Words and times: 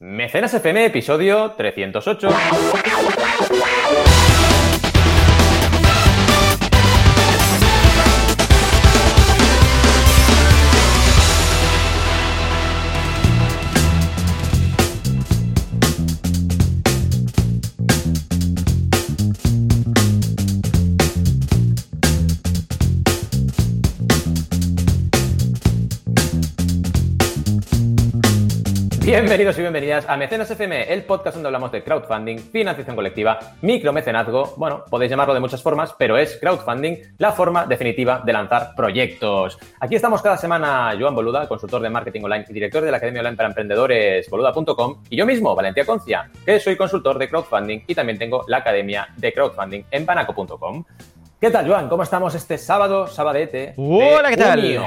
Mecenas 0.00 0.52
FM, 0.52 0.86
episodio 0.86 1.52
308. 1.52 2.28
Bienvenidos 29.24 29.56
y 29.56 29.62
bienvenidas 29.62 30.06
a 30.06 30.18
Mecenas 30.18 30.50
FM, 30.50 30.92
el 30.92 31.04
podcast 31.04 31.36
donde 31.36 31.46
hablamos 31.46 31.72
de 31.72 31.82
crowdfunding, 31.82 32.36
financiación 32.36 32.94
colectiva, 32.94 33.38
micromecenazgo. 33.62 34.52
Bueno, 34.58 34.84
podéis 34.90 35.10
llamarlo 35.10 35.32
de 35.32 35.40
muchas 35.40 35.62
formas, 35.62 35.94
pero 35.98 36.18
es 36.18 36.36
crowdfunding 36.38 36.98
la 37.16 37.32
forma 37.32 37.64
definitiva 37.64 38.20
de 38.22 38.34
lanzar 38.34 38.74
proyectos. 38.76 39.58
Aquí 39.80 39.94
estamos 39.94 40.20
cada 40.20 40.36
semana, 40.36 40.94
Joan 41.00 41.14
Boluda, 41.14 41.48
consultor 41.48 41.80
de 41.80 41.88
marketing 41.88 42.20
online 42.24 42.44
y 42.50 42.52
director 42.52 42.84
de 42.84 42.90
la 42.90 42.98
Academia 42.98 43.22
Online 43.22 43.36
para 43.36 43.48
Emprendedores, 43.48 44.28
boluda.com, 44.28 45.02
y 45.08 45.16
yo 45.16 45.24
mismo, 45.24 45.54
Valentía 45.54 45.86
Concia, 45.86 46.30
que 46.44 46.60
soy 46.60 46.76
consultor 46.76 47.18
de 47.18 47.26
crowdfunding 47.30 47.80
y 47.86 47.94
también 47.94 48.18
tengo 48.18 48.44
la 48.46 48.58
Academia 48.58 49.08
de 49.16 49.32
Crowdfunding 49.32 49.84
en 49.90 50.04
panaco.com. 50.04 50.84
¿Qué 51.40 51.50
tal, 51.50 51.66
Joan? 51.66 51.88
¿Cómo 51.88 52.02
estamos 52.02 52.34
este 52.34 52.58
sábado, 52.58 53.06
sabadete? 53.06 53.72
Hola, 53.78 54.28
¿qué 54.28 54.36
tal? 54.36 54.84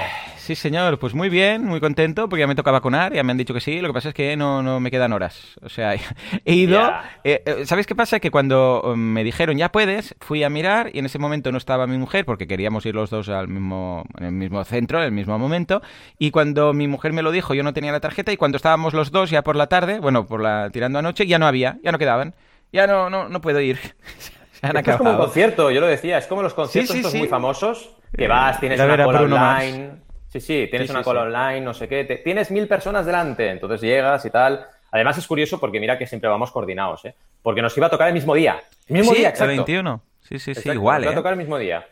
Sí, 0.48 0.56
señor, 0.56 0.98
pues 0.98 1.14
muy 1.14 1.28
bien, 1.28 1.66
muy 1.66 1.82
contento, 1.82 2.30
porque 2.30 2.40
ya 2.40 2.48
me 2.48 2.56
toca 2.56 2.72
vacunar, 2.72 3.12
ya 3.14 3.22
me 3.22 3.32
han 3.32 3.38
dicho 3.38 3.54
que 3.54 3.60
sí, 3.60 3.82
lo 3.82 3.90
que 3.90 3.94
pasa 3.94 4.08
es 4.08 4.16
que 4.16 4.38
no, 4.38 4.64
no 4.64 4.80
me 4.80 4.90
quedan 4.90 5.12
horas. 5.12 5.58
O 5.62 5.68
sea, 5.68 5.94
he 6.46 6.54
ido... 6.54 6.80
Ya. 6.80 7.20
eh, 7.26 7.44
eh, 7.46 7.66
¿Sabéis 7.66 7.86
qué 7.86 7.96
pasa? 7.96 8.22
Que 8.22 8.32
cuando 8.32 8.82
um, 8.82 8.98
me 8.98 9.26
dijeron, 9.26 9.58
ya 9.58 9.74
puedes, 9.74 10.16
fui 10.22 10.46
a 10.46 10.50
mirar 10.50 10.90
y 10.94 11.00
en 11.00 11.06
ese 11.06 11.20
momento 11.20 11.52
no 11.52 11.58
estaba 11.58 11.86
mi 11.86 11.98
mujer, 11.98 12.24
porque 12.24 12.48
queríamos 12.48 12.86
ir 12.86 12.96
los 12.96 13.10
dos 13.10 13.28
al 13.28 13.50
mismo, 13.50 14.06
en 14.18 14.24
el 14.24 14.32
mismo 14.32 14.64
centro, 14.64 15.00
en 15.00 15.04
el 15.08 15.12
mismo 15.12 15.38
momento, 15.38 15.82
y 16.18 16.32
cuando 16.32 16.72
mi 16.72 16.88
mujer 16.88 17.12
me 17.12 17.24
lo 17.24 17.32
dijo, 17.32 17.54
yo 17.54 17.64
no 17.64 17.74
tenía 17.74 17.92
la 17.92 18.00
tarjeta, 18.00 18.32
y 18.32 18.38
cuando 18.38 18.56
estábamos 18.56 18.94
los 18.94 19.12
dos 19.12 19.30
ya 19.30 19.44
por 19.44 19.58
la 19.58 19.68
tarde, 19.68 20.00
bueno, 20.00 20.28
por 20.28 20.42
la 20.42 20.70
tirando 20.70 20.98
anoche, 20.98 21.28
ya 21.28 21.40
no 21.40 21.46
había, 21.46 21.78
ya 21.84 21.92
no 21.92 21.98
quedaban. 21.98 22.36
Ya 22.72 22.88
no, 22.88 23.10
no, 23.10 23.28
no 23.28 23.42
puedo 23.42 23.60
ir. 23.60 23.78
Se 24.54 24.66
han 24.66 24.78
Esto 24.78 24.92
es 24.92 24.98
como 24.98 25.12
un 25.12 25.18
concierto, 25.18 25.72
yo 25.72 25.82
lo 25.82 25.88
decía, 25.88 26.18
es 26.18 26.26
como 26.26 26.42
los 26.42 26.54
conciertos 26.54 26.94
sí, 26.94 27.00
estos 27.00 27.12
sí. 27.12 27.18
muy 27.18 27.28
famosos, 27.28 27.98
que 28.16 28.24
Eh, 28.24 28.28
vas, 28.30 28.62
tienes 28.62 28.80
ir 28.80 28.90
a 28.90 28.94
una 28.94 29.04
cola 29.04 29.22
online. 29.24 30.07
Sí, 30.30 30.40
sí, 30.40 30.68
tienes 30.70 30.88
Sí, 30.88 30.92
una 30.92 31.02
sí, 31.02 31.06
cola 31.06 31.22
sí. 31.22 31.28
online, 31.28 31.62
no 31.62 31.74
sé 31.74 31.88
qué, 31.88 32.04
te- 32.04 32.18
tienes 32.18 32.52
mil 32.52 32.68
personas 32.68 33.06
delante, 33.06 33.50
entonces 33.50 33.82
llegas 33.82 34.26
y 34.26 34.30
tal. 34.30 34.66
Además 34.92 35.18
es 35.18 35.28
curioso 35.28 35.60
porque 35.60 35.80
mira 35.80 35.98
que 35.98 36.06
siempre 36.08 36.30
vamos 36.30 36.52
coordinados, 36.52 37.06
¿eh? 37.06 37.16
Porque 37.42 37.62
nos 37.62 37.76
iba 37.78 37.88
a 37.88 37.90
tocar 37.90 38.08
el 38.08 38.14
mismo 38.14 38.34
día. 38.34 38.62
Mismo 38.88 39.12
Sí, 39.12 39.18
día, 39.20 39.28
el 39.28 39.32
exacto. 39.34 39.48
21. 39.66 40.02
Sí, 40.22 40.40
sí, 40.40 40.40
sí, 40.40 40.52
Exacto, 40.60 40.74
igual, 40.74 41.02
Nos 41.02 41.08
va 41.08 41.10
a 41.10 41.14
¿eh? 41.14 41.16
tocar 41.18 41.34
el 41.34 41.38
mismo 41.40 41.58
día. 41.58 41.86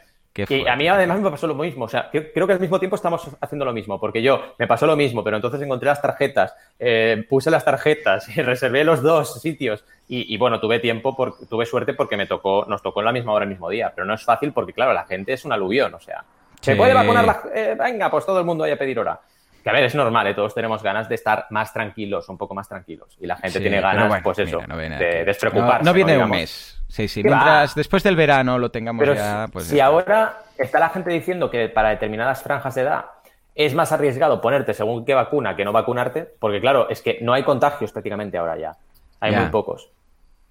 Y 0.49 0.67
a 0.67 0.75
mí 0.75 0.85
además 0.85 1.21
me 1.21 1.31
pasó 1.31 1.47
lo 1.47 1.55
mismo, 1.55 1.85
o 1.85 1.87
sea, 1.87 2.09
creo, 2.11 2.25
creo 2.33 2.45
que 2.45 2.51
al 2.51 2.59
mismo 2.59 2.77
tiempo 2.77 2.97
estamos 2.97 3.25
haciendo 3.39 3.63
lo 3.63 3.71
mismo, 3.71 4.01
porque 4.01 4.21
yo 4.21 4.53
me 4.59 4.67
pasó 4.67 4.85
lo 4.85 4.97
mismo, 4.97 5.23
pero 5.23 5.37
entonces 5.37 5.61
encontré 5.61 5.87
las 5.87 6.01
tarjetas, 6.01 6.53
eh, 6.77 7.25
puse 7.29 7.49
las 7.49 7.63
tarjetas 7.63 8.27
y 8.37 8.41
reservé 8.41 8.83
los 8.83 9.01
dos 9.01 9.41
sitios 9.41 9.85
y, 10.09 10.33
y, 10.33 10.37
bueno, 10.37 10.59
tuve 10.59 10.79
tiempo, 10.79 11.15
por, 11.15 11.47
tuve 11.47 11.65
suerte 11.65 11.93
porque 11.93 12.17
me 12.17 12.25
tocó, 12.25 12.65
nos 12.67 12.81
tocó 12.81 12.99
en 12.99 13.05
la 13.05 13.11
misma 13.13 13.31
hora 13.31 13.43
el 13.43 13.49
mismo 13.49 13.69
día, 13.69 13.93
pero 13.95 14.03
no 14.05 14.13
es 14.13 14.23
fácil 14.25 14.51
porque 14.51 14.73
claro, 14.73 14.91
la 14.91 15.05
gente 15.05 15.31
es 15.31 15.45
un 15.45 15.53
aluvión, 15.53 15.93
o 15.93 16.01
sea, 16.01 16.25
¿se 16.65 16.71
Sí. 16.73 16.77
puede 16.77 16.93
vacunar? 16.93 17.25
La, 17.25 17.41
eh, 17.53 17.75
venga, 17.79 18.09
pues 18.11 18.25
todo 18.25 18.39
el 18.39 18.45
mundo 18.45 18.63
vaya 18.63 18.73
a 18.73 18.77
pedir 18.77 18.99
hora. 18.99 19.19
Que 19.63 19.69
a 19.69 19.73
ver, 19.73 19.83
es 19.85 19.95
normal, 19.95 20.27
¿eh? 20.27 20.33
todos 20.35 20.53
tenemos 20.53 20.83
ganas 20.83 21.09
de 21.09 21.15
estar 21.15 21.47
más 21.49 21.73
tranquilos, 21.73 22.29
un 22.29 22.37
poco 22.37 22.53
más 22.53 22.67
tranquilos. 22.69 23.17
Y 23.19 23.25
la 23.25 23.35
gente 23.37 23.57
Sí, 23.57 23.59
tiene 23.59 23.81
ganas, 23.81 24.07
bueno, 24.09 24.23
pues 24.23 24.37
eso, 24.39 24.57
mira, 24.57 24.67
no 24.67 24.77
viene 24.77 24.97
de 24.97 25.25
despreocuparse. 25.25 25.83
No, 25.83 25.89
no 25.89 25.93
viene 25.93 26.17
un 26.17 26.29
mes. 26.29 26.79
Sí, 26.87 27.07
sí. 27.07 27.23
Mientras 27.23 27.73
después 27.73 28.03
del 28.03 28.15
verano 28.15 28.59
lo 28.59 28.69
tengamos 28.69 28.99
Pero 28.99 29.15
ya, 29.15 29.45
si- 29.47 29.51
pues. 29.51 29.65
si 29.65 29.75
ya 29.77 29.85
está. 29.85 29.95
ahora 29.95 30.37
está 30.57 30.79
la 30.79 30.89
gente 30.89 31.09
diciendo 31.09 31.49
que 31.49 31.67
para 31.69 31.89
determinadas 31.89 32.43
franjas 32.43 32.75
de 32.75 32.81
edad 32.83 33.05
es 33.55 33.73
más 33.73 33.91
arriesgado 33.91 34.39
ponerte 34.39 34.73
según 34.75 35.03
qué 35.03 35.15
vacuna 35.15 35.55
que 35.55 35.65
no 35.65 35.71
vacunarte, 35.71 36.29
porque 36.39 36.61
claro, 36.61 36.87
es 36.89 37.01
que 37.01 37.17
no 37.21 37.33
hay 37.33 37.41
contagios 37.43 37.91
prácticamente 37.91 38.37
ahora 38.37 38.57
ya. 38.57 38.75
Hay 39.19 39.31
Ya. 39.31 39.39
muy 39.41 39.49
pocos. 39.49 39.89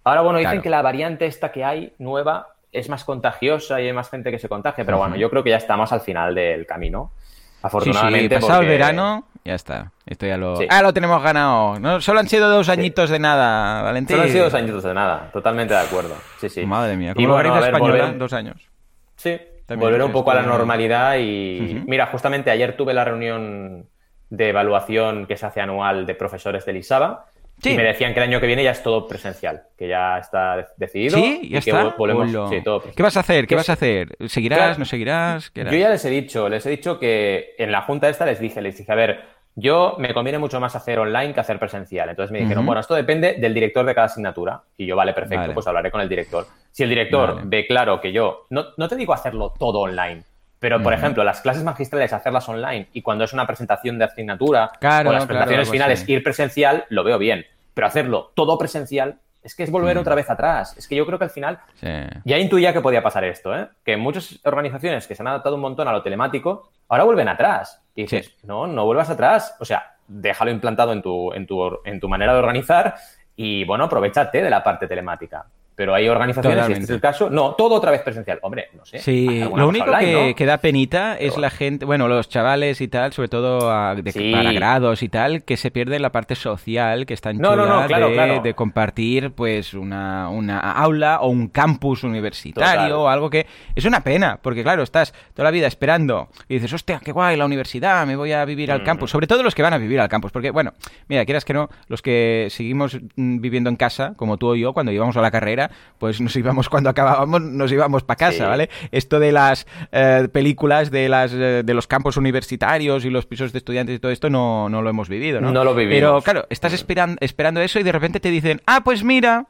Ahora, 0.03 0.23
bueno, 0.23 0.39
dicen 0.39 0.51
Claro. 0.55 0.63
que 0.63 0.71
la 0.71 0.83
variante 0.83 1.27
esta 1.27 1.53
que 1.53 1.65
hay, 1.65 1.95
nueva, 1.99 2.49
es 2.75 2.89
más 2.89 3.05
contagiosa 3.05 3.81
y 3.81 3.87
hay 3.87 3.93
más 3.93 4.11
gente 4.11 4.31
que 4.31 4.39
se 4.39 4.49
contagia, 4.49 4.85
pero 4.85 4.99
bueno, 4.99 5.17
yo 5.17 5.31
creo 5.31 5.43
que 5.43 5.51
ya 5.51 5.57
estamos 5.57 5.93
al 5.93 6.01
final 6.01 6.35
del 6.35 6.67
camino. 6.67 7.13
Sí, 7.17 7.21
sí, 7.23 7.67
Afortunadamente. 7.67 8.35
pasado 8.41 8.61
el 8.61 8.69
verano, 8.69 9.25
ya 9.43 9.55
está. 9.55 9.91
Esto 10.05 10.27
ya 10.27 10.37
lo. 10.37 10.57
Sí. 10.57 10.67
Ah, 10.69 10.83
lo 10.83 10.93
tenemos 10.93 11.23
ganado. 11.23 11.79
No, 11.81 11.99
solo 12.03 12.21
han 12.21 12.29
sido 12.29 12.51
dos 12.51 12.69
añitos 12.69 13.09
de 13.09 13.19
nada, 13.19 13.81
Valentín. 13.83 14.17
Solo 14.17 14.27
han 14.27 14.33
sido 14.33 14.45
dos 14.45 14.55
añitos 14.55 14.83
de 14.83 14.93
nada, 14.93 15.31
totalmente 15.33 15.73
de 15.73 15.81
acuerdo. 15.81 16.15
Sí, 16.39 16.51
sí. 16.51 16.67
Madre 16.67 16.97
mía. 16.97 17.13
Y 17.13 17.25
Como 17.25 17.29
la 17.29 17.35
bueno, 17.35 17.55
a 17.55 17.61
ver, 17.61 17.65
española, 17.75 18.09
volver- 18.09 18.19
dos 18.19 18.33
años. 18.35 18.69
Sí, 19.17 19.39
También 19.65 19.89
volver 19.91 20.03
un 20.03 20.13
poco 20.13 20.31
a 20.33 20.35
la 20.35 20.43
normalidad 20.43 21.17
y 21.19 21.83
mira, 21.87 22.07
justamente 22.09 22.51
ayer 22.51 22.77
tuve 22.77 22.93
la 22.93 23.05
reunión 23.07 23.87
de 24.29 24.49
evaluación 24.51 25.25
que 25.27 25.37
se 25.39 25.47
hace 25.47 25.61
anual 25.63 26.05
de 26.05 26.15
profesores 26.15 26.67
del 26.67 26.77
ISABA 26.79 27.25
Sí. 27.63 27.71
y 27.71 27.77
me 27.77 27.83
decían 27.85 28.13
que 28.13 28.21
el 28.21 28.25
año 28.29 28.41
que 28.41 28.47
viene 28.47 28.63
ya 28.63 28.73
es 28.73 28.83
todo 28.83 29.07
presencial, 29.07 29.63
que 29.79 29.89
ya 29.89 30.19
está 30.19 30.57
de- 30.57 30.67
decidido 30.77 31.17
Sí, 31.17 31.41
y 31.45 31.49
ya 31.51 31.61
que 31.61 31.71
está. 31.71 31.85
vol- 31.85 31.97
volvemos, 31.97 32.35
Hola. 32.35 32.49
sí, 32.49 32.61
todo 32.63 32.83
¿Qué 32.95 33.03
vas 33.03 33.17
a 33.17 33.21
hacer? 33.21 33.45
¿Qué 33.45 33.49
Que 33.49 33.55
vas 33.57 33.71
a 33.71 33.75
hacer? 33.75 34.17
¿Seguirás? 34.27 34.59
Claro. 34.59 34.79
¿No 34.79 34.85
seguirás? 34.85 35.51
Yo 35.55 35.63
ya 35.65 35.89
les 35.89 36.05
he 36.05 36.11
dicho, 36.11 36.49
les 36.49 36.67
he 36.67 36.71
dicho 36.71 36.99
que 36.99 37.55
en 37.59 37.73
la 37.73 37.83
junta 37.83 38.09
esta 38.09 38.27
les 38.27 38.39
dije, 38.41 38.61
les 38.61 38.77
dije, 38.77 38.91
a 38.93 38.97
ver, 38.97 39.23
yo 39.57 39.95
me 39.99 40.13
conviene 40.13 40.39
mucho 40.39 40.59
más 40.61 40.75
hacer 40.75 40.99
online 40.99 41.33
que 41.33 41.41
hacer 41.41 41.59
presencial. 41.61 42.09
Entonces 42.11 42.33
me 42.33 42.41
dijeron, 42.41 42.67
bueno, 42.67 42.81
esto 42.81 42.95
depende 42.97 43.35
del 43.39 43.55
director 43.55 43.87
de 43.87 43.95
cada 43.95 44.09
asignatura. 44.09 44.63
Y 44.77 44.85
yo, 44.85 44.97
vale, 44.97 45.13
perfecto, 45.15 45.43
Vale. 45.43 45.55
pues 45.55 45.67
hablaré 45.69 45.91
con 45.93 46.01
el 46.01 46.09
director. 46.09 46.45
Si 46.73 46.83
el 46.83 46.89
director 46.89 47.37
Vale. 47.37 47.43
ve 47.47 47.67
claro 47.67 48.01
que 48.01 48.11
yo, 48.13 48.47
no, 48.51 48.65
no 48.77 48.89
te 48.89 48.97
digo 48.97 49.15
hacerlo 49.15 49.55
todo 49.59 49.79
online, 49.83 50.25
pero 50.65 50.83
por 50.83 50.95
ejemplo, 50.95 51.23
las 51.25 51.43
clases 51.43 51.63
magistrales 51.63 52.11
hacerlas 52.15 52.49
online 52.49 52.89
y 52.95 53.03
cuando 53.03 53.25
es 53.25 53.35
una 53.35 53.47
presentación 53.47 53.99
de 53.99 54.07
asignatura 54.07 54.71
Claro, 54.81 55.11
o 55.11 55.13
las 55.13 55.27
presentaciones 55.27 55.69
algo 55.69 55.73
finales 55.73 56.09
ir 56.09 56.23
presencial, 56.23 56.87
lo 56.89 57.05
veo 57.05 57.19
bien. 57.19 57.45
Pero 57.75 57.87
hacerlo 57.87 58.33
todo 58.35 58.57
presencial 58.57 59.19
es 59.43 59.55
que 59.55 59.63
es 59.65 59.71
volver 59.71 59.97
Mm. 59.97 60.01
otra 60.01 60.15
vez 60.15 60.31
atrás. 60.31 60.75
Es 60.79 60.89
que 60.89 60.97
yo 60.97 61.05
creo 61.05 61.19
que 61.19 61.25
al 61.27 61.31
final 61.31 61.59
Sí. 61.75 61.87
ya 62.25 62.39
intuía 62.39 62.73
que 62.73 62.81
podía 62.81 63.03
pasar 63.03 63.25
esto, 63.25 63.55
¿eh? 63.55 63.69
Que 63.85 63.99
muchas 63.99 64.41
organizaciones 64.47 65.07
que 65.07 65.15
se 65.15 65.23
han 65.23 65.27
adaptado 65.27 65.57
un 65.57 65.61
montón 65.61 65.87
a 65.87 65.93
lo 65.93 66.03
telemático, 66.03 66.71
ahora 66.89 67.05
vuelven 67.05 67.29
atrás. 67.29 67.83
Y 67.95 68.05
dices, 68.05 68.29
Sí. 68.29 68.35
no, 68.47 68.67
no 68.67 68.87
vuelvas 68.87 69.11
atrás. 69.11 69.55
O 69.61 69.67
sea, 69.67 69.97
déjalo 70.09 70.51
implantado 70.51 70.95
en 70.95 71.03
tu, 71.03 71.31
en 71.35 71.47
tu, 71.47 71.79
en 71.85 72.01
tu 72.01 72.09
manera 72.09 72.33
de 72.33 72.39
organizar 72.39 72.95
y, 73.37 73.67
bueno, 73.67 73.85
aprovechate 73.85 74.41
de 74.43 74.49
la 74.49 74.65
parte 74.65 74.87
telemática. 74.87 75.45
Pero 75.77 75.93
hay 75.93 76.09
organizaciones, 76.09 76.59
este 76.59 76.73
es 76.73 76.79
Totalmente. 76.87 76.95
el 76.95 77.01
caso, 77.01 77.31
no, 77.31 77.55
todo 77.55 77.75
otra 77.75 77.91
vez 77.91 78.01
presencial. 78.03 78.39
Hombre, 78.43 78.69
no 78.77 78.85
sé. 78.85 78.99
Sí, 79.01 79.41
lo 79.57 79.67
único 79.69 79.87
online, 79.87 80.07
que, 80.13 80.29
¿no? 80.31 80.35
que 80.37 80.47
da 80.47 80.59
penita 80.59 81.17
es 81.19 81.37
la 81.37 81.51
gente, 81.51 81.85
bueno, 81.85 82.07
los 82.07 82.29
chavales 82.29 82.81
y 82.81 82.87
tal, 82.87 83.13
sobre 83.13 83.27
todo 83.29 83.73
a- 83.73 83.97
de- 83.97 84.13
Sí. 84.13 84.31
para 84.33 84.53
grados 84.53 85.03
y 85.03 85.09
tal, 85.09 85.43
que 85.43 85.57
se 85.57 85.73
pierde 85.73 85.99
la 85.99 86.13
parte 86.13 86.37
social, 86.37 87.07
que 87.07 87.15
está 87.15 87.31
en 87.31 87.39
No, 87.39 87.57
no, 87.57 87.67
no, 87.67 87.87
claro, 87.89 88.09
de, 88.09 88.15
claro. 88.15 88.41
de 88.41 88.55
compartir 88.55 89.33
pues 89.33 89.75
una, 89.75 90.29
una 90.29 90.61
aula 90.61 91.19
o 91.23 91.29
un 91.29 91.49
campus 91.49 92.05
universitario 92.05 92.73
Total. 92.81 92.93
o 92.93 93.09
algo 93.09 93.29
que 93.29 93.47
es 93.75 93.85
una 93.85 94.01
pena, 94.05 94.39
porque 94.41 94.63
claro, 94.63 94.83
estás 94.85 95.13
toda 95.35 95.45
la 95.45 95.51
vida 95.51 95.67
esperando 95.67 96.29
y 96.49 96.55
dices, 96.55 96.73
hostia, 96.73 97.01
qué 97.05 97.11
guay 97.11 97.37
la 97.37 97.47
universidad, 97.47 98.07
me 98.07 98.15
voy 98.15 98.31
a 98.31 98.45
vivir 98.45 98.71
al 98.71 98.83
Mm. 98.83 98.85
campus, 98.85 99.11
sobre 99.11 99.27
todo 99.27 99.43
los 99.43 99.55
que 99.57 99.63
van 99.63 99.73
a 99.73 99.79
vivir 99.79 99.99
al 100.01 100.09
campus, 100.09 100.31
porque 100.31 100.51
bueno, 100.53 100.73
mira, 101.09 101.25
quieras 101.25 101.45
que 101.45 101.53
no, 101.55 101.69
los 101.89 102.01
que 102.01 102.47
seguimos 102.51 102.99
mm, 103.17 103.41
viviendo 103.41 103.71
en 103.71 103.77
casa, 103.77 104.15
como 104.17 104.37
tú 104.37 104.51
o 104.51 104.55
yo, 104.55 104.73
cuando 104.73 104.93
íbamos 104.93 105.17
a 105.17 105.21
la 105.21 105.31
carrera, 105.33 105.64
pues 105.99 106.21
nos 106.21 106.35
íbamos 106.37 106.69
cuando 106.69 106.91
acabábamos, 106.91 107.41
nos 107.43 107.71
íbamos 107.73 108.03
para 108.05 108.17
casa, 108.17 108.45
Sí. 108.45 108.49
¿vale? 108.49 108.71
Esto 108.93 109.19
de 109.21 109.33
las 109.33 109.67
eh, 109.93 110.29
películas 110.33 110.91
de 110.91 111.09
las 111.09 111.33
eh, 111.33 111.63
de 111.65 111.75
los 111.75 111.87
campos 111.87 112.17
universitarios 112.17 113.05
y 113.05 113.11
los 113.11 113.27
pisos 113.27 113.53
de 113.53 113.59
estudiantes 113.59 113.97
y 113.97 113.99
todo 113.99 114.13
esto 114.13 114.31
no, 114.31 114.69
no 114.69 114.83
lo 114.83 114.91
hemos 114.91 115.09
vivido, 115.09 115.41
¿no? 115.41 115.51
No 115.53 115.65
lo 115.65 115.75
vivimos. 115.75 115.97
Pero 115.99 116.23
claro, 116.23 116.47
estás 116.51 116.73
esperan- 116.73 117.17
esperando 117.21 117.61
eso 117.61 117.79
y 117.79 117.83
de 117.83 117.93
repente 117.93 118.21
te 118.21 118.31
dicen, 118.31 118.61
ah, 118.67 118.83
pues 118.85 119.03
mira, 119.05 119.47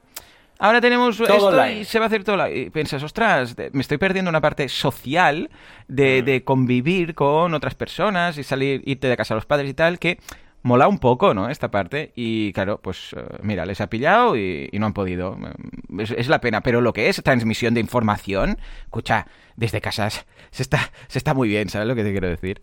ahora 0.58 0.80
tenemos 0.80 1.18
esto 1.20 1.48
online. 1.48 1.80
y 1.80 1.84
se 1.84 1.98
va 1.98 2.04
a 2.04 2.08
hacer 2.08 2.24
todo. 2.24 2.36
la-". 2.36 2.50
Y 2.50 2.70
piensas, 2.70 3.02
ostras, 3.02 3.56
me 3.72 3.80
estoy 3.80 3.98
perdiendo 3.98 4.28
una 4.28 4.40
parte 4.40 4.68
social 4.68 5.50
de, 5.88 6.22
Mm. 6.22 6.24
de 6.24 6.44
convivir 6.44 7.14
con 7.14 7.54
otras 7.54 7.74
personas 7.74 8.38
y 8.38 8.44
salir, 8.44 8.82
irte 8.86 9.08
de 9.08 9.16
casa 9.16 9.34
a 9.34 9.36
los 9.36 9.46
padres 9.46 9.68
y 9.70 9.74
tal, 9.74 9.98
que 9.98 10.18
mola 10.64 10.88
un 10.88 10.98
poco, 10.98 11.32
¿no? 11.34 11.48
Esta 11.48 11.70
parte. 11.70 12.12
Y 12.16 12.52
claro, 12.52 12.80
pues 12.82 13.14
eh, 13.16 13.22
mira, 13.42 13.64
les 13.64 13.80
ha 13.80 13.88
pillado 13.88 14.36
y, 14.36 14.68
y 14.72 14.78
no 14.80 14.86
han 14.86 14.92
podido. 14.94 15.36
Mm, 15.36 16.00
Es, 16.00 16.10
es 16.10 16.28
la 16.28 16.40
pena. 16.40 16.60
Pero 16.62 16.80
lo 16.80 16.92
que 16.92 17.08
es 17.08 17.22
transmisión 17.22 17.74
de 17.74 17.80
información, 17.80 18.58
escucha, 18.84 19.26
desde 19.54 19.80
casas 19.80 20.26
se 20.50 20.62
está, 20.62 20.90
se 21.06 21.18
está 21.18 21.34
muy 21.34 21.48
bien, 21.48 21.68
¿sabes 21.68 21.86
lo 21.86 21.94
que 21.94 22.02
te 22.02 22.10
quiero 22.10 22.28
decir? 22.28 22.62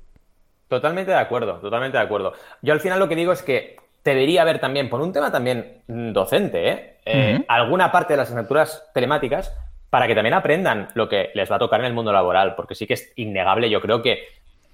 Totalmente 0.67 1.11
de 1.11 1.17
acuerdo, 1.17 1.59
totalmente 1.59 1.97
de 1.97 2.03
acuerdo. 2.03 2.33
Yo 2.61 2.73
al 2.73 2.79
final 2.79 2.99
lo 2.99 3.07
que 3.07 3.15
digo 3.15 3.31
es 3.33 3.41
que 3.43 3.75
debería 4.03 4.41
haber 4.41 4.59
también, 4.59 4.89
por 4.89 5.01
un 5.01 5.13
tema 5.13 5.31
también 5.31 5.83
mm, 5.87 6.11
docente, 6.11 6.69
¿eh? 6.69 6.87
Eh, 7.05 7.45
alguna 7.47 7.91
parte 7.91 8.13
de 8.13 8.17
las 8.17 8.27
asignaturas 8.27 8.89
telemáticas 8.93 9.53
para 9.89 10.07
que 10.07 10.15
también 10.15 10.33
aprendan 10.33 10.87
lo 10.93 11.09
que 11.09 11.31
les 11.33 11.51
va 11.51 11.57
a 11.57 11.59
tocar 11.59 11.81
en 11.81 11.87
el 11.87 11.93
mundo 11.93 12.13
laboral, 12.13 12.55
porque 12.55 12.75
sí 12.75 12.87
que 12.87 12.93
es 12.93 13.11
innegable, 13.15 13.69
yo 13.69 13.81
creo 13.81 14.01
que 14.01 14.19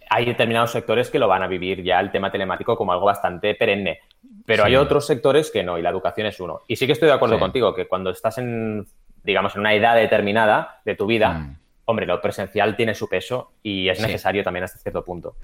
hay 0.09 0.25
determinados 0.25 0.71
sectores 0.71 1.09
que 1.09 1.19
lo 1.19 1.27
van 1.27 1.43
a 1.43 1.47
vivir 1.47 1.83
ya 1.83 1.99
el 1.99 2.11
tema 2.11 2.31
telemático 2.31 2.75
como 2.77 2.91
algo 2.93 3.05
bastante 3.05 3.55
perenne. 3.55 3.99
Pero 4.45 4.63
Sí. 4.63 4.67
hay 4.69 4.75
otros 4.75 5.05
sectores 5.05 5.51
que 5.51 5.63
no, 5.63 5.77
y 5.77 5.81
la 5.81 5.89
educación 5.89 6.27
es 6.27 6.39
uno. 6.39 6.61
Y 6.67 6.75
sí 6.75 6.85
que 6.85 6.93
estoy 6.93 7.07
de 7.07 7.13
acuerdo 7.15 7.35
Sí. 7.35 7.39
contigo, 7.41 7.73
que 7.75 7.87
cuando 7.87 8.09
estás 8.11 8.37
en, 8.37 8.85
digamos, 9.23 9.55
en 9.55 9.61
una 9.61 9.73
edad 9.73 9.95
determinada 9.95 10.79
de 10.85 10.95
tu 10.95 11.05
vida, 11.05 11.33
Mm. 11.33 11.55
hombre, 11.85 12.05
lo 12.05 12.21
presencial 12.21 12.75
tiene 12.75 12.93
su 12.95 13.07
peso 13.09 13.51
y 13.63 13.89
es 13.89 13.97
Sí. 13.97 14.03
necesario 14.03 14.43
también 14.43 14.63
hasta 14.63 14.79
cierto 14.79 15.03
punto. 15.03 15.35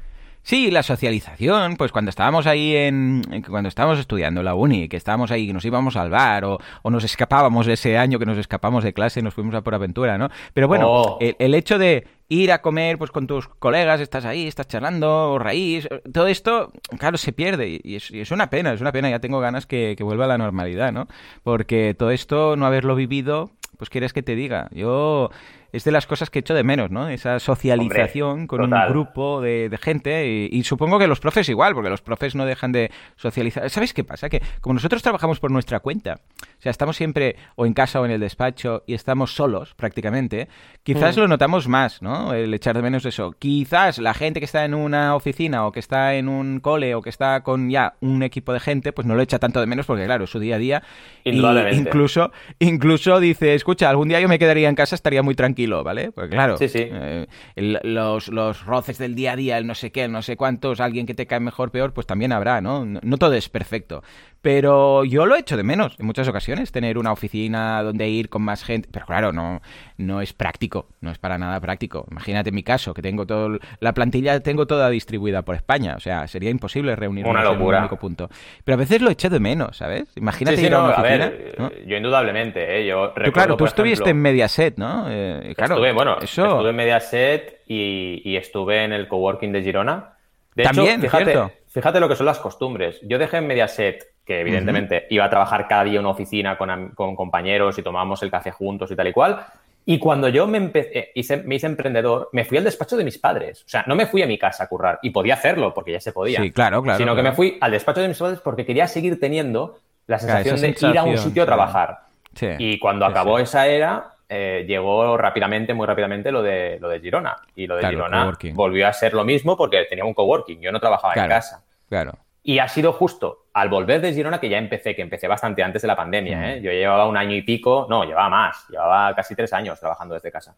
Sí, 0.45 0.71
la 0.71 0.83
socialización, 0.83 1.77
pues 1.77 1.93
cuando 1.93 2.09
estábamos 2.09 2.47
ahí 2.47 2.75
en, 2.75 3.21
cuando 3.49 3.69
estábamos 3.69 3.97
estudiando 3.97 4.43
la 4.43 4.55
uni, 4.55 4.89
que 4.89 4.97
estábamos 4.97 5.31
ahí, 5.31 5.47
que 5.47 5.53
nos 5.53 5.63
íbamos 5.63 5.95
al 5.95 6.09
bar 6.09 6.43
o, 6.43 6.57
o 6.81 6.89
nos 6.89 7.05
escapábamos 7.05 7.65
ese 7.67 7.97
año 7.97 8.19
que 8.19 8.25
nos 8.25 8.37
escapamos 8.37 8.83
de 8.83 8.91
clase 8.91 9.21
y 9.21 9.23
nos 9.23 9.33
fuimos 9.33 9.55
a 9.55 9.61
por 9.61 9.73
aventura, 9.73 10.17
¿no? 10.17 10.27
Pero 10.53 10.67
bueno, 10.67 10.87
Oh. 10.89 11.17
el, 11.21 11.37
el 11.39 11.55
hecho 11.55 11.77
de 11.77 12.05
ir 12.41 12.51
a 12.51 12.61
comer 12.61 12.97
pues 12.97 13.11
con 13.11 13.27
tus 13.27 13.47
colegas, 13.47 14.01
estás 14.01 14.25
ahí, 14.25 14.47
estás 14.47 14.67
charlando, 14.67 15.37
raíz, 15.39 15.87
todo 16.11 16.27
esto, 16.27 16.71
claro, 16.97 17.17
se 17.17 17.33
pierde 17.33 17.79
y 17.83 17.95
es, 17.95 18.11
y 18.11 18.21
es 18.21 18.31
una 18.31 18.49
pena, 18.49 18.73
es 18.73 18.81
una 18.81 18.91
pena, 18.91 19.09
ya 19.09 19.19
tengo 19.19 19.39
ganas 19.39 19.65
que, 19.65 19.95
que 19.97 20.03
vuelva 20.03 20.25
a 20.25 20.29
la 20.29 20.37
normalidad, 20.37 20.91
¿no? 20.91 21.07
Porque 21.43 21.95
todo 21.97 22.11
esto, 22.11 22.55
no 22.55 22.65
haberlo 22.65 22.95
vivido, 22.95 23.51
pues 23.77 23.89
quieres 23.89 24.13
que 24.13 24.23
te 24.23 24.35
diga, 24.35 24.69
yo... 24.71 25.29
Es 25.73 25.83
de 25.83 25.91
las 25.91 26.07
cosas 26.07 26.29
que 26.29 26.39
echo 26.39 26.53
de 26.53 26.63
menos, 26.63 26.91
¿no? 26.91 27.09
Esa 27.09 27.39
socialización 27.39 28.47
con 28.47 28.61
total. 28.61 28.87
un 28.87 28.93
grupo 28.93 29.41
de, 29.41 29.67
de 29.67 29.77
gente 29.77 30.27
y, 30.27 30.49
y 30.51 30.63
supongo 30.63 30.99
que 30.99 31.07
los 31.07 31.19
profes 31.19 31.49
igual, 31.49 31.73
porque 31.73 31.89
los 31.89 32.01
profes 32.01 32.35
no 32.35 32.45
dejan 32.45 32.71
de 32.71 32.91
socializar. 33.17 33.69
¿Sabes 33.69 33.93
qué 33.93 34.03
pasa? 34.05 34.29
Que 34.29 34.41
como 34.61 34.75
nosotros 34.75 35.01
trabajamos 35.01 35.39
por 35.39 35.51
nuestra 35.51 35.79
cuenta, 35.79 36.19
o 36.41 36.61
sea, 36.61 36.69
estamos 36.69 36.95
siempre 36.95 37.35
o 37.55 37.65
en 37.65 37.73
casa 37.73 37.99
o 37.99 38.05
en 38.05 38.11
el 38.11 38.19
despacho 38.19 38.83
y 38.85 38.93
estamos 38.93 39.33
solos 39.35 39.73
prácticamente, 39.75 40.47
quizás 40.83 41.17
lo 41.17 41.27
notamos 41.27 41.67
más, 41.67 42.01
¿no? 42.01 42.33
El 42.33 42.53
echar 42.53 42.75
de 42.75 42.81
menos 42.83 43.05
eso. 43.05 43.33
Quizás 43.39 43.97
la 43.97 44.13
gente 44.13 44.39
que 44.39 44.45
está 44.45 44.65
en 44.65 44.75
una 44.75 45.15
oficina 45.15 45.65
o 45.65 45.71
que 45.71 45.79
está 45.79 46.13
en 46.15 46.29
un 46.29 46.59
cole 46.59 46.93
o 46.93 47.01
que 47.01 47.09
está 47.09 47.41
con 47.41 47.69
ya 47.69 47.95
un 47.99 48.21
equipo 48.21 48.53
de 48.53 48.59
gente, 48.59 48.93
pues 48.93 49.07
no 49.07 49.15
lo 49.15 49.21
echa 49.23 49.39
tanto 49.39 49.59
de 49.59 49.65
menos 49.65 49.87
porque 49.87 50.05
claro, 50.05 50.25
es 50.25 50.29
su 50.29 50.39
día 50.39 50.55
a 50.55 50.59
día. 50.59 50.83
Y 51.23 51.39
incluso, 51.75 52.31
incluso 52.59 53.19
dice, 53.19 53.55
escucha, 53.55 53.89
algún 53.89 54.09
día 54.09 54.19
yo 54.19 54.27
me 54.29 54.37
quedaría 54.37 54.69
en 54.69 54.75
casa, 54.75 54.95
estaría 54.95 55.23
muy 55.23 55.35
tranquilo, 55.35 55.62
¿vale? 55.83 56.11
Pues 56.11 56.29
claro, 56.29 56.57
Sí, 56.57 56.67
sí. 56.69 56.87
eh, 56.91 57.27
el- 57.55 57.79
los, 57.83 58.27
los 58.27 58.65
roces 58.65 58.97
del 58.97 59.15
día 59.15 59.33
a 59.33 59.35
día, 59.35 59.57
el 59.57 59.65
no 59.67 59.75
sé 59.75 59.91
qué, 59.91 60.03
el 60.05 60.11
no 60.11 60.21
sé 60.21 60.35
cuántos, 60.37 60.79
alguien 60.79 61.05
que 61.05 61.13
te 61.13 61.25
cae 61.27 61.39
mejor, 61.39 61.71
peor, 61.71 61.93
pues 61.93 62.05
también 62.07 62.31
habrá, 62.33 62.61
¿no? 62.61 62.85
No, 62.85 62.99
no 63.01 63.17
todo 63.17 63.33
es 63.33 63.49
perfecto. 63.49 64.03
Pero 64.41 65.05
yo 65.05 65.25
lo 65.25 65.35
he 65.37 65.39
hecho 65.39 65.55
de 65.55 65.63
menos 65.63 65.95
en 65.99 66.05
muchas 66.05 66.27
ocasiones, 66.27 66.73
tener 66.73 66.97
una 66.97 67.13
oficina 67.13 67.81
donde 67.81 68.09
ir 68.09 68.27
con 68.27 68.41
más 68.41 68.65
gente. 68.65 68.89
Pero 68.91 69.05
claro, 69.05 69.31
no, 69.31 69.61
no 69.97 70.19
es 70.19 70.33
práctico, 70.33 70.89
no 70.99 71.11
es 71.11 71.17
para 71.17 71.37
nada 71.37 71.61
práctico. 71.61 72.05
Imagínate 72.11 72.51
mi 72.51 72.61
caso, 72.61 72.93
que 72.93 73.01
tengo 73.01 73.25
todo, 73.25 73.57
la 73.79 73.93
plantilla 73.93 74.41
tengo 74.41 74.67
toda 74.67 74.89
distribuida 74.89 75.43
por 75.43 75.55
España. 75.55 75.95
O 75.95 76.01
sea, 76.01 76.27
sería 76.27 76.49
imposible 76.49 76.93
reunirnos 76.97 77.31
Una 77.31 77.49
en 77.49 77.61
un 77.61 77.73
único 77.75 77.95
punto. 77.95 78.29
Pero 78.65 78.73
a 78.75 78.79
veces 78.79 79.01
lo 79.01 79.09
eché 79.11 79.29
de 79.29 79.39
menos, 79.39 79.77
¿sabes? 79.77 80.09
Imagínate 80.17 80.57
Sí, 80.57 80.65
ir 80.65 80.73
a 80.75 80.77
no, 80.79 80.83
una 80.87 80.93
a 80.95 81.01
oficina. 81.01 81.29
ver, 81.29 81.55
¿no? 81.57 81.71
yo 81.87 81.95
indudablemente, 81.97 82.79
¿eh? 82.81 82.85
Yo 82.85 83.11
Tú, 83.13 83.19
recuerdo, 83.21 83.31
claro, 83.31 83.53
tú 83.53 83.57
por 83.59 83.67
estuviste 83.69 84.09
en 84.09 84.17
ejemplo, 84.17 84.23
Mediaset, 84.23 84.77
¿no? 84.77 85.05
Eh, 85.09 85.52
claro, 85.55 85.75
estuve, 85.75 85.91
bueno, 85.93 86.17
eso... 86.21 86.45
estuve 86.45 86.69
en 86.69 86.75
Mediaset 86.75 87.61
y, 87.67 88.21
y 88.23 88.37
estuve 88.37 88.83
en 88.83 88.93
el 88.93 89.07
coworking 89.07 89.51
de 89.51 89.61
Girona. 89.63 90.13
De 90.55 90.63
También, 90.63 90.91
hecho, 90.99 91.01
fíjate, 91.01 91.31
cierto. 91.31 91.51
fíjate 91.67 91.99
lo 91.99 92.07
que 92.09 92.15
son 92.15 92.25
las 92.27 92.39
costumbres. 92.39 92.99
Yo 93.03 93.17
dejé 93.17 93.37
en 93.37 93.47
Mediaset, 93.47 94.05
que 94.25 94.39
evidentemente 94.41 95.07
iba 95.09 95.25
a 95.25 95.29
trabajar 95.29 95.67
cada 95.67 95.83
día 95.85 95.95
en 95.95 96.01
una 96.01 96.09
oficina 96.11 96.57
con, 96.57 96.89
con 96.89 97.15
compañeros 97.15 97.77
y 97.79 97.83
tomábamos 97.83 98.21
el 98.23 98.31
café 98.31 98.51
juntos 98.51 98.91
y 98.91 98.95
tal 98.95 99.07
y 99.07 99.13
cual. 99.13 99.43
Y 99.85 99.99
cuando 99.99 100.29
yo 100.29 100.47
me, 100.47 100.59
empecé, 100.59 101.11
hice, 101.15 101.37
me 101.37 101.55
hice 101.55 101.67
emprendedor, 101.67 102.29
me 102.31 102.45
fui 102.45 102.57
al 102.57 102.63
despacho 102.63 102.95
de 102.95 103.03
mis 103.03 103.17
padres. 103.17 103.63
O 103.65 103.69
sea, 103.69 103.83
no 103.85 103.95
me 103.95 104.05
fui 104.05 104.21
a 104.21 104.27
mi 104.27 104.37
casa 104.37 104.63
a 104.63 104.67
currar. 104.67 104.99
Y 105.01 105.09
podía 105.09 105.33
hacerlo, 105.33 105.73
porque 105.73 105.91
ya 105.91 105.99
se 105.99 106.13
podía. 106.13 106.39
Sí, 106.39 106.51
claro, 106.51 106.81
claro. 106.81 106.97
sino 106.97 107.11
que 107.15 107.21
claro. 107.21 107.29
me 107.31 107.35
fui 107.35 107.57
al 107.59 107.71
despacho 107.71 107.99
de 107.99 108.07
mis 108.07 108.17
padres 108.17 108.39
porque 108.39 108.65
quería 108.65 108.87
seguir 108.87 109.19
teniendo 109.19 109.79
la 110.07 110.19
Claro, 110.19 110.43
sensación 110.43 110.55
esa 110.55 110.87
de 110.87 110.91
ir 110.93 110.97
a 110.99 111.03
un 111.03 111.09
sensación, 111.09 111.17
sitio 111.29 111.43
a 111.43 111.45
claro. 111.47 111.57
trabajar. 111.57 111.99
Sí. 112.33 112.47
Y 112.59 112.79
cuando 112.79 113.05
Sí, 113.05 113.11
acabó 113.11 113.37
sí. 113.37 113.43
esa 113.43 113.67
era, 113.67 114.12
eh, 114.35 114.65
llegó 114.67 115.15
rápidamente, 115.17 115.73
muy 115.73 115.85
rápidamente, 115.85 116.31
lo 116.31 116.41
de, 116.41 116.77
lo 116.81 116.89
de 116.89 116.99
Girona. 116.99 117.35
Y 117.55 117.67
lo 117.67 117.75
de 117.75 117.81
Claro, 117.81 117.95
Girona 117.97 118.33
volvió 118.53 118.87
a 118.87 118.93
ser 118.93 119.13
lo 119.13 119.23
mismo 119.23 119.55
porque 119.55 119.85
tenía 119.89 120.05
un 120.05 120.13
coworking. 120.13 120.59
Yo 120.59 120.71
no 120.71 120.79
trabajaba 120.79 121.13
Claro. 121.13 121.31
en 121.31 121.37
casa. 121.37 121.63
Claro. 121.87 122.13
Y 122.41 122.59
ha 122.59 122.67
sido 122.67 122.91
justo 122.91 123.45
al 123.53 123.69
volver 123.69 124.01
de 124.01 124.13
Girona 124.13 124.39
que 124.39 124.49
ya 124.49 124.57
empecé, 124.57 124.95
que 124.95 125.01
empecé 125.01 125.27
bastante 125.27 125.61
antes 125.63 125.81
de 125.83 125.87
la 125.87 125.95
pandemia. 125.95 126.37
Mm. 126.37 126.43
¿eh? 126.43 126.61
Yo 126.61 126.71
llevaba 126.71 127.07
un 127.07 127.15
año 127.15 127.35
y 127.35 127.41
pico, 127.43 127.85
no, 127.89 128.03
llevaba 128.03 128.29
más, 128.29 128.65
llevaba 128.69 129.15
casi 129.15 129.35
tres 129.35 129.53
años 129.53 129.79
trabajando 129.79 130.15
desde 130.15 130.31
casa. 130.31 130.55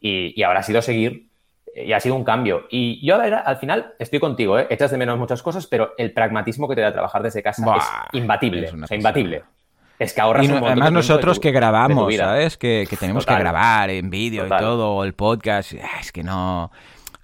Y, 0.00 0.32
y 0.40 0.42
ahora 0.44 0.60
ha 0.60 0.62
sido 0.62 0.80
seguir 0.80 1.28
y 1.74 1.92
ha 1.92 2.00
sido 2.00 2.14
un 2.14 2.24
cambio. 2.24 2.66
Y 2.70 3.04
yo 3.06 3.16
a 3.16 3.18
ver, 3.18 3.34
al 3.34 3.56
final 3.56 3.94
estoy 3.98 4.20
contigo, 4.20 4.58
¿eh? 4.58 4.66
echas 4.70 4.90
de 4.90 4.96
menos 4.98 5.18
muchas 5.18 5.42
cosas, 5.42 5.66
pero 5.66 5.94
el 5.98 6.12
pragmatismo 6.12 6.68
que 6.68 6.74
te 6.74 6.80
da 6.80 6.92
trabajar 6.92 7.22
desde 7.22 7.42
casa 7.42 7.64
Buah, 7.64 7.76
es 7.76 7.84
imbatible. 8.12 8.64
es 8.66 8.72
o 8.74 8.86
sea, 8.86 8.96
imbatible. 8.96 9.42
Es 9.98 10.12
que 10.12 10.20
ahorras 10.20 10.44
Y 10.44 10.48
no- 10.48 10.58
un 10.58 10.64
además 10.64 10.92
nosotros 10.92 11.36
tu- 11.38 11.42
que 11.42 11.50
grabamos. 11.52 12.14
¿sabes? 12.14 12.56
Que, 12.56 12.86
que 12.88 12.96
tenemos 12.96 13.24
Total. 13.24 13.38
que 13.38 13.42
grabar 13.42 13.90
en 13.90 14.10
vídeo 14.10 14.46
y 14.46 14.48
todo, 14.48 14.94
o 14.94 15.04
el 15.04 15.14
podcast. 15.14 15.72
ah, 15.82 15.98
Es 16.00 16.12
que 16.12 16.22
no, 16.22 16.70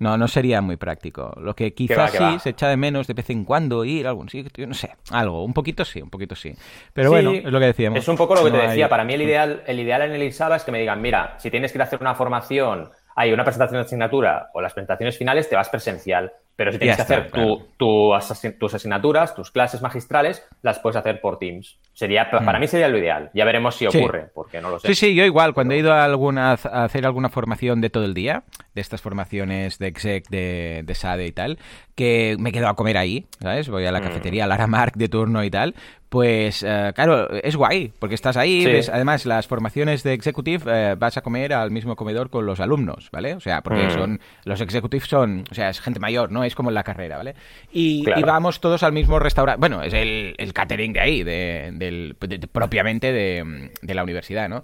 no, 0.00 0.18
no 0.18 0.26
sería 0.26 0.60
muy 0.60 0.76
práctico. 0.76 1.32
Lo 1.40 1.54
que 1.54 1.72
quizás 1.72 2.10
que 2.10 2.18
sí 2.18 2.24
va. 2.24 2.38
se 2.40 2.50
echa 2.50 2.68
de 2.68 2.76
menos 2.76 3.06
de 3.06 3.14
vez 3.14 3.30
en 3.30 3.44
cuando 3.44 3.84
ir 3.84 4.06
a 4.06 4.10
algún 4.10 4.28
sitio, 4.28 4.66
no 4.66 4.74
sé, 4.74 4.90
algo. 5.12 5.44
Un 5.44 5.52
poquito 5.54 5.84
sí, 5.84 6.02
un 6.02 6.10
poquito 6.10 6.34
sí. 6.34 6.52
Pero 6.92 7.10
Sí, 7.10 7.14
bueno, 7.14 7.30
es 7.32 7.44
lo 7.44 7.60
que 7.60 7.66
decíamos. 7.66 7.98
Es 8.00 8.08
un 8.08 8.16
poco 8.16 8.34
lo 8.34 8.44
que 8.44 8.50
No 8.50 8.56
te 8.58 8.66
decía. 8.68 8.86
hay- 8.86 8.90
Para 8.90 9.04
mí 9.04 9.14
el 9.14 9.22
ideal, 9.22 9.62
el 9.66 9.78
ideal 9.78 10.02
en 10.02 10.12
el 10.12 10.22
ISABA 10.24 10.56
es 10.56 10.64
que 10.64 10.72
me 10.72 10.80
digan, 10.80 11.00
mira, 11.00 11.36
si 11.38 11.50
tienes 11.52 11.70
que 11.70 11.78
ir 11.78 11.82
a 11.82 11.84
hacer 11.84 12.00
una 12.00 12.16
formación, 12.16 12.90
hay 13.14 13.32
una 13.32 13.44
presentación 13.44 13.80
de 13.80 13.86
asignatura 13.86 14.50
o 14.52 14.60
las 14.60 14.72
presentaciones 14.72 15.16
finales, 15.16 15.48
te 15.48 15.54
vas 15.54 15.68
presencial. 15.68 16.32
Pero 16.56 16.70
si 16.70 16.78
tienes 16.78 16.96
Ya 16.96 17.04
que 17.04 17.12
está, 17.12 17.22
hacer 17.26 17.32
tu- 17.32 17.66
tu 17.76 18.12
tus 18.60 18.74
asignaturas, 18.74 19.34
tus 19.34 19.50
clases 19.50 19.82
magistrales, 19.82 20.46
las 20.62 20.78
puedes 20.78 20.96
hacer 20.96 21.20
por 21.20 21.38
Teams. 21.40 21.78
Sería, 21.92 22.30
para 22.30 22.58
mí 22.58 22.66
sería 22.68 22.88
lo 22.88 22.98
ideal. 22.98 23.30
Ya 23.34 23.44
veremos 23.44 23.74
si 23.76 23.86
Mm. 23.86 23.90
Sí. 23.90 23.98
ocurre, 23.98 24.26
porque 24.34 24.60
no 24.60 24.70
lo 24.70 24.78
sé. 24.78 24.88
Sí, 24.88 24.94
sí, 24.94 25.14
yo 25.14 25.24
igual, 25.24 25.52
cuando 25.54 25.74
he 25.74 25.78
ido 25.78 25.92
a, 25.92 26.04
alguna, 26.04 26.50
a 26.52 26.84
hacer 26.84 27.06
alguna 27.06 27.28
formación 27.28 27.80
de 27.80 27.90
todo 27.90 28.04
el 28.04 28.14
día, 28.14 28.44
de 28.74 28.80
estas 28.80 29.02
formaciones 29.02 29.78
de 29.78 29.86
exec, 29.88 30.28
de, 30.28 30.82
de 30.84 30.94
SADE 30.94 31.26
y 31.26 31.32
tal, 31.32 31.58
que 31.94 32.36
me 32.38 32.50
quedo 32.52 32.68
a 32.68 32.74
comer 32.74 32.96
ahí, 32.98 33.26
¿sabes? 33.40 33.68
Voy 33.68 33.84
a 33.86 33.90
Mm. 33.90 33.94
la 33.94 34.00
cafetería, 34.00 34.44
a 34.44 34.46
Lara 34.46 34.66
Mark 34.66 34.94
de 34.96 35.08
turno 35.08 35.44
y 35.44 35.50
tal, 35.50 35.74
pues 36.08 36.62
eh, 36.66 36.92
claro, 36.94 37.30
es 37.30 37.56
guay, 37.56 37.92
porque 37.98 38.14
estás 38.14 38.36
ahí, 38.36 38.62
Sí. 38.62 38.66
ves- 38.66 38.88
además 38.88 39.26
las 39.26 39.46
formaciones 39.46 40.02
de 40.02 40.12
executive 40.12 40.62
eh, 40.66 40.94
vas 40.98 41.16
a 41.16 41.22
comer 41.22 41.52
al 41.52 41.70
mismo 41.70 41.96
comedor 41.96 42.30
con 42.30 42.46
los 42.46 42.60
alumnos, 42.60 43.08
¿vale? 43.12 43.34
O 43.34 43.40
sea, 43.40 43.62
porque 43.62 43.86
Mm. 43.86 43.90
son, 43.90 44.20
los 44.44 44.60
executives 44.60 45.08
son, 45.08 45.44
o 45.50 45.54
sea, 45.54 45.70
es 45.70 45.80
gente 45.80 46.00
mayor, 46.00 46.30
¿no? 46.32 46.44
Es 46.44 46.54
como 46.54 46.70
en 46.70 46.74
la 46.74 46.84
carrera, 46.84 47.16
¿vale? 47.16 47.34
Y, 47.72 48.04
Claro. 48.04 48.20
y 48.20 48.22
vamos 48.24 48.60
todos 48.60 48.82
al 48.82 48.92
mismo 48.92 49.18
restaurante, 49.18 49.58
bueno, 49.60 49.82
es 49.82 49.92
el, 49.94 50.34
el 50.38 50.52
catering 50.52 50.92
de 50.92 51.00
ahí, 51.00 51.22
de, 51.22 51.70
del, 51.74 52.16
de- 52.20 52.38
de- 52.38 52.46
propiamente 52.48 53.12
de 53.12 53.94
la 53.94 54.02
universidad, 54.02 54.48
¿no? 54.48 54.62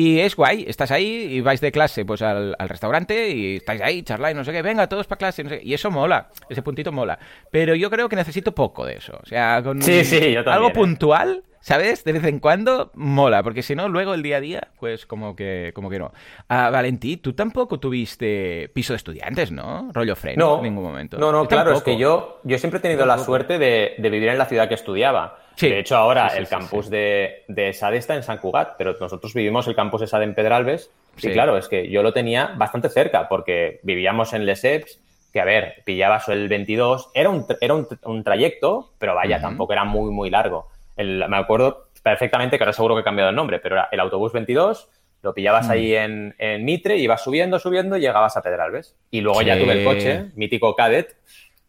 Y 0.00 0.18
es 0.20 0.34
guay, 0.34 0.64
estás 0.66 0.90
ahí 0.92 1.26
y 1.30 1.42
vais 1.42 1.60
de 1.60 1.70
clase 1.70 2.06
pues 2.06 2.22
al, 2.22 2.56
al 2.58 2.68
restaurante 2.70 3.28
y 3.28 3.56
estáis 3.56 3.82
ahí, 3.82 4.02
charláis, 4.02 4.34
no 4.34 4.44
sé 4.44 4.50
qué, 4.50 4.62
venga, 4.62 4.88
todos 4.88 5.06
para 5.06 5.18
clase, 5.18 5.44
no 5.44 5.50
sé 5.50 5.58
qué. 5.60 5.66
Y 5.66 5.74
eso 5.74 5.90
mola, 5.90 6.30
ese 6.48 6.62
puntito 6.62 6.90
mola. 6.90 7.18
Pero 7.50 7.74
yo 7.74 7.90
creo 7.90 8.08
que 8.08 8.16
necesito 8.16 8.54
poco 8.54 8.86
de 8.86 8.94
eso. 8.94 9.20
O 9.22 9.26
sea, 9.26 9.62
con 9.62 9.82
Sí, 9.82 10.02
sí, 10.06 10.32
yo 10.32 10.42
también, 10.42 10.54
algo 10.54 10.68
¿eh? 10.68 10.72
puntual, 10.72 11.44
¿sabes? 11.60 12.04
De 12.04 12.12
vez 12.12 12.24
en 12.24 12.40
cuando 12.40 12.90
mola, 12.94 13.42
porque 13.42 13.62
si 13.62 13.74
no, 13.74 13.88
luego 13.88 14.14
el 14.14 14.22
día 14.22 14.38
a 14.38 14.40
día, 14.40 14.68
pues 14.78 15.06
como 15.06 15.36
que, 15.36 15.72
como 15.74 15.90
que 15.90 15.98
no. 15.98 16.12
Ah, 16.48 16.70
Valentí, 16.70 17.16
tú 17.18 17.34
tampoco 17.34 17.78
tuviste 17.78 18.70
piso 18.74 18.92
de 18.92 18.98
estudiantes, 18.98 19.52
¿no? 19.52 19.90
Rollo 19.92 20.16
freno 20.16 20.44
No, 20.44 20.56
en 20.58 20.62
ningún 20.64 20.84
momento. 20.84 21.18
No, 21.18 21.30
no, 21.30 21.42
Yo 21.44 21.48
claro, 21.48 21.72
es 21.72 21.82
que 21.82 21.96
yo, 21.96 22.40
yo 22.44 22.58
siempre 22.58 22.78
he 22.78 22.82
tenido 22.82 23.06
la 23.06 23.18
suerte 23.18 23.58
de, 23.58 23.94
de 23.98 24.10
vivir 24.10 24.28
en 24.28 24.38
la 24.38 24.46
ciudad 24.46 24.68
que 24.68 24.74
estudiaba. 24.74 25.38
Sí, 25.56 25.68
De 25.68 25.80
hecho, 25.80 25.96
ahora 25.96 26.30
sí, 26.30 26.36
sí, 26.36 26.42
el 26.42 26.48
campus. 26.48 26.88
De, 26.88 27.44
de 27.48 27.72
SADE 27.74 27.98
está 27.98 28.14
en 28.14 28.22
San 28.22 28.38
Cugat, 28.38 28.76
pero 28.78 28.96
nosotros 28.98 29.34
vivimos 29.34 29.66
el 29.68 29.74
campus 29.74 30.00
de 30.00 30.06
SADE 30.06 30.24
en 30.24 30.34
Pedralbes. 30.34 30.90
Sí. 31.16 31.28
Y 31.28 31.32
claro, 31.32 31.58
es 31.58 31.68
que 31.68 31.90
yo 31.90 32.02
lo 32.02 32.14
tenía 32.14 32.54
bastante 32.56 32.88
cerca 32.88 33.28
porque 33.28 33.80
vivíamos 33.82 34.32
en 34.32 34.46
Lesseps, 34.46 35.00
que 35.32 35.40
a 35.40 35.44
ver, 35.44 35.82
pillabas 35.84 36.28
el 36.28 36.48
22. 36.48 37.10
Era 37.12 37.28
un, 37.28 37.46
era 37.60 37.74
un, 37.74 37.86
un 38.04 38.24
trayecto, 38.24 38.92
pero 38.98 39.14
vaya, 39.14 39.40
tampoco 39.40 39.74
era 39.74 39.84
muy, 39.84 40.10
muy 40.12 40.30
largo. 40.30 40.68
El- 40.96 41.24
me 41.28 41.36
acuerdo 41.36 41.88
perfectamente 42.02 42.56
que 42.58 42.64
ahora 42.64 42.72
seguro 42.72 42.94
que 42.94 43.02
he 43.02 43.04
cambiado 43.04 43.30
el 43.30 43.36
nombre, 43.36 43.58
pero 43.60 43.76
era 43.76 43.88
el 43.92 44.00
autobús 44.00 44.32
22. 44.32 44.88
Lo 45.22 45.34
pillabas 45.34 45.68
Mm. 45.68 45.70
ahí 45.70 45.94
en, 45.94 46.34
en 46.38 46.64
Mitre, 46.64 46.96
ibas 46.96 47.22
subiendo, 47.22 47.58
subiendo 47.58 47.96
y 47.96 48.00
llegabas 48.00 48.36
a 48.36 48.42
Pedralbes. 48.42 48.96
Y 49.10 49.20
luego 49.20 49.42
ya 49.42 49.58
tuve 49.58 49.72
el 49.74 49.84
coche, 49.84 50.30
mítico 50.34 50.74
Cadet, 50.74 51.14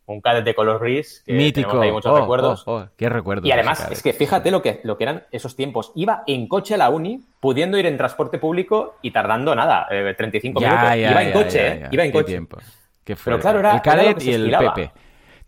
un 0.06 0.22
Cadet 0.22 0.44
de 0.46 0.56
color 0.56 0.80
gris, 0.82 1.22
que 1.26 1.34
Mítico. 1.34 1.82
ahí 1.82 1.92
muchos 1.92 2.12
Oh, 2.14 2.20
recuerdos. 2.20 2.64
oh, 2.66 2.76
oh, 2.78 2.88
qué 2.98 3.10
recuerdos. 3.10 3.46
Y 3.46 3.50
de 3.50 3.54
además, 3.54 3.90
es 3.92 4.02
que 4.02 4.14
fíjate 4.14 4.52
lo 4.52 4.62
que, 4.62 4.80
lo 4.84 4.98
que 4.98 5.04
eran 5.04 5.24
esos 5.32 5.56
tiempos. 5.58 5.92
Iba 5.96 6.24
en 6.28 6.48
coche 6.48 6.76
a 6.76 6.78
la 6.78 6.90
uni, 6.90 7.22
pudiendo 7.42 7.78
ir 7.78 7.86
en 7.86 7.98
transporte 7.98 8.38
público 8.38 8.96
y 9.02 9.12
tardando 9.12 9.54
nada, 9.54 9.86
eh, 9.92 10.14
35 10.18 10.62
Ya, 10.62 10.68
minutos. 10.70 10.90
ya, 10.90 11.12
iba 11.12 11.24
en 11.24 11.32
coche, 11.32 11.68
¿eh? 11.68 11.88
Iba 11.92 12.04
en 12.06 12.12
coche. 12.12 12.26
tiempo. 12.26 12.58
Qué 13.04 13.16
Pero 13.22 13.40
claro, 13.40 13.60
era- 13.60 13.74
el 13.74 13.82
Cadet 13.82 14.22
y 14.24 14.34
el. 14.34 14.52
Pepe. 14.58 14.92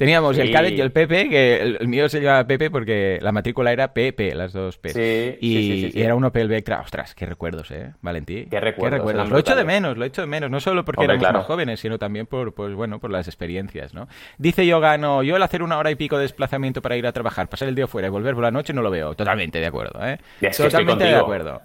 Teníamos 0.03 0.37
el 0.37 0.51
Cadet 0.51 0.73
y 0.73 0.81
el 0.81 0.91
Pepe, 0.91 1.29
que 1.29 1.61
el, 1.61 1.87
mío 1.87 2.09
se 2.09 2.19
llamaba 2.19 2.45
Pepe 2.45 2.69
porque 2.69 3.19
la 3.21 3.31
matrícula 3.31 3.71
era 3.71 3.93
PP, 3.93 4.35
las 4.35 4.51
dos 4.51 4.77
P. 4.77 4.89
Sí, 4.89 5.37
y, 5.39 6.01
era 6.01 6.13
un 6.13 6.25
Opel 6.25 6.49
Vectra. 6.49 6.81
Ostras, 6.81 7.15
qué 7.15 7.25
recuerdos, 7.25 7.71
¿eh, 7.71 7.93
Valentí? 8.01 8.47
Qué 8.51 8.59
recuerdos. 8.59 9.29
Lo 9.29 9.37
echo 9.37 9.55
de 9.55 9.63
menos, 9.63 9.97
lo 9.97 10.03
echo 10.03 10.21
de 10.21 10.27
menos. 10.27 10.51
No 10.51 10.59
solo 10.59 10.83
porque 10.83 11.05
éramos 11.05 11.31
más 11.31 11.45
jóvenes, 11.45 11.79
sino 11.79 11.97
también 11.97 12.25
por, 12.25 12.53
pues, 12.53 12.73
bueno, 12.73 12.99
por 12.99 13.11
las 13.11 13.29
experiencias, 13.29 13.93
¿no? 13.93 14.09
Dice 14.37 14.67
Yogano, 14.67 15.23
yo 15.23 15.37
el 15.37 15.43
hacer 15.43 15.63
una 15.63 15.77
hora 15.77 15.89
y 15.89 15.95
pico 15.95 16.17
de 16.17 16.23
desplazamiento 16.23 16.81
para 16.81 16.97
ir 16.97 17.07
a 17.07 17.13
trabajar, 17.13 17.47
pasar 17.47 17.69
el 17.69 17.75
día 17.75 17.87
fuera 17.87 18.09
y 18.09 18.11
volver 18.11 18.33
por 18.33 18.43
la 18.43 18.51
noche 18.51 18.73
no 18.73 18.81
lo 18.81 18.91
veo. 18.91 19.15
Totalmente 19.15 19.59
de 19.59 19.67
acuerdo, 19.67 20.05
¿eh? 20.05 20.19
Totalmente 20.51 21.05
de 21.05 21.15
acuerdo. 21.15 21.61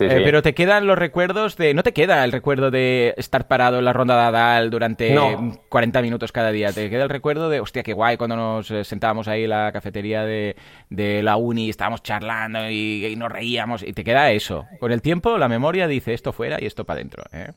Eh, 0.00 0.22
pero 0.24 0.42
te 0.42 0.54
quedan 0.54 0.86
los 0.86 0.98
recuerdos 0.98 1.56
de... 1.56 1.74
No 1.74 1.82
te 1.82 1.92
queda 1.92 2.24
el 2.24 2.32
recuerdo 2.32 2.70
de 2.70 3.14
estar 3.16 3.46
parado 3.46 3.78
en 3.78 3.84
la 3.84 3.92
ronda 3.92 4.16
de 4.16 4.22
Adal 4.22 4.70
durante 4.70 5.16
40 5.68 6.02
minutos 6.02 6.32
cada 6.32 6.50
día. 6.50 6.72
Te 6.72 6.90
queda 6.90 7.04
el 7.04 7.08
recuerdo 7.08 7.48
de, 7.48 7.60
hostia, 7.60 7.82
qué 7.82 7.92
guay 7.92 8.16
cuando 8.16 8.36
nos 8.36 8.70
eh, 8.70 8.84
sentábamos 8.84 9.28
ahí 9.28 9.44
en 9.44 9.50
la 9.50 9.70
cafetería 9.72 10.24
de, 10.24 10.56
la 11.22 11.36
uni, 11.36 11.70
estábamos 11.70 12.02
charlando 12.02 12.70
y, 12.70 13.14
nos 13.16 13.30
reíamos. 13.30 13.82
Y 13.82 13.92
te 13.92 14.04
queda 14.04 14.30
eso. 14.32 14.66
Con 14.80 14.92
el 14.92 15.02
tiempo 15.02 15.38
la 15.38 15.48
memoria 15.48 15.86
dice 15.86 16.14
esto 16.14 16.32
fuera 16.32 16.58
y 16.60 16.66
esto 16.66 16.84
para 16.84 16.98
adentro. 16.98 17.24
¿eh? 17.32 17.52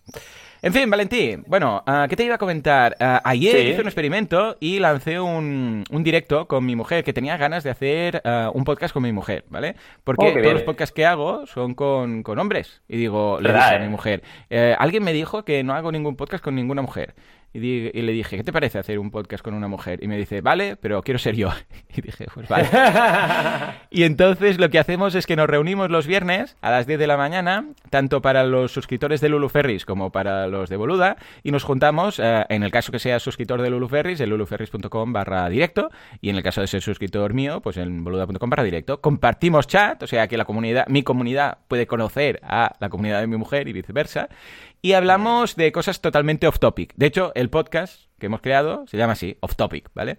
En 0.64 0.74
fin, 0.74 0.90
Valentín, 0.90 1.44
bueno, 1.46 1.84
ah, 1.86 2.08
¿qué 2.10 2.16
te 2.16 2.24
iba 2.24 2.34
a 2.34 2.40
comentar? 2.40 2.98
Ah, 3.00 3.22
ayer 3.24 3.68
hice 3.68 3.82
un 3.82 3.88
experimento 3.88 4.58
y 4.60 4.80
lancé 4.80 5.20
un, 5.20 5.84
un, 5.92 6.04
directo 6.04 6.48
con 6.48 6.66
mi 6.66 6.76
mujer, 6.76 7.04
que 7.04 7.14
tenía 7.14 7.38
ganas 7.38 7.64
de 7.64 7.70
hacer 7.70 8.24
ah, 8.26 8.50
un 8.52 8.64
podcast 8.64 8.92
con 8.92 9.04
mi 9.04 9.12
mujer, 9.12 9.46
¿vale? 9.50 9.76
Porque 10.04 10.34
oh, 10.36 10.42
todos 10.42 10.54
los 10.54 10.64
podcasts 10.64 10.96
que 10.96 11.06
hago 11.06 11.46
son 11.46 11.76
con, 11.76 12.24
hombres. 12.40 12.82
Y 12.88 12.98
digo, 12.98 13.38
le 13.40 13.54
dije 13.54 13.76
a 13.76 13.80
mi 13.80 13.90
mujer, 13.90 14.24
eh, 14.50 14.76
alguien 14.80 15.04
me 15.04 15.14
dijo 15.14 15.46
que 15.46 15.64
no 15.64 15.76
hago 15.76 15.92
ningún 15.92 16.16
podcast 16.16 16.44
con 16.44 16.56
ninguna 16.56 16.82
mujer. 16.82 17.14
Y, 17.54 18.02
le 18.02 18.12
dije, 18.12 18.38
¿qué 18.38 18.44
te 18.44 18.54
parece 18.54 18.78
hacer 18.78 19.00
un 19.00 19.10
podcast 19.10 19.44
con 19.44 19.54
una 19.54 19.68
mujer? 19.68 20.04
Y 20.04 20.08
me 20.08 20.18
dice, 20.18 20.42
vale, 20.42 20.76
pero 20.76 21.02
quiero 21.02 21.18
ser 21.18 21.36
yo. 21.36 21.50
Y 21.98 22.02
dije, 22.02 22.28
pues 22.32 22.48
vale. 22.48 22.68
y 23.90 24.04
entonces 24.04 24.60
lo 24.60 24.70
que 24.70 24.78
hacemos 24.78 25.16
es 25.16 25.26
que 25.26 25.36
nos 25.36 25.48
reunimos 25.48 25.90
los 25.90 26.06
viernes 26.06 26.56
a 26.62 26.70
las 26.70 26.86
10 26.86 27.00
de 27.00 27.08
la 27.08 27.18
mañana, 27.18 27.66
tanto 27.90 28.22
para 28.22 28.44
los 28.44 28.72
suscriptores 28.72 29.20
de 29.20 29.30
Lulu 29.30 29.50
Ferris 29.50 29.84
como 29.84 30.12
para 30.12 30.46
los 30.46 30.70
de 30.70 30.78
Boluda, 30.78 31.18
y 31.42 31.50
nos 31.50 31.64
juntamos, 31.64 32.20
eh, 32.20 32.46
en 32.50 32.62
el 32.62 32.70
caso 32.70 32.92
que 32.92 33.00
sea 33.00 33.20
suscriptor 33.20 33.64
de 33.64 33.72
Lulu 33.72 33.88
Ferris, 33.88 34.20
en 34.20 34.30
luluferris.com 34.30 35.12
barra 35.12 35.50
directo, 35.50 35.90
y 36.22 36.30
en 36.30 36.36
el 36.36 36.44
caso 36.44 36.62
de 36.62 36.68
ser 36.68 36.84
suscriptor 36.84 37.34
mío, 37.34 37.62
pues 37.62 37.78
en 37.78 38.04
boluda.com 38.04 38.50
barra 38.50 38.64
directo. 38.64 39.02
Compartimos 39.02 39.66
chat, 39.66 40.04
o 40.04 40.08
sea 40.08 40.28
que 40.28 40.38
la 40.38 40.46
comunidad, 40.46 40.86
mi 40.88 41.02
comunidad 41.02 41.58
puede 41.68 41.88
conocer 41.88 42.40
a 42.44 42.76
la 42.80 42.90
comunidad 42.90 43.22
de 43.22 43.28
mi 43.28 43.38
mujer 43.38 43.68
y 43.68 43.74
viceversa 43.74 44.30
y 44.82 44.94
hablamos 44.94 45.56
de 45.56 45.72
cosas 45.72 46.02
totalmente 46.02 46.48
off 46.48 46.60
topic. 46.60 46.94
De 46.96 47.06
hecho, 47.06 47.32
el 47.36 47.50
podcast 47.50 48.02
que 48.20 48.28
hemos 48.28 48.42
creado 48.42 48.86
se 48.88 48.98
llama 48.98 49.14
así, 49.14 49.38
off 49.42 49.56
topic, 49.56 49.90
¿vale? 49.94 50.18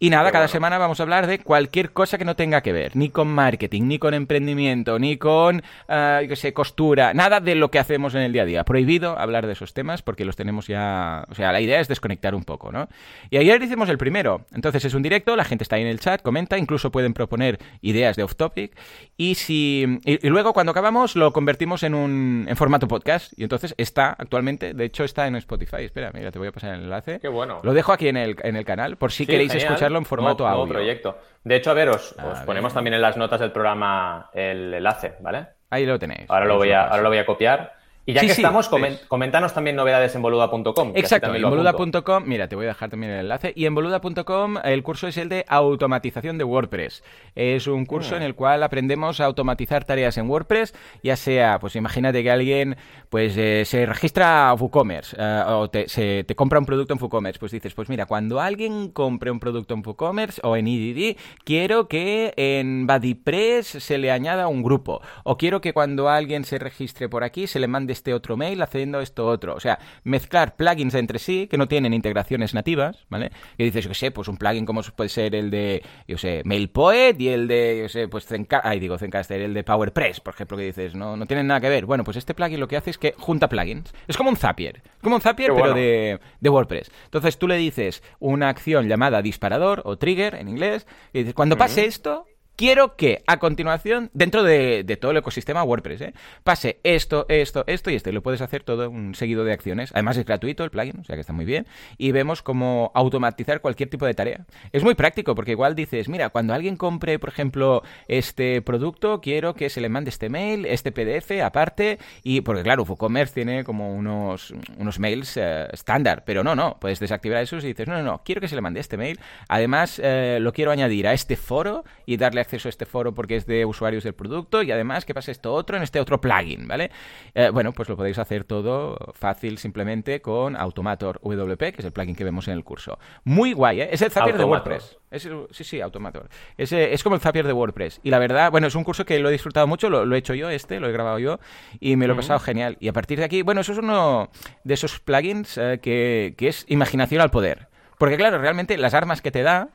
Y 0.00 0.10
nada, 0.10 0.30
cada 0.30 0.46
semana 0.46 0.78
vamos 0.78 1.00
a 1.00 1.02
hablar 1.02 1.26
de 1.26 1.40
cualquier 1.40 1.90
cosa 1.90 2.18
que 2.18 2.24
no 2.24 2.36
tenga 2.36 2.60
que 2.60 2.72
ver, 2.72 2.94
ni 2.94 3.08
con 3.08 3.26
marketing, 3.26 3.82
ni 3.88 3.98
con 3.98 4.14
emprendimiento, 4.14 5.00
ni 5.00 5.16
con, 5.16 5.56
uh, 5.88 6.22
yo 6.22 6.36
sé, 6.36 6.52
costura, 6.52 7.14
nada 7.14 7.40
de 7.40 7.56
lo 7.56 7.72
que 7.72 7.80
hacemos 7.80 8.14
en 8.14 8.22
el 8.22 8.32
día 8.32 8.42
a 8.42 8.46
día. 8.46 8.64
Prohibido 8.64 9.18
hablar 9.18 9.48
de 9.48 9.54
esos 9.54 9.74
temas 9.74 10.02
porque 10.02 10.24
los 10.24 10.36
tenemos 10.36 10.68
ya, 10.68 11.24
o 11.28 11.34
sea, 11.34 11.50
la 11.50 11.60
idea 11.60 11.80
es 11.80 11.88
desconectar 11.88 12.36
un 12.36 12.44
poco, 12.44 12.70
¿no? 12.70 12.88
Y 13.28 13.38
ayer 13.38 13.60
hicimos 13.60 13.88
el 13.88 13.98
primero, 13.98 14.46
entonces 14.54 14.84
es 14.84 14.94
un 14.94 15.02
directo, 15.02 15.34
la 15.34 15.44
gente 15.44 15.64
está 15.64 15.74
ahí 15.74 15.82
en 15.82 15.88
el 15.88 15.98
chat, 15.98 16.22
comenta, 16.22 16.58
incluso 16.58 16.92
pueden 16.92 17.12
proponer 17.12 17.58
ideas 17.80 18.14
de 18.14 18.22
off 18.22 18.36
topic 18.36 18.78
y 19.16 19.34
si 19.34 19.98
y, 20.04 20.28
luego 20.28 20.52
cuando 20.52 20.70
acabamos 20.70 21.16
lo 21.16 21.32
convertimos 21.32 21.82
en 21.82 21.94
un 21.94 22.46
en 22.48 22.56
formato 22.56 22.86
podcast 22.86 23.32
y 23.36 23.42
entonces 23.42 23.74
está 23.76 24.10
actualmente, 24.10 24.74
de 24.74 24.84
hecho 24.84 25.02
está 25.02 25.26
en 25.26 25.34
Spotify. 25.36 25.82
Espera, 25.82 26.12
mira, 26.14 26.30
te 26.30 26.38
voy 26.38 26.48
a 26.48 26.52
pasar 26.52 26.74
el 26.74 26.84
enlace. 26.84 27.18
Qué 27.18 27.28
bueno. 27.28 27.60
Lo 27.64 27.74
dejo 27.74 27.92
aquí 27.92 28.06
en 28.06 28.16
el, 28.16 28.36
en 28.44 28.54
el 28.54 28.64
canal 28.64 28.96
por 28.96 29.10
si 29.10 29.26
queréis 29.26 29.54
escuchar 29.54 29.87
en 29.96 30.04
formato 30.04 30.46
audio. 30.46 30.74
proyecto. 30.74 31.18
De 31.42 31.56
hecho, 31.56 31.70
a 31.70 31.74
ver, 31.74 31.88
os, 31.88 32.14
ponemos 32.44 32.74
también 32.74 32.94
en 32.94 33.00
las 33.00 33.16
notas 33.16 33.40
del 33.40 33.52
programa 33.52 34.28
el 34.34 34.74
enlace, 34.74 35.14
¿vale? 35.20 35.46
Ahí 35.70 35.86
lo 35.86 35.98
tenéis. 35.98 36.28
Ahora 36.28 36.44
lo 36.44 36.56
voy 36.56 36.72
a, 36.72 36.84
ahora 36.84 37.02
lo 37.02 37.08
voy 37.08 37.18
a 37.18 37.24
copiar. 37.26 37.77
Y 38.08 38.14
ya 38.14 38.22
que 38.22 38.28
estamos, 38.28 38.70
coméntanos 39.06 39.52
también 39.52 39.76
novedades 39.76 40.14
en 40.14 40.22
boluda.com. 40.22 40.92
Exacto, 40.94 41.34
en 41.34 41.42
boluda.com, 41.42 42.24
mira, 42.24 42.48
te 42.48 42.56
voy 42.56 42.64
a 42.64 42.68
dejar 42.68 42.88
también 42.88 43.12
el 43.12 43.20
enlace. 43.20 43.52
Y 43.54 43.66
en 43.66 43.74
boluda.com 43.74 44.56
el 44.64 44.82
curso 44.82 45.08
es 45.08 45.18
el 45.18 45.28
de 45.28 45.44
automatización 45.46 46.38
de 46.38 46.44
WordPress. 46.44 47.04
Es 47.34 47.66
un 47.66 47.84
curso 47.84 48.16
en 48.16 48.22
el 48.22 48.34
cual 48.34 48.62
aprendemos 48.62 49.20
a 49.20 49.26
automatizar 49.26 49.84
tareas 49.84 50.16
en 50.16 50.30
WordPress, 50.30 50.74
ya 51.02 51.16
sea, 51.16 51.58
pues 51.58 51.76
imagínate 51.76 52.22
que 52.22 52.30
alguien 52.30 52.78
pues 53.10 53.36
eh, 53.36 53.66
se 53.66 53.84
registra 53.84 54.48
a 54.48 54.54
WooCommerce 54.54 55.14
eh, 55.18 55.42
o 55.46 55.68
te, 55.68 55.86
se, 55.90 56.24
te 56.24 56.34
compra 56.34 56.58
un 56.58 56.64
producto 56.64 56.94
en 56.94 57.02
WooCommerce. 57.02 57.38
Pues 57.38 57.52
dices, 57.52 57.74
pues 57.74 57.90
mira, 57.90 58.06
cuando 58.06 58.40
alguien 58.40 58.88
compre 58.88 59.30
un 59.30 59.38
producto 59.38 59.74
en 59.74 59.82
WooCommerce 59.84 60.40
o 60.44 60.56
en 60.56 60.66
EDD, 60.66 61.18
quiero 61.44 61.88
que 61.88 62.32
en 62.38 62.86
BuddyPress 62.86 63.66
se 63.66 63.98
le 63.98 64.10
añada 64.10 64.48
un 64.48 64.62
grupo. 64.62 65.02
O 65.24 65.36
quiero 65.36 65.60
que 65.60 65.74
cuando 65.74 66.08
alguien 66.08 66.44
se 66.44 66.58
registre 66.58 67.10
por 67.10 67.22
aquí 67.22 67.46
se 67.46 67.60
le 67.60 67.68
mande 67.68 67.97
este 67.98 68.14
otro 68.14 68.36
mail 68.36 68.62
haciendo 68.62 69.00
esto 69.00 69.26
otro. 69.26 69.54
O 69.54 69.60
sea, 69.60 69.78
mezclar 70.04 70.56
plugins 70.56 70.94
entre 70.94 71.18
sí 71.18 71.46
que 71.48 71.58
no 71.58 71.68
tienen 71.68 71.92
integraciones 71.92 72.54
nativas, 72.54 73.04
¿vale? 73.08 73.30
Que 73.56 73.64
dices, 73.64 73.84
yo 73.84 73.90
qué 73.90 73.94
sé, 73.94 74.10
pues 74.10 74.28
un 74.28 74.36
plugin 74.36 74.64
como 74.64 74.82
puede 74.82 75.10
ser 75.10 75.34
el 75.34 75.50
de, 75.50 75.82
yo 76.06 76.16
sé, 76.16 76.42
MailPoet 76.44 77.20
y 77.20 77.28
el 77.28 77.48
de, 77.48 77.80
yo 77.82 77.88
sé, 77.88 78.08
pues 78.08 78.26
Zencaster, 78.26 78.70
ay, 78.70 78.80
digo 78.80 78.96
Zencaster, 78.96 79.40
el 79.40 79.54
de 79.54 79.64
PowerPress, 79.64 80.20
por 80.20 80.34
ejemplo, 80.34 80.56
que 80.56 80.64
dices, 80.64 80.94
no, 80.94 81.16
no 81.16 81.26
tienen 81.26 81.46
nada 81.46 81.60
que 81.60 81.68
ver. 81.68 81.84
Bueno, 81.84 82.04
pues 82.04 82.16
este 82.16 82.34
plugin 82.34 82.60
lo 82.60 82.68
que 82.68 82.76
hace 82.76 82.90
es 82.90 82.98
que 82.98 83.14
junta 83.18 83.48
plugins. 83.48 83.92
Es 84.06 84.16
como 84.16 84.30
un 84.30 84.36
Zapier, 84.36 84.82
como 85.02 85.16
un 85.16 85.20
Zapier, 85.20 85.52
pero 85.54 85.74
de, 85.74 86.20
de, 86.40 86.48
WordPress. 86.48 86.90
Entonces 87.04 87.38
tú 87.38 87.48
le 87.48 87.56
dices 87.56 88.02
una 88.20 88.48
acción 88.48 88.88
llamada 88.88 89.20
disparador 89.22 89.82
o 89.84 89.98
trigger 89.98 90.36
en 90.36 90.48
inglés, 90.48 90.86
y 91.12 91.18
dices, 91.20 91.34
cuando 91.34 91.56
pase 91.56 91.84
esto, 91.84 92.26
quiero 92.58 92.96
que 92.96 93.22
a 93.28 93.38
continuación, 93.38 94.10
dentro 94.14 94.42
de, 94.42 94.84
todo 95.00 95.12
el 95.12 95.18
ecosistema 95.18 95.62
WordPress, 95.62 96.00
¿eh? 96.00 96.14
pase 96.42 96.80
esto, 96.82 97.24
esto, 97.28 97.62
esto 97.68 97.88
y 97.88 97.94
esto. 97.94 98.10
Y 98.10 98.12
lo 98.12 98.20
puedes 98.20 98.40
hacer 98.40 98.64
todo 98.64 98.90
un 98.90 99.14
seguido 99.14 99.44
de 99.44 99.52
acciones. 99.52 99.92
Además 99.94 100.16
es 100.16 100.26
gratuito 100.26 100.64
el 100.64 100.70
plugin, 100.70 100.98
o 100.98 101.04
sea 101.04 101.14
que 101.14 101.20
está 101.20 101.32
muy 101.32 101.44
bien. 101.44 101.68
Y 101.98 102.10
vemos 102.10 102.42
cómo 102.42 102.90
automatizar 102.96 103.60
cualquier 103.60 103.88
tipo 103.88 104.06
de 104.06 104.14
tarea. 104.14 104.44
Es 104.72 104.82
muy 104.82 104.96
práctico 104.96 105.36
porque 105.36 105.52
igual 105.52 105.76
dices, 105.76 106.08
mira, 106.08 106.30
cuando 106.30 106.52
alguien 106.52 106.76
compre, 106.76 107.20
por 107.20 107.28
ejemplo, 107.28 107.84
este 108.08 108.60
producto, 108.60 109.20
quiero 109.20 109.54
que 109.54 109.70
se 109.70 109.80
le 109.80 109.88
mande 109.88 110.10
este 110.10 110.28
mail, 110.28 110.66
este 110.66 110.90
PDF 110.90 111.40
aparte. 111.44 111.98
Y 112.24 112.40
porque 112.40 112.64
claro, 112.64 112.82
WooCommerce 112.82 113.34
tiene 113.34 113.62
como 113.62 113.94
unos, 113.94 114.52
unos 114.78 114.98
mails 114.98 115.36
eh, 115.36 115.68
estándar. 115.72 116.24
Pero 116.26 116.42
no, 116.42 116.56
no, 116.56 116.76
puedes 116.80 116.98
desactivar 116.98 117.40
esos 117.40 117.62
y 117.62 117.68
dices, 117.68 117.86
no, 117.86 117.94
no, 117.94 118.02
no, 118.02 118.22
quiero 118.24 118.40
que 118.40 118.48
se 118.48 118.56
le 118.56 118.62
mande 118.62 118.80
este 118.80 118.96
mail. 118.96 119.20
Además, 119.48 120.00
eh, 120.02 120.38
lo 120.40 120.52
quiero 120.52 120.72
añadir 120.72 121.06
a 121.06 121.12
este 121.12 121.36
foro 121.36 121.84
y 122.04 122.16
darle 122.16 122.47
acceso 122.48 122.68
a 122.68 122.70
este 122.70 122.86
foro 122.86 123.12
porque 123.12 123.36
es 123.36 123.46
de 123.46 123.64
usuarios 123.64 124.04
del 124.04 124.14
producto 124.14 124.62
y 124.62 124.72
además 124.72 125.04
que 125.04 125.14
pase 125.14 125.32
esto 125.32 125.52
otro 125.52 125.76
en 125.76 125.82
este 125.82 126.00
otro 126.00 126.20
plugin, 126.20 126.66
¿vale? 126.66 126.90
Eh, 127.34 127.50
bueno, 127.50 127.72
pues 127.72 127.88
lo 127.88 127.96
podéis 127.96 128.18
hacer 128.18 128.44
todo 128.44 128.96
fácil 129.12 129.58
simplemente 129.58 130.20
con 130.22 130.56
Automator 130.56 131.20
WP, 131.22 131.58
que 131.58 131.76
es 131.78 131.84
el 131.84 131.92
plugin 131.92 132.16
que 132.16 132.24
vemos 132.24 132.48
en 132.48 132.54
el 132.54 132.64
curso. 132.64 132.98
Muy 133.24 133.52
guay, 133.52 133.82
¿eh? 133.82 133.88
Es 133.92 134.02
el 134.02 134.10
Zapier 134.10 134.38
de 134.38 134.44
WordPress. 134.44 134.98
Es 135.10 135.28
sí, 135.50 135.64
sí, 135.64 135.80
Automator. 135.80 136.28
Es, 136.56 136.72
es 136.72 137.02
como 137.02 137.16
el 137.16 137.20
Zapier 137.20 137.46
de 137.46 137.52
WordPress. 137.52 138.00
Y 138.02 138.10
la 138.10 138.18
verdad, 138.18 138.50
bueno, 138.50 138.66
es 138.66 138.74
un 138.74 138.84
curso 138.84 139.04
que 139.04 139.18
lo 139.18 139.28
he 139.28 139.32
disfrutado 139.32 139.66
mucho, 139.66 139.90
lo, 139.90 140.14
he 140.14 140.18
hecho 140.18 140.34
yo 140.34 140.50
este, 140.50 140.80
lo 140.80 140.88
he 140.88 140.92
grabado 140.92 141.18
yo 141.18 141.38
y 141.80 141.96
me 141.96 142.06
lo 142.06 142.14
he 142.14 142.16
pasado 142.16 142.38
genial. 142.40 142.76
Y 142.80 142.88
a 142.88 142.92
partir 142.92 143.18
de 143.18 143.24
aquí, 143.24 143.42
bueno, 143.42 143.60
eso 143.60 143.72
es 143.72 143.78
uno 143.78 144.30
de 144.64 144.74
esos 144.74 145.00
plugins 145.00 145.58
eh, 145.58 145.80
que, 145.82 146.34
que 146.36 146.48
es 146.48 146.64
imaginación 146.68 147.20
al 147.20 147.30
poder. 147.30 147.68
Porque 147.98 148.16
claro, 148.16 148.38
realmente 148.38 148.78
las 148.78 148.94
armas 148.94 149.20
que 149.20 149.30
te 149.30 149.42
da 149.42 149.70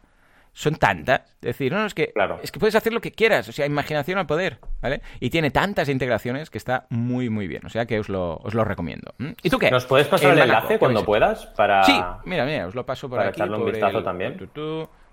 son 0.53 0.75
tantas. 0.75 1.21
Es 1.41 1.57
decir, 1.57 1.73
no, 1.73 1.85
es 1.85 1.93
que, 1.93 2.13
es 2.41 2.51
que 2.51 2.59
puedes 2.59 2.75
hacer 2.75 2.93
lo 2.93 3.01
que 3.01 3.11
quieras, 3.11 3.49
o 3.49 3.51
sea, 3.51 3.65
imaginación 3.65 4.19
al 4.19 4.27
poder, 4.27 4.59
¿vale? 4.81 5.01
Y 5.19 5.29
tiene 5.29 5.51
tantas 5.51 5.89
integraciones 5.89 6.49
que 6.49 6.57
está 6.57 6.85
muy, 6.89 7.29
muy 7.29 7.47
bien. 7.47 7.65
O 7.65 7.69
sea 7.69 7.85
que 7.85 7.99
os 7.99 8.07
lo, 8.07 8.37
os 8.37 8.53
lo 8.53 8.63
recomiendo. 8.63 9.13
¿Y 9.41 9.49
tú 9.49 9.57
qué? 9.57 9.71
¿Nos 9.71 9.85
puedes 9.85 10.07
pasar 10.07 10.33
el, 10.33 10.39
enlace 10.39 10.79
cuando 10.79 11.03
puedas? 11.03 11.47
Para... 11.47 11.83
Sí, 11.83 11.99
mira, 12.25 12.45
mira, 12.45 12.67
os 12.67 12.75
lo 12.75 12.85
paso 12.85 13.09
por 13.09 13.17
para 13.17 13.29
aquí. 13.29 13.41
echarle 13.41 13.57
un 13.57 13.65
vistazo 13.65 14.03
también. 14.03 14.37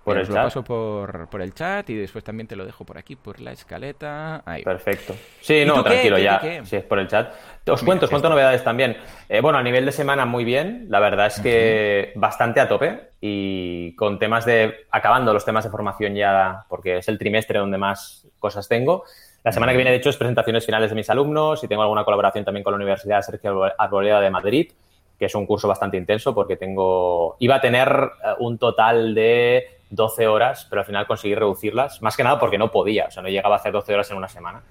Por 0.03 0.17
el 0.17 0.27
lo 0.27 0.33
paso 0.33 0.63
por, 0.63 1.29
por, 1.29 1.41
el 1.43 1.53
chat 1.53 1.87
y 1.91 1.95
después 1.95 2.23
también 2.23 2.47
te 2.47 2.55
lo 2.55 2.65
dejo 2.65 2.83
por 2.83 2.97
aquí, 2.97 3.15
por 3.15 3.39
la 3.39 3.51
escaleta. 3.51 4.41
Ahí. 4.45 4.63
Perfecto. 4.63 5.13
Sí, 5.41 5.63
no, 5.63 5.83
tranquilo, 5.83 6.17
ya. 6.17 6.41
Si 6.63 6.75
es 6.75 6.83
por 6.83 6.97
el 6.97 7.07
chat. 7.07 7.31
Os 7.67 7.83
cuento, 7.83 8.05
os 8.05 8.09
cuento 8.09 8.27
novedades 8.27 8.63
también. 8.63 8.97
Eh, 9.29 9.41
bueno, 9.41 9.59
a 9.59 9.63
nivel 9.63 9.85
de 9.85 9.91
semana, 9.91 10.25
muy 10.25 10.43
bien. 10.43 10.87
La 10.89 10.99
verdad 10.99 11.27
es 11.27 11.39
que 11.39 12.13
bastante 12.15 12.59
a 12.59 12.67
tope 12.67 13.11
y 13.21 13.95
con 13.95 14.17
temas 14.17 14.45
de. 14.45 14.87
acabando 14.89 15.33
los 15.33 15.45
temas 15.45 15.63
de 15.63 15.69
formación 15.69 16.15
ya, 16.15 16.65
porque 16.67 16.97
es 16.97 17.07
el 17.07 17.19
trimestre 17.19 17.59
donde 17.59 17.77
más 17.77 18.27
cosas 18.39 18.67
tengo. 18.67 19.03
La 19.43 19.51
semana 19.51 19.71
que 19.71 19.77
viene, 19.77 19.91
de 19.91 19.97
hecho, 19.97 20.09
es 20.09 20.17
presentaciones 20.17 20.65
finales 20.65 20.89
de 20.89 20.95
mis 20.95 21.09
alumnos 21.11 21.63
y 21.63 21.67
tengo 21.67 21.83
alguna 21.83 22.03
colaboración 22.03 22.43
también 22.43 22.63
con 22.63 22.73
la 22.73 22.77
Universidad 22.77 23.21
Sergio 23.21 23.63
Arboleda 23.77 24.19
de 24.19 24.29
Madrid, 24.31 24.71
que 25.17 25.25
es 25.25 25.35
un 25.35 25.45
curso 25.45 25.67
bastante 25.67 25.97
intenso 25.97 26.33
porque 26.33 26.57
tengo. 26.57 27.35
iba 27.39 27.55
a 27.55 27.61
tener 27.61 27.89
eh, 28.23 28.33
un 28.39 28.57
total 28.57 29.13
de 29.13 29.80
12 29.91 30.27
horas, 30.27 30.65
pero 30.69 30.81
al 30.81 30.85
final 30.85 31.05
conseguí 31.05 31.35
reducirlas, 31.35 32.01
más 32.01 32.17
que 32.17 32.23
nada 32.23 32.39
porque 32.39 32.57
no 32.57 32.71
podía, 32.71 33.05
o 33.05 33.11
sea, 33.11 33.21
no 33.21 33.29
llegaba 33.29 33.55
a 33.55 33.59
hacer 33.59 33.71
12 33.71 33.93
horas 33.93 34.11
en 34.11 34.17
una 34.17 34.27
semana 34.27 34.63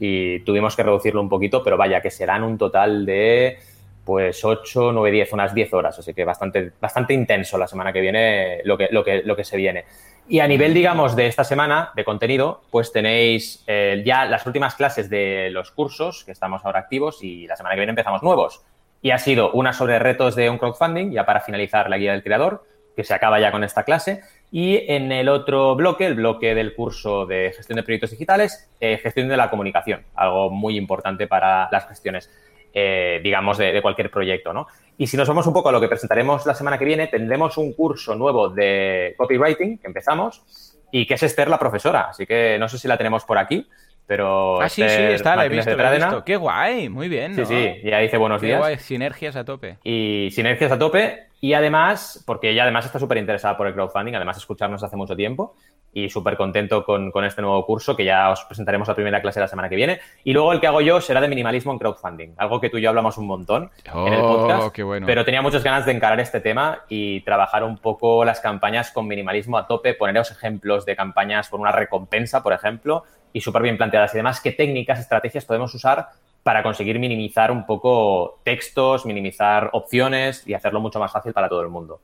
y 0.00 0.40
tuvimos 0.40 0.76
que 0.76 0.82
reducirlo 0.82 1.20
un 1.20 1.28
poquito, 1.28 1.62
pero 1.62 1.76
vaya, 1.76 2.00
que 2.00 2.10
serán 2.10 2.42
un 2.42 2.56
total 2.56 3.04
de 3.04 3.58
pues 4.04 4.42
8, 4.42 4.92
9, 4.92 5.10
10, 5.10 5.32
unas 5.34 5.54
10 5.54 5.74
horas. 5.74 5.98
Así 5.98 6.14
que 6.14 6.24
bastante, 6.24 6.72
bastante 6.80 7.12
intenso 7.12 7.58
la 7.58 7.66
semana 7.66 7.92
que 7.92 8.00
viene 8.00 8.60
lo 8.64 8.78
que, 8.78 8.88
lo 8.90 9.04
que, 9.04 9.22
lo 9.22 9.36
que 9.36 9.44
se 9.44 9.56
viene. 9.56 9.84
Y 10.28 10.40
a 10.40 10.48
nivel, 10.48 10.72
digamos, 10.72 11.16
de 11.16 11.26
esta 11.26 11.44
semana 11.44 11.90
de 11.94 12.04
contenido, 12.04 12.62
pues 12.70 12.92
tenéis 12.92 13.64
eh, 13.66 14.02
ya 14.06 14.24
las 14.24 14.46
últimas 14.46 14.74
clases 14.76 15.10
de 15.10 15.50
los 15.50 15.72
cursos 15.72 16.24
que 16.24 16.32
estamos 16.32 16.64
ahora 16.64 16.80
activos 16.80 17.22
y 17.22 17.46
la 17.46 17.56
semana 17.56 17.74
que 17.74 17.80
viene 17.80 17.90
empezamos 17.90 18.22
nuevos. 18.22 18.62
Y 19.02 19.10
ha 19.10 19.18
sido 19.18 19.52
una 19.52 19.72
sobre 19.72 19.98
retos 19.98 20.34
de 20.36 20.48
un 20.48 20.58
crowdfunding, 20.58 21.10
ya 21.10 21.26
para 21.26 21.40
finalizar 21.40 21.90
la 21.90 21.98
guía 21.98 22.12
del 22.12 22.22
creador, 22.22 22.64
que 22.98 23.04
se 23.04 23.14
acaba 23.14 23.38
ya 23.38 23.52
con 23.52 23.62
esta 23.62 23.84
clase. 23.84 24.22
Y 24.50 24.90
en 24.92 25.12
el 25.12 25.28
otro 25.28 25.76
bloque, 25.76 26.04
el 26.04 26.16
bloque 26.16 26.52
del 26.52 26.74
curso 26.74 27.26
de 27.26 27.52
gestión 27.56 27.76
de 27.76 27.84
proyectos 27.84 28.10
digitales, 28.10 28.68
eh, 28.80 28.98
gestión 29.00 29.28
de 29.28 29.36
la 29.36 29.50
comunicación, 29.50 30.02
algo 30.16 30.50
muy 30.50 30.76
importante 30.76 31.28
para 31.28 31.68
las 31.70 31.86
gestiones, 31.86 32.28
eh, 32.74 33.20
digamos, 33.22 33.56
de, 33.56 33.70
de, 33.70 33.80
cualquier 33.82 34.10
proyecto, 34.10 34.52
¿no? 34.52 34.66
Y 34.96 35.06
si 35.06 35.16
nos 35.16 35.28
vamos 35.28 35.46
un 35.46 35.52
poco 35.52 35.68
a 35.68 35.72
lo 35.72 35.80
que 35.80 35.86
presentaremos 35.86 36.44
la 36.44 36.56
semana 36.56 36.76
que 36.76 36.86
viene, 36.86 37.06
tendremos 37.06 37.56
un 37.56 37.72
curso 37.72 38.16
nuevo 38.16 38.48
de 38.48 39.14
copywriting 39.16 39.78
que 39.78 39.86
empezamos 39.86 40.42
y 40.90 41.06
que 41.06 41.14
es 41.14 41.22
Esther 41.22 41.46
la 41.46 41.60
profesora. 41.60 42.08
Así 42.10 42.26
que 42.26 42.58
no 42.58 42.68
sé 42.68 42.78
si 42.78 42.88
la 42.88 42.98
tenemos 42.98 43.24
por 43.24 43.38
aquí, 43.38 43.64
pero... 44.08 44.60
Ah, 44.60 44.70
sí, 44.70 44.82
sí, 44.88 44.88
está, 44.88 45.36
la 45.36 45.44
he, 45.44 45.50
visto, 45.50 45.76
la 45.76 45.92
he 45.92 45.96
visto. 45.98 46.24
Qué 46.24 46.36
guay, 46.36 46.88
muy 46.88 47.10
bien. 47.10 47.36
¿no? 47.36 47.44
Sí, 47.44 47.54
sí, 47.54 47.88
ya 47.88 47.98
dice 47.98 48.16
buenos 48.16 48.40
Qué 48.40 48.46
días. 48.46 48.58
Guay. 48.58 48.78
Sinergias 48.78 49.36
a 49.36 49.44
tope. 49.44 49.76
Y 49.84 50.30
sinergias 50.32 50.72
a 50.72 50.78
tope. 50.78 51.26
Y 51.42 51.52
además, 51.52 52.24
porque 52.26 52.50
ella 52.50 52.62
además 52.62 52.86
está 52.86 52.98
súper 52.98 53.18
interesada 53.18 53.56
por 53.56 53.66
el 53.66 53.74
crowdfunding, 53.74 54.14
además 54.14 54.36
de 54.36 54.40
escucharnos 54.40 54.82
hace 54.82 54.96
mucho 54.96 55.14
tiempo 55.14 55.54
y 55.92 56.08
súper 56.08 56.36
contento 56.36 56.84
con, 56.84 57.10
con, 57.10 57.24
este 57.24 57.42
nuevo 57.42 57.64
curso 57.64 57.96
que 57.96 58.04
ya 58.04 58.30
os 58.30 58.44
presentaremos 58.44 58.88
la 58.88 58.94
primera 58.94 59.22
clase 59.22 59.40
la 59.40 59.48
semana 59.48 59.68
que 59.68 59.76
viene. 59.76 60.00
Y 60.24 60.32
luego 60.32 60.52
el 60.52 60.60
que 60.60 60.66
hago 60.66 60.80
yo 60.80 61.00
será 61.00 61.20
de 61.20 61.28
minimalismo 61.28 61.72
en 61.72 61.78
crowdfunding, 61.78 62.34
algo 62.36 62.60
que 62.60 62.70
tú 62.70 62.78
y 62.78 62.82
yo 62.82 62.88
hablamos 62.88 63.18
un 63.18 63.26
montón 63.26 63.70
oh, 63.92 64.06
en 64.06 64.12
el 64.14 64.20
podcast. 64.20 64.72
Qué 64.72 64.82
bueno. 64.82 65.06
Pero 65.06 65.24
tenía 65.24 65.42
muchas 65.42 65.62
ganas 65.62 65.86
de 65.86 65.92
encarar 65.92 66.20
este 66.20 66.40
tema 66.40 66.84
y 66.88 67.20
trabajar 67.22 67.64
un 67.64 67.78
poco 67.78 68.24
las 68.24 68.40
campañas 68.40 68.90
con 68.90 69.06
minimalismo 69.06 69.58
a 69.58 69.66
tope, 69.66 69.94
poneros 69.94 70.30
ejemplos 70.30 70.84
de 70.84 70.96
campañas 70.96 71.48
por 71.48 71.60
una 71.60 71.72
recompensa, 71.72 72.42
por 72.42 72.52
ejemplo, 72.52 73.04
y 73.32 73.40
súper 73.40 73.62
bien 73.62 73.76
planteadas. 73.76 74.14
Y 74.14 74.18
además, 74.18 74.40
qué 74.40 74.52
técnicas, 74.52 75.00
estrategias 75.00 75.44
podemos 75.44 75.74
usar 75.74 76.08
para 76.42 76.62
conseguir 76.62 76.98
minimizar 76.98 77.50
un 77.50 77.66
poco 77.66 78.40
textos, 78.42 79.04
minimizar 79.04 79.70
opciones 79.72 80.46
y 80.46 80.54
hacerlo 80.54 80.80
mucho 80.80 80.98
más 80.98 81.12
fácil 81.12 81.32
para 81.32 81.48
todo 81.48 81.62
el 81.62 81.68
mundo. 81.68 82.00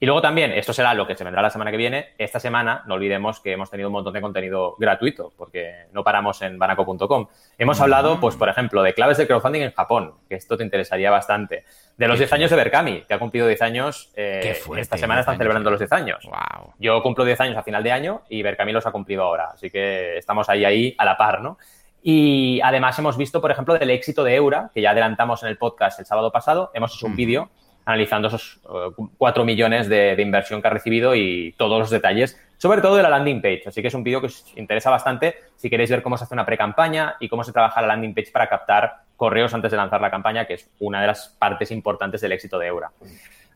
Y 0.00 0.06
luego 0.06 0.20
también, 0.20 0.52
esto 0.52 0.72
será 0.72 0.94
lo 0.94 1.06
que 1.06 1.14
se 1.14 1.24
vendrá 1.24 1.42
la 1.42 1.50
semana 1.50 1.70
que 1.70 1.76
viene. 1.76 2.14
Esta 2.18 2.40
semana, 2.40 2.82
no 2.86 2.94
olvidemos 2.94 3.40
que 3.40 3.52
hemos 3.52 3.70
tenido 3.70 3.88
un 3.88 3.92
montón 3.92 4.12
de 4.12 4.20
contenido 4.20 4.76
gratuito, 4.78 5.32
porque 5.36 5.86
no 5.92 6.02
paramos 6.02 6.42
en 6.42 6.58
banaco.com. 6.58 7.28
Hemos 7.58 7.80
hablado, 7.80 8.20
pues, 8.20 8.36
por 8.36 8.48
ejemplo, 8.48 8.82
de 8.82 8.94
claves 8.94 9.18
de 9.18 9.26
crowdfunding 9.26 9.62
en 9.62 9.72
Japón, 9.72 10.14
que 10.28 10.34
esto 10.34 10.56
te 10.56 10.64
interesaría 10.64 11.10
bastante. 11.10 11.64
De 11.96 12.08
los 12.08 12.18
10 12.18 12.32
años 12.32 12.50
de 12.50 12.56
Berkami, 12.56 13.02
que 13.02 13.14
ha 13.14 13.18
cumplido 13.18 13.46
10 13.46 13.62
años. 13.62 14.10
Eh, 14.16 14.58
fuerte, 14.62 14.82
esta 14.82 14.98
semana 14.98 15.20
están 15.20 15.36
celebrando 15.36 15.70
los 15.70 15.78
10 15.78 15.92
años. 15.92 16.24
Wow. 16.24 16.74
Yo 16.78 17.02
cumplo 17.02 17.24
10 17.24 17.40
años 17.40 17.56
a 17.56 17.62
final 17.62 17.82
de 17.82 17.92
año 17.92 18.22
y 18.28 18.42
Berkami 18.42 18.72
los 18.72 18.86
ha 18.86 18.92
cumplido 18.92 19.22
ahora. 19.22 19.50
Así 19.54 19.70
que 19.70 20.18
estamos 20.18 20.48
ahí, 20.48 20.64
ahí, 20.64 20.94
a 20.98 21.04
la 21.04 21.16
par, 21.16 21.40
¿no? 21.40 21.58
Y 22.06 22.60
además 22.62 22.98
hemos 22.98 23.16
visto, 23.16 23.40
por 23.40 23.50
ejemplo, 23.50 23.78
del 23.78 23.88
éxito 23.88 24.24
de 24.24 24.34
Eura, 24.34 24.70
que 24.74 24.82
ya 24.82 24.90
adelantamos 24.90 25.42
en 25.42 25.48
el 25.48 25.56
podcast 25.56 25.98
el 26.00 26.04
sábado 26.04 26.30
pasado. 26.30 26.70
Hemos 26.74 26.94
hecho 26.94 27.06
un 27.06 27.16
vídeo 27.16 27.48
analizando 27.84 28.28
esos 28.28 28.60
uh, 28.64 29.08
4 29.18 29.44
millones 29.44 29.88
de, 29.88 30.16
de, 30.16 30.22
inversión 30.22 30.62
que 30.62 30.68
ha 30.68 30.70
recibido 30.70 31.14
y 31.14 31.54
todos 31.56 31.78
los 31.78 31.90
detalles, 31.90 32.40
sobre 32.56 32.80
todo 32.80 32.96
de 32.96 33.02
la 33.02 33.10
landing 33.10 33.42
page. 33.42 33.64
Así 33.66 33.82
que 33.82 33.88
es 33.88 33.94
un 33.94 34.04
vídeo 34.04 34.20
que 34.20 34.26
os 34.26 34.52
interesa 34.56 34.90
bastante 34.90 35.36
si 35.56 35.68
queréis 35.68 35.90
ver 35.90 36.02
cómo 36.02 36.16
se 36.16 36.24
hace 36.24 36.34
una 36.34 36.46
pre-campaña 36.46 37.16
y 37.20 37.28
cómo 37.28 37.44
se 37.44 37.52
trabaja 37.52 37.80
la 37.80 37.88
landing 37.88 38.14
page 38.14 38.30
para 38.32 38.48
captar 38.48 39.04
correos 39.16 39.54
antes 39.54 39.70
de 39.70 39.76
lanzar 39.76 40.00
la 40.00 40.10
campaña, 40.10 40.46
que 40.46 40.54
es 40.54 40.70
una 40.80 41.00
de 41.00 41.08
las 41.08 41.28
partes 41.38 41.70
importantes 41.70 42.20
del 42.20 42.32
éxito 42.32 42.58
de 42.58 42.66
Eura. 42.66 42.90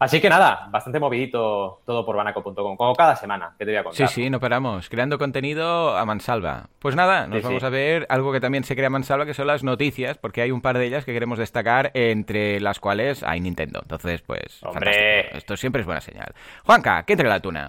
Así 0.01 0.21
que 0.21 0.29
nada, 0.29 0.69
bastante 0.71 1.01
movidito 1.01 1.81
todo 1.85 2.07
por 2.07 2.15
banaco.com, 2.17 2.77
como 2.77 2.95
cada 2.95 3.17
semana, 3.17 3.55
que 3.59 3.65
te 3.65 3.73
voy 3.73 3.79
a 3.79 3.83
contar. 3.85 4.09
Sí, 4.09 4.15
sí, 4.15 4.31
no 4.31 4.39
paramos, 4.39 4.89
creando 4.89 5.19
contenido 5.19 5.97
a 5.97 6.05
mansalva. 6.05 6.69
Pues 6.79 6.95
nada, 6.95 7.27
nos 7.27 7.39
Sí, 7.39 7.45
vamos 7.45 7.61
sí. 7.63 7.67
a 7.67 7.71
ver 7.71 8.07
algo 8.09 8.33
que 8.33 8.41
también 8.41 8.63
se 8.63 8.77
crea 8.77 8.87
a 8.87 8.91
mansalva, 8.91 9.27
que 9.27 9.35
son 9.35 9.49
las 9.49 9.65
noticias, 9.65 10.17
porque 10.17 10.41
hay 10.43 10.53
un 10.53 10.61
par 10.61 10.79
de 10.79 10.87
ellas 10.87 11.05
que 11.05 11.13
queremos 11.13 11.39
destacar, 11.39 11.91
entre 11.95 12.61
las 12.61 12.79
cuales 12.79 13.25
hay 13.25 13.41
Nintendo. 13.41 13.81
Entonces, 13.83 14.23
pues, 14.23 14.63
¡Hombre! 14.63 14.93
fantástico. 14.93 15.37
esto 15.39 15.57
siempre 15.57 15.81
es 15.81 15.87
buena 15.87 16.01
señal. 16.01 16.33
Juanca, 16.65 17.03
que 17.03 17.15
entre 17.15 17.29
la 17.29 17.41
tuna. 17.41 17.67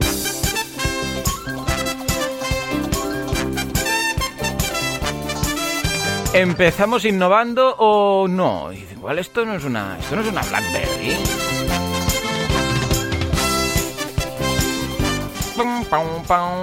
¿Empezamos 6.33 7.05
innovando 7.05 7.75
o 7.77 8.27
no? 8.27 8.71
Y 8.71 8.85
Igual 8.99 9.17
esto 9.19 9.45
no 9.45 9.55
es 9.55 9.63
una, 9.63 9.97
esto 9.97 10.15
no 10.17 10.21
es 10.21 10.27
una 10.27 10.41
BlackBerry. 10.41 11.15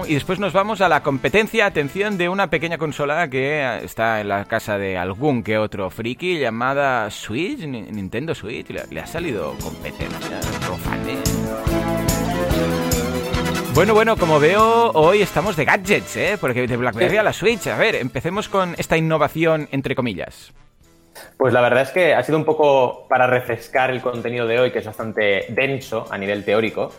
Y 0.06 0.14
después 0.14 0.38
nos 0.38 0.52
vamos 0.52 0.80
a 0.80 0.88
la 0.88 1.02
competencia, 1.02 1.66
atención, 1.66 2.16
de 2.18 2.28
una 2.28 2.48
pequeña 2.50 2.78
consola 2.78 3.28
que 3.28 3.80
está 3.82 4.20
en 4.20 4.28
la 4.28 4.44
casa 4.44 4.78
de 4.78 4.96
algún 4.96 5.42
que 5.42 5.58
otro 5.58 5.90
friki 5.90 6.38
llamada 6.38 7.10
Switch, 7.10 7.60
Ni- 7.66 7.82
Nintendo 7.82 8.34
Switch. 8.34 8.68
Le, 8.90 9.00
ha 9.00 9.06
salido 9.06 9.54
competencia. 9.62 10.40
Bueno, 13.74 13.92
bueno, 13.92 14.16
como 14.16 14.40
veo, 14.40 14.90
hoy 14.92 15.20
estamos 15.20 15.54
de 15.56 15.66
gadgets, 15.66 16.16
¿eh? 16.16 16.38
Porque 16.40 16.66
de 16.66 16.76
BlackBerry 16.76 17.18
a 17.18 17.22
la 17.22 17.32
Switch. 17.32 17.66
A 17.66 17.76
ver, 17.76 17.96
empecemos 17.96 18.48
con 18.48 18.74
esta 18.78 18.96
innovación, 18.96 19.68
entre 19.70 19.94
comillas. 19.94 20.52
Pues 21.36 21.52
la 21.52 21.60
verdad 21.60 21.82
es 21.82 21.90
que 21.90 22.14
ha 22.14 22.22
sido 22.22 22.38
un 22.38 22.44
poco 22.44 23.06
para 23.08 23.26
refrescar 23.26 23.90
el 23.90 24.00
contenido 24.00 24.46
de 24.46 24.60
hoy, 24.60 24.70
que 24.70 24.78
es 24.78 24.86
bastante 24.86 25.44
denso 25.50 26.06
a 26.10 26.16
nivel 26.16 26.44
teórico, 26.44 26.92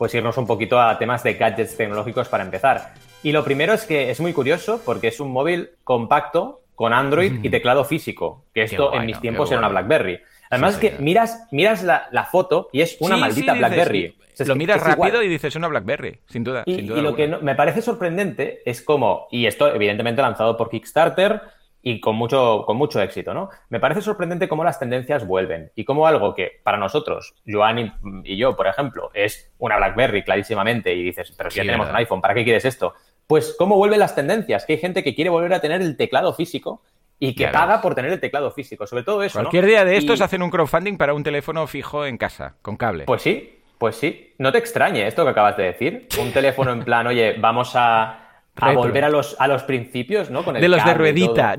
pues 0.00 0.14
irnos 0.14 0.38
un 0.38 0.46
poquito 0.46 0.80
a 0.80 0.98
temas 0.98 1.22
de 1.22 1.34
gadgets 1.34 1.76
tecnológicos 1.76 2.26
para 2.26 2.42
empezar. 2.42 2.94
Y 3.22 3.32
lo 3.32 3.44
primero 3.44 3.74
es 3.74 3.84
que 3.84 4.10
es 4.10 4.18
muy 4.18 4.32
curioso 4.32 4.80
porque 4.82 5.08
es 5.08 5.20
un 5.20 5.30
móvil 5.30 5.72
compacto 5.84 6.62
con 6.74 6.94
Android 6.94 7.44
y 7.44 7.50
teclado 7.50 7.84
físico, 7.84 8.46
que 8.54 8.62
esto 8.62 8.94
en 8.94 9.04
mis 9.04 9.20
tiempos 9.20 9.50
era 9.50 9.58
una. 9.58 9.68
BlackBerry. 9.68 10.18
Además 10.48 10.76
Sí, 10.76 10.86
es 10.86 10.94
que 10.94 11.02
miras, 11.02 11.46
miras 11.50 11.82
la, 11.82 12.08
la 12.12 12.24
foto 12.24 12.70
y 12.72 12.80
es 12.80 12.96
una 13.00 13.16
Sí, 13.16 13.20
maldita 13.20 13.52
dices, 13.52 13.58
BlackBerry. 13.68 14.16
O 14.32 14.36
sea, 14.36 14.46
Lo 14.46 14.56
miras 14.56 14.78
igual. 14.78 14.96
rápido 14.96 15.22
y 15.22 15.28
dices 15.28 15.54
una 15.54 15.68
BlackBerry, 15.68 16.18
sin 16.30 16.44
duda. 16.44 16.62
Y, 16.64 16.76
sin 16.76 16.86
duda 16.86 16.98
y 16.98 17.02
lo 17.02 17.14
que 17.14 17.28
no- 17.28 17.40
me 17.42 17.54
parece 17.54 17.82
sorprendente 17.82 18.62
es 18.64 18.80
como, 18.80 19.28
y 19.30 19.44
esto 19.44 19.68
evidentemente 19.70 20.22
lanzado 20.22 20.56
por 20.56 20.70
Kickstarter 20.70 21.42
y 21.82 22.00
con 22.00 22.14
mucho, 22.16 22.64
con 22.66 22.76
mucho 22.76 23.00
éxito, 23.00 23.32
¿no? 23.32 23.48
Me 23.70 23.80
parece 23.80 24.02
sorprendente 24.02 24.48
cómo 24.48 24.64
las 24.64 24.78
tendencias 24.78 25.26
vuelven 25.26 25.72
y 25.74 25.84
cómo 25.84 26.06
algo 26.06 26.34
que 26.34 26.60
para 26.62 26.76
nosotros, 26.76 27.34
Joan 27.46 27.78
y, 27.78 27.92
y 28.24 28.36
yo, 28.36 28.54
por 28.56 28.66
ejemplo, 28.66 29.10
es 29.14 29.50
una 29.58 29.76
BlackBerry 29.78 30.22
clarísimamente 30.22 30.94
y 30.94 31.02
dices, 31.02 31.32
pero 31.36 31.50
si 31.50 31.56
ya 31.56 31.62
tenemos 31.62 31.86
verdad. 31.86 32.00
un 32.00 32.04
iPhone, 32.04 32.20
¿para 32.20 32.34
qué 32.34 32.44
quieres 32.44 32.64
esto? 32.64 32.94
Pues 33.26 33.54
cómo 33.58 33.76
vuelven 33.76 34.00
las 34.00 34.14
tendencias, 34.14 34.66
que 34.66 34.74
hay 34.74 34.78
gente 34.78 35.02
que 35.02 35.14
quiere 35.14 35.30
volver 35.30 35.52
a 35.54 35.60
tener 35.60 35.80
el 35.80 35.96
teclado 35.96 36.34
físico 36.34 36.82
y 37.18 37.34
que 37.34 37.48
paga 37.48 37.80
por 37.82 37.94
tener 37.94 38.12
el 38.12 38.20
teclado 38.20 38.50
físico, 38.50 38.86
sobre 38.86 39.02
todo 39.04 39.22
eso, 39.22 39.38
¿no? 39.38 39.44
Cualquier 39.44 39.66
día 39.66 39.84
de 39.84 39.96
estos 39.98 40.20
Y- 40.20 40.22
hacen 40.22 40.42
un 40.42 40.50
crowdfunding 40.50 40.96
para 40.96 41.14
un 41.14 41.22
teléfono 41.22 41.66
fijo 41.66 42.04
en 42.06 42.16
casa, 42.18 42.56
con 42.62 42.76
cable. 42.76 43.04
Pues 43.04 43.22
sí, 43.22 43.58
pues 43.78 43.96
sí. 43.96 44.34
No 44.38 44.52
te 44.52 44.58
extrañe 44.58 45.06
esto 45.06 45.24
que 45.24 45.30
acabas 45.30 45.56
de 45.56 45.62
decir. 45.64 46.08
Un 46.20 46.32
teléfono 46.32 46.72
en 46.72 46.82
plan, 46.82 47.06
oye, 47.06 47.36
vamos 47.38 47.72
a, 47.74 48.19
a 48.60 48.72
volver 48.72 49.04
a 49.04 49.08
los, 49.08 49.36
a 49.38 49.48
los 49.48 49.62
principios, 49.64 50.30
¿no? 50.30 50.44
Con 50.44 50.56
el 50.56 50.62
de 50.62 50.68
los 50.68 50.84
de 50.84 50.94
ruedita. 50.94 51.56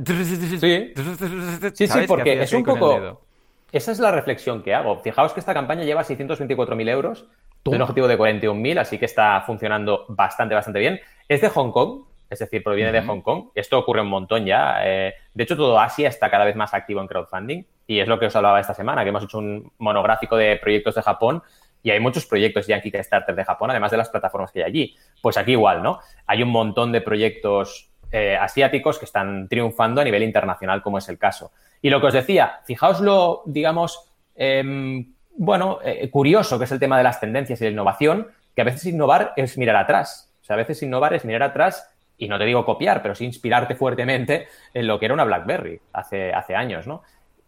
Sí. 0.59 0.93
Sí, 1.73 1.87
porque 2.07 2.41
es 2.41 2.53
un 2.53 2.63
poco. 2.63 3.21
Esa 3.71 3.91
es 3.91 3.99
la 3.99 4.11
reflexión 4.11 4.63
que 4.63 4.73
hago. 4.73 4.99
Fijaos 4.99 5.33
que 5.33 5.39
esta 5.39 5.53
campaña 5.53 5.83
lleva 5.83 6.03
624.000 6.03 6.89
euros 6.89 7.25
de 7.63 7.71
un 7.71 7.81
objetivo 7.81 8.07
de 8.07 8.17
41.000, 8.17 8.79
así 8.79 8.97
que 8.97 9.05
está 9.05 9.41
funcionando 9.45 10.05
bastante, 10.09 10.55
bastante 10.55 10.79
bien. 10.79 10.99
Es 11.29 11.39
de 11.41 11.49
Hong 11.49 11.71
Kong, 11.71 12.01
es 12.29 12.39
decir, 12.39 12.63
proviene 12.63 12.91
de. 12.91 13.01
Hong 13.01 13.21
Kong. 13.21 13.49
Esto 13.55 13.79
ocurre 13.79 14.01
un 14.01 14.09
montón 14.09 14.45
ya. 14.45 14.81
eh, 14.85 15.13
de 15.33 15.43
hecho, 15.43 15.55
todo 15.55 15.79
Asia 15.79 16.09
está 16.09 16.29
cada 16.29 16.43
vez 16.43 16.55
más 16.55 16.73
activo 16.73 16.99
en 17.01 17.07
crowdfunding 17.07 17.63
y 17.87 17.99
es 17.99 18.07
lo 18.07 18.19
que 18.19 18.27
os 18.27 18.35
hablaba 18.35 18.59
esta 18.59 18.73
semana, 18.73 19.03
que 19.03 19.09
hemos 19.09 19.23
hecho 19.23 19.37
un 19.37 19.71
monográfico 19.77 20.37
de 20.37 20.57
proyectos 20.57 20.95
de 20.95 21.01
Japón 21.01 21.43
y 21.83 21.91
hay 21.91 21.99
muchos 21.99 22.25
proyectos 22.25 22.67
ya 22.67 22.75
en 22.75 22.81
Kickstarter 22.81 23.35
de 23.35 23.45
Japón, 23.45 23.71
además 23.71 23.91
de 23.91 23.97
las 23.97 24.09
plataformas 24.09 24.51
que 24.51 24.59
hay 24.59 24.65
allí. 24.65 24.95
Pues 25.21 25.37
aquí 25.37 25.51
igual, 25.51 25.81
¿no? 25.81 25.99
Hay 26.27 26.43
un 26.43 26.49
montón 26.49 26.91
de 26.91 27.01
proyectos 27.01 27.89
eh, 28.11 28.37
asiáticos 28.37 28.99
que 28.99 29.05
están 29.05 29.47
triunfando 29.47 30.01
a 30.01 30.03
nivel 30.03 30.23
internacional, 30.23 30.81
como 30.81 30.97
es 30.97 31.07
el 31.09 31.17
caso. 31.17 31.51
Y 31.81 31.89
lo 31.89 32.01
que 32.01 32.07
os 32.07 32.13
decía, 32.13 32.59
fijaos 32.65 33.01
lo, 33.01 33.43
digamos, 33.45 34.11
em, 34.35 35.13
bueno, 35.37 35.79
eh, 35.83 36.09
curioso 36.09 36.57
que 36.57 36.65
es 36.65 36.71
el 36.71 36.79
tema 36.79 36.97
de 36.97 37.03
las 37.03 37.19
tendencias 37.19 37.59
y 37.61 37.63
la 37.63 37.71
innovación, 37.71 38.27
que 38.55 38.61
a 38.61 38.65
veces 38.65 38.85
innovar 38.85 39.33
es 39.35 39.57
mirar 39.57 39.77
atrás. 39.77 40.31
O 40.41 40.43
sea, 40.43 40.55
a 40.55 40.57
veces 40.57 40.83
innovar 40.83 41.13
es 41.13 41.25
mirar 41.25 41.43
atrás 41.43 41.87
y 42.17 42.27
no 42.27 42.37
te 42.37 42.45
digo 42.45 42.65
copiar, 42.65 43.01
pero 43.01 43.15
sí 43.15 43.25
inspirarte 43.25 43.75
fuertemente 43.75 44.47
en 44.73 44.87
lo 44.87 44.99
que 44.99 45.05
era 45.05 45.13
una 45.13 45.23
BlackBerry 45.23 45.79
hace, 45.93 46.33
hace 46.33 46.55
años, 46.55 46.85
¿no? 46.85 47.01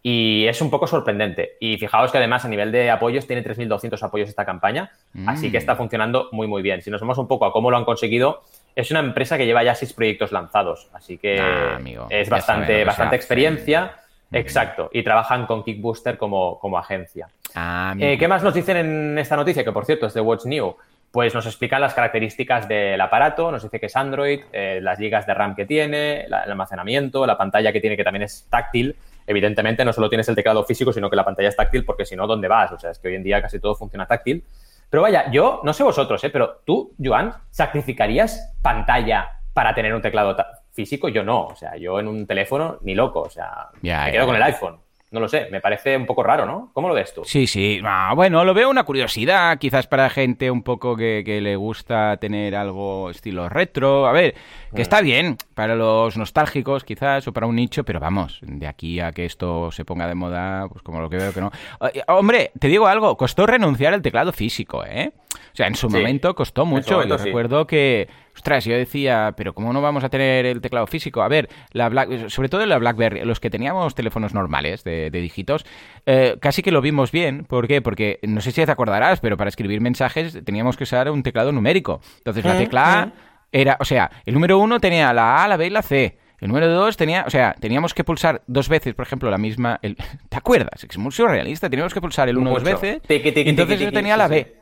Y 0.06 0.46
es 0.46 0.60
un 0.60 0.68
poco 0.68 0.86
sorprendente. 0.86 1.56
Y 1.60 1.78
fijaos 1.78 2.12
que 2.12 2.18
además 2.18 2.44
a 2.44 2.48
nivel 2.48 2.70
de 2.70 2.90
apoyos 2.90 3.26
tiene 3.26 3.42
3.200 3.42 4.02
apoyos 4.02 4.28
esta 4.28 4.44
campaña, 4.44 4.90
así 5.26 5.50
que 5.50 5.56
Mm. 5.56 5.60
está 5.60 5.76
funcionando 5.76 6.28
muy, 6.30 6.46
muy 6.46 6.60
bien. 6.60 6.82
Si 6.82 6.90
nos 6.90 7.00
vamos 7.00 7.16
un 7.16 7.26
poco 7.26 7.46
a 7.46 7.52
cómo 7.54 7.70
lo 7.70 7.78
han 7.78 7.86
conseguido, 7.86 8.42
es 8.76 8.90
una 8.90 9.00
empresa 9.00 9.38
que 9.38 9.46
lleva 9.46 9.64
ya 9.64 9.74
seis 9.74 9.94
proyectos 9.94 10.30
lanzados, 10.30 10.90
así 10.92 11.16
que 11.16 11.40
Ah, 11.40 11.76
amigo, 11.76 12.06
es 12.10 12.28
bastante, 12.28 12.84
bastante 12.84 13.16
experiencia 13.16 13.96
Exacto, 14.30 14.90
y 14.92 15.02
trabajan 15.04 15.46
con 15.46 15.62
Kickbooster 15.64 16.18
como, 16.18 16.58
como 16.58 16.76
agencia. 16.76 17.28
Ah, 17.54 17.94
Eh, 17.98 18.18
¿Qué 18.18 18.28
más 18.28 18.42
nos 18.42 18.52
dicen 18.52 18.76
en 18.76 19.16
esta 19.18 19.36
noticia? 19.36 19.64
Que 19.64 19.72
por 19.72 19.86
cierto 19.86 20.06
es 20.06 20.12
de 20.14 20.20
Watch 20.20 20.44
New. 20.44 20.76
Pues 21.12 21.32
nos 21.34 21.46
explican 21.46 21.80
las 21.80 21.94
características 21.94 22.66
del 22.68 23.00
aparato, 23.00 23.50
nos 23.52 23.62
dice 23.62 23.78
que 23.78 23.86
es 23.86 23.94
Android, 23.96 24.40
eh, 24.52 24.80
las 24.82 24.98
gigas 24.98 25.24
de 25.26 25.32
RAM 25.34 25.54
que 25.54 25.64
tiene, 25.64 26.24
la- 26.28 26.42
el 26.42 26.50
almacenamiento, 26.50 27.24
la 27.24 27.38
pantalla 27.38 27.72
que 27.72 27.80
tiene 27.80 27.96
que 27.96 28.02
también 28.04 28.24
es 28.24 28.46
táctil. 28.50 28.96
Evidentemente 29.26 29.84
no 29.84 29.92
solo 29.92 30.08
tienes 30.08 30.28
el 30.28 30.34
teclado 30.34 30.64
físico, 30.64 30.92
sino 30.92 31.08
que 31.08 31.16
la 31.16 31.24
pantalla 31.24 31.48
es 31.48 31.56
táctil 31.56 31.84
porque 31.84 32.04
si 32.04 32.16
no, 32.16 32.26
¿dónde 32.26 32.48
vas? 32.48 32.72
O 32.72 32.78
sea, 32.78 32.90
es 32.90 32.98
que 32.98 33.08
hoy 33.08 33.14
en 33.14 33.22
día 33.22 33.40
casi 33.40 33.58
todo 33.58 33.74
funciona 33.74 34.06
táctil. 34.06 34.44
Pero 34.90 35.02
vaya, 35.02 35.30
yo 35.30 35.60
no 35.64 35.72
sé 35.72 35.82
vosotros, 35.82 36.22
¿eh? 36.24 36.30
pero 36.30 36.60
tú, 36.64 36.94
Joan, 37.02 37.34
¿sacrificarías 37.50 38.54
pantalla 38.62 39.40
para 39.52 39.74
tener 39.74 39.94
un 39.94 40.02
teclado 40.02 40.36
físico? 40.72 41.08
Yo 41.08 41.24
no. 41.24 41.46
O 41.46 41.56
sea, 41.56 41.76
yo 41.76 41.98
en 41.98 42.08
un 42.08 42.26
teléfono 42.26 42.78
ni 42.82 42.94
loco. 42.94 43.22
O 43.22 43.30
sea, 43.30 43.70
me 43.82 44.12
quedo 44.12 44.26
con 44.26 44.36
el 44.36 44.42
iPhone. 44.42 44.83
No 45.10 45.20
lo 45.20 45.28
sé, 45.28 45.46
me 45.52 45.60
parece 45.60 45.96
un 45.96 46.06
poco 46.06 46.24
raro, 46.24 46.44
¿no? 46.44 46.70
¿Cómo 46.72 46.88
lo 46.88 46.94
ves 46.94 47.14
tú? 47.14 47.22
Sí, 47.24 47.46
sí. 47.46 47.80
Ah, 47.84 48.12
bueno, 48.16 48.44
lo 48.44 48.52
veo 48.52 48.68
una 48.68 48.82
curiosidad, 48.82 49.58
quizás 49.58 49.86
para 49.86 50.10
gente 50.10 50.50
un 50.50 50.62
poco 50.64 50.96
que, 50.96 51.22
que 51.24 51.40
le 51.40 51.54
gusta 51.54 52.16
tener 52.16 52.56
algo 52.56 53.10
estilo 53.10 53.48
retro. 53.48 54.08
A 54.08 54.12
ver, 54.12 54.34
que 54.74 54.82
está 54.82 55.00
bien 55.02 55.36
para 55.54 55.76
los 55.76 56.16
nostálgicos, 56.16 56.82
quizás, 56.82 57.28
o 57.28 57.32
para 57.32 57.46
un 57.46 57.54
nicho, 57.54 57.84
pero 57.84 58.00
vamos, 58.00 58.40
de 58.42 58.66
aquí 58.66 58.98
a 58.98 59.12
que 59.12 59.24
esto 59.24 59.70
se 59.70 59.84
ponga 59.84 60.08
de 60.08 60.16
moda, 60.16 60.66
pues 60.68 60.82
como 60.82 61.00
lo 61.00 61.08
que 61.08 61.18
veo 61.18 61.32
que 61.32 61.40
no. 61.40 61.52
Eh, 61.92 62.02
Hombre, 62.08 62.50
te 62.58 62.66
digo 62.66 62.88
algo, 62.88 63.16
costó 63.16 63.46
renunciar 63.46 63.94
al 63.94 64.02
teclado 64.02 64.32
físico, 64.32 64.84
¿eh? 64.84 65.12
O 65.34 65.56
sea, 65.56 65.68
en 65.68 65.76
su 65.76 65.88
Sí, 65.88 65.96
momento 65.96 66.34
costó 66.34 66.66
mucho. 66.66 66.94
momento 66.94 67.14
Yo 67.16 67.18
sí. 67.18 67.24
recuerdo 67.26 67.66
que, 67.68 68.08
ostras, 68.34 68.64
yo 68.64 68.76
decía, 68.76 69.34
pero 69.36 69.54
¿cómo 69.54 69.72
no 69.72 69.80
vamos 69.80 70.04
a 70.04 70.08
tener 70.08 70.44
el 70.46 70.60
teclado 70.60 70.86
físico? 70.86 71.22
A 71.22 71.28
ver, 71.28 71.48
la 71.72 71.88
Black- 71.88 72.28
sobre 72.28 72.48
todo 72.48 72.62
en 72.62 72.68
la 72.68 72.78
BlackBerry, 72.78 73.24
los 73.24 73.40
que 73.40 73.50
teníamos 73.50 73.94
teléfonos 73.94 74.34
normales 74.34 74.84
de, 74.84 75.10
de 75.10 75.20
dígitos, 75.20 75.64
eh, 76.06 76.36
casi 76.40 76.62
que 76.62 76.70
lo 76.72 76.80
vimos 76.80 77.12
bien. 77.12 77.44
¿Por 77.44 77.66
qué? 77.68 77.80
Porque 77.82 78.18
no 78.22 78.40
sé 78.40 78.50
si 78.52 78.64
te 78.64 78.70
acordarás, 78.70 79.20
pero 79.20 79.36
para 79.36 79.48
escribir 79.48 79.80
mensajes 79.80 80.38
teníamos 80.44 80.76
que 80.76 80.84
usar 80.84 81.10
un 81.10 81.22
teclado 81.22 81.52
numérico. 81.52 82.00
Entonces 82.18 82.44
la 82.44 82.56
tecla 82.58 83.02
A 83.02 83.12
era, 83.52 83.76
o 83.80 83.84
sea, 83.84 84.10
el 84.26 84.34
número 84.34 84.58
uno 84.58 84.80
tenía 84.80 85.12
la 85.12 85.44
A, 85.44 85.48
la 85.48 85.56
B 85.56 85.66
y 85.66 85.70
la 85.70 85.82
C. 85.82 86.18
El 86.40 86.48
número 86.48 86.68
dos 86.68 86.96
tenía, 86.96 87.24
o 87.26 87.30
sea, 87.30 87.54
teníamos 87.58 87.94
que 87.94 88.04
pulsar 88.04 88.42
dos 88.46 88.68
veces, 88.68 88.94
por 88.94 89.06
ejemplo, 89.06 89.30
la 89.30 89.38
misma. 89.38 89.78
el- 89.80 89.96
¿Te 90.28 90.36
acuerdas? 90.36 90.84
Es 90.84 90.98
muy 90.98 91.12
surrealista. 91.12 91.70
Teníamos 91.70 91.94
que 91.94 92.00
pulsar 92.00 92.28
el 92.28 92.36
uno 92.36 92.50
dos 92.50 92.62
Mucho. 92.64 92.80
veces. 92.80 93.00
Y 93.08 93.48
entonces 93.48 93.80
yo 93.80 93.92
tenía 93.92 94.16
la 94.16 94.26
sí. 94.28 94.34
B. 94.34 94.54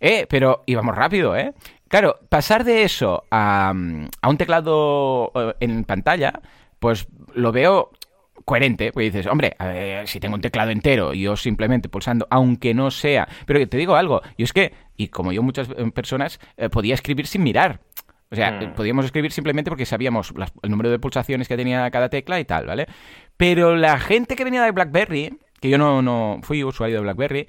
Eh, 0.00 0.26
pero 0.28 0.62
íbamos 0.66 0.94
rápido, 0.96 1.36
¿eh? 1.36 1.52
Claro, 1.88 2.16
pasar 2.28 2.64
de 2.64 2.82
eso 2.82 3.24
a, 3.30 3.72
mm, 3.74 4.08
a 4.22 4.28
un 4.28 4.36
teclado 4.36 5.32
eh, 5.34 5.54
en 5.60 5.84
pantalla, 5.84 6.40
pues 6.78 7.06
lo 7.34 7.52
veo 7.52 7.90
coherente, 8.44 8.92
porque 8.92 9.06
dices, 9.06 9.26
hombre, 9.26 9.54
a 9.58 9.66
ver, 9.66 10.06
si 10.08 10.20
tengo 10.20 10.34
un 10.34 10.40
teclado 10.40 10.70
entero 10.70 11.12
y 11.14 11.22
yo 11.22 11.36
simplemente 11.36 11.88
pulsando, 11.88 12.26
aunque 12.30 12.74
no 12.74 12.90
sea, 12.90 13.26
pero 13.46 13.66
te 13.68 13.76
digo 13.76 13.96
algo, 13.96 14.20
y 14.36 14.42
es 14.44 14.52
que, 14.52 14.72
y 14.96 15.08
como 15.08 15.32
yo 15.32 15.42
muchas 15.42 15.68
eh, 15.70 15.90
personas, 15.92 16.38
eh, 16.56 16.68
podía 16.68 16.94
escribir 16.94 17.26
sin 17.26 17.42
mirar. 17.42 17.80
O 18.30 18.34
sea, 18.36 18.52
Mm. 18.52 18.62
eh, 18.62 18.68
podíamos 18.74 19.04
escribir 19.04 19.30
simplemente 19.32 19.70
porque 19.70 19.86
sabíamos 19.86 20.32
las- 20.36 20.52
el 20.62 20.70
número 20.70 20.90
de 20.90 20.98
pulsaciones 20.98 21.48
que 21.48 21.56
tenía 21.56 21.88
cada 21.90 22.08
tecla 22.08 22.38
y 22.40 22.44
tal, 22.44 22.66
¿vale? 22.66 22.86
Pero 23.36 23.76
la 23.76 23.98
gente 23.98 24.34
que 24.36 24.44
venía 24.44 24.62
de 24.62 24.72
BlackBerry, 24.72 25.38
que 25.60 25.68
yo 25.70 25.78
no, 25.78 26.02
no 26.02 26.38
fui 26.42 26.62
usuario 26.64 26.96
de 26.96 27.02
BlackBerry, 27.02 27.46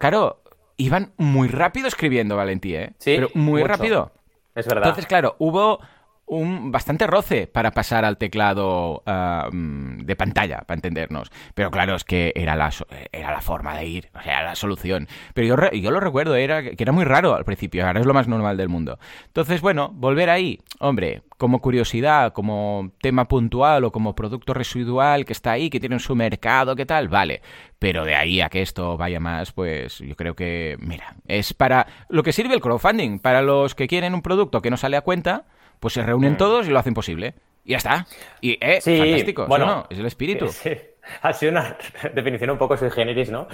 claro, 0.00 0.42
iban 0.76 1.12
muy 1.16 1.48
rápido 1.48 1.88
escribiendo, 1.88 2.36
Valentí, 2.36 2.74
¿eh? 2.74 2.92
Sí, 2.98 3.14
Pero 3.16 3.28
muy 3.34 3.62
mucho. 3.62 3.72
rápido. 3.72 4.12
Es 4.54 4.66
verdad. 4.66 4.84
Entonces, 4.84 5.06
claro, 5.06 5.36
hubo 5.38 5.80
un 6.26 6.72
bastante 6.72 7.06
roce 7.06 7.46
para 7.46 7.72
pasar 7.72 8.04
al 8.04 8.16
teclado 8.16 9.02
ah, 9.06 9.48
mm, 9.52 9.98
de 10.04 10.16
pantalla, 10.16 10.62
para 10.66 10.76
entendernos. 10.76 11.30
Pero 11.54 11.70
claro, 11.70 11.94
es 11.94 12.04
que 12.04 12.32
era 12.34 12.56
la, 12.56 12.70
era 13.12 13.30
la 13.30 13.40
forma 13.40 13.76
de 13.76 13.86
ir, 13.86 14.10
o 14.14 14.22
sea, 14.22 14.42
la 14.42 14.54
solución. 14.54 15.08
Pero 15.34 15.46
yo, 15.46 15.70
yo 15.72 15.90
lo 15.90 16.00
recuerdo, 16.00 16.34
era 16.36 16.62
que 16.62 16.82
era 16.82 16.92
muy 16.92 17.04
raro 17.04 17.34
al 17.34 17.44
principio, 17.44 17.86
ahora 17.86 18.00
es 18.00 18.06
lo 18.06 18.14
más 18.14 18.28
normal 18.28 18.56
del 18.56 18.68
mundo. 18.68 18.98
Entonces, 19.26 19.60
bueno, 19.60 19.90
volver 19.92 20.30
ahí, 20.30 20.60
hombre, 20.78 21.22
como 21.36 21.60
curiosidad, 21.60 22.32
como 22.32 22.92
tema 23.00 23.26
puntual 23.26 23.84
o 23.84 23.92
como 23.92 24.14
producto 24.14 24.54
residual 24.54 25.24
que 25.24 25.32
está 25.32 25.52
ahí, 25.52 25.68
que 25.68 25.80
tiene 25.80 25.98
su 25.98 26.14
mercado, 26.14 26.76
¿qué 26.76 26.86
tal? 26.86 27.08
Vale. 27.08 27.42
Pero 27.78 28.04
de 28.04 28.14
ahí 28.14 28.40
a 28.40 28.48
que 28.48 28.62
esto 28.62 28.96
vaya 28.96 29.20
más, 29.20 29.52
pues 29.52 29.98
yo 29.98 30.16
creo 30.16 30.34
que, 30.34 30.76
mira, 30.80 31.16
es 31.26 31.52
para 31.52 31.86
lo 32.08 32.22
que 32.22 32.32
sirve 32.32 32.54
el 32.54 32.60
crowdfunding, 32.60 33.18
para 33.18 33.42
los 33.42 33.74
que 33.74 33.88
quieren 33.88 34.14
un 34.14 34.22
producto 34.22 34.62
que 34.62 34.70
no 34.70 34.76
sale 34.78 34.96
a 34.96 35.02
cuenta, 35.02 35.44
pues 35.80 35.94
se 35.94 36.02
reúnen 36.02 36.36
todos 36.36 36.66
y 36.66 36.70
lo 36.70 36.78
hacen 36.78 36.94
posible. 36.94 37.34
Y 37.64 37.70
ya 37.72 37.76
está. 37.78 38.06
Y, 38.40 38.52
eh, 38.60 38.78
Mm. 38.78 38.80
Sí, 38.82 38.98
fantástico. 38.98 39.42
¿sí 39.44 39.48
bueno, 39.48 39.66
no? 39.66 39.86
es 39.88 39.98
el 39.98 40.06
espíritu. 40.06 40.48
Sí, 40.48 40.70
ha 41.22 41.32
sido 41.32 41.52
una 41.52 41.76
definición 42.14 42.50
un 42.50 42.58
poco 42.58 42.76
sui 42.76 42.90
generis, 42.90 43.30
¿no? 43.30 43.48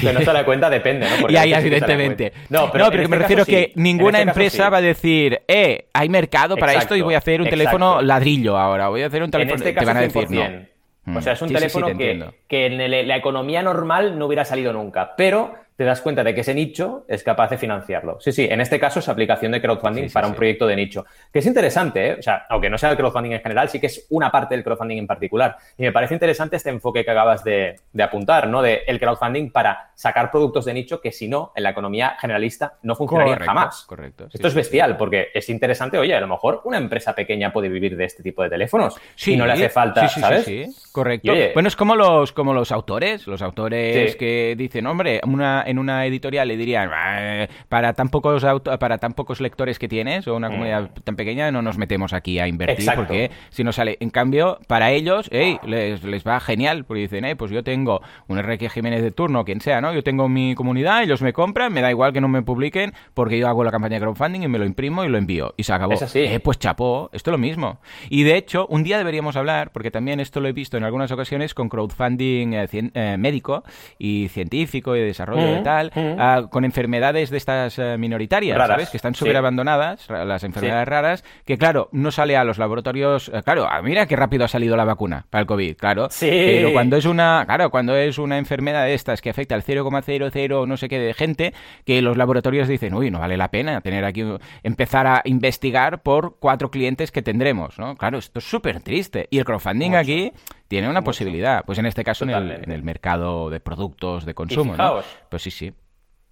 Que 0.00 0.12
no 0.12 0.20
se 0.20 0.32
da 0.32 0.44
cuenta, 0.44 0.70
depende, 0.70 1.08
¿no? 1.08 1.16
Porque 1.20 1.34
Ya, 1.34 1.44
ya, 1.46 1.58
evidentemente. 1.58 2.32
No, 2.48 2.70
pero, 2.70 2.86
este 2.86 3.08
me 3.08 3.16
refiero 3.16 3.44
que 3.44 3.72
ninguna 3.74 4.18
este 4.18 4.30
empresa 4.30 4.70
va 4.70 4.78
a 4.78 4.82
decir, 4.82 5.40
eh, 5.48 5.86
hay 5.92 6.08
mercado 6.08 6.56
para 6.56 6.72
Exacto, 6.74 6.94
esto 6.94 6.96
y 6.96 7.02
voy 7.02 7.14
a 7.14 7.18
hacer 7.18 7.40
un 7.42 7.48
teléfono 7.48 8.00
ladrillo 8.02 8.56
ahora, 8.56 8.88
voy 8.88 9.02
a 9.02 9.06
hacer 9.06 9.22
un 9.24 9.30
teléfono... 9.32 9.56
este 9.56 9.72
te 9.72 9.84
van 9.84 9.96
a 9.96 10.00
decir, 10.00 10.28
100%. 10.28 10.68
no. 11.06 11.18
O 11.18 11.22
sea, 11.22 11.32
es 11.34 11.42
un 11.42 11.48
Mm. 11.50 11.52
Teléfono 11.54 11.86
te 11.86 11.96
que, 11.96 12.24
que 12.48 12.66
en 12.66 13.08
la 13.08 13.16
economía 13.16 13.62
normal 13.62 14.18
no 14.18 14.26
hubiera 14.26 14.44
salido 14.44 14.72
nunca, 14.72 15.14
pero 15.16 15.54
te 15.76 15.84
das 15.84 16.00
cuenta 16.00 16.24
de 16.24 16.34
que 16.34 16.40
ese 16.40 16.54
nicho 16.54 17.04
es 17.06 17.22
capaz 17.22 17.50
de 17.50 17.58
financiarlo. 17.58 18.18
Sí, 18.20 18.32
sí, 18.32 18.46
en 18.50 18.60
este 18.60 18.80
caso 18.80 19.00
es 19.00 19.08
aplicación 19.08 19.52
de 19.52 19.60
crowdfunding 19.60 20.04
Sí, 20.04 20.08
sí, 20.08 20.14
para 20.14 20.26
sí. 20.26 20.30
un 20.30 20.36
proyecto 20.36 20.66
de 20.66 20.74
nicho, 20.76 21.04
que 21.32 21.40
es 21.40 21.46
interesante, 21.46 22.08
¿eh? 22.08 22.16
o 22.18 22.22
sea, 22.22 22.46
aunque 22.48 22.70
no 22.70 22.78
sea 22.78 22.90
el 22.90 22.96
crowdfunding 22.96 23.32
en 23.32 23.40
general, 23.40 23.68
sí 23.68 23.78
que 23.78 23.86
es 23.86 24.06
una 24.10 24.30
parte 24.30 24.54
del 24.54 24.64
crowdfunding 24.64 24.98
en 24.98 25.06
particular. 25.06 25.56
Y 25.76 25.82
me 25.82 25.92
parece 25.92 26.14
interesante 26.14 26.56
este 26.56 26.70
enfoque 26.70 27.04
que 27.04 27.10
acabas 27.10 27.44
de, 27.44 27.76
de 27.92 28.02
apuntar, 28.02 28.48
¿no? 28.48 28.62
De 28.62 28.82
el 28.86 28.98
crowdfunding 28.98 29.50
para 29.50 29.90
sacar 29.94 30.30
productos 30.30 30.64
de 30.64 30.74
nicho 30.74 31.00
que 31.00 31.12
si 31.12 31.28
no, 31.28 31.52
en 31.54 31.62
la 31.62 31.70
economía 31.70 32.16
generalista 32.20 32.74
no 32.82 32.94
funcionarían 32.96 33.36
Correcto, 33.36 33.50
jamás. 33.54 33.84
correcto, 33.86 34.28
Esto 34.32 34.48
es 34.48 34.54
bestial, 34.54 34.96
porque 34.96 35.28
es 35.34 35.48
interesante, 35.50 35.98
oye, 35.98 36.14
a 36.14 36.20
lo 36.20 36.28
mejor 36.28 36.62
una 36.64 36.78
empresa 36.78 37.14
pequeña 37.14 37.52
puede 37.52 37.68
vivir 37.68 37.96
de 37.96 38.04
este 38.04 38.22
tipo 38.22 38.42
de 38.42 38.48
teléfonos 38.48 38.96
y 39.26 39.36
no 39.36 39.46
le 39.46 39.52
hace 39.52 39.68
falta, 39.68 40.08
sí, 40.08 40.14
sí, 40.14 40.20
¿sabes? 40.20 40.44
Sí, 40.44 40.64
sí, 40.72 40.90
correcto. 40.92 41.32
Oye- 41.32 41.50
bueno, 41.52 41.68
es 41.68 41.76
como 41.76 41.94
los, 41.96 42.32
como 42.32 42.54
los 42.54 42.72
autores, 42.72 43.26
los 43.26 43.42
autores 43.42 44.16
que 44.16 44.54
dicen, 44.56 44.86
hombre, 44.86 45.20
una, 45.26 45.64
en 45.66 45.78
una 45.78 46.06
editorial 46.06 46.48
le 46.48 46.56
dirían, 46.56 46.90
"Ah, 46.92 47.46
para 47.68 47.92
tan 47.94 48.08
pocos 48.08 48.44
auto- 48.44 48.78
para 48.78 48.98
tan 48.98 49.12
pocos 49.12 49.40
lectores 49.40 49.78
que 49.78 49.88
tienes 49.88 50.26
o 50.28 50.34
una 50.36 50.48
comunidad 50.48 50.90
tan 51.04 51.16
pequeña 51.16 51.50
no 51.50 51.62
nos 51.62 51.78
metemos 51.78 52.12
aquí 52.12 52.38
a 52.38 52.46
invertir 52.48 52.76
Mm. 52.78 52.80
Exacto. 52.80 53.00
porque 53.02 53.30
si 53.50 53.64
no 53.64 53.72
sale. 53.72 53.96
En 54.00 54.10
cambio, 54.10 54.58
para 54.68 54.90
ellos, 54.92 55.28
hey, 55.32 55.58
les, 55.64 56.02
les 56.04 56.26
va 56.26 56.38
genial 56.40 56.84
porque 56.84 57.02
dicen, 57.02 57.24
hey, 57.24 57.34
pues 57.34 57.50
yo 57.50 57.62
tengo 57.62 58.00
un 58.28 58.38
Enrique 58.38 58.68
Jiménez 58.68 59.02
de 59.02 59.10
turno, 59.10 59.44
quien 59.44 59.60
sea, 59.60 59.80
¿no? 59.80 59.92
Yo 59.92 60.02
tengo 60.02 60.28
mi 60.28 60.54
comunidad, 60.54 61.02
ellos 61.02 61.22
me 61.22 61.32
compran, 61.32 61.72
me 61.72 61.80
da 61.82 61.90
igual 61.90 62.12
que 62.12 62.20
no 62.20 62.28
me 62.28 62.42
publiquen 62.42 62.92
porque 63.14 63.38
yo 63.38 63.48
hago 63.48 63.64
la 63.64 63.70
campaña 63.70 63.96
de 63.96 64.00
crowdfunding 64.00 64.42
y 64.42 64.48
me 64.48 64.58
lo 64.58 64.64
imprimo 64.64 65.04
y 65.04 65.08
lo 65.08 65.18
envío 65.18 65.54
y 65.56 65.62
se 65.64 65.72
acabó. 65.72 65.92
Es 65.92 66.02
así. 66.02 66.20
Eh, 66.20 66.40
pues 66.40 66.58
chapó, 66.58 67.10
esto 67.12 67.30
es 67.30 67.32
lo 67.32 67.38
mismo. 67.38 67.80
Y 68.08 68.22
de 68.24 68.36
hecho, 68.36 68.66
un 68.68 68.82
día 68.84 68.98
deberíamos 68.98 69.36
hablar, 69.36 69.70
porque 69.72 69.90
también 69.90 70.20
esto 70.20 70.40
lo 70.40 70.48
he 70.48 70.52
visto 70.52 70.76
en 70.76 70.84
algunas 70.84 71.10
ocasiones 71.12 71.54
con 71.54 71.68
crowdfunding 71.68 72.52
eh, 72.54 72.68
cien- 72.68 72.90
eh, 72.94 73.16
médico 73.18 73.64
y 73.98 74.28
científico 74.28 74.94
y 74.96 75.00
de 75.00 75.06
desarrollo 75.06 75.55
y 75.60 75.62
tal, 75.62 75.92
ah, 76.18 76.46
con 76.50 76.64
enfermedades 76.64 77.30
de 77.30 77.36
estas 77.36 77.78
eh, 77.78 77.96
minoritarias, 77.98 78.56
Raras, 78.56 78.76
¿sabes? 78.76 78.90
Que 78.90 78.96
están 78.96 79.14
súper 79.14 79.36
abandonadas, 79.36 80.08
las 80.08 80.44
enfermedades 80.44 80.88
raras, 80.88 81.24
que 81.44 81.58
claro, 81.58 81.88
no 81.92 82.10
sale 82.10 82.36
a 82.36 82.44
los 82.44 82.58
laboratorios. 82.58 83.28
eh, 83.28 83.42
claro, 83.44 83.66
ah, 83.70 83.82
mira 83.82 84.06
qué 84.06 84.16
rápido 84.16 84.44
ha 84.44 84.48
salido 84.48 84.76
la 84.76 84.84
vacuna 84.84 85.26
para 85.30 85.40
el 85.42 85.46
COVID, 85.46 85.76
claro. 85.76 86.08
Sí. 86.10 86.28
Pero 86.30 86.72
cuando 86.72 86.96
es 86.96 87.04
una, 87.04 87.44
claro, 87.46 87.70
cuando 87.70 87.96
es 87.96 88.18
una 88.18 88.38
enfermedad 88.38 88.84
de 88.84 88.94
estas 88.94 89.20
que 89.20 89.30
afecta 89.30 89.54
al 89.54 89.62
0,00 89.62 90.66
no 90.66 90.76
sé 90.76 90.88
qué 90.88 90.98
de 90.98 91.14
gente, 91.14 91.54
que 91.84 92.02
los 92.02 92.16
laboratorios 92.16 92.68
dicen, 92.68 92.94
uy, 92.94 93.10
no 93.10 93.20
vale 93.20 93.36
la 93.36 93.50
pena 93.50 93.80
tener 93.80 94.04
aquí, 94.04 94.24
empezar 94.62 95.06
a 95.06 95.22
investigar 95.24 96.02
por 96.02 96.36
cuatro 96.38 96.70
clientes 96.70 97.10
que 97.10 97.22
tendremos, 97.22 97.78
¿no? 97.78 97.96
Claro, 97.96 98.18
esto 98.18 98.38
es 98.38 98.44
súper 98.48 98.80
triste. 98.80 99.26
Y 99.30 99.38
el 99.38 99.44
crowdfunding 99.44 99.90
Mucho. 99.90 100.00
aquí 100.00 100.32
tiene 100.68 100.88
una 100.88 101.02
posibilidad, 101.02 101.64
pues 101.64 101.78
en 101.78 101.86
este 101.86 102.04
caso 102.04 102.24
en 102.24 102.30
el, 102.30 102.34
Totalmente. 102.36 102.64
en 102.64 102.72
el 102.72 102.82
mercado 102.82 103.50
de 103.50 103.60
productos 103.60 104.24
de 104.24 104.34
consumo, 104.34 104.72
¿no? 104.72 104.72
fijaos, 104.72 105.04
Pues 105.28 105.42
sí, 105.42 105.50
sí. 105.50 105.72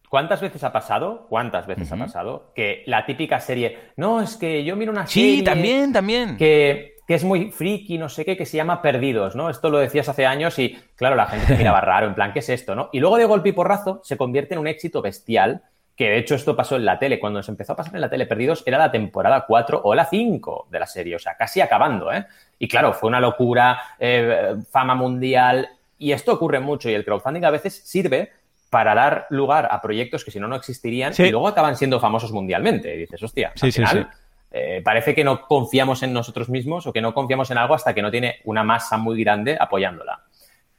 ¿Cuántas 0.08 0.40
veces 0.40 0.62
ha 0.62 0.72
pasado? 0.72 1.26
¿Cuántas 1.28 1.66
veces 1.66 1.90
ha 1.90 1.96
pasado? 1.96 2.52
Que 2.54 2.84
la 2.86 3.04
típica 3.04 3.40
serie, 3.40 3.78
no, 3.96 4.20
es 4.20 4.36
que 4.36 4.62
yo 4.64 4.76
miro 4.76 4.92
una 4.92 5.06
Sí, 5.08 5.20
serie 5.38 5.42
también, 5.44 5.92
también. 5.92 6.36
que, 6.36 6.94
que 7.08 7.14
es 7.14 7.24
muy 7.24 7.50
friki, 7.50 7.98
no 7.98 8.08
sé 8.08 8.24
qué, 8.24 8.36
que 8.36 8.46
se 8.46 8.56
llama 8.56 8.80
Perdidos, 8.80 9.34
¿no? 9.34 9.50
Esto 9.50 9.70
lo 9.70 9.78
decías 9.78 10.08
hace 10.08 10.24
años 10.24 10.56
y, 10.60 10.78
claro, 10.94 11.16
la 11.16 11.26
gente 11.26 11.46
te 11.46 11.56
miraba 11.56 11.80
raro, 11.82 12.06
en 12.06 12.14
plan, 12.14 12.32
¿qué 12.32 12.38
es 12.38 12.48
esto, 12.48 12.76
no? 12.76 12.90
Y 12.92 13.00
luego 13.00 13.16
de 13.16 13.24
golpe 13.24 13.48
y 13.48 13.52
porrazo 13.52 14.00
se 14.04 14.16
convierte 14.16 14.54
en 14.54 14.60
un 14.60 14.68
éxito 14.68 15.02
bestial, 15.02 15.62
que 15.96 16.08
de 16.10 16.18
hecho 16.18 16.34
esto 16.34 16.56
pasó 16.56 16.76
en 16.76 16.84
la 16.84 16.98
tele. 16.98 17.20
Cuando 17.20 17.42
se 17.42 17.50
empezó 17.50 17.72
a 17.72 17.76
pasar 17.76 17.94
en 17.94 18.00
la 18.00 18.10
tele 18.10 18.26
Perdidos 18.26 18.62
era 18.66 18.78
la 18.78 18.90
temporada 18.90 19.44
4 19.46 19.80
o 19.84 19.94
la 19.94 20.04
5 20.06 20.66
de 20.70 20.78
la 20.80 20.86
serie, 20.86 21.14
o 21.16 21.18
sea, 21.18 21.36
casi 21.36 21.60
acabando, 21.60 22.12
¿eh? 22.12 22.26
Y 22.58 22.66
claro, 22.68 22.92
fue 22.92 23.08
una 23.08 23.20
locura, 23.20 23.80
eh, 23.98 24.56
fama 24.70 24.94
mundial, 24.94 25.68
y 25.98 26.12
esto 26.12 26.32
ocurre 26.32 26.60
mucho, 26.60 26.88
y 26.88 26.94
el 26.94 27.04
crowdfunding 27.04 27.44
a 27.44 27.50
veces 27.50 27.74
sirve 27.84 28.32
para 28.70 28.94
dar 28.94 29.26
lugar 29.30 29.68
a 29.70 29.80
proyectos 29.80 30.24
que 30.24 30.32
si 30.32 30.40
no, 30.40 30.48
no 30.48 30.56
existirían 30.56 31.14
Sí. 31.14 31.24
y 31.24 31.30
luego 31.30 31.46
acaban 31.46 31.76
siendo 31.76 32.00
famosos 32.00 32.32
mundialmente. 32.32 32.92
Y 32.94 32.98
dices, 32.98 33.22
hostia, 33.22 33.52
Sí, 33.54 33.66
al 33.66 33.72
final, 33.72 34.08
sí. 34.10 34.18
eh, 34.50 34.82
parece 34.84 35.14
que 35.14 35.22
no 35.22 35.42
confiamos 35.42 36.02
en 36.02 36.12
nosotros 36.12 36.48
mismos 36.48 36.84
o 36.88 36.92
que 36.92 37.00
no 37.00 37.14
confiamos 37.14 37.50
en 37.52 37.58
algo 37.58 37.74
hasta 37.74 37.94
que 37.94 38.02
no 38.02 38.10
tiene 38.10 38.40
una 38.44 38.64
masa 38.64 38.96
muy 38.96 39.22
grande 39.22 39.56
apoyándola. 39.60 40.20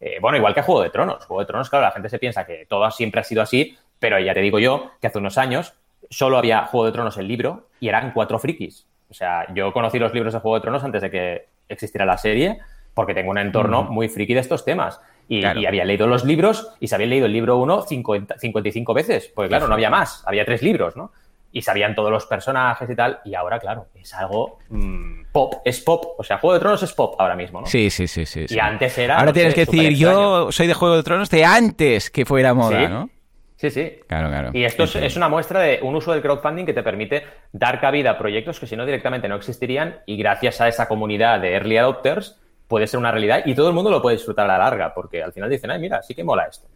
eh, 0.01 0.17
bueno, 0.19 0.37
igual 0.37 0.53
que 0.53 0.61
Juego 0.61 0.81
de 0.81 0.89
Tronos. 0.89 1.25
Juego 1.25 1.39
de 1.39 1.45
Tronos, 1.47 1.69
claro, 1.69 1.85
la 1.85 1.91
gente 1.91 2.09
se 2.09 2.19
piensa 2.19 2.45
que 2.45 2.65
todo 2.67 2.91
siempre 2.91 3.21
ha 3.21 3.23
sido 3.23 3.41
así, 3.41 3.77
pero 3.99 4.19
ya 4.19 4.33
te 4.33 4.41
digo 4.41 4.59
yo 4.59 4.91
que 5.01 5.07
hace 5.07 5.19
unos 5.19 5.37
años 5.37 5.73
solo 6.09 6.37
había 6.37 6.65
Juego 6.65 6.85
de 6.85 6.91
Tronos 6.91 7.17
el 7.17 7.27
libro 7.27 7.67
y 7.79 7.87
eran 7.87 8.11
cuatro 8.11 8.39
frikis. 8.39 8.85
O 9.09 9.13
sea, 9.13 9.45
yo 9.53 9.71
conocí 9.73 9.99
los 9.99 10.13
libros 10.13 10.33
de 10.33 10.39
Juego 10.39 10.55
de 10.55 10.61
Tronos 10.61 10.83
antes 10.83 11.01
de 11.01 11.11
que 11.11 11.45
existiera 11.69 12.05
la 12.05 12.17
serie 12.17 12.59
porque 12.95 13.13
tengo 13.13 13.29
un 13.29 13.37
entorno 13.37 13.83
muy 13.83 14.07
friki 14.07 14.33
de 14.33 14.39
estos 14.39 14.65
temas. 14.65 14.99
Y, 15.27 15.43
había 15.43 15.85
leído 15.85 16.07
los 16.07 16.23
libros 16.23 16.69
y 16.79 16.87
se 16.87 16.95
había 16.95 17.07
leído 17.07 17.25
el 17.25 17.33
libro 17.33 17.57
1 17.57 17.81
55 17.83 18.93
veces, 18.93 19.31
porque 19.33 19.49
claro, 19.49 19.67
no 19.67 19.73
había 19.73 19.89
más, 19.89 20.23
había 20.25 20.45
tres 20.45 20.61
libros, 20.61 20.95
¿no? 20.95 21.11
Y 21.51 21.63
sabían 21.63 21.95
todos 21.95 22.11
los 22.11 22.25
personajes 22.27 22.87
y 22.89 22.95
tal, 22.95 23.19
y 23.25 23.33
ahora, 23.33 23.59
claro, 23.59 23.87
es 23.95 24.13
algo 24.13 24.59
mm, 24.69 25.23
pop, 25.31 25.55
es 25.65 25.81
pop, 25.81 26.19
o 26.19 26.23
sea, 26.23 26.37
Juego 26.37 26.53
de 26.53 26.59
Tronos 26.59 26.83
es 26.83 26.93
pop 26.93 27.15
ahora 27.17 27.35
mismo, 27.35 27.61
¿no? 27.61 27.67
Sí, 27.67 27.89
sí, 27.89 28.07
sí, 28.07 28.25
sí. 28.25 28.45
Y 28.49 28.59
antes 28.59 28.97
era... 28.99 29.17
Ahora 29.17 29.33
tienes 29.33 29.55
que 29.55 29.65
decir, 29.65 29.95
yo 29.95 30.51
soy 30.51 30.67
de 30.67 30.73
Juego 30.75 30.97
de 30.97 31.03
Tronos 31.03 31.29
de 31.31 31.43
antes 31.43 32.11
que 32.11 32.25
fuera 32.25 32.53
moda, 32.53 32.87
¿no? 32.87 33.09
Sí, 33.57 33.69
sí. 33.69 33.99
Claro, 34.07 34.29
claro. 34.29 34.49
Y 34.53 34.65
esto 34.65 34.83
es, 34.83 35.15
una 35.15 35.29
muestra 35.29 35.61
de 35.61 35.79
un 35.81 35.95
uso 35.95 36.11
del 36.11 36.21
crowdfunding 36.21 36.65
que 36.65 36.73
te 36.73 36.83
permite 36.83 37.23
dar 37.53 37.79
cabida 37.79 38.11
a 38.11 38.17
proyectos 38.17 38.59
que 38.59 38.67
si 38.67 38.75
no 38.75 38.85
directamente 38.85 39.29
no 39.29 39.35
existirían 39.35 39.99
y 40.05 40.17
gracias 40.17 40.59
a 40.59 40.67
esa 40.67 40.87
comunidad 40.87 41.39
de 41.39 41.53
early 41.53 41.77
adopters 41.77 42.37
puede 42.67 42.87
ser 42.87 42.99
una 42.99 43.11
realidad 43.11 43.43
y 43.45 43.55
todo 43.55 43.69
el 43.69 43.73
mundo 43.73 43.89
lo 43.89 44.01
puede 44.01 44.17
disfrutar 44.17 44.45
a 44.45 44.57
la 44.57 44.57
larga, 44.57 44.93
porque 44.93 45.23
al 45.23 45.31
final 45.31 45.49
dicen, 45.49 45.71
ay, 45.71 45.79
mira, 45.79 46.01
sí 46.01 46.13
que 46.13 46.23
mola 46.23 46.47
esto. 46.49 46.67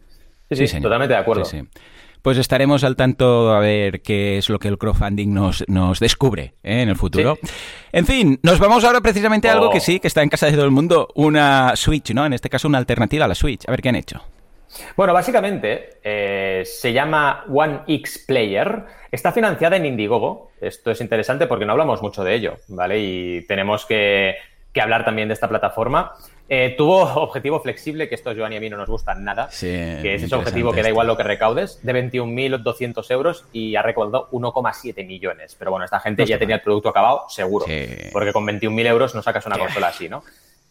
Sí, 0.50 0.66
sí, 0.66 0.80
totalmente 0.80 1.14
de 1.14 1.20
acuerdo. 1.20 1.44
Pues 2.22 2.36
estaremos 2.36 2.84
al 2.84 2.96
tanto 2.96 3.50
a 3.52 3.60
ver 3.60 4.02
qué 4.02 4.36
es 4.36 4.50
lo 4.50 4.58
que 4.58 4.68
el 4.68 4.76
crowdfunding 4.76 5.32
nos, 5.32 5.64
nos 5.68 6.00
descubre 6.00 6.54
¿eh? 6.62 6.82
en 6.82 6.90
el 6.90 6.96
futuro. 6.96 7.38
En 7.92 8.04
fin, 8.04 8.38
nos 8.42 8.58
vamos 8.58 8.84
ahora 8.84 9.00
precisamente 9.00 9.48
a 9.48 9.52
algo 9.52 9.70
que 9.70 9.78
oh. 9.78 9.80
sí, 9.80 10.00
que 10.00 10.08
está 10.08 10.22
en 10.22 10.28
casa 10.28 10.46
de 10.46 10.52
todo 10.52 10.66
el 10.66 10.70
mundo, 10.70 11.08
una 11.14 11.74
Switch, 11.76 12.12
¿no? 12.12 12.26
En 12.26 12.34
este 12.34 12.50
caso 12.50 12.68
una 12.68 12.78
alternativa 12.78 13.24
a 13.24 13.28
la 13.28 13.34
Switch. 13.34 13.66
A 13.66 13.70
ver 13.70 13.80
qué 13.80 13.88
han 13.88 13.96
hecho. 13.96 14.22
Bueno, 14.96 15.12
básicamente 15.12 15.98
eh, 16.02 16.62
se 16.64 16.92
llama 16.92 17.44
One 17.52 17.80
X 17.86 18.24
Player. 18.26 18.84
Está 19.10 19.32
financiada 19.32 19.76
en 19.76 19.86
Indiegogo. 19.86 20.50
Esto 20.60 20.90
es 20.90 21.00
interesante 21.00 21.46
porque 21.46 21.64
no 21.64 21.72
hablamos 21.72 22.02
mucho 22.02 22.22
de 22.22 22.34
ello, 22.34 22.56
¿vale? 22.68 22.98
Y 23.00 23.46
tenemos 23.46 23.86
que 23.86 24.36
que 24.72 24.80
hablar 24.80 25.04
también 25.04 25.28
de 25.28 25.34
esta 25.34 25.48
plataforma. 25.48 26.12
Eh, 26.48 26.74
tuvo 26.76 27.02
objetivo 27.02 27.60
flexible, 27.60 28.08
que 28.08 28.14
esto 28.14 28.32
Joan 28.36 28.52
y 28.52 28.56
a 28.56 28.60
mí 28.60 28.68
no 28.68 28.76
nos 28.76 28.88
gusta 28.88 29.14
nada, 29.14 29.48
que 29.48 30.14
es 30.14 30.22
ese 30.22 30.34
objetivo 30.34 30.72
que 30.72 30.82
da 30.82 30.88
igual 30.88 31.06
lo 31.06 31.16
que 31.16 31.22
recaudes, 31.22 31.80
de 31.82 31.92
21.200 31.92 33.10
euros 33.10 33.44
y 33.52 33.76
ha 33.76 33.82
recaudado 33.82 34.28
1,7 34.30 35.06
millones. 35.06 35.54
Pero 35.58 35.70
bueno, 35.70 35.84
esta 35.84 36.00
gente 36.00 36.24
ya 36.26 36.38
tenía 36.38 36.56
el 36.56 36.62
producto 36.62 36.88
acabado, 36.88 37.24
seguro, 37.28 37.66
porque 38.12 38.32
con 38.32 38.46
21.000 38.46 38.86
euros 38.86 39.14
no 39.14 39.22
sacas 39.22 39.46
una 39.46 39.58
consola 39.58 39.88
así, 39.88 40.08
¿no? 40.08 40.22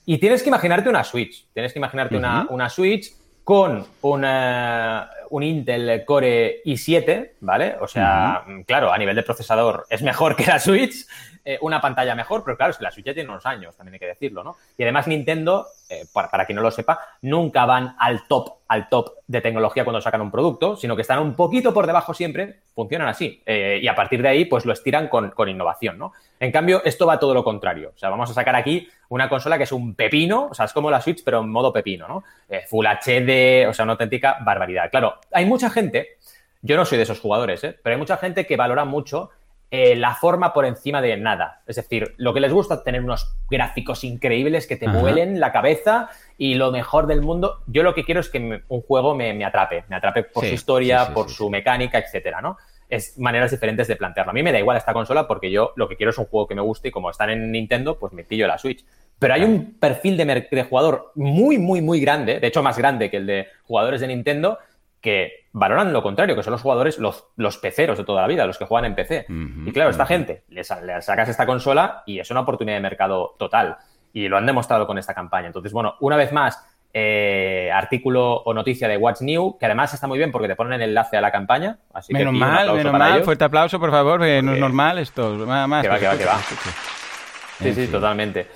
Y 0.05 0.17
tienes 0.17 0.41
que 0.41 0.49
imaginarte 0.49 0.89
una 0.89 1.03
Switch, 1.03 1.45
tienes 1.53 1.71
que 1.71 1.79
imaginarte 1.79 2.17
una, 2.17 2.47
una 2.49 2.69
Switch 2.69 3.11
con 3.43 3.85
una, 4.01 5.09
un 5.29 5.43
Intel 5.43 6.03
Core 6.05 6.61
i7, 6.65 7.31
¿vale? 7.41 7.75
O 7.79 7.87
sea, 7.87 8.43
claro, 8.65 8.91
a 8.91 8.97
nivel 8.97 9.15
de 9.15 9.23
procesador 9.23 9.85
es 9.89 10.01
mejor 10.01 10.35
que 10.35 10.45
la 10.45 10.59
Switch, 10.59 11.05
eh, 11.45 11.57
una 11.61 11.81
pantalla 11.81 12.13
mejor, 12.15 12.43
pero 12.43 12.57
claro, 12.57 12.71
es 12.71 12.77
que 12.77 12.83
la 12.83 12.91
Switch 12.91 13.05
ya 13.05 13.13
tiene 13.13 13.29
unos 13.29 13.45
años, 13.45 13.75
también 13.75 13.93
hay 13.95 13.99
que 13.99 14.05
decirlo, 14.05 14.43
¿no? 14.43 14.57
Y 14.77 14.83
además 14.83 15.07
Nintendo, 15.07 15.67
eh, 15.89 16.05
para, 16.13 16.45
quien 16.45 16.55
no 16.55 16.61
lo 16.61 16.69
sepa, 16.69 16.99
nunca 17.21 17.65
van 17.65 17.95
al 17.97 18.27
top, 18.27 18.59
al 18.67 18.89
top 18.89 19.13
de 19.25 19.41
tecnología 19.41 19.83
cuando 19.83 20.01
sacan 20.01 20.21
un 20.21 20.31
producto, 20.31 20.75
sino 20.75 20.95
que 20.95 21.01
están 21.01 21.19
un 21.19 21.35
poquito 21.35 21.73
por 21.73 21.87
debajo 21.87 22.13
siempre, 22.13 22.59
funcionan 22.75 23.07
así. 23.07 23.41
Eh, 23.45 23.79
y 23.81 23.87
a 23.87 23.95
partir 23.95 24.21
de 24.21 24.29
ahí, 24.29 24.45
pues 24.45 24.65
lo 24.65 24.73
estiran 24.73 25.07
con, 25.07 25.31
con, 25.31 25.49
innovación, 25.49 25.97
¿no? 25.97 26.13
En 26.39 26.51
cambio, 26.51 26.81
esto 26.85 27.05
va 27.05 27.19
todo 27.19 27.33
lo 27.33 27.43
contrario. 27.43 27.91
O 27.93 27.97
sea, 27.97 28.09
vamos 28.09 28.29
a 28.29 28.33
sacar 28.33 28.55
aquí 28.55 28.87
una 29.09 29.27
consola 29.27 29.57
que 29.57 29.65
es 29.65 29.71
un 29.71 29.95
pepino, 29.95 30.47
o 30.51 30.53
sea, 30.53 30.65
es 30.65 30.73
como 30.73 30.89
la 30.89 31.01
Switch, 31.01 31.23
pero 31.23 31.41
en 31.41 31.49
modo 31.49 31.73
pepino, 31.73 32.07
¿no? 32.07 32.23
Full 32.67 32.85
HD, 32.85 33.67
o 33.67 33.73
sea, 33.73 33.83
una 33.83 33.93
auténtica 33.93 34.37
barbaridad. 34.41 34.89
Claro, 34.89 35.19
hay 35.31 35.45
mucha 35.45 35.69
gente, 35.69 36.17
yo 36.61 36.77
no 36.77 36.85
soy 36.85 36.97
de 36.97 37.03
esos 37.03 37.19
jugadores, 37.19 37.63
¿eh? 37.63 37.77
pero 37.83 37.95
hay 37.95 37.99
mucha 37.99 38.17
gente 38.17 38.45
que 38.45 38.55
valora 38.55 38.85
mucho 38.85 39.31
eh, 39.71 39.95
la 39.95 40.15
forma 40.15 40.51
por 40.51 40.65
encima 40.65 40.99
de 40.99 41.15
nada. 41.17 41.61
Es 41.67 41.75
decir, 41.75 42.15
lo 42.17 42.33
que 42.33 42.39
les 42.39 42.51
gusta 42.51 42.75
es 42.75 42.83
tener 42.83 43.03
unos 43.03 43.35
gráficos 43.51 44.03
increíbles 44.03 44.65
que 44.65 44.77
te 44.77 44.87
vuelen 44.87 45.39
la 45.39 45.51
cabeza 45.51 46.09
y 46.39 46.55
lo 46.55 46.71
mejor 46.71 47.05
del 47.05 47.21
mundo. 47.21 47.59
Yo 47.67 47.83
lo 47.83 47.93
que 47.93 48.03
quiero 48.03 48.19
es 48.19 48.29
que 48.29 48.63
un 48.67 48.81
juego 48.81 49.13
me, 49.13 49.45
atrape, 49.45 49.83
me 49.87 49.95
atrape 49.95 50.23
por 50.23 50.43
su 50.43 50.55
historia, 50.55 51.13
por 51.13 51.29
su 51.29 51.51
mecánica, 51.51 51.99
etcétera, 51.99 52.41
¿no? 52.41 52.57
Es 52.89 53.17
maneras 53.17 53.51
diferentes 53.51 53.87
de 53.87 53.95
plantearlo. 53.95 54.31
A 54.31 54.33
mí 54.33 54.43
me 54.43 54.51
da 54.51 54.59
igual 54.59 54.75
esta 54.75 54.93
consola 54.93 55.27
porque 55.27 55.51
yo 55.51 55.73
lo 55.75 55.87
que 55.87 55.95
quiero 55.95 56.09
es 56.09 56.17
un 56.17 56.25
juego 56.25 56.47
que 56.47 56.55
me 56.55 56.61
guste 56.61 56.89
y 56.89 56.91
como 56.91 57.09
están 57.09 57.29
en 57.29 57.51
Nintendo, 57.51 57.97
pues 57.99 58.13
me 58.13 58.23
pillo 58.23 58.47
la 58.47 58.57
Switch. 58.57 58.83
Pero 59.19 59.33
hay 59.33 59.43
un 59.43 59.77
perfil 59.79 60.17
de, 60.17 60.47
de 60.49 60.63
jugador 60.63 61.11
muy, 61.15 61.57
muy, 61.57 61.81
muy 61.81 61.99
grande, 61.99 62.39
de 62.39 62.47
hecho 62.47 62.63
más 62.63 62.77
grande 62.77 63.09
que 63.09 63.17
el 63.17 63.27
de 63.27 63.47
jugadores 63.63 64.01
de 64.01 64.07
Nintendo, 64.07 64.57
que 65.01 65.47
valoran 65.51 65.93
lo 65.93 66.03
contrario, 66.03 66.35
que 66.35 66.43
son 66.43 66.51
los 66.51 66.61
jugadores, 66.61 66.99
los, 66.99 67.25
los 67.35 67.57
peceros 67.57 67.97
de 67.97 68.03
toda 68.03 68.21
la 68.21 68.27
vida, 68.27 68.45
los 68.45 68.57
que 68.57 68.65
juegan 68.65 68.85
en 68.85 68.95
PC. 68.95 69.25
y 69.29 69.71
claro, 69.71 69.89
esta 69.89 70.05
gente, 70.05 70.43
le, 70.49 70.63
sacas 70.63 71.29
esta 71.29 71.45
consola 71.45 72.03
y 72.05 72.19
es 72.19 72.29
una 72.31 72.41
oportunidad 72.41 72.77
de 72.77 72.81
mercado 72.81 73.35
total. 73.37 73.77
Y 74.11 74.27
lo 74.27 74.37
han 74.37 74.45
demostrado 74.45 74.87
con 74.87 74.97
esta 74.97 75.13
campaña. 75.13 75.47
Entonces, 75.47 75.71
bueno, 75.71 75.95
una 75.99 76.17
vez 76.17 76.31
más, 76.31 76.65
eh, 76.93 77.69
artículo 77.73 78.37
o 78.37 78.53
noticia 78.53 78.87
de 78.87 78.97
What's 78.97 79.21
New, 79.21 79.57
que 79.57 79.65
además 79.65 79.93
está 79.93 80.07
muy 80.07 80.17
bien 80.17 80.31
porque 80.31 80.47
te 80.47 80.55
ponen 80.55 80.73
el 80.73 80.89
enlace 80.89 81.17
a 81.17 81.21
la 81.21 81.31
campaña. 81.31 81.77
Así 81.93 82.13
menos 82.13 82.33
mal, 82.33 82.73
menos 82.73 82.93
mal. 82.93 83.23
Fuerte 83.23 83.43
aplauso, 83.43 83.79
por 83.79 83.91
favor, 83.91 84.19
no 84.19 84.25
es 84.25 84.59
normal 84.59 84.97
esto. 84.97 85.35
Más, 85.45 85.81
que 85.81 85.89
va, 85.89 85.99
que 85.99 86.07
va, 86.07 86.17
que 86.17 86.25
va. 86.25 86.39
Sí, 87.59 87.73
sí, 87.73 87.87
totalmente. 87.87 88.47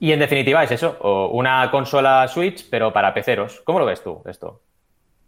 Y 0.00 0.12
en 0.12 0.18
definitiva 0.18 0.64
es 0.64 0.72
eso, 0.72 0.98
una 1.32 1.70
consola 1.70 2.26
Switch, 2.28 2.68
pero 2.68 2.92
para 2.92 3.14
peceros. 3.14 3.60
¿Cómo 3.64 3.78
lo 3.78 3.86
ves 3.86 4.02
tú 4.02 4.22
esto? 4.26 4.62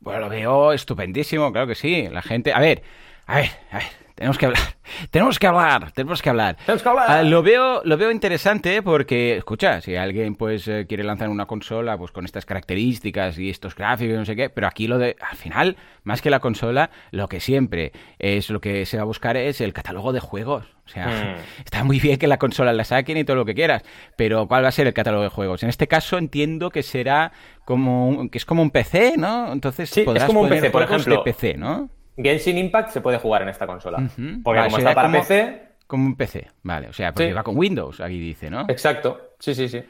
Bueno, 0.00 0.20
lo 0.20 0.28
veo 0.28 0.72
estupendísimo, 0.72 1.52
claro 1.52 1.66
que 1.66 1.74
sí. 1.74 2.08
La 2.10 2.22
gente. 2.22 2.52
A 2.52 2.60
ver, 2.60 2.82
a 3.26 3.36
ver, 3.36 3.50
a 3.70 3.78
ver. 3.78 4.03
Tenemos 4.14 4.38
que 4.38 4.46
hablar. 4.46 4.62
Tenemos 5.10 5.38
que 5.38 5.46
hablar. 5.46 5.92
Tenemos 5.92 6.22
que 6.22 6.30
hablar. 6.30 6.56
Tenemos 6.56 6.82
que 6.82 6.88
hablar. 6.88 7.24
Lo 7.24 7.42
veo, 7.42 7.82
lo 7.84 7.96
veo 7.96 8.10
interesante 8.10 8.80
porque, 8.82 9.36
escucha, 9.36 9.80
si 9.80 9.96
alguien 9.96 10.36
pues 10.36 10.68
eh, 10.68 10.86
quiere 10.88 11.02
lanzar 11.02 11.28
una 11.28 11.46
consola 11.46 11.98
pues 11.98 12.12
con 12.12 12.24
estas 12.24 12.46
características 12.46 13.38
y 13.38 13.50
estos 13.50 13.74
gráficos 13.74 14.14
y 14.14 14.16
no 14.16 14.24
sé 14.24 14.36
qué, 14.36 14.50
pero 14.50 14.68
aquí 14.68 14.86
lo 14.86 14.98
de, 14.98 15.16
al 15.20 15.36
final, 15.36 15.76
más 16.04 16.22
que 16.22 16.30
la 16.30 16.38
consola, 16.38 16.90
lo 17.10 17.28
que 17.28 17.40
siempre 17.40 17.92
es 18.18 18.50
lo 18.50 18.60
que 18.60 18.86
se 18.86 18.98
va 18.98 19.02
a 19.02 19.06
buscar 19.06 19.36
es 19.36 19.60
el 19.60 19.72
catálogo 19.72 20.12
de 20.12 20.20
juegos. 20.20 20.66
O 20.86 20.88
sea, 20.88 21.06
hmm. 21.06 21.40
está 21.64 21.82
muy 21.82 21.98
bien 21.98 22.18
que 22.18 22.28
la 22.28 22.38
consola 22.38 22.72
la 22.72 22.84
saquen 22.84 23.16
y 23.16 23.24
todo 23.24 23.36
lo 23.36 23.44
que 23.44 23.54
quieras, 23.54 23.82
pero 24.16 24.46
¿cuál 24.46 24.64
va 24.64 24.68
a 24.68 24.72
ser 24.72 24.86
el 24.86 24.94
catálogo 24.94 25.24
de 25.24 25.30
juegos? 25.30 25.64
En 25.64 25.70
este 25.70 25.88
caso 25.88 26.18
entiendo 26.18 26.70
que 26.70 26.84
será 26.84 27.32
como 27.64 28.08
un, 28.08 28.28
que 28.28 28.38
es 28.38 28.44
como 28.44 28.62
un 28.62 28.70
PC, 28.70 29.14
¿no? 29.16 29.52
Entonces 29.52 29.90
sí, 29.90 30.04
es 30.14 30.24
como 30.24 30.42
un 30.42 30.48
PC, 30.48 30.70
por 30.70 30.82
ejemplo. 30.82 31.16
De 31.16 31.22
PC, 31.22 31.54
¿no? 31.56 31.90
Genshin 32.16 32.58
Impact 32.58 32.90
se 32.90 33.00
puede 33.00 33.18
jugar 33.18 33.42
en 33.42 33.48
esta 33.48 33.66
consola. 33.66 34.08
Porque 34.42 34.62
como 34.62 34.78
está 34.78 34.94
para 34.94 35.10
PC. 35.10 35.62
Como 35.86 36.06
un 36.06 36.16
PC, 36.16 36.50
vale. 36.62 36.88
O 36.88 36.92
sea, 36.92 37.12
porque 37.12 37.34
va 37.34 37.42
con 37.42 37.56
Windows, 37.56 38.00
aquí 38.00 38.18
dice, 38.18 38.50
¿no? 38.50 38.66
Exacto. 38.68 39.34
Sí, 39.38 39.54
sí, 39.54 39.68
sí. 39.68 39.82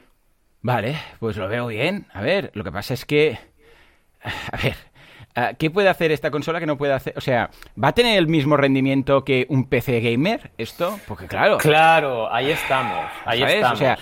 Vale, 0.61 0.97
pues 1.19 1.37
lo 1.37 1.47
veo 1.47 1.67
bien. 1.67 2.07
A 2.11 2.21
ver, 2.21 2.51
lo 2.53 2.63
que 2.63 2.71
pasa 2.71 2.93
es 2.93 3.05
que. 3.05 3.37
A 4.23 4.57
ver, 4.57 4.75
¿Qué 5.57 5.69
puede 5.69 5.89
hacer 5.89 6.11
esta 6.11 6.31
consola 6.31 6.61
que 6.61 6.65
no 6.65 6.77
puede 6.77 6.93
hacer? 6.93 7.13
O 7.17 7.21
sea, 7.21 7.49
¿va 7.81 7.89
a 7.89 7.91
tener 7.91 8.17
el 8.17 8.27
mismo 8.27 8.55
rendimiento 8.55 9.25
que 9.25 9.45
un 9.49 9.67
PC 9.67 9.99
gamer 9.99 10.51
esto? 10.57 10.97
Porque 11.07 11.27
claro. 11.27 11.57
Claro, 11.57 12.33
ahí 12.33 12.51
estamos. 12.51 13.05
Ahí 13.25 13.43
estamos. 13.43 13.73
O 13.73 13.75
sea, 13.75 13.97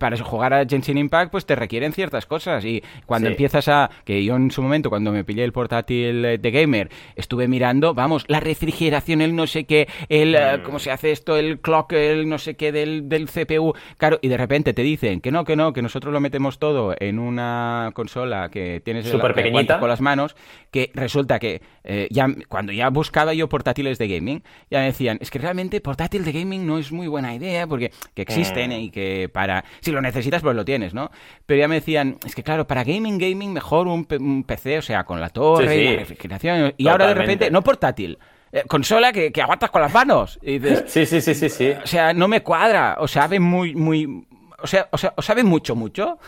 para 0.00 0.16
jugar 0.18 0.52
a 0.52 0.66
Genshin 0.66 0.98
Impact, 0.98 1.30
pues 1.30 1.46
te 1.46 1.54
requieren 1.54 1.92
ciertas 1.92 2.26
cosas. 2.26 2.64
Y 2.64 2.82
cuando 3.06 3.28
empiezas 3.28 3.68
a. 3.68 3.88
Que 4.04 4.24
yo 4.24 4.34
en 4.34 4.50
su 4.50 4.62
momento, 4.62 4.90
cuando 4.90 5.12
me 5.12 5.22
pillé 5.22 5.44
el 5.44 5.52
portátil 5.52 6.40
de 6.40 6.50
gamer, 6.50 6.90
estuve 7.14 7.46
mirando, 7.46 7.94
vamos, 7.94 8.24
la 8.26 8.40
refrigeración, 8.40 9.20
el 9.20 9.36
no 9.36 9.46
sé 9.46 9.64
qué, 9.64 9.88
el. 10.08 10.34
Eh, 10.34 10.58
mm. 10.58 10.62
¿Cómo 10.62 10.80
se 10.80 10.90
hace 10.90 11.12
esto? 11.12 11.36
El 11.36 11.60
clock, 11.60 11.92
el 11.92 12.28
no 12.28 12.38
sé 12.38 12.56
qué 12.56 12.72
del, 12.72 13.08
del 13.08 13.28
CPU. 13.28 13.74
Claro, 13.96 14.18
y 14.22 14.28
de 14.28 14.36
repente 14.36 14.74
te 14.74 14.82
dicen 14.82 15.20
que 15.20 15.30
no, 15.30 15.44
que 15.44 15.54
no, 15.54 15.72
que 15.72 15.82
nosotros 15.82 16.12
lo 16.12 16.18
metemos 16.18 16.58
todo 16.58 16.94
en 16.98 17.20
una 17.20 17.92
consola 17.94 18.48
que 18.48 18.80
tienes 18.84 19.06
Súper 19.06 19.34
pequeñita. 19.34 19.78
con 19.78 19.88
las 19.88 20.00
manos 20.00 20.34
que 20.74 20.90
resulta 20.92 21.38
que 21.38 21.62
eh, 21.84 22.08
ya 22.10 22.26
cuando 22.48 22.72
ya 22.72 22.88
buscaba 22.90 23.32
yo 23.32 23.48
portátiles 23.48 23.96
de 23.96 24.08
gaming, 24.08 24.42
ya 24.68 24.80
me 24.80 24.86
decían, 24.86 25.18
es 25.20 25.30
que 25.30 25.38
realmente 25.38 25.80
portátil 25.80 26.24
de 26.24 26.32
gaming 26.32 26.66
no 26.66 26.78
es 26.78 26.90
muy 26.90 27.06
buena 27.06 27.32
idea 27.32 27.68
porque 27.68 27.92
que 28.12 28.22
existen 28.22 28.70
mm. 28.70 28.80
y 28.80 28.90
que 28.90 29.30
para... 29.32 29.64
Si 29.82 29.92
lo 29.92 30.02
necesitas, 30.02 30.42
pues 30.42 30.56
lo 30.56 30.64
tienes, 30.64 30.92
¿no? 30.92 31.12
Pero 31.46 31.60
ya 31.60 31.68
me 31.68 31.76
decían, 31.76 32.18
es 32.26 32.34
que 32.34 32.42
claro, 32.42 32.66
para 32.66 32.82
gaming, 32.82 33.18
gaming, 33.18 33.52
mejor 33.52 33.86
un, 33.86 34.04
PC, 34.42 34.78
o 34.78 34.82
sea, 34.82 35.04
con 35.04 35.20
la 35.20 35.28
torre 35.28 35.76
y 35.76 35.90
la 35.92 35.96
refrigeración. 36.00 36.74
Y 36.76 36.88
ahora 36.88 37.06
de 37.06 37.14
repente, 37.14 37.52
no 37.52 37.62
portátil, 37.62 38.18
eh, 38.50 38.64
consola 38.66 39.12
que, 39.12 39.30
que, 39.30 39.42
aguantas 39.42 39.70
con 39.70 39.80
las 39.80 39.94
manos. 39.94 40.40
Y 40.42 40.58
dices, 40.58 40.82
sí, 40.88 41.06
sí, 41.06 41.20
sí, 41.20 41.34
sí, 41.36 41.48
sí. 41.48 41.70
O 41.84 41.86
sea, 41.86 42.12
no 42.12 42.26
me 42.26 42.42
cuadra. 42.42 42.96
O 42.98 43.06
sabe 43.06 43.38
muy, 43.38 43.76
muy... 43.76 44.26
O 44.58 44.66
sea, 44.66 44.88
o 44.90 44.98
sea, 44.98 45.14
o 45.16 45.22
sabe 45.22 45.44
mucho, 45.44 45.76
mucho. 45.76 46.18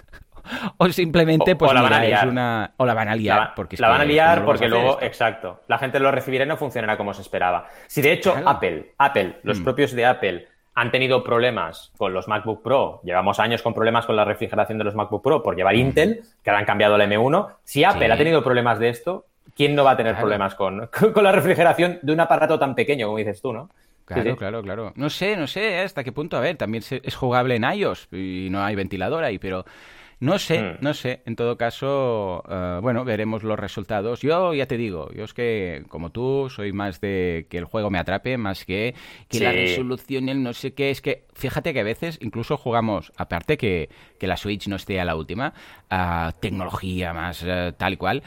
o 0.77 0.89
simplemente 0.89 1.57
pues 1.57 1.71
o 1.71 1.75
la 1.75 1.83
van 1.83 1.93
a 1.93 2.01
liar. 2.03 2.29
una 2.29 2.73
o 2.77 2.87
la 2.87 2.95
van 2.95 3.09
a 3.09 3.17
liar 3.17 3.39
la, 3.39 3.55
porque 3.55 3.77
la 3.79 3.89
van 3.89 4.01
a 4.01 4.05
liar 4.05 4.45
porque 4.45 4.69
luego 4.69 4.99
exacto 5.01 5.61
la 5.69 5.79
gente 5.79 6.01
lo 6.01 6.11
recibirá 6.11 6.45
y 6.45 6.49
no 6.49 6.57
funcionará 6.57 6.97
como 6.97 7.15
se 7.15 7.23
esperaba 7.23 7.69
si 7.87 8.03
de 8.03 8.13
hecho 8.13 8.35
Apple 8.45 8.95
Apple 8.99 9.41
los 9.43 9.61
mm. 9.61 9.65
propios 9.65 9.93
de 9.93 10.07
Apple 10.07 10.49
han 10.77 10.91
tenido 10.91 11.25
problemas 11.25 11.91
con 11.97 12.13
los 12.13 12.29
MacBook 12.29 12.63
Pro, 12.63 13.01
llevamos 13.03 13.41
años 13.41 13.63
con 13.63 13.73
problemas 13.73 14.05
con 14.05 14.15
la 14.15 14.27
refrigeración 14.27 14.77
de 14.77 14.85
los 14.85 14.95
MacBook 14.95 15.23
Pro 15.23 15.43
por 15.43 15.57
llevar 15.57 15.75
Intel, 15.75 16.21
que 16.45 16.51
ahora 16.51 16.61
han 16.61 16.67
cambiado 16.67 16.97
el 16.97 17.01
M1. 17.01 17.55
Si 17.65 17.83
Apple 17.83 18.13
ha 18.13 18.17
tenido 18.19 18.45
problemas 18.45 18.79
de 18.79 18.91
esto, 18.91 19.25
¿quién 19.57 19.75
no 19.75 19.85
va 19.85 19.93
a 19.93 19.97
tener 19.97 20.17
problemas 20.17 20.55
con, 20.55 20.87
con, 21.15 21.25
la 21.25 21.33
refrigeración 21.33 21.99
de 22.03 22.13
un 22.13 22.21
aparato 22.21 22.59
tan 22.59 22.75
pequeño 22.75 23.07
como 23.07 23.17
dices 23.17 23.41
tú, 23.41 23.55
no? 23.55 23.71
Claro, 24.05 24.37
claro, 24.37 24.63
claro. 24.63 24.93
No 24.97 25.09
sé, 25.09 25.35
no 25.37 25.47
sé 25.47 25.79
hasta 25.79 26.05
qué 26.05 26.13
punto. 26.13 26.37
A 26.37 26.41
ver, 26.41 26.57
también 26.57 26.85
es 26.91 27.17
jugable 27.17 27.57
en 27.57 27.65
iOS 27.65 28.09
y 28.13 28.49
no 28.51 28.63
hay 28.63 28.77
ventilador 28.77 29.25
ahí, 29.25 29.39
pero 29.39 29.65
no 30.19 30.39
sé, 30.39 30.63
hmm. 30.63 30.77
no 30.81 30.95
sé. 30.95 31.21
En 31.27 31.37
todo 31.37 31.57
caso, 31.57 32.43
eh, 32.49 32.79
bueno, 32.81 33.05
veremos 33.05 33.43
los 33.43 33.59
resultados. 33.59 34.23
Yo 34.23 34.55
ya 34.55 34.67
te 34.67 34.77
digo, 34.77 35.11
yo 35.13 35.25
es 35.25 35.35
que, 35.35 35.85
como 35.89 36.11
tú, 36.11 36.49
soy 36.49 36.73
más 36.73 37.01
de 37.01 37.47
que 37.51 37.59
el 37.59 37.67
juego 37.67 37.91
me 37.91 37.99
atrape, 37.99 38.39
más 38.39 38.65
que 38.65 38.95
que 39.29 39.41
la 39.41 39.53
resolución, 39.53 40.29
el 40.29 40.43
no 40.43 40.55
sé 40.55 40.73
qué. 40.73 40.91
Es 40.91 41.03
que, 41.03 41.25
fíjate 41.35 41.75
que 41.75 41.81
a 41.81 41.85
veces 41.85 42.19
incluso 42.23 42.57
jugamos, 42.57 43.13
aparte 43.17 43.59
que, 43.59 43.91
que 44.19 44.27
la 44.27 44.37
Switch 44.37 44.69
no 44.69 44.77
esté 44.77 45.01
a 45.01 45.05
la 45.05 45.17
última, 45.17 45.53
a 45.91 46.33
tecnología 46.41 47.13
más 47.13 47.43
eh, 47.47 47.75
tal 47.77 47.93
y 47.95 47.97
cual, 47.97 48.23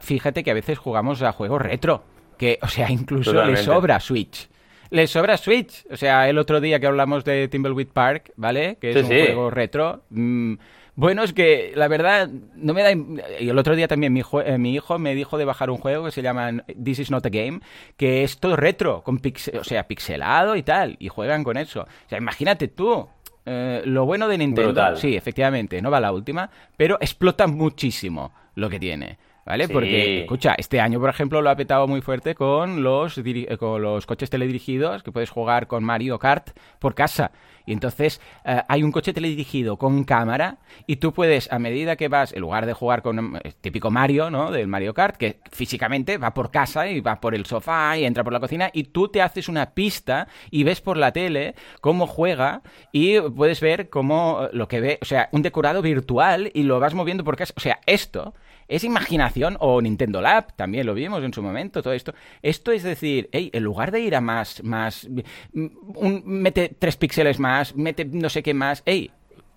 fíjate 0.00 0.42
que 0.42 0.50
a 0.50 0.54
veces 0.54 0.78
jugamos 0.78 1.22
a 1.22 1.32
juegos 1.32 1.60
retro. 1.60 2.04
Que, 2.38 2.58
o 2.62 2.68
sea, 2.68 2.90
incluso 2.90 3.32
le 3.44 3.56
sobra 3.56 4.00
Switch 4.00 4.48
le 4.90 5.08
sobra 5.08 5.36
Switch. 5.36 5.84
O 5.90 5.96
sea, 5.96 6.28
el 6.28 6.38
otro 6.38 6.60
día 6.60 6.78
que 6.78 6.86
hablamos 6.86 7.24
de 7.24 7.48
Timbleweed 7.48 7.88
Park, 7.88 8.32
¿vale? 8.36 8.78
Que 8.80 8.90
es 8.90 8.96
un 8.96 9.08
juego 9.08 9.50
retro. 9.50 10.04
Mm, 10.10 10.54
bueno, 10.96 11.24
es 11.24 11.32
que 11.32 11.72
la 11.74 11.88
verdad 11.88 12.28
no 12.54 12.72
me 12.72 12.82
da... 12.82 12.92
Y 13.40 13.48
el 13.48 13.58
otro 13.58 13.74
día 13.74 13.88
también 13.88 14.12
mi, 14.12 14.22
eh, 14.44 14.58
mi, 14.58 14.74
hijo 14.74 14.98
me 14.98 15.14
dijo 15.14 15.38
de 15.38 15.44
bajar 15.44 15.70
un 15.70 15.78
juego 15.78 16.04
que 16.04 16.12
se 16.12 16.22
llama 16.22 16.52
This 16.82 17.00
is 17.00 17.10
not 17.10 17.26
a 17.26 17.30
game, 17.30 17.60
que 17.96 18.22
es 18.22 18.38
todo 18.38 18.56
retro, 18.56 19.02
con 19.02 19.20
o 19.58 19.64
sea, 19.64 19.88
pixelado 19.88 20.56
y 20.56 20.62
tal, 20.62 20.96
y 21.00 21.08
juegan 21.08 21.42
con 21.42 21.56
eso. 21.56 21.82
O 21.82 22.08
sea, 22.08 22.18
imagínate 22.18 22.68
tú, 22.68 23.08
eh, 23.44 23.82
lo 23.84 24.06
bueno 24.06 24.28
de 24.28 24.38
Nintendo, 24.38 24.96
sí, 24.96 25.16
efectivamente, 25.16 25.82
no 25.82 25.90
va 25.90 26.00
la 26.00 26.12
última, 26.12 26.48
pero 26.76 26.96
explota 27.00 27.46
muchísimo 27.46 28.32
lo 28.54 28.70
que 28.70 28.78
tiene. 28.78 29.18
¿Vale? 29.44 29.68
Porque, 29.68 30.20
escucha, 30.22 30.54
este 30.56 30.80
año, 30.80 30.98
por 30.98 31.10
ejemplo, 31.10 31.42
lo 31.42 31.50
ha 31.50 31.56
petado 31.56 31.86
muy 31.86 32.00
fuerte 32.00 32.34
con 32.34 32.82
los, 32.82 33.18
eh, 33.18 33.56
con 33.58 33.82
los 33.82 34.06
coches 34.06 34.30
teledirigidos, 34.30 35.02
que 35.02 35.12
puedes 35.12 35.28
jugar 35.28 35.66
con 35.66 35.84
Mario 35.84 36.18
Kart 36.18 36.50
por 36.78 36.94
casa. 36.94 37.30
Y 37.66 37.72
entonces 37.72 38.20
eh, 38.44 38.62
hay 38.68 38.82
un 38.82 38.92
coche 38.92 39.12
teledirigido 39.12 39.76
con 39.76 40.04
cámara 40.04 40.58
y 40.86 40.96
tú 40.96 41.12
puedes, 41.12 41.50
a 41.50 41.58
medida 41.58 41.96
que 41.96 42.08
vas, 42.08 42.32
en 42.32 42.40
lugar 42.40 42.66
de 42.66 42.72
jugar 42.72 43.02
con 43.02 43.18
el 43.18 43.36
eh, 43.42 43.52
típico 43.60 43.90
Mario, 43.90 44.30
¿no? 44.30 44.50
Del 44.50 44.66
Mario 44.66 44.94
Kart, 44.94 45.16
que 45.16 45.40
físicamente 45.50 46.18
va 46.18 46.34
por 46.34 46.50
casa 46.50 46.86
y 46.88 47.00
va 47.00 47.20
por 47.20 47.34
el 47.34 47.46
sofá 47.46 47.96
y 47.96 48.04
entra 48.04 48.24
por 48.24 48.32
la 48.32 48.40
cocina 48.40 48.70
y 48.72 48.84
tú 48.84 49.08
te 49.08 49.22
haces 49.22 49.48
una 49.48 49.70
pista 49.70 50.28
y 50.50 50.64
ves 50.64 50.80
por 50.80 50.96
la 50.96 51.12
tele 51.12 51.54
cómo 51.80 52.06
juega 52.06 52.62
y 52.92 53.20
puedes 53.20 53.60
ver 53.60 53.88
cómo 53.88 54.48
lo 54.52 54.68
que 54.68 54.80
ve, 54.80 54.98
o 55.00 55.04
sea, 55.04 55.28
un 55.32 55.42
decorado 55.42 55.80
virtual 55.80 56.50
y 56.52 56.64
lo 56.64 56.80
vas 56.80 56.94
moviendo 56.94 57.24
por 57.24 57.36
casa. 57.36 57.54
O 57.56 57.60
sea, 57.60 57.80
esto 57.86 58.34
es 58.68 58.84
imaginación 58.84 59.56
o 59.60 59.80
Nintendo 59.80 60.20
Lab, 60.20 60.54
también 60.56 60.86
lo 60.86 60.94
vimos 60.94 61.22
en 61.22 61.32
su 61.32 61.42
momento, 61.42 61.82
todo 61.82 61.92
esto. 61.92 62.14
Esto 62.42 62.72
es 62.72 62.82
decir, 62.82 63.28
hey, 63.32 63.50
en 63.52 63.62
lugar 63.62 63.90
de 63.90 64.00
ir 64.00 64.14
a 64.14 64.20
más, 64.20 64.62
más, 64.62 65.08
un, 65.52 66.22
mete 66.24 66.74
tres 66.78 66.96
píxeles 66.96 67.38
más, 67.38 67.74
mete 67.76 68.04
no 68.04 68.28
sé 68.28 68.42
qué 68.42 68.54
más, 68.54 68.82
hey, 68.86 69.10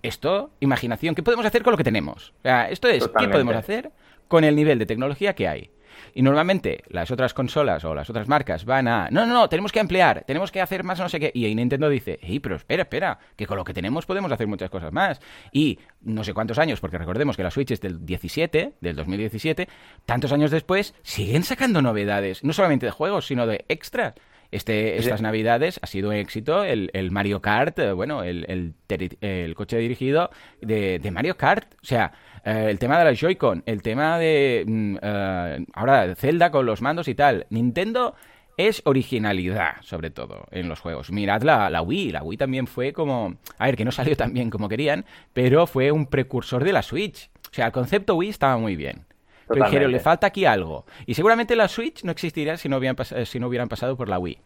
esto, 0.03 0.51
imaginación, 0.59 1.15
¿qué 1.15 1.23
podemos 1.23 1.45
hacer 1.45 1.63
con 1.63 1.71
lo 1.71 1.77
que 1.77 1.83
tenemos? 1.83 2.33
O 2.39 2.41
sea, 2.43 2.69
esto 2.69 2.87
es, 2.87 3.09
¿qué 3.17 3.27
podemos 3.27 3.55
hacer 3.55 3.91
con 4.27 4.43
el 4.43 4.55
nivel 4.55 4.79
de 4.79 4.85
tecnología 4.85 5.33
que 5.33 5.47
hay? 5.47 5.69
Y 6.13 6.21
normalmente 6.21 6.83
las 6.89 7.11
otras 7.11 7.33
consolas 7.33 7.83
o 7.85 7.93
las 7.95 8.09
otras 8.09 8.27
marcas 8.27 8.65
van 8.65 8.87
a, 8.87 9.09
no, 9.11 9.25
no, 9.25 9.33
no, 9.33 9.49
tenemos 9.49 9.71
que 9.71 9.79
ampliar, 9.79 10.23
tenemos 10.25 10.51
que 10.51 10.61
hacer 10.61 10.83
más 10.83 10.99
no 10.99 11.09
sé 11.09 11.19
qué. 11.19 11.31
Y 11.33 11.45
ahí 11.45 11.55
Nintendo 11.55 11.89
dice, 11.89 12.19
hey, 12.21 12.39
pero 12.39 12.55
espera, 12.55 12.83
espera, 12.83 13.19
que 13.35 13.45
con 13.45 13.57
lo 13.57 13.63
que 13.63 13.73
tenemos 13.73 14.05
podemos 14.05 14.31
hacer 14.31 14.47
muchas 14.47 14.69
cosas 14.69 14.91
más. 14.91 15.19
Y 15.51 15.79
no 16.01 16.23
sé 16.23 16.33
cuántos 16.33 16.59
años, 16.59 16.79
porque 16.79 16.97
recordemos 16.97 17.37
que 17.37 17.43
la 17.43 17.51
Switch 17.51 17.71
es 17.71 17.81
del 17.81 18.05
17, 18.05 18.73
del 18.79 18.95
2017, 18.95 19.67
tantos 20.05 20.31
años 20.31 20.51
después, 20.51 20.93
siguen 21.03 21.43
sacando 21.43 21.81
novedades, 21.81 22.43
no 22.43 22.53
solamente 22.53 22.85
de 22.85 22.91
juegos, 22.91 23.27
sino 23.27 23.47
de 23.47 23.65
extras. 23.69 24.15
Este, 24.49 24.97
estas 24.97 25.21
navidades 25.21 25.77
ha 25.81 25.87
sido 25.87 26.09
un 26.09 26.15
éxito 26.15 26.63
el, 26.63 27.11
Mario 27.11 27.41
Kart, 27.41 27.79
eh, 27.79 27.91
bueno, 27.91 28.23
el, 28.23 28.73
el, 28.87 29.55
coche 29.55 29.77
dirigido 29.77 30.29
de, 30.61 30.99
de, 30.99 31.11
Mario 31.11 31.35
Kart. 31.35 31.73
O 31.81 31.85
sea, 31.85 32.13
eh, 32.47 32.69
el 32.69 32.79
tema 32.79 32.97
de 32.97 33.03
la 33.03 33.13
Joy-Con, 33.13 33.63
el 33.65 33.81
tema 33.81 34.17
de 34.17 34.63
mm, 34.65 34.95
eh, 35.01 35.65
ahora 35.73 36.15
Zelda 36.15 36.49
con 36.49 36.65
los 36.65 36.81
mandos 36.81 37.09
y 37.09 37.13
tal. 37.13 37.45
Nintendo 37.49 38.15
es 38.55 38.81
originalidad, 38.85 39.81
sobre 39.81 40.11
todo, 40.11 40.45
en 40.51 40.69
los 40.69 40.79
juegos. 40.79 41.11
Mirad 41.11 41.41
la, 41.41 41.69
la, 41.69 41.81
Wii, 41.81 42.13
la 42.13 42.23
Wii 42.23 42.37
también 42.37 42.65
fue 42.65 42.93
como... 42.93 43.35
A 43.57 43.65
ver, 43.65 43.75
que 43.75 43.83
no 43.83 43.91
salió 43.91 44.15
tan 44.15 44.33
bien 44.33 44.49
como 44.49 44.69
querían, 44.69 45.03
pero 45.33 45.67
fue 45.67 45.91
un 45.91 46.05
precursor 46.05 46.63
de 46.63 46.71
la 46.71 46.83
Switch. 46.83 47.29
O 47.51 47.53
sea, 47.53 47.65
el 47.65 47.73
concepto 47.73 48.15
Wii 48.15 48.29
estaba 48.29 48.57
muy 48.57 48.77
bien. 48.77 49.05
Pero 49.49 49.65
dijeron, 49.65 49.91
le 49.91 49.99
falta 49.99 50.27
aquí 50.27 50.45
algo. 50.45 50.85
Y 51.05 51.15
seguramente 51.15 51.53
la 51.53 51.67
Switch 51.67 52.05
no 52.05 52.13
existiría 52.13 52.55
si 52.55 52.69
no, 52.69 52.77
hubieran 52.77 52.95
si 53.25 53.39
no 53.41 53.47
hubieran 53.47 53.67
pasado 53.67 53.97
por 53.97 54.07
la 54.07 54.19
Wii. 54.19 54.39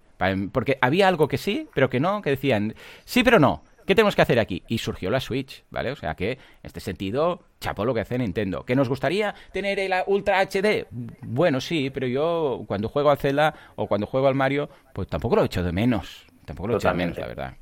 Porque 0.52 0.78
había 0.82 1.08
algo 1.08 1.28
que 1.28 1.38
sí, 1.38 1.68
pero 1.74 1.90
que 1.90 2.00
no, 2.00 2.22
que 2.22 2.32
decían, 2.32 2.76
sí, 3.06 3.24
pero 3.24 3.40
no. 3.40 3.64
¿Qué 3.86 3.96
tenemos 3.96 4.15
que 4.15 4.22
hacer 4.22 4.39
aquí? 4.39 4.63
Y 4.67 4.78
surgió 4.78 5.10
la 5.10 5.20
Switch, 5.20 5.63
¿vale? 5.70 5.91
O 5.91 5.96
sea 5.96 6.15
que, 6.15 6.32
en 6.32 6.39
este 6.63 6.80
sentido, 6.80 7.44
chapó 7.60 7.86
lo 7.86 7.94
que 7.94 8.02
hace 8.02 8.17
Nintendo. 8.17 8.63
¿Que 8.63 8.76
nos 8.76 8.89
gustaría 8.89 9.34
tener 9.52 9.80
el 9.80 9.94
Ultra 10.08 10.41
HD? 10.41 10.88
Bueno, 11.22 11.62
sí, 11.62 11.89
pero 11.89 12.08
yo 12.08 12.63
cuando 12.67 12.89
juego 12.89 13.10
al 13.10 13.17
Zelda 13.17 13.54
o 13.76 13.88
cuando 13.88 14.08
juego 14.08 14.28
al 14.28 14.36
Mario, 14.36 14.70
pues 14.94 15.08
tampoco 15.08 15.36
lo 15.36 15.44
he 15.44 15.46
hecho 15.46 15.63
de 15.63 15.72
menos. 15.72 16.26
Tampoco 16.46 16.67
lo 16.67 16.74
he 16.76 16.78
hecho 16.78 16.89
de 16.89 16.94
menos, 16.96 17.17
la 17.17 17.28
verdad. 17.28 17.54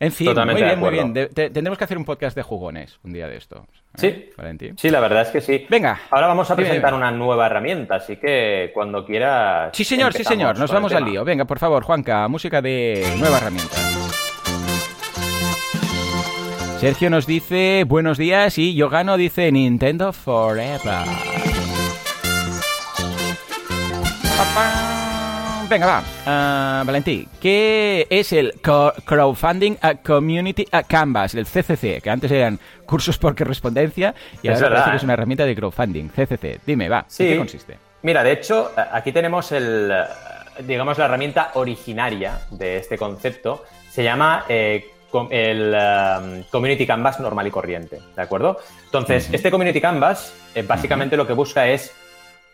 En 0.00 0.12
fin, 0.12 0.34
muy 0.34 0.54
bien, 0.54 0.78
muy 0.78 0.90
bien. 0.90 1.12
tendremos 1.34 1.78
que 1.78 1.84
hacer 1.84 1.96
un 1.96 2.04
podcast 2.04 2.36
de 2.36 2.42
jugones 2.42 2.98
un 3.04 3.12
día 3.12 3.28
de 3.28 3.36
esto. 3.36 3.66
¿eh? 4.02 4.32
Sí, 4.34 4.74
sí, 4.76 4.90
la 4.90 5.00
verdad 5.00 5.22
es 5.22 5.28
que 5.28 5.40
sí. 5.40 5.66
Venga. 5.68 6.00
Ahora 6.10 6.26
vamos 6.26 6.50
a 6.50 6.56
presentar 6.56 6.94
una 6.94 7.10
nueva 7.10 7.46
herramienta, 7.46 7.96
así 7.96 8.16
que 8.16 8.70
cuando 8.74 9.04
quieras. 9.04 9.70
Sí, 9.72 9.84
señor, 9.84 10.12
sí, 10.12 10.24
señor. 10.24 10.58
Nos 10.58 10.70
vamos 10.70 10.92
al 10.92 11.04
lío. 11.04 11.24
Venga, 11.24 11.44
por 11.44 11.58
favor, 11.58 11.84
Juanca, 11.84 12.26
música 12.28 12.60
de 12.60 13.04
nueva 13.18 13.38
herramienta. 13.38 13.76
Sergio 16.84 17.08
nos 17.08 17.26
dice 17.26 17.84
buenos 17.86 18.18
días 18.18 18.58
y 18.58 18.74
Yogano 18.74 19.16
dice 19.16 19.50
Nintendo 19.50 20.12
Forever. 20.12 21.06
Venga, 25.70 25.86
va. 25.86 26.02
Uh, 26.82 26.84
Valentí, 26.84 27.26
¿qué 27.40 28.06
es 28.10 28.34
el 28.34 28.52
Crowdfunding 28.60 29.76
Community 30.04 30.66
Canvas, 30.86 31.34
el 31.34 31.46
CCC? 31.46 32.02
Que 32.02 32.10
antes 32.10 32.30
eran 32.30 32.60
cursos 32.84 33.16
por 33.16 33.34
correspondencia 33.34 34.14
y 34.42 34.48
ahora 34.48 34.68
parece 34.68 34.90
que 34.90 34.96
es 34.98 35.02
una 35.04 35.14
herramienta 35.14 35.46
de 35.46 35.56
crowdfunding. 35.56 36.10
CCC, 36.10 36.60
dime, 36.66 36.90
va, 36.90 37.06
¿en 37.18 37.28
qué 37.28 37.38
consiste? 37.38 37.78
Mira, 38.02 38.22
de 38.22 38.32
hecho, 38.32 38.72
aquí 38.92 39.10
tenemos 39.10 39.52
el, 39.52 39.90
digamos, 40.66 40.98
la 40.98 41.06
herramienta 41.06 41.52
originaria 41.54 42.40
de 42.50 42.76
este 42.76 42.98
concepto. 42.98 43.64
Se 43.88 44.04
llama 44.04 44.44
eh, 44.50 44.90
el 45.30 45.74
um, 45.74 46.42
Community 46.50 46.86
Canvas 46.86 47.20
normal 47.20 47.46
y 47.46 47.50
corriente, 47.50 48.00
¿de 48.14 48.22
acuerdo? 48.22 48.58
Entonces, 48.84 49.28
este 49.32 49.50
Community 49.50 49.80
Canvas 49.80 50.34
eh, 50.54 50.62
básicamente 50.62 51.16
lo 51.16 51.26
que 51.26 51.32
busca 51.32 51.68
es 51.68 51.94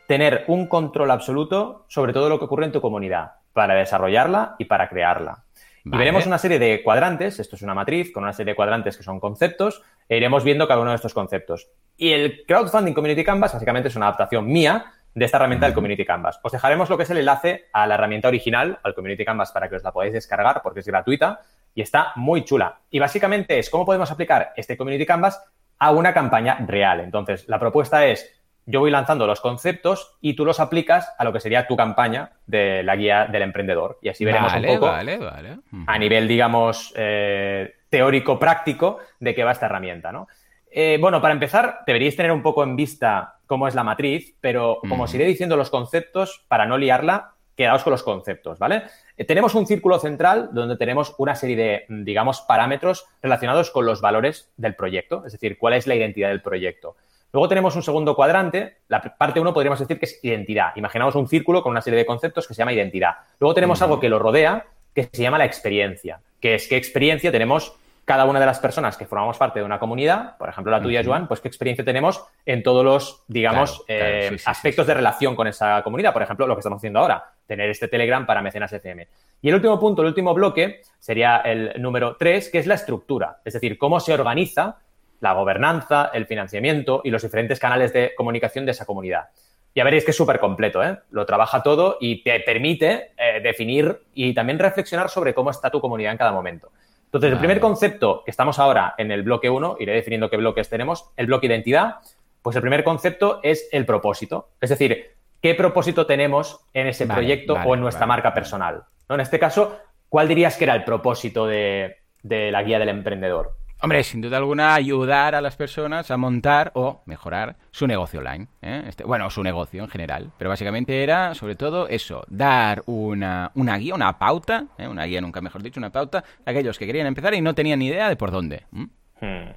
tener 0.06 0.44
un 0.48 0.66
control 0.66 1.10
absoluto 1.10 1.84
sobre 1.88 2.12
todo 2.12 2.28
lo 2.28 2.38
que 2.38 2.44
ocurre 2.44 2.66
en 2.66 2.72
tu 2.72 2.80
comunidad 2.80 3.32
para 3.52 3.74
desarrollarla 3.74 4.56
y 4.58 4.64
para 4.64 4.88
crearla. 4.88 5.44
Y 5.84 5.96
veremos 5.96 6.26
una 6.26 6.38
serie 6.38 6.58
de 6.58 6.82
cuadrantes, 6.82 7.38
esto 7.38 7.56
es 7.56 7.62
una 7.62 7.74
matriz 7.74 8.12
con 8.12 8.22
una 8.22 8.32
serie 8.32 8.52
de 8.52 8.56
cuadrantes 8.56 8.96
que 8.96 9.02
son 9.02 9.18
conceptos, 9.18 9.82
e 10.08 10.16
iremos 10.16 10.44
viendo 10.44 10.68
cada 10.68 10.80
uno 10.80 10.90
de 10.90 10.96
estos 10.96 11.14
conceptos. 11.14 11.68
Y 11.96 12.12
el 12.12 12.44
Crowdfunding 12.46 12.92
Community 12.92 13.24
Canvas 13.24 13.54
básicamente 13.54 13.88
es 13.88 13.96
una 13.96 14.06
adaptación 14.06 14.46
mía 14.46 14.92
de 15.14 15.24
esta 15.24 15.38
herramienta 15.38 15.66
del 15.66 15.74
Community 15.74 16.04
Canvas. 16.04 16.38
Os 16.42 16.52
dejaremos 16.52 16.88
lo 16.90 16.96
que 16.96 17.04
es 17.04 17.10
el 17.10 17.18
enlace 17.18 17.66
a 17.72 17.86
la 17.86 17.94
herramienta 17.94 18.28
original, 18.28 18.78
al 18.82 18.94
Community 18.94 19.24
Canvas, 19.24 19.52
para 19.52 19.68
que 19.68 19.76
os 19.76 19.82
la 19.82 19.92
podáis 19.92 20.12
descargar 20.12 20.60
porque 20.62 20.80
es 20.80 20.86
gratuita 20.86 21.40
y 21.74 21.82
está 21.82 22.12
muy 22.16 22.44
chula. 22.44 22.78
Y 22.90 22.98
básicamente 22.98 23.58
es 23.58 23.70
cómo 23.70 23.84
podemos 23.84 24.10
aplicar 24.10 24.52
este 24.56 24.76
Community 24.76 25.06
Canvas 25.06 25.42
a 25.78 25.92
una 25.92 26.12
campaña 26.12 26.58
real. 26.66 27.00
Entonces, 27.00 27.48
la 27.48 27.58
propuesta 27.58 28.06
es, 28.06 28.30
yo 28.66 28.80
voy 28.80 28.90
lanzando 28.90 29.26
los 29.26 29.40
conceptos 29.40 30.16
y 30.20 30.34
tú 30.34 30.44
los 30.44 30.60
aplicas 30.60 31.12
a 31.18 31.24
lo 31.24 31.32
que 31.32 31.40
sería 31.40 31.66
tu 31.66 31.76
campaña 31.76 32.32
de 32.46 32.82
la 32.82 32.96
guía 32.96 33.26
del 33.26 33.42
emprendedor. 33.42 33.98
Y 34.02 34.08
así 34.08 34.24
veremos 34.24 34.52
un 34.54 34.62
poco 34.66 34.86
a 34.88 35.98
nivel, 35.98 36.28
digamos, 36.28 36.92
eh, 36.96 37.74
teórico-práctico 37.88 38.98
de 39.18 39.34
qué 39.34 39.42
va 39.42 39.52
esta 39.52 39.66
herramienta, 39.66 40.12
¿no? 40.12 40.28
Eh, 40.70 40.98
bueno, 41.00 41.20
para 41.20 41.34
empezar, 41.34 41.80
deberíais 41.86 42.14
tener 42.14 42.30
un 42.30 42.42
poco 42.42 42.62
en 42.62 42.76
vista 42.76 43.38
cómo 43.46 43.66
es 43.66 43.74
la 43.74 43.82
matriz, 43.82 44.36
pero 44.40 44.78
como 44.88 45.04
os 45.04 45.14
iré 45.14 45.24
diciendo 45.24 45.56
los 45.56 45.70
conceptos, 45.70 46.44
para 46.46 46.66
no 46.66 46.78
liarla, 46.78 47.32
quedaos 47.56 47.82
con 47.82 47.90
los 47.90 48.04
conceptos, 48.04 48.58
¿vale? 48.58 48.84
Eh, 49.20 49.26
tenemos 49.26 49.54
un 49.54 49.66
círculo 49.66 49.98
central 49.98 50.48
donde 50.50 50.78
tenemos 50.78 51.14
una 51.18 51.34
serie 51.34 51.54
de, 51.54 51.84
mm, 51.90 52.04
digamos, 52.04 52.40
parámetros 52.40 53.04
relacionados 53.20 53.70
con 53.70 53.84
los 53.84 54.00
valores 54.00 54.50
del 54.56 54.74
proyecto, 54.74 55.26
es 55.26 55.32
decir, 55.32 55.58
cuál 55.58 55.74
es 55.74 55.86
la 55.86 55.94
identidad 55.94 56.30
del 56.30 56.40
proyecto. 56.40 56.96
Luego 57.30 57.46
tenemos 57.46 57.76
un 57.76 57.82
segundo 57.82 58.16
cuadrante, 58.16 58.78
la 58.88 59.02
parte 59.02 59.38
1 59.38 59.52
podríamos 59.52 59.78
decir 59.78 59.98
que 59.98 60.06
es 60.06 60.18
identidad. 60.24 60.74
Imaginamos 60.74 61.16
un 61.16 61.28
círculo 61.28 61.62
con 61.62 61.72
una 61.72 61.82
serie 61.82 61.98
de 61.98 62.06
conceptos 62.06 62.48
que 62.48 62.54
se 62.54 62.60
llama 62.60 62.72
identidad. 62.72 63.16
Luego 63.38 63.52
tenemos 63.52 63.82
algo 63.82 64.00
que 64.00 64.08
lo 64.08 64.18
rodea, 64.18 64.64
que 64.94 65.10
se 65.12 65.22
llama 65.22 65.36
la 65.36 65.44
experiencia. 65.44 66.20
que 66.40 66.54
es 66.54 66.66
qué 66.66 66.78
experiencia 66.78 67.30
tenemos 67.30 67.74
cada 68.04 68.24
una 68.24 68.40
de 68.40 68.46
las 68.46 68.58
personas 68.58 68.96
que 68.96 69.06
formamos 69.06 69.38
parte 69.38 69.60
de 69.60 69.64
una 69.64 69.78
comunidad, 69.78 70.36
por 70.36 70.48
ejemplo 70.48 70.72
la 70.72 70.82
tuya, 70.82 71.02
Joan, 71.04 71.28
pues 71.28 71.40
qué 71.40 71.48
experiencia 71.48 71.84
tenemos 71.84 72.24
en 72.44 72.62
todos 72.62 72.84
los, 72.84 73.24
digamos, 73.28 73.84
eh, 73.86 74.36
aspectos 74.46 74.86
de 74.86 74.94
relación 74.94 75.36
con 75.36 75.46
esa 75.46 75.82
comunidad. 75.82 76.12
Por 76.12 76.22
ejemplo, 76.22 76.46
lo 76.46 76.54
que 76.56 76.60
estamos 76.60 76.78
haciendo 76.78 76.98
ahora, 76.98 77.24
tener 77.46 77.70
este 77.70 77.88
Telegram 77.88 78.26
para 78.26 78.42
mecenas 78.42 78.72
FM. 78.72 79.06
Y 79.42 79.48
el 79.48 79.54
último 79.54 79.78
punto, 79.78 80.02
el 80.02 80.08
último 80.08 80.34
bloque, 80.34 80.82
sería 80.98 81.38
el 81.38 81.80
número 81.80 82.16
tres, 82.16 82.48
que 82.50 82.58
es 82.58 82.66
la 82.66 82.74
estructura, 82.74 83.40
es 83.44 83.54
decir, 83.54 83.78
cómo 83.78 84.00
se 84.00 84.12
organiza 84.12 84.78
la 85.20 85.34
gobernanza, 85.34 86.10
el 86.12 86.26
financiamiento 86.26 87.02
y 87.04 87.10
los 87.10 87.22
diferentes 87.22 87.60
canales 87.60 87.92
de 87.92 88.14
comunicación 88.16 88.64
de 88.64 88.72
esa 88.72 88.86
comunidad. 88.86 89.28
Ya 89.74 89.84
veréis 89.84 90.04
que 90.04 90.10
es 90.10 90.16
súper 90.16 90.40
completo, 90.40 90.82
¿eh? 90.82 90.98
Lo 91.10 91.24
trabaja 91.26 91.62
todo 91.62 91.96
y 92.00 92.24
te 92.24 92.40
permite 92.40 93.12
eh, 93.16 93.40
definir 93.40 94.00
y 94.14 94.34
también 94.34 94.58
reflexionar 94.58 95.10
sobre 95.10 95.32
cómo 95.32 95.50
está 95.50 95.70
tu 95.70 95.80
comunidad 95.80 96.12
en 96.12 96.18
cada 96.18 96.32
momento. 96.32 96.72
Entonces, 97.10 97.32
el 97.32 97.38
primer 97.38 97.58
concepto 97.58 98.22
que 98.24 98.30
estamos 98.30 98.60
ahora 98.60 98.94
en 98.96 99.10
el 99.10 99.24
bloque 99.24 99.50
1, 99.50 99.78
iré 99.80 99.94
definiendo 99.94 100.30
qué 100.30 100.36
bloques 100.36 100.68
tenemos, 100.68 101.10
el 101.16 101.26
bloque 101.26 101.48
identidad, 101.48 101.96
pues 102.40 102.54
el 102.54 102.62
primer 102.62 102.84
concepto 102.84 103.40
es 103.42 103.68
el 103.72 103.84
propósito. 103.84 104.50
Es 104.60 104.70
decir, 104.70 105.16
qué 105.42 105.56
propósito 105.56 106.06
tenemos 106.06 106.60
en 106.72 106.86
ese 106.86 107.06
proyecto 107.06 107.54
o 107.54 107.74
en 107.74 107.80
nuestra 107.80 108.06
marca 108.06 108.32
personal. 108.32 108.84
¿no? 109.08 109.16
En 109.16 109.20
este 109.20 109.40
caso, 109.40 109.76
¿cuál 110.08 110.28
dirías 110.28 110.56
que 110.56 110.64
era 110.64 110.76
el 110.76 110.84
propósito 110.84 111.46
de 111.46 111.96
la 112.22 112.62
guía 112.62 112.78
del 112.78 112.90
emprendedor? 112.90 113.59
Hombre, 113.82 114.04
sin 114.04 114.20
duda 114.20 114.36
alguna, 114.36 114.74
ayudar 114.74 115.34
a 115.34 115.40
las 115.40 115.56
personas 115.56 116.10
a 116.10 116.18
montar 116.18 116.70
o 116.74 117.00
mejorar 117.06 117.56
su 117.70 117.86
negocio 117.86 118.20
online. 118.20 118.46
¿eh? 118.60 118.84
Este, 118.86 119.04
bueno, 119.04 119.30
su 119.30 119.42
negocio 119.42 119.82
en 119.82 119.88
general. 119.88 120.30
Pero 120.36 120.50
básicamente 120.50 121.02
era, 121.02 121.34
sobre 121.34 121.56
todo, 121.56 121.88
eso, 121.88 122.22
dar 122.28 122.82
una, 122.84 123.52
una 123.54 123.78
guía, 123.78 123.94
una 123.94 124.18
pauta, 124.18 124.66
¿eh? 124.76 124.86
una 124.86 125.04
guía 125.06 125.22
nunca 125.22 125.40
mejor 125.40 125.62
dicho, 125.62 125.80
una 125.80 125.90
pauta 125.90 126.22
a 126.44 126.50
aquellos 126.50 126.78
que 126.78 126.84
querían 126.84 127.06
empezar 127.06 127.32
y 127.32 127.40
no 127.40 127.54
tenían 127.54 127.78
ni 127.78 127.86
idea 127.86 128.10
de 128.10 128.16
por 128.16 128.30
dónde. 128.30 128.66
Hmm, 128.70 129.48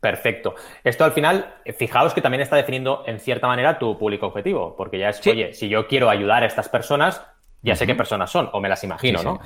perfecto. 0.00 0.54
Esto 0.82 1.04
al 1.04 1.12
final, 1.12 1.56
fijaos 1.78 2.14
que 2.14 2.22
también 2.22 2.40
está 2.40 2.56
definiendo 2.56 3.04
en 3.06 3.20
cierta 3.20 3.46
manera 3.46 3.78
tu 3.78 3.98
público 3.98 4.28
objetivo, 4.28 4.74
porque 4.74 4.98
ya 4.98 5.10
es, 5.10 5.26
oye, 5.26 5.52
si 5.52 5.68
yo 5.68 5.86
quiero 5.86 6.08
ayudar 6.08 6.44
a 6.44 6.46
estas 6.46 6.70
personas, 6.70 7.22
ya 7.60 7.76
sé 7.76 7.86
qué 7.86 7.94
personas 7.94 8.30
son, 8.30 8.48
o 8.54 8.60
me 8.60 8.70
las 8.70 8.82
imagino, 8.84 9.22
¿no? 9.22 9.40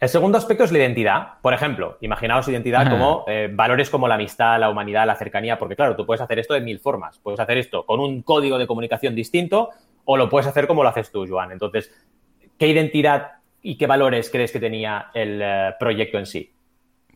El 0.00 0.08
segundo 0.08 0.36
aspecto 0.38 0.64
es 0.64 0.72
la 0.72 0.78
identidad. 0.78 1.28
Por 1.40 1.54
ejemplo, 1.54 1.96
imaginaos 2.00 2.48
identidad 2.48 2.90
como 2.90 3.24
eh, 3.26 3.48
valores 3.52 3.90
como 3.90 4.08
la 4.08 4.16
amistad, 4.16 4.58
la 4.58 4.68
humanidad, 4.68 5.06
la 5.06 5.14
cercanía, 5.14 5.58
porque 5.58 5.76
claro, 5.76 5.96
tú 5.96 6.04
puedes 6.04 6.20
hacer 6.20 6.38
esto 6.38 6.54
de 6.54 6.60
mil 6.60 6.78
formas. 6.80 7.18
Puedes 7.18 7.40
hacer 7.40 7.58
esto 7.58 7.86
con 7.86 8.00
un 8.00 8.22
código 8.22 8.58
de 8.58 8.66
comunicación 8.66 9.14
distinto 9.14 9.70
o 10.04 10.16
lo 10.16 10.28
puedes 10.28 10.46
hacer 10.46 10.66
como 10.66 10.82
lo 10.82 10.88
haces 10.90 11.10
tú, 11.10 11.26
Joan. 11.26 11.52
Entonces, 11.52 11.92
¿qué 12.58 12.68
identidad 12.68 13.32
y 13.62 13.78
qué 13.78 13.86
valores 13.86 14.30
crees 14.30 14.52
que 14.52 14.60
tenía 14.60 15.10
el 15.14 15.40
eh, 15.42 15.74
proyecto 15.78 16.18
en 16.18 16.26
sí? 16.26 16.53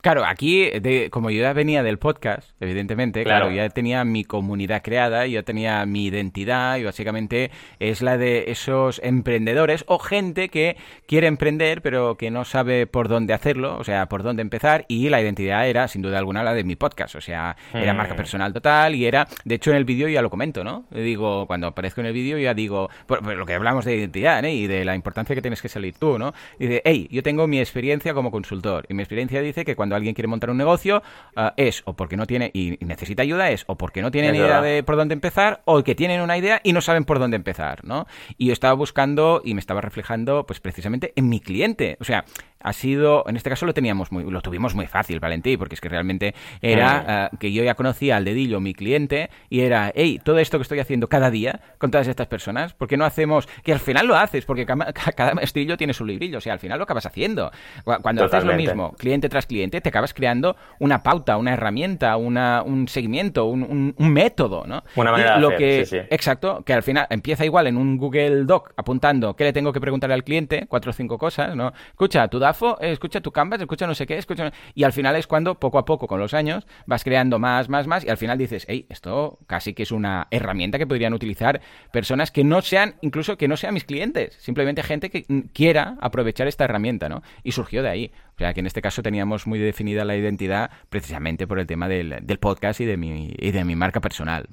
Claro, 0.01 0.25
aquí, 0.25 0.71
como 1.11 1.31
yo 1.31 1.43
ya 1.43 1.53
venía 1.53 1.83
del 1.83 1.99
podcast, 1.99 2.51
evidentemente, 2.61 3.25
claro. 3.25 3.51
ya 3.51 3.69
tenía 3.69 4.05
mi 4.05 4.25
comunidad 4.25 4.83
creada, 4.83 5.27
yo 5.27 5.45
tenía 5.45 5.85
mi 5.87 6.07
identidad 6.07 6.77
y 6.77 6.85
básicamente 6.85 7.51
es 7.81 8.03
la 8.03 8.17
de 8.17 8.51
esos 8.51 9.01
emprendedores 9.03 9.85
o 9.89 9.99
gente 9.99 10.49
que 10.49 10.77
quiere 11.07 11.27
emprender 11.27 11.83
pero 11.83 12.17
que 12.17 12.31
no 12.31 12.45
sabe 12.45 12.87
por 12.87 13.09
dónde 13.09 13.35
hacerlo, 13.35 13.77
o 13.79 13.85
sea, 13.85 14.07
por 14.07 14.23
dónde 14.23 14.43
empezar 14.43 14.85
y 14.89 15.09
la 15.09 15.21
identidad 15.21 15.69
era 15.69 15.89
sin 15.89 16.03
duda 16.03 16.19
alguna 16.19 16.43
la 16.43 16.55
de 16.55 16.65
mi 16.65 16.77
podcast, 16.77 17.15
o 17.15 17.21
sea, 17.21 17.57
era 17.73 17.95
marca 17.95 18.15
mm. 18.15 18.17
personal 18.17 18.53
total 18.53 18.95
y 18.95 19.07
era, 19.07 19.27
de 19.45 19.55
hecho 19.57 19.71
en 19.71 19.77
el 19.77 19.85
vídeo 19.85 20.09
ya 20.09 20.23
lo 20.23 20.31
comento, 20.31 20.65
¿no? 20.65 20.85
Digo, 20.91 21.47
cuando 21.47 21.69
aparezco 21.69 22.01
en 22.01 22.09
el 22.09 22.13
vídeo 22.13 22.39
ya 22.39 22.55
digo, 22.55 22.89
por, 23.07 23.25
lo 23.25 23.47
que 23.47 23.55
hablamos 23.55 23.85
de 23.85 23.97
identidad 23.97 24.45
¿eh? 24.45 24.53
y 24.53 24.67
de 24.67 24.85
la 24.85 24.95
importancia 24.95 25.35
que 25.35 25.43
tienes 25.43 25.63
que 25.63 25.69
salir 25.69 25.95
tú, 25.95 26.19
¿no? 26.19 26.35
Y 26.59 26.67
de, 26.67 26.83
hey, 26.85 27.09
yo 27.11 27.23
tengo 27.23 27.47
mi 27.47 27.59
experiencia 27.59 28.15
como 28.15 28.31
consultor 28.31 28.87
y 28.89 28.95
mi 28.95 29.03
experiencia 29.03 29.41
dice 29.41 29.65
que 29.65 29.77
cuando 29.77 29.88
alguien 29.97 30.15
quiere 30.15 30.29
montar 30.29 30.51
un 30.51 30.57
negocio 30.57 31.03
ah, 31.37 31.55
es 31.57 31.83
o 31.85 31.95
porque 31.95 32.17
no 32.17 32.27
tiene 32.27 32.51
y 32.53 32.79
necesita 32.81 33.23
ayuda, 33.23 33.51
es 33.51 33.65
o 33.67 33.77
porque 33.77 34.03
no 34.03 34.11
tiene 34.11 34.33
ni 34.33 34.39
idea 34.39 34.61
de 34.61 34.83
por 34.83 34.97
dónde 34.97 35.15
empezar 35.15 35.63
o 35.65 35.83
que 35.83 35.95
tienen 35.95 36.21
una 36.21 36.37
idea 36.37 36.61
y 36.63 36.73
no 36.73 36.81
saben 36.81 37.05
por 37.05 37.19
dónde 37.19 37.37
empezar, 37.37 37.85
¿no? 37.85 38.07
Y 38.37 38.47
yo 38.47 38.53
estaba 38.53 38.75
buscando 38.75 39.43
y 39.45 39.55
me 39.55 39.61
estaba 39.61 39.81
reflejando 39.81 40.47
pues 40.47 40.61
precisamente 40.61 41.13
en 41.17 41.29
mi 41.29 41.41
cliente. 41.41 41.97
O 42.01 42.05
sea, 42.05 42.25
ha 42.69 42.73
sido, 42.73 43.25
en 43.27 43.37
este 43.37 43.49
caso 43.49 43.67
lo 43.67 43.73
teníamos 43.73 44.13
muy, 44.13 44.31
lo 44.31 44.41
tuvimos 44.43 44.75
muy 44.75 44.87
fácil, 44.87 45.21
Valentí, 45.21 45.57
porque 45.57 45.75
es 45.75 45.81
que 45.81 45.89
realmente 45.89 46.35
era 46.61 47.05
ah, 47.25 47.31
que 47.39 47.53
yo 47.53 47.65
ya 47.65 47.75
conocía 47.75 48.17
al 48.17 48.25
dedillo 48.25 48.61
mi 48.61 48.75
cliente 48.75 49.31
y 49.49 49.61
era, 49.61 49.91
hey, 49.95 50.21
todo 50.23 50.39
esto 50.39 50.59
que 50.59 50.63
estoy 50.63 50.79
haciendo 50.79 51.09
cada 51.09 51.31
día 51.31 51.61
con 51.79 51.91
todas 51.91 52.09
estas 52.09 52.27
personas, 52.27 52.75
¿por 52.75 52.87
qué 52.89 52.97
no 52.97 53.05
hacemos, 53.05 53.49
que 53.65 53.73
al 53.73 53.81
final 53.81 54.07
lo 54.07 54.17
haces, 54.17 54.45
porque 54.45 54.67
cada, 55.17 55.35
maestrillo 55.35 55.77
tiene 55.77 55.95
su 55.95 56.05
librillo, 56.05 56.39
o 56.39 56.41
sea, 56.41 56.53
al 56.53 56.59
final 56.59 56.79
lo 56.79 56.85
acabas 56.85 57.07
haciendo. 57.07 57.51
Cuando 57.85 58.25
haces 58.25 58.45
lo 58.45 58.55
mismo, 58.55 58.93
cliente 58.93 59.29
tras 59.29 59.47
cliente, 59.47 59.81
te 59.81 59.89
acabas 59.89 60.13
creando 60.13 60.57
una 60.79 61.03
pauta, 61.03 61.37
una 61.37 61.55
herramienta, 61.55 62.17
una, 62.17 62.63
un 62.63 62.89
seguimiento, 62.89 63.47
un, 63.47 63.95
un, 63.97 64.13
método, 64.13 64.67
¿no? 64.67 64.83
Una 64.97 65.13
manera 65.13 65.39
lo 65.39 65.51
de 65.51 65.57
que, 65.57 65.87
sí, 65.87 65.99
sí. 65.99 66.07
Exacto, 66.11 66.63
que 66.65 66.73
al 66.73 66.83
final 66.83 67.07
empieza 67.11 67.45
igual 67.45 67.67
en 67.67 67.77
un 67.77 67.97
Google 67.99 68.45
Doc 68.45 68.73
apuntando 68.77 69.37
qué 69.37 69.45
le 69.45 69.53
tengo 69.53 69.73
que 69.73 69.81
preguntar 69.81 70.11
al 70.13 70.25
cliente, 70.25 70.67
cuatro 70.69 70.91
o 70.91 70.93
cinco 70.93 71.19
cosas, 71.19 71.55
¿no? 71.55 71.73
Escucha, 71.91 72.29
tu 72.29 72.39
Eh, 72.81 72.93
escucha 72.93 73.21
tu 73.21 73.31
Canvas, 73.31 73.61
escucha 73.61 73.87
no 73.87 73.95
sé 73.95 74.07
qué, 74.07 74.17
escucha... 74.17 74.53
Y 74.75 74.85
al 74.85 74.93
final 74.93 75.17
es 75.17 75.27
cuando, 75.27 75.59
poco 75.59 75.79
a 75.79 75.85
poco, 75.85 76.07
con 76.07 76.21
los 76.21 76.35
años, 76.35 76.67
vas 76.87 77.05
creando 77.05 77.39
más, 77.39 77.69
más, 77.69 77.87
más, 77.87 78.05
y 78.05 78.09
al 78.09 78.17
final 78.17 78.39
dices, 78.39 78.65
hey, 78.69 78.87
esto 78.89 79.39
casi 79.47 79.75
que 79.75 79.83
es 79.83 79.93
una 79.93 80.27
herramienta 80.31 80.79
que 80.79 80.87
podrían 80.87 81.15
utilizar 81.15 81.61
personas 81.93 82.31
que 82.31 82.45
no 82.45 82.63
sean, 82.63 82.97
incluso 83.01 83.37
que 83.37 83.49
no 83.49 83.57
sean 83.57 83.75
mis 83.75 83.85
clientes, 83.85 84.35
simplemente 84.41 84.83
gente 84.83 85.11
que 85.11 85.25
quiera 85.53 85.97
aprovechar 86.01 86.49
esta 86.49 86.65
herramienta, 86.65 87.09
¿no? 87.09 87.23
Y 87.43 87.53
surgió 87.53 87.83
de 87.83 87.89
ahí. 87.89 88.13
O 88.35 88.39
sea, 88.39 88.55
que 88.55 88.61
en 88.61 88.67
este 88.67 88.81
caso 88.81 89.03
teníamos 89.03 89.49
muy 89.49 89.59
definida 89.59 90.05
la 90.05 90.15
identidad 90.15 90.71
precisamente 90.89 91.49
por 91.49 91.59
el 91.59 91.67
tema 91.67 91.89
del, 91.89 92.23
podcast 92.39 92.81
y 92.81 92.85
de, 92.85 92.97
mi, 92.97 93.35
y 93.37 93.51
de 93.51 93.65
mi 93.65 93.75
marca 93.75 94.01
personal. 94.01 94.49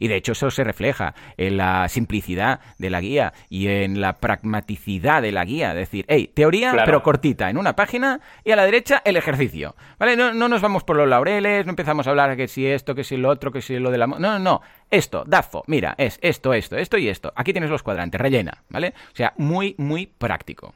Y 0.00 0.08
de 0.08 0.16
hecho 0.16 0.32
eso 0.32 0.50
se 0.50 0.64
refleja 0.64 1.14
en 1.36 1.56
la 1.56 1.88
simplicidad 1.88 2.58
de 2.78 2.90
la 2.90 3.00
guía 3.00 3.32
y 3.48 3.68
en 3.68 4.00
la 4.00 4.18
pragmaticidad 4.18 5.22
de 5.22 5.30
la 5.30 5.44
guía. 5.44 5.70
Es 5.70 5.76
decir, 5.76 6.04
hey, 6.08 6.32
teoría 6.34 6.72
pero 6.84 7.02
cortita 7.04 7.37
en 7.40 7.58
una 7.58 7.76
página 7.76 8.20
y 8.42 8.52
a 8.52 8.56
la 8.56 8.64
derecha 8.64 9.02
el 9.04 9.16
ejercicio. 9.16 9.76
¿Vale? 9.98 10.16
No, 10.16 10.32
no 10.32 10.48
nos 10.48 10.62
vamos 10.62 10.82
por 10.82 10.96
los 10.96 11.08
laureles, 11.08 11.66
no 11.66 11.70
empezamos 11.70 12.06
a 12.06 12.10
hablar 12.10 12.36
que 12.36 12.48
si 12.48 12.66
esto, 12.66 12.94
que 12.94 13.04
si 13.04 13.16
lo 13.16 13.28
otro, 13.28 13.52
que 13.52 13.62
si 13.62 13.78
lo 13.78 13.90
de 13.90 13.98
la... 13.98 14.06
No, 14.06 14.18
no, 14.18 14.38
no. 14.38 14.62
Esto, 14.90 15.24
DAFO, 15.26 15.64
mira, 15.66 15.94
es 15.98 16.18
esto, 16.22 16.54
esto, 16.54 16.76
esto 16.76 16.96
y 16.98 17.08
esto. 17.08 17.32
Aquí 17.36 17.52
tienes 17.52 17.70
los 17.70 17.82
cuadrantes, 17.82 18.20
rellena, 18.20 18.64
¿vale? 18.70 18.94
O 19.12 19.16
sea, 19.16 19.34
muy, 19.36 19.74
muy 19.78 20.06
práctico. 20.06 20.74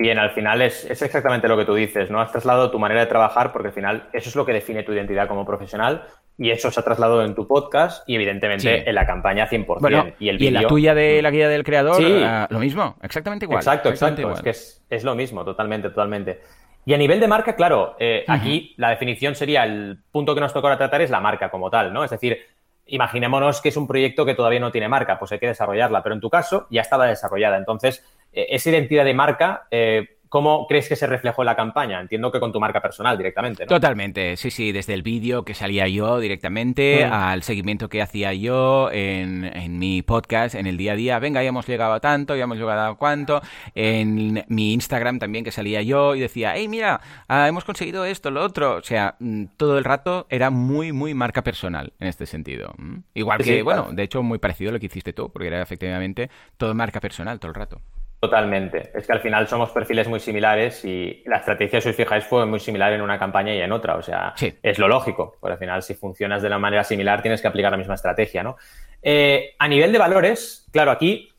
Bien, 0.00 0.18
al 0.18 0.30
final 0.30 0.62
es, 0.62 0.86
exactamente 0.90 1.46
lo 1.46 1.58
que 1.58 1.66
tú 1.66 1.74
dices, 1.74 2.10
¿no? 2.10 2.22
Has 2.22 2.32
trasladado 2.32 2.70
tu 2.70 2.78
manera 2.78 3.02
de 3.02 3.06
trabajar 3.06 3.52
porque 3.52 3.68
al 3.68 3.74
final 3.74 4.08
eso 4.14 4.30
es 4.30 4.34
lo 4.34 4.46
que 4.46 4.54
define 4.54 4.82
tu 4.82 4.94
identidad 4.94 5.28
como 5.28 5.44
profesional 5.44 6.06
y 6.38 6.50
eso 6.50 6.70
se 6.70 6.80
ha 6.80 6.82
trasladado 6.82 7.24
en 7.24 7.34
tu 7.34 7.46
podcast 7.46 8.08
y 8.08 8.14
evidentemente 8.14 8.88
en 8.88 8.94
la 8.94 9.06
campaña 9.06 9.48
100%. 9.48 10.14
y, 10.18 10.28
el 10.28 10.42
y 10.42 10.46
en 10.46 10.54
la 10.54 10.66
tuya 10.66 10.94
de 10.94 11.20
la 11.22 11.30
guía 11.30 11.48
del 11.48 11.64
creador, 11.64 11.96
sí. 11.96 12.04
uh, 12.04 12.46
lo 12.48 12.58
mismo, 12.58 12.96
exactamente 13.02 13.44
igual. 13.44 13.58
Exacto, 13.58 13.90
exacto, 13.90 14.32
es 14.32 14.40
que 14.40 14.50
es, 14.50 14.84
es, 14.88 15.04
lo 15.04 15.14
mismo, 15.14 15.44
totalmente, 15.44 15.90
totalmente. 15.90 16.40
Y 16.86 16.94
a 16.94 16.98
nivel 16.98 17.20
de 17.20 17.28
marca, 17.28 17.54
claro, 17.54 17.94
eh, 17.98 18.24
uh 18.26 18.30
-huh. 18.30 18.36
aquí 18.36 18.74
la 18.78 18.90
definición 18.90 19.34
sería, 19.34 19.64
el 19.64 19.98
punto 20.10 20.34
que 20.34 20.40
nos 20.40 20.52
toca 20.52 20.76
tratar 20.76 21.02
es 21.02 21.10
la 21.10 21.20
marca 21.20 21.50
como 21.50 21.70
tal, 21.70 21.92
¿no? 21.92 22.04
Es 22.04 22.10
decir, 22.10 22.38
imaginémonos 22.86 23.60
que 23.60 23.68
es 23.68 23.76
un 23.76 23.86
proyecto 23.86 24.24
que 24.24 24.34
todavía 24.34 24.60
no 24.60 24.72
tiene 24.72 24.88
marca, 24.88 25.18
pues 25.18 25.32
hay 25.32 25.38
que 25.38 25.46
desarrollarla, 25.46 26.02
pero 26.02 26.14
en 26.14 26.20
tu 26.20 26.30
caso 26.30 26.66
ya 26.70 26.80
estaba 26.80 27.06
desarrollada. 27.06 27.56
Entonces, 27.56 28.04
eh, 28.32 28.46
esa 28.50 28.70
identidad 28.70 29.04
de 29.04 29.14
marca, 29.14 29.66
eh, 29.70 30.16
¿Cómo 30.30 30.68
crees 30.68 30.88
que 30.88 30.94
se 30.94 31.08
reflejó 31.08 31.42
en 31.42 31.46
la 31.46 31.56
campaña? 31.56 32.00
Entiendo 32.00 32.30
que 32.30 32.38
con 32.38 32.52
tu 32.52 32.60
marca 32.60 32.80
personal 32.80 33.18
directamente, 33.18 33.64
¿no? 33.64 33.68
Totalmente, 33.68 34.36
sí, 34.36 34.52
sí, 34.52 34.70
desde 34.70 34.94
el 34.94 35.02
vídeo 35.02 35.44
que 35.44 35.54
salía 35.54 35.88
yo 35.88 36.20
directamente 36.20 37.04
mm. 37.04 37.12
al 37.12 37.42
seguimiento 37.42 37.88
que 37.88 38.00
hacía 38.00 38.32
yo 38.32 38.92
en, 38.92 39.44
en, 39.44 39.80
mi 39.80 40.02
podcast, 40.02 40.54
en 40.54 40.68
el 40.68 40.76
día 40.76 40.92
a 40.92 40.94
día. 40.94 41.18
Venga, 41.18 41.42
ya 41.42 41.48
hemos 41.48 41.66
llegado 41.66 41.94
a 41.94 41.98
tanto, 41.98 42.36
ya 42.36 42.44
hemos 42.44 42.58
llegado 42.58 42.92
a 42.92 42.96
cuánto. 42.96 43.42
En 43.74 44.44
mi 44.46 44.72
Instagram 44.72 45.18
también 45.18 45.44
que 45.44 45.50
salía 45.50 45.82
yo 45.82 46.14
y 46.14 46.20
decía, 46.20 46.52
hey, 46.54 46.68
mira, 46.68 47.00
ah, 47.26 47.48
hemos 47.48 47.64
conseguido 47.64 48.04
esto, 48.04 48.30
lo 48.30 48.44
otro. 48.44 48.76
O 48.76 48.82
sea, 48.82 49.16
mm, 49.18 49.46
todo 49.56 49.78
el 49.78 49.84
rato 49.84 50.28
era 50.30 50.50
muy, 50.50 50.92
muy 50.92 51.12
marca 51.12 51.42
personal 51.42 51.92
en 51.98 52.06
este 52.06 52.26
sentido. 52.26 52.72
Igual 53.14 53.38
que, 53.38 53.44
sí, 53.56 53.62
bueno, 53.62 53.88
de 53.90 54.04
hecho, 54.04 54.22
muy 54.22 54.38
parecido 54.38 54.70
a 54.70 54.74
lo 54.74 54.78
que 54.78 54.86
hiciste 54.86 55.12
tú, 55.12 55.32
porque 55.32 55.48
era 55.48 55.60
efectivamente 55.60 56.30
todo 56.56 56.72
marca 56.72 57.00
personal 57.00 57.40
todo 57.40 57.48
el 57.48 57.56
rato. 57.56 57.80
Totalmente. 58.20 58.90
Es 58.94 59.06
que 59.06 59.12
al 59.14 59.20
final 59.20 59.48
somos 59.48 59.70
perfiles 59.70 60.06
muy 60.06 60.20
similares 60.20 60.84
y 60.84 61.22
la 61.24 61.38
estrategia, 61.38 61.80
si 61.80 61.88
os 61.88 61.96
fijáis, 61.96 62.22
fue 62.22 62.44
muy 62.44 62.60
similar 62.60 62.92
en 62.92 63.00
una 63.00 63.18
campaña 63.18 63.54
y 63.54 63.60
en 63.62 63.72
otra. 63.72 63.96
O 63.96 64.02
sea, 64.02 64.34
sí. 64.36 64.54
es 64.62 64.78
lo 64.78 64.88
lógico. 64.88 65.38
Porque 65.40 65.54
al 65.54 65.58
final, 65.58 65.82
si 65.82 65.94
funcionas 65.94 66.42
de 66.42 66.48
una 66.48 66.58
manera 66.58 66.84
similar, 66.84 67.22
tienes 67.22 67.40
que 67.40 67.48
aplicar 67.48 67.72
la 67.72 67.78
misma 67.78 67.94
estrategia, 67.94 68.42
¿no? 68.42 68.58
Eh, 69.02 69.54
a 69.58 69.66
nivel 69.66 69.90
de 69.90 69.98
valores, 69.98 70.66
claro, 70.70 70.90
aquí, 70.90 71.30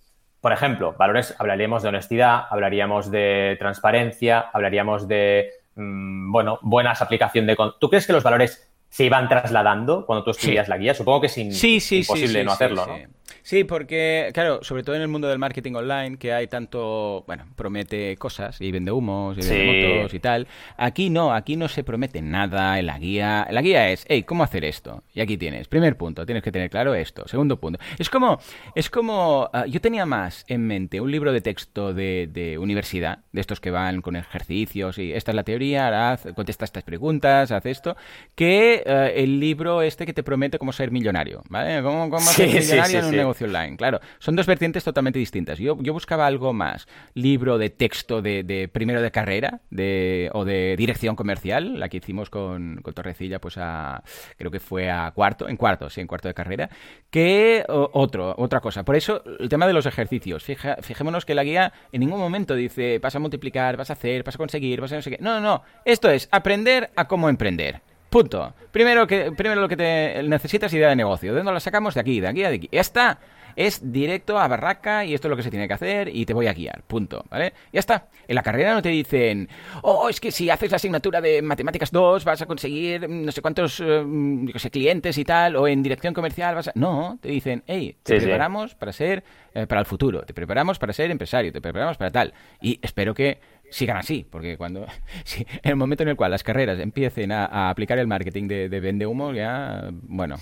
por 0.42 0.54
ejemplo, 0.54 0.96
valores, 0.98 1.36
hablaríamos 1.38 1.84
de 1.84 1.90
honestidad, 1.90 2.46
hablaríamos 2.50 3.12
de 3.12 3.58
transparencia, 3.60 4.40
hablaríamos 4.40 5.08
de, 5.08 5.52
mmm, 5.76 6.32
bueno, 6.32 6.58
buenas 6.64 7.04
aplicación 7.04 7.46
de... 7.46 7.56
¿Tú 7.80 7.90
crees 7.90 8.08
que 8.08 8.14
los 8.14 8.24
valores 8.24 8.68
se 8.90 9.04
iban 9.04 9.30
trasladando 9.30 10.08
cuando 10.08 10.24
tú 10.24 10.32
escribías 10.32 10.66
sí. 10.66 10.72
la 10.72 10.78
guía? 10.80 10.96
Supongo 10.96 11.22
que 11.22 11.28
es 11.28 11.38
in 11.38 11.54
sí, 11.54 11.80
sí, 11.80 12.00
imposible 12.00 12.44
no 12.44 12.54
hacerlo, 12.54 12.88
¿no? 12.88 12.98
Sí, 13.44 13.64
porque, 13.64 14.30
claro, 14.34 14.64
sobre 14.64 14.84
todo 14.84 14.96
en 14.96 15.02
el 15.02 15.08
mundo 15.08 15.28
del 15.28 15.40
marketing 15.40 15.74
online, 15.74 16.18
que 16.18 16.34
hay 16.34 16.48
tanto, 16.48 17.24
bueno, 17.26 17.46
promete 17.56 18.16
cosas 18.18 18.62
y 18.62 18.72
vende 18.72 18.92
humos 18.92 19.38
y 19.38 19.42
vende 19.42 19.96
motos 19.96 20.14
y 20.14 20.20
tal. 20.20 20.48
Aquí 20.78 21.10
no, 21.10 21.34
aquí 21.34 21.56
no 21.56 21.68
se 21.68 21.84
promete 21.84 22.22
nada 22.22 22.78
en 22.78 22.86
la 22.86 23.00
guía. 23.00 23.48
La 23.50 23.62
guía 23.62 23.90
es, 23.90 24.06
hey, 24.08 24.24
¿cómo 24.24 24.44
hacer 24.44 24.64
esto? 24.64 25.04
Y 25.14 25.22
aquí 25.22 25.38
tienes, 25.38 25.68
primer 25.68 25.98
punto, 25.98 26.26
tienes 26.26 26.44
que 26.44 26.52
tener 26.52 26.70
claro 26.70 26.94
esto. 26.94 27.28
Segundo 27.28 27.60
punto, 27.60 27.80
es 27.98 28.10
como, 28.10 28.40
es 28.76 28.90
como, 28.90 29.50
ah, 29.54 29.66
yo 29.66 29.82
tenía 29.82 30.06
más 30.06 30.46
en 30.48 30.68
mente 30.68 31.02
un 31.02 31.12
libro 31.12 31.32
de 31.34 31.42
texto 31.42 31.94
de, 31.94 32.30
de, 32.32 32.58
universidad, 32.58 33.20
de 33.32 33.42
estos 33.42 33.60
que 33.60 33.72
van 33.72 34.02
con 34.02 34.16
ejercicios 34.16 34.98
y 34.98 35.14
esta 35.14 35.32
es 35.32 35.36
la 35.36 35.44
teoría, 35.44 36.12
haz, 36.12 36.28
contesta 36.36 36.66
estas 36.66 36.84
preguntas, 36.84 37.52
haz 37.52 37.66
esto, 37.66 37.98
que 38.36 38.84
eh, 38.86 39.14
el 39.18 39.40
libro 39.40 39.82
este 39.82 40.06
que 40.06 40.14
te 40.14 40.24
promete 40.24 40.60
cómo 40.60 40.72
ser 40.72 40.92
millonario, 40.92 41.42
¿vale? 41.50 41.82
¿Cómo, 41.82 42.10
cómo 42.10 42.20
ser 42.20 42.48
millonario 42.48 43.00
en 43.00 43.06
un 43.06 43.12
negocio 43.12 43.31
online? 43.40 43.78
Claro, 43.78 44.00
son 44.20 44.36
dos 44.36 44.46
vertientes 44.46 44.84
totalmente 44.84 45.20
distintas. 45.20 45.60
Yo, 45.60 45.78
yo 45.82 45.94
buscaba 45.94 46.28
algo 46.28 46.54
más, 46.54 46.88
libro 47.14 47.58
de 47.58 47.70
texto 47.70 48.22
de, 48.22 48.44
de 48.44 48.68
primero 48.68 49.02
de 49.02 49.12
carrera 49.12 49.62
de, 49.70 50.30
o 50.34 50.46
de 50.46 50.76
dirección 50.78 51.16
comercial, 51.16 51.80
la 51.80 51.90
que 51.90 51.98
hicimos 51.98 52.30
con, 52.30 52.82
con 52.82 52.94
Torrecilla, 52.94 53.40
pues 53.40 53.58
a, 53.58 54.04
creo 54.38 54.52
que 54.52 54.60
fue 54.60 54.90
a 54.90 55.12
cuarto, 55.12 55.48
en 55.48 55.58
cuarto, 55.58 55.90
sí, 55.90 56.02
en 56.02 56.08
cuarto 56.08 56.28
de 56.28 56.34
carrera, 56.34 56.70
que 57.10 57.64
otro, 57.68 58.36
otra 58.38 58.60
cosa. 58.60 58.84
Por 58.84 58.96
eso, 58.96 59.24
el 59.40 59.50
tema 59.50 59.68
de 59.68 59.74
los 59.74 59.86
ejercicios. 59.86 60.44
fijémonos 60.82 61.26
que 61.26 61.36
la 61.36 61.44
guía 61.44 61.74
en 61.92 62.00
ningún 62.02 62.20
momento 62.20 62.56
dice, 62.56 63.00
vas 63.00 63.16
a 63.16 63.20
multiplicar, 63.20 63.78
vas 63.78 63.90
a 63.90 63.94
hacer, 63.94 64.24
vas 64.24 64.36
a 64.36 64.38
conseguir, 64.38 64.82
vas 64.82 64.92
a 64.92 64.96
no 64.96 65.02
sé 65.02 65.12
qué. 65.12 65.18
No, 65.20 65.36
no, 65.36 65.42
no. 65.42 65.64
Esto 65.86 66.10
es 66.10 66.28
aprender 66.32 66.92
a 66.96 67.08
cómo 67.08 67.30
emprender. 67.30 67.82
Punto. 68.12 68.54
Primero, 68.74 69.08
que, 69.08 69.32
primero 69.32 69.62
lo 69.62 69.70
que 69.70 69.78
te 69.78 70.22
necesitas 70.24 70.74
idea 70.74 70.90
de 70.90 70.98
negocio. 70.98 71.32
¿De 71.32 71.38
dónde 71.38 71.54
la 71.54 71.62
sacamos? 71.62 71.94
De 71.96 72.02
aquí, 72.02 72.20
de 72.20 72.28
aquí, 72.28 72.42
de 72.42 72.48
aquí. 72.48 72.70
Ya 72.70 72.82
está 72.82 73.20
es 73.56 73.92
directo 73.92 74.40
a 74.40 74.48
barraca 74.48 75.06
y 75.06 75.14
esto 75.14 75.28
es 75.28 75.30
lo 75.30 75.38
que 75.38 75.44
se 75.44 75.50
tiene 75.50 75.68
que 75.68 75.74
hacer 75.74 76.10
y 76.14 76.26
te 76.26 76.34
voy 76.34 76.48
a 76.48 76.54
guiar, 76.54 76.84
punto, 76.84 77.26
¿vale? 77.30 77.54
Ya 77.72 77.80
está. 77.80 78.08
En 78.28 78.36
la 78.36 78.44
carrera 78.44 78.74
no 78.74 78.82
te 78.82 78.90
dicen, 78.90 79.50
oh, 79.82 80.10
es 80.10 80.20
que 80.20 80.32
si 80.32 80.50
haces 80.50 80.72
la 80.72 80.78
asignatura 80.78 81.22
de 81.22 81.42
matemáticas 81.42 81.92
2 81.92 82.24
vas 82.24 82.42
a 82.42 82.46
conseguir 82.46 83.10
no 83.10 83.32
sé 83.32 83.42
cuántos, 83.42 83.80
eh, 83.80 84.04
yo 84.06 84.60
sé, 84.60 84.70
clientes 84.70 85.18
y 85.18 85.26
tal, 85.26 85.56
o 85.56 85.68
en 85.68 85.84
dirección 85.84 86.14
comercial 86.14 86.56
vas 86.56 86.70
a... 86.70 86.72
No, 86.76 87.18
te 87.22 87.30
dicen, 87.30 87.64
hey, 87.68 87.98
te 88.04 88.18
preparamos 88.20 88.76
para 88.76 88.94
ser, 88.94 89.24
eh, 89.54 89.68
para 89.68 89.82
el 89.82 89.86
futuro, 89.86 90.22
te 90.24 90.34
preparamos 90.34 90.80
para 90.80 90.94
ser 90.94 91.12
empresario, 91.12 91.52
te 91.52 91.62
preparamos 91.62 91.98
para 91.98 92.12
tal. 92.12 92.34
Y 92.62 92.80
espero 92.82 93.14
que 93.14 93.40
sigan 93.72 93.98
así, 93.98 94.28
porque 94.30 94.58
cuando 94.58 94.82
en 95.38 95.72
el 95.72 95.76
momento 95.76 96.04
en 96.04 96.10
el 96.10 96.16
cual 96.16 96.32
las 96.32 96.44
carreras 96.44 96.78
empiecen 96.80 97.32
a, 97.32 97.70
aplicar 97.70 97.98
el 97.98 98.08
marketing 98.08 98.48
de, 98.48 98.80
vende 98.80 99.08
humo, 99.08 99.34
ya, 99.34 99.90
bueno... 99.92 100.36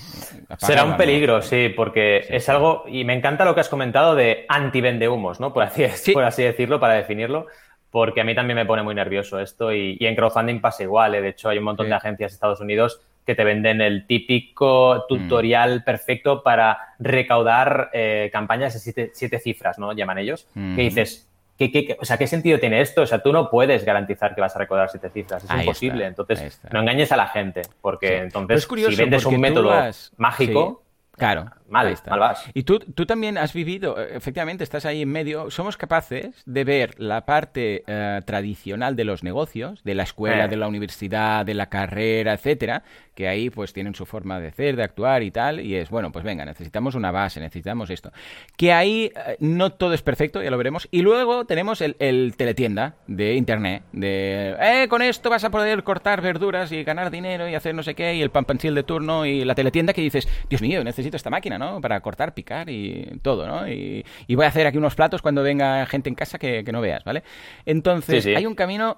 Será 0.58 0.84
un 0.84 0.98
peligro, 0.98 1.42
sí, 1.42 1.70
porque 1.70 2.26
es 2.28 2.50
algo, 2.50 2.84
y 2.88 3.04
me 3.04 3.14
encanta 3.14 3.46
lo 3.46 3.54
que 3.54 3.62
has 3.62 3.70
comentado 3.70 4.16
de 4.16 4.46
anti-vende 4.50 5.08
humos, 5.08 5.40
¿no? 5.40 5.54
Por 5.54 5.64
así, 5.64 6.12
por 6.12 6.24
así 6.24 6.44
decirlo, 6.44 6.80
para 6.80 6.96
definirlo, 6.96 7.48
porque 7.92 8.22
a 8.22 8.24
mí 8.24 8.36
también 8.36 8.58
me 8.58 8.66
pone 8.66 8.84
muy 8.84 8.96
nervioso 8.96 9.40
esto 9.40 9.72
y, 9.72 9.98
en 10.02 10.16
crowdfunding 10.16 10.60
pasa 10.60 10.84
igual, 10.84 11.16
¿eh? 11.16 11.22
de 11.22 11.30
hecho 11.30 11.50
hay 11.50 11.60
un 11.60 11.64
montón 11.64 11.88
de 11.88 11.96
agencias 11.96 12.32
de 12.32 12.36
Estados 12.36 12.60
Unidos 12.60 13.02
que 13.26 13.36
te 13.36 13.44
venden 13.44 13.80
el 13.80 14.08
típico 14.08 15.06
tutorial 15.08 15.82
mm. 15.82 15.84
perfecto 15.84 16.42
para 16.42 16.80
recaudar 16.98 17.92
eh, 17.94 18.30
campañas 18.34 18.74
de 18.74 19.12
siete, 19.14 19.40
cifras, 19.40 19.78
¿no? 19.78 19.94
Llaman 19.94 20.18
ellos, 20.18 20.48
que 20.56 20.82
dices, 20.82 21.29
¿Qué, 21.60 21.98
o 22.00 22.06
sea, 22.06 22.18
¿qué 22.18 22.26
sentido 22.26 22.58
tiene 22.58 22.80
esto? 22.80 23.02
O 23.02 23.06
sea, 23.06 23.22
tú 23.22 23.34
no 23.34 23.50
puedes 23.50 23.84
garantizar 23.84 24.34
que 24.34 24.40
vas 24.40 24.56
a 24.56 24.60
recordar 24.60 24.90
siete 24.90 25.10
cifras, 25.10 25.44
es 25.44 25.52
imposible. 25.52 26.06
entonces, 26.06 26.62
no 26.72 26.80
engañes 26.80 27.12
a 27.12 27.18
la 27.18 27.28
gente, 27.28 27.64
porque 27.82 28.20
entonces, 28.20 28.66
si 28.66 28.96
vendes 28.96 29.26
un 29.26 29.40
método 29.40 29.72
mágico, 30.18 30.84
Claro. 31.20 31.52
Mal, 31.70 31.96
mal 32.10 32.20
vas. 32.20 32.50
Y 32.54 32.64
tú, 32.64 32.80
tú 32.80 33.06
también 33.06 33.38
has 33.38 33.54
vivido, 33.54 34.00
eh, 34.00 34.10
efectivamente, 34.16 34.64
estás 34.64 34.86
ahí 34.86 35.04
en 35.04 35.10
medio. 35.10 35.50
Somos 35.50 35.78
capaces 35.78 36.44
de 36.46 36.64
ver 36.64 37.00
la 37.00 37.26
parte 37.26 37.84
eh, 37.88 38.22
tradicional 38.26 38.96
de 38.96 39.06
los 39.06 39.24
negocios, 39.24 39.84
de 39.84 39.96
la 39.96 40.04
escuela, 40.04 40.48
de 40.48 40.58
la 40.58 40.68
universidad, 40.68 41.46
de 41.46 41.54
la 41.54 41.70
carrera, 41.70 42.34
etcétera, 42.34 42.84
que 43.16 43.28
ahí 43.28 43.50
pues 43.50 43.74
tienen 43.74 43.96
su 43.96 44.06
forma 44.06 44.40
de 44.40 44.48
hacer, 44.50 44.76
de 44.76 44.84
actuar 44.84 45.24
y 45.24 45.32
tal, 45.32 45.60
y 45.60 45.76
es, 45.76 45.90
bueno, 45.90 46.12
pues 46.12 46.26
venga, 46.26 46.46
necesitamos 46.46 46.96
una 46.96 47.12
base, 47.12 47.40
necesitamos 47.40 47.90
esto. 47.90 48.12
Que 48.58 48.74
ahí 48.74 49.12
eh, 49.16 49.38
no 49.40 49.72
todo 49.72 49.94
es 49.94 50.02
perfecto, 50.02 50.42
ya 50.42 50.52
lo 50.52 50.58
veremos. 50.58 50.88
Y 50.92 51.02
luego 51.02 51.46
tenemos 51.46 51.82
el, 51.82 51.96
el 52.00 52.36
teletienda 52.36 52.96
de 53.08 53.36
internet, 53.36 53.84
de, 53.92 54.56
eh, 54.60 54.88
con 54.90 55.02
esto 55.02 55.30
vas 55.30 55.44
a 55.44 55.52
poder 55.52 55.84
cortar 55.84 56.22
verduras 56.22 56.72
y 56.72 56.84
ganar 56.84 57.12
dinero 57.12 57.48
y 57.48 57.56
hacer 57.56 57.76
no 57.76 57.84
sé 57.84 57.96
qué, 57.96 58.16
y 58.16 58.22
el 58.22 58.32
pan 58.32 58.46
de 58.50 58.84
turno 58.84 59.26
y 59.26 59.46
la 59.46 59.54
teletienda 59.54 59.94
que 59.94 60.02
dices, 60.02 60.28
Dios 60.50 60.62
mío, 60.62 60.84
necesito 60.84 61.16
esta 61.16 61.30
máquina, 61.30 61.59
¿no? 61.60 61.80
Para 61.82 62.02
cortar, 62.02 62.34
picar 62.34 62.70
y 62.70 63.20
todo, 63.22 63.46
¿no? 63.46 63.68
Y, 63.68 64.04
voy 64.30 64.46
a 64.46 64.48
hacer 64.48 64.66
aquí 64.66 64.78
unos 64.78 64.96
platos 64.96 65.22
cuando 65.22 65.44
venga 65.44 65.86
gente 65.86 66.10
en 66.10 66.16
casa 66.16 66.40
que, 66.40 66.64
no 66.64 66.82
veas, 66.82 67.04
¿vale? 67.04 67.24
Entonces, 67.66 68.26
hay 68.26 68.46
un 68.46 68.56
camino 68.56 68.98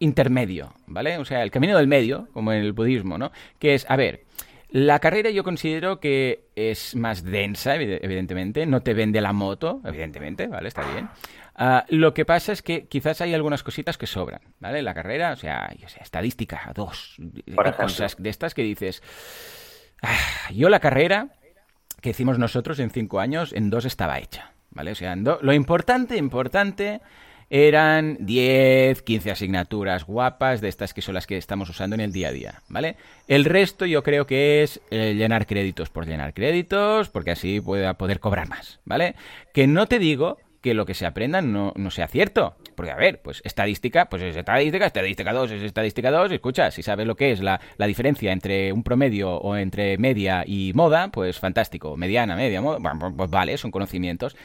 intermedio, 0.00 0.74
¿vale? 0.86 1.18
O 1.18 1.24
sea, 1.24 1.42
el 1.42 1.50
camino 1.50 1.76
del 1.76 1.86
medio, 1.86 2.28
como 2.32 2.52
en 2.52 2.62
el 2.62 2.72
budismo, 2.72 3.16
¿no? 3.16 3.30
Que 3.58 3.74
es, 3.74 3.86
a 3.88 3.96
ver, 3.96 4.24
la 4.70 4.98
carrera 4.98 5.30
yo 5.30 5.42
considero 5.44 5.98
que 6.00 6.48
es 6.54 6.94
más 6.94 7.24
densa, 7.24 7.74
evidentemente, 7.76 8.66
no 8.66 8.82
te 8.82 8.94
vende 8.94 9.20
la 9.20 9.32
moto, 9.32 9.80
evidentemente, 9.84 10.46
¿vale? 10.46 10.68
Está 10.68 10.82
bien. 10.92 11.08
Ah, 11.56 11.84
lo 11.88 12.14
que 12.14 12.24
pasa 12.24 12.52
es 12.52 12.62
que 12.62 12.86
quizás 12.86 13.20
hay 13.20 13.34
algunas 13.34 13.62
cositas 13.62 13.98
que 13.98 14.06
sobran, 14.06 14.40
¿vale? 14.60 14.80
La 14.82 14.94
carrera, 14.94 15.32
o 15.32 15.36
sea, 15.36 15.74
yo 15.76 15.88
sé, 15.88 16.00
estadística, 16.02 16.72
dos, 16.74 17.16
cosas 17.76 18.16
de 18.18 18.30
estas 18.30 18.54
que 18.54 18.62
dices... 18.62 19.02
Ah, 20.02 20.16
yo 20.54 20.70
la 20.70 20.80
carrera 20.80 21.28
que 22.00 22.10
hicimos 22.10 22.38
nosotros 22.38 22.78
en 22.78 22.90
cinco 22.90 23.20
años, 23.20 23.52
en 23.52 23.70
dos 23.70 23.84
estaba 23.84 24.18
hecha, 24.18 24.52
¿vale? 24.70 24.92
O 24.92 24.94
sea, 24.94 25.16
lo 25.16 25.52
importante, 25.52 26.16
importante 26.16 27.00
eran 27.50 28.16
10, 28.20 29.02
15 29.02 29.32
asignaturas 29.32 30.04
guapas 30.04 30.60
de 30.60 30.68
estas 30.68 30.94
que 30.94 31.02
son 31.02 31.14
las 31.14 31.26
que 31.26 31.36
estamos 31.36 31.68
usando 31.68 31.94
en 31.94 32.00
el 32.00 32.12
día 32.12 32.28
a 32.28 32.32
día, 32.32 32.62
¿vale? 32.68 32.96
El 33.26 33.44
resto 33.44 33.86
yo 33.86 34.04
creo 34.04 34.24
que 34.24 34.62
es 34.62 34.80
eh, 34.90 35.14
llenar 35.14 35.46
créditos 35.46 35.90
por 35.90 36.06
llenar 36.06 36.32
créditos, 36.32 37.08
porque 37.08 37.32
así 37.32 37.60
pueda 37.60 37.94
poder 37.94 38.20
cobrar 38.20 38.48
más, 38.48 38.78
¿vale? 38.84 39.16
Que 39.52 39.66
no 39.66 39.86
te 39.86 39.98
digo 39.98 40.38
que 40.60 40.74
lo 40.74 40.86
que 40.86 40.94
se 40.94 41.06
aprenda 41.06 41.40
no, 41.40 41.72
no 41.76 41.90
sea 41.90 42.08
cierto. 42.08 42.56
Porque, 42.74 42.90
a 42.90 42.96
ver, 42.96 43.20
pues 43.22 43.40
estadística, 43.44 44.08
pues 44.08 44.22
es 44.22 44.36
estadística, 44.36 44.86
estadística 44.86 45.32
2 45.32 45.50
es 45.52 45.62
estadística 45.62 46.10
2. 46.10 46.32
Escucha, 46.32 46.70
si 46.70 46.82
sabes 46.82 47.06
lo 47.06 47.16
que 47.16 47.32
es 47.32 47.40
la, 47.40 47.60
la, 47.76 47.86
diferencia 47.86 48.32
entre 48.32 48.72
un 48.72 48.82
promedio 48.82 49.32
o 49.32 49.56
entre 49.56 49.98
media 49.98 50.44
y 50.46 50.72
moda, 50.74 51.10
pues 51.10 51.38
fantástico. 51.38 51.96
Mediana, 51.96 52.36
media, 52.36 52.60
moda, 52.60 52.78
pues, 52.78 53.12
pues 53.16 53.30
vale, 53.30 53.56
son 53.56 53.70
conocimientos. 53.70 54.36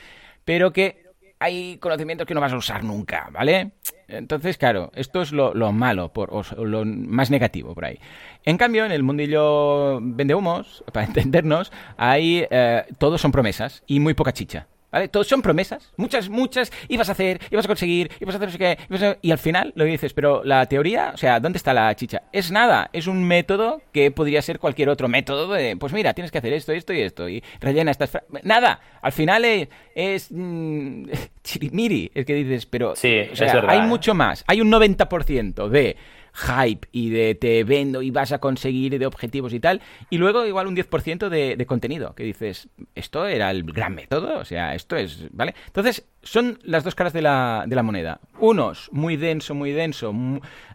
Pero 0.43 0.72
que 0.72 1.05
hay 1.39 1.78
conocimientos 1.78 2.26
que 2.26 2.34
no 2.34 2.41
vas 2.41 2.53
a 2.53 2.57
usar 2.57 2.84
nunca, 2.84 3.30
¿vale? 3.32 3.72
Entonces, 4.07 4.57
claro, 4.57 4.91
esto 4.95 5.22
es 5.22 5.32
lo, 5.32 5.53
malo, 5.72 6.13
por, 6.13 6.30
o 6.32 6.66
lo 6.66 6.86
más 6.86 7.30
negativo 7.30 7.74
por 7.74 7.86
ahí. 7.86 7.99
En 8.45 8.57
cambio, 8.57 8.86
en 8.86 8.91
el 8.91 9.03
mundillo 9.03 9.99
vende 10.01 10.36
humos, 10.36 10.84
para 10.93 11.05
entendernos, 11.05 11.72
hay 11.97 12.45
eh, 12.49 12.84
todos 12.97 13.22
son 13.22 13.32
promesas 13.32 13.84
y 13.88 13.99
muy 13.99 14.13
poca 14.13 14.32
chicha. 14.32 14.68
¿Vale? 14.95 15.09
Todos 15.09 15.27
son 15.27 15.41
promesas, 15.41 15.91
muchas, 15.97 16.29
muchas, 16.29 16.71
y 16.87 16.95
vas 16.95 17.09
a 17.09 17.11
hacer, 17.11 17.41
y 17.51 17.55
vas 17.57 17.65
a 17.65 17.67
conseguir, 17.67 18.09
y 18.17 18.23
vas 18.23 18.33
a 18.33 18.37
hacer 18.37 18.47
no 18.47 18.51
sé 18.53 18.57
qué, 18.57 19.17
y 19.21 19.31
al 19.31 19.37
final 19.37 19.73
lo 19.75 19.83
dices, 19.83 20.13
pero 20.13 20.41
la 20.45 20.65
teoría, 20.67 21.11
o 21.13 21.17
sea, 21.17 21.41
¿dónde 21.41 21.57
está 21.57 21.73
la 21.73 21.93
chicha? 21.97 22.21
Es 22.31 22.49
nada, 22.49 22.89
es 22.93 23.07
un 23.07 23.21
método 23.25 23.81
que 23.91 24.09
podría 24.11 24.41
ser 24.41 24.57
cualquier 24.57 24.87
otro 24.87 25.09
método 25.09 25.51
de, 25.51 25.75
pues 25.75 25.91
mira, 25.91 26.13
tienes 26.13 26.31
que 26.31 26.37
hacer 26.37 26.53
esto, 26.53 26.71
esto 26.71 26.93
y 26.93 27.01
esto, 27.01 27.27
y 27.27 27.43
rellena 27.59 27.91
estas... 27.91 28.17
Nada, 28.43 28.79
al 29.01 29.11
final 29.11 29.43
es, 29.43 29.67
es 29.95 30.29
mm, 30.31 31.09
chirimiri, 31.43 32.09
es 32.15 32.25
que 32.25 32.33
dices, 32.33 32.65
pero 32.65 32.95
sí, 32.95 33.23
hay 33.67 33.81
mucho 33.81 34.13
más, 34.13 34.45
hay 34.47 34.61
un 34.61 34.71
90% 34.71 35.67
de 35.67 35.97
hype 36.36 36.88
y 36.91 37.09
de 37.09 37.36
te 37.36 37.63
vendo 37.63 38.01
y 38.01 38.11
vas 38.11 38.31
a 38.31 38.39
conseguir 38.39 38.97
de 38.99 39.05
objetivos 39.05 39.53
y 39.53 39.59
tal, 39.59 39.81
y 40.09 40.17
luego 40.17 40.45
igual 40.45 40.67
un 40.67 40.75
10% 40.75 41.29
de, 41.29 41.55
de 41.55 41.65
contenido, 41.65 42.13
que 42.13 42.23
dices, 42.23 42.69
esto 42.93 43.25
era 43.25 43.51
el 43.51 43.63
gran 43.63 43.95
método, 43.95 44.39
o 44.39 44.45
sea, 44.45 44.75
esto 44.75 44.95
es, 44.95 45.27
¿vale? 45.31 45.55
Entonces, 45.67 46.05
son 46.25 46.59
las 46.63 46.83
dos 46.83 46.95
caras 46.95 47.13
de 47.13 47.21
la, 47.21 47.65
de 47.67 47.75
la 47.75 47.83
moneda. 47.83 48.19
Unos, 48.39 48.89
muy 48.91 49.15
denso, 49.15 49.53
muy 49.53 49.71
denso, 49.71 50.13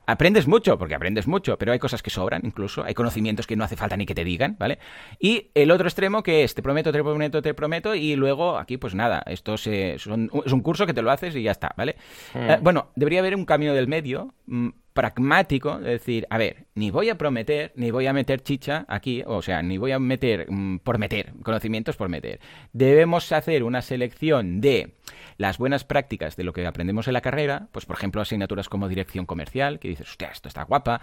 aprendes 0.07 0.47
mucho, 0.47 0.79
porque 0.79 0.95
aprendes 0.95 1.27
mucho, 1.27 1.59
pero 1.59 1.73
hay 1.73 1.79
cosas 1.79 2.03
que 2.03 2.11
sobran 2.11 2.43
incluso, 2.45 2.85
hay 2.85 2.95
conocimientos 2.95 3.47
que 3.47 3.57
no 3.57 3.65
hace 3.65 3.77
falta 3.77 3.97
ni 3.97 4.07
que 4.07 4.15
te 4.15 4.25
digan, 4.25 4.57
¿vale? 4.59 4.79
Y 5.19 5.51
el 5.55 5.71
otro 5.71 5.89
extremo 5.89 6.23
que 6.23 6.45
es, 6.45 6.55
te 6.55 6.63
prometo, 6.63 6.93
te 6.93 7.03
prometo, 7.03 7.43
te 7.43 7.53
prometo, 7.53 7.95
y 7.95 8.15
luego 8.15 8.59
aquí 8.59 8.77
pues 8.77 8.95
nada, 8.95 9.23
esto 9.27 9.55
es 9.55 10.07
un 10.07 10.61
curso 10.63 10.87
que 10.87 10.95
te 10.95 11.03
lo 11.03 11.11
haces 11.11 11.35
y 11.35 11.43
ya 11.43 11.51
está, 11.51 11.75
¿vale? 11.77 11.97
Mm. 12.35 12.51
Eh, 12.51 12.59
bueno, 12.63 12.91
debería 12.95 13.21
haber 13.21 13.35
un 13.35 13.45
camino 13.45 13.75
del 13.75 13.89
medio 13.89 14.35
mm, 14.47 14.69
pragmático 15.01 15.79
de 15.79 15.93
decir, 15.93 16.27
a 16.29 16.37
ver, 16.37 16.67
ni 16.75 16.91
voy 16.91 17.09
a 17.09 17.17
prometer, 17.17 17.73
ni 17.75 17.91
voy 17.91 18.07
a 18.07 18.13
meter 18.13 18.43
chicha 18.43 18.85
aquí, 18.87 19.23
o 19.27 19.41
sea, 19.41 19.63
ni 19.63 19.79
voy 19.79 19.93
a 19.93 19.99
meter 19.99 20.45
mm, 20.47 20.81
por 20.81 20.99
meter, 20.99 21.33
conocimientos 21.43 21.97
por 21.97 22.11
meter. 22.11 22.39
Debemos 22.75 23.33
hacer 23.33 23.65
una 23.65 23.81
selección 23.81 24.61
de 24.61 24.97
las 25.37 25.59
buenas 25.59 25.85
prácticas 25.85 26.37
de 26.37 26.45
lo 26.45 26.53
que 26.53 26.67
aprendemos 26.67 27.07
en 27.09 27.15
la 27.15 27.21
carrera, 27.21 27.69
pues 27.73 27.87
por 27.87 27.97
ejemplo 27.97 28.21
asignaturas 28.21 28.69
como 28.69 28.89
dirección 28.89 29.27
comercial, 29.27 29.79
que 29.79 29.89
dices, 29.89 30.09
hostia, 30.09 30.29
esto 30.29 30.49
está 30.49 30.65
guapa, 30.65 31.01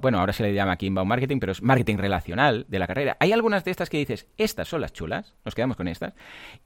bueno, 0.00 0.18
ahora 0.18 0.32
se 0.32 0.42
le 0.42 0.54
llama 0.54 0.72
aquí 0.72 0.86
inbound 0.86 1.08
marketing, 1.08 1.38
pero 1.38 1.52
es 1.52 1.62
marketing 1.62 1.96
relacional 1.96 2.66
de 2.68 2.78
la 2.78 2.86
carrera. 2.86 3.16
Hay 3.20 3.32
algunas 3.32 3.64
de 3.64 3.70
estas 3.70 3.90
que 3.90 3.98
dices, 3.98 4.26
estas 4.36 4.68
son 4.68 4.80
las 4.80 4.92
chulas, 4.92 5.34
nos 5.44 5.54
quedamos 5.54 5.76
con 5.76 5.88
estas. 5.88 6.14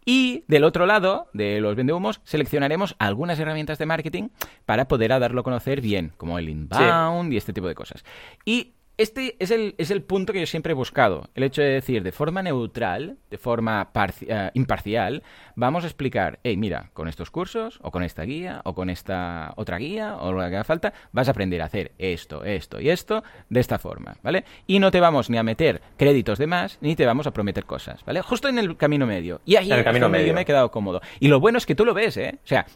Y 0.05 0.44
del 0.48 0.64
otro 0.64 0.86
lado, 0.86 1.28
de 1.32 1.61
los 1.61 1.76
vendehumos, 1.76 2.20
seleccionaremos 2.24 2.96
algunas 2.98 3.38
herramientas 3.38 3.78
de 3.78 3.86
marketing 3.86 4.28
para 4.66 4.88
poder 4.88 5.11
darlo 5.11 5.40
a 5.40 5.44
conocer 5.44 5.80
bien, 5.80 6.12
como 6.16 6.38
el 6.38 6.48
inbound 6.48 7.32
y 7.32 7.36
este 7.36 7.53
tipo 7.53 7.66
de 7.66 7.74
cosas. 7.74 8.05
Y 8.44 8.74
este 9.01 9.36
es 9.38 9.51
el, 9.51 9.74
es 9.78 9.90
el 9.90 10.03
punto 10.03 10.34
que 10.34 10.40
yo 10.40 10.46
siempre 10.46 10.72
he 10.72 10.74
buscado. 10.74 11.30
El 11.34 11.44
hecho 11.44 11.62
de 11.62 11.70
decir 11.70 12.03
de 12.03 12.12
forma 12.12 12.42
neutral, 12.42 13.16
de 13.30 13.38
forma 13.38 13.90
eh, 14.26 14.51
imparcial, 14.53 15.22
vamos 15.57 15.84
a 15.84 15.86
explicar, 15.86 16.38
hey, 16.44 16.59
mira, 16.59 16.90
con 16.92 17.09
estos 17.09 17.30
cursos, 17.30 17.78
o 17.82 17.90
con 17.90 18.03
esta 18.03 18.24
guía, 18.24 18.61
o 18.64 18.74
con 18.74 18.90
esta 18.90 19.55
otra 19.57 19.78
guía, 19.78 20.16
o 20.16 20.32
lo 20.32 20.40
que 20.40 20.44
haga 20.44 20.64
falta, 20.64 20.92
vas 21.12 21.28
a 21.28 21.30
aprender 21.30 21.62
a 21.62 21.64
hacer 21.64 21.92
esto, 21.96 22.44
esto 22.44 22.78
y 22.78 22.90
esto 22.90 23.24
de 23.48 23.61
esta 23.61 23.78
forma, 23.78 24.16
¿vale? 24.22 24.44
Y 24.66 24.78
no 24.80 24.90
te 24.90 25.01
vamos 25.01 25.30
ni 25.30 25.38
a 25.38 25.42
meter 25.42 25.80
créditos 25.96 26.38
de 26.38 26.46
más, 26.46 26.76
ni 26.82 26.94
te 26.94 27.07
vamos 27.07 27.26
a 27.26 27.32
prometer 27.32 27.64
cosas, 27.64 28.05
¿vale? 28.05 28.20
Justo 28.20 28.48
en 28.48 28.59
el 28.59 28.76
camino 28.76 29.07
medio. 29.07 29.40
Y 29.46 29.57
ahí 29.57 29.72
en 29.72 29.78
el 29.78 29.84
camino 29.84 30.11
medio 30.11 30.34
me 30.34 30.42
he 30.42 30.44
quedado 30.44 30.70
cómodo. 30.70 31.01
Y 31.20 31.28
lo 31.28 31.40
bueno 31.40 31.57
es 31.57 31.64
que 31.64 31.74
tú 31.74 31.86
lo 31.86 31.94
ves, 31.94 32.18
¿eh? 32.18 32.38
O 32.44 32.46
sea, 32.46 32.66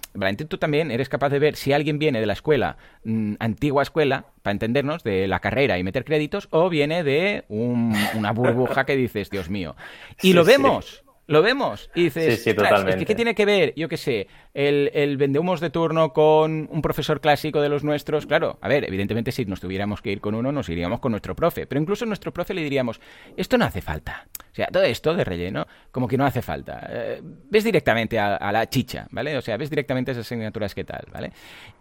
tú 0.48 0.56
también 0.56 0.90
eres 0.90 1.10
capaz 1.10 1.28
de 1.28 1.38
ver 1.38 1.56
si 1.56 1.74
alguien 1.74 1.98
viene 1.98 2.20
de 2.20 2.26
la 2.26 2.32
escuela, 2.32 2.78
mm, 3.04 3.34
antigua 3.40 3.82
escuela, 3.82 4.24
para 4.44 4.52
entendernos, 4.52 5.02
de 5.02 5.26
la 5.26 5.40
carrera 5.40 5.78
y 5.78 5.82
meter 5.82 6.04
créditos, 6.04 6.48
o 6.50 6.68
viene 6.68 7.02
de 7.02 7.44
una 7.48 8.30
burbuja 8.32 8.84
que 8.84 8.94
dices, 8.94 9.30
Dios 9.30 9.48
mío. 9.48 9.74
Y 10.20 10.32
lo 10.34 10.44
vemos. 10.44 11.02
Lo 11.26 11.42
vemos 11.42 11.90
y 11.94 12.04
dices, 12.04 12.42
sí, 12.42 12.50
es 12.50 12.56
que 12.96 13.04
¿qué 13.06 13.14
tiene 13.14 13.34
que 13.34 13.46
ver, 13.46 13.72
yo 13.76 13.88
qué 13.88 13.96
sé, 13.96 14.28
el, 14.52 14.90
el 14.92 15.16
vendehumos 15.16 15.60
de 15.60 15.70
turno 15.70 16.12
con 16.12 16.68
un 16.70 16.82
profesor 16.82 17.20
clásico 17.20 17.62
de 17.62 17.70
los 17.70 17.82
nuestros? 17.82 18.26
Claro, 18.26 18.58
a 18.60 18.68
ver, 18.68 18.84
evidentemente 18.84 19.32
si 19.32 19.46
nos 19.46 19.60
tuviéramos 19.60 20.02
que 20.02 20.12
ir 20.12 20.20
con 20.20 20.34
uno, 20.34 20.52
nos 20.52 20.68
iríamos 20.68 21.00
con 21.00 21.12
nuestro 21.12 21.34
profe, 21.34 21.66
pero 21.66 21.80
incluso 21.80 22.04
a 22.04 22.08
nuestro 22.08 22.32
profe 22.32 22.52
le 22.52 22.62
diríamos, 22.62 23.00
esto 23.36 23.56
no 23.56 23.64
hace 23.64 23.80
falta. 23.80 24.26
O 24.52 24.54
sea, 24.54 24.68
todo 24.68 24.82
esto 24.82 25.14
de 25.14 25.24
relleno, 25.24 25.66
como 25.90 26.06
que 26.06 26.16
no 26.16 26.26
hace 26.26 26.42
falta. 26.42 26.86
Eh, 26.88 27.20
ves 27.22 27.64
directamente 27.64 28.18
a, 28.18 28.52
la 28.52 28.68
chicha, 28.68 29.08
¿vale? 29.10 29.36
O 29.36 29.40
sea, 29.40 29.56
ves 29.56 29.70
directamente 29.70 30.12
esas 30.12 30.26
asignaturas 30.26 30.74
que 30.74 30.84
tal, 30.84 31.06
¿vale? 31.12 31.32